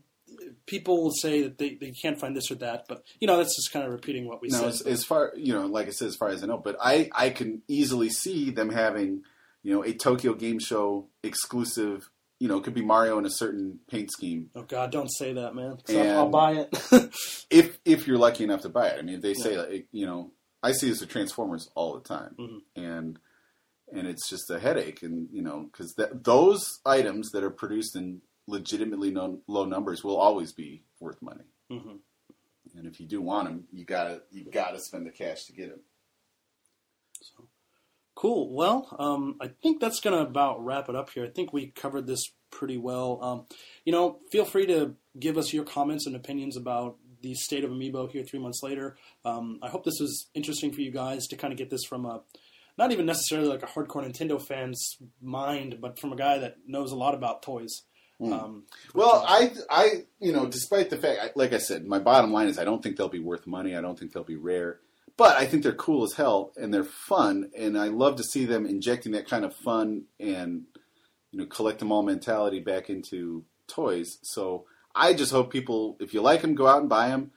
[0.65, 3.57] people will say that they, they can't find this or that, but you know, that's
[3.57, 4.69] just kind of repeating what we No, said.
[4.69, 7.11] as, as far you know, like I said, as far as I know, but I
[7.13, 9.23] I can easily see them having
[9.63, 12.09] you know a Tokyo Game Show exclusive.
[12.41, 14.51] You know, it could be Mario in a certain paint scheme.
[14.55, 15.79] oh God, don't say that, man.
[15.89, 17.15] I'll, I'll buy it.
[17.51, 20.33] If if you're lucky enough to buy it, I mean, they say like, you know,
[20.63, 22.59] I see this with Transformers all the time, Mhm.
[22.75, 23.19] and
[23.93, 28.23] and it's just a headache, and you know, because those items that are produced in
[28.49, 31.45] legitimately no, low numbers will always be worth money.
[31.71, 31.97] hmm
[32.77, 35.69] And if you do want them, you gotta you gotta spend the cash to get
[35.71, 35.81] them.
[38.15, 38.55] Cool.
[38.55, 41.25] Well, um, I think that's going to about wrap it up here.
[41.25, 43.18] I think we covered this pretty well.
[43.23, 43.47] Um,
[43.84, 47.70] you know, feel free to give us your comments and opinions about the state of
[47.70, 48.97] Amiibo here three months later.
[49.25, 52.05] Um, I hope this was interesting for you guys to kind of get this from
[52.05, 52.23] a
[52.76, 56.93] not even necessarily like a hardcore Nintendo fan's mind, but from a guy that knows
[56.93, 57.83] a lot about toys.
[58.23, 59.89] Um, Well, I, I,
[60.20, 62.83] you know, despite the fact, I, like I said, my bottom line is I don't
[62.83, 63.76] think they'll be worth money.
[63.76, 64.81] I don't think they'll be rare,
[65.17, 68.44] but I think they're cool as hell and they're fun, and I love to see
[68.44, 70.65] them injecting that kind of fun and
[71.31, 74.18] you know collect them all mentality back into toys.
[74.23, 77.33] So I just hope people, if you like them, go out and buy them.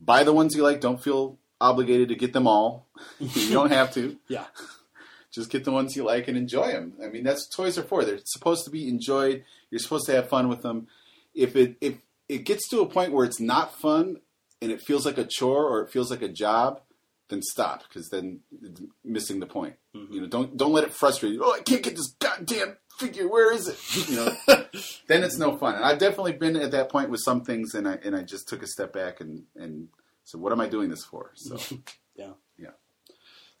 [0.00, 0.80] Buy the ones you like.
[0.80, 2.86] Don't feel obligated to get them all.
[3.18, 4.16] you don't have to.
[4.28, 4.46] yeah.
[5.32, 6.94] Just get the ones you like and enjoy them.
[7.02, 8.04] I mean, that's what toys are for.
[8.04, 9.44] They're supposed to be enjoyed.
[9.70, 10.86] You're supposed to have fun with them.
[11.34, 11.96] If it if
[12.26, 14.16] it gets to a point where it's not fun
[14.62, 16.80] and it feels like a chore or it feels like a job,
[17.28, 19.74] then stop because then it's missing the point.
[19.92, 21.42] You know, don't don't let it frustrate you.
[21.44, 23.28] Oh, I can't get this goddamn figure.
[23.28, 24.08] Where is it?
[24.08, 24.36] You know,
[25.08, 25.74] then it's no fun.
[25.74, 28.48] And I've definitely been at that point with some things, and I and I just
[28.48, 29.88] took a step back and and
[30.24, 31.32] so what am I doing this for?
[31.34, 31.56] So
[32.16, 32.32] Yeah.
[32.58, 32.70] Yeah.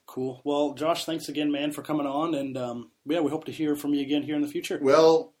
[0.06, 0.40] Cool.
[0.44, 3.74] Well, Josh, thanks again, man, for coming on, and um, yeah, we hope to hear
[3.76, 4.78] from you again here in the future.
[4.80, 5.32] well,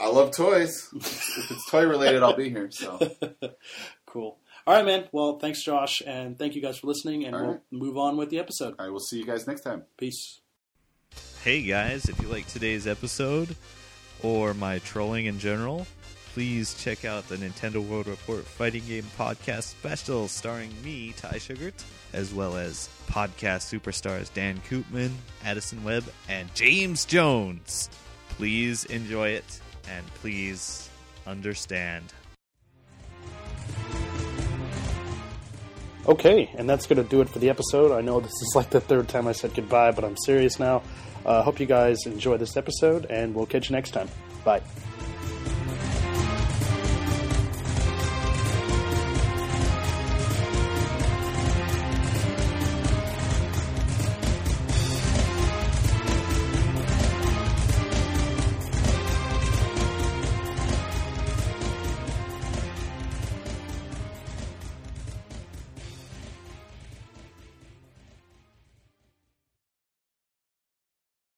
[0.00, 0.88] I love toys.
[0.94, 2.70] if it's toy related, I'll be here.
[2.70, 2.98] So.
[4.06, 4.38] Cool.
[4.68, 5.08] All right, man.
[5.12, 7.60] Well, thanks, Josh, and thank you guys for listening, and All we'll right.
[7.70, 8.74] move on with the episode.
[8.78, 9.84] I will see you guys next time.
[9.96, 10.42] Peace.
[11.42, 13.56] Hey guys, if you like today's episode
[14.22, 15.86] or my trolling in general,
[16.34, 21.82] please check out the Nintendo World Report Fighting Game Podcast special starring me, Ty Sugart,
[22.12, 25.12] as well as podcast superstars Dan Koopman,
[25.46, 27.88] Addison Webb, and James Jones.
[28.28, 30.90] Please enjoy it and please
[31.26, 32.12] understand.
[36.08, 37.92] Okay, and that's going to do it for the episode.
[37.92, 40.82] I know this is like the third time I said goodbye, but I'm serious now.
[41.26, 44.08] Uh, hope you guys enjoy this episode, and we'll catch you next time.
[44.42, 44.62] Bye.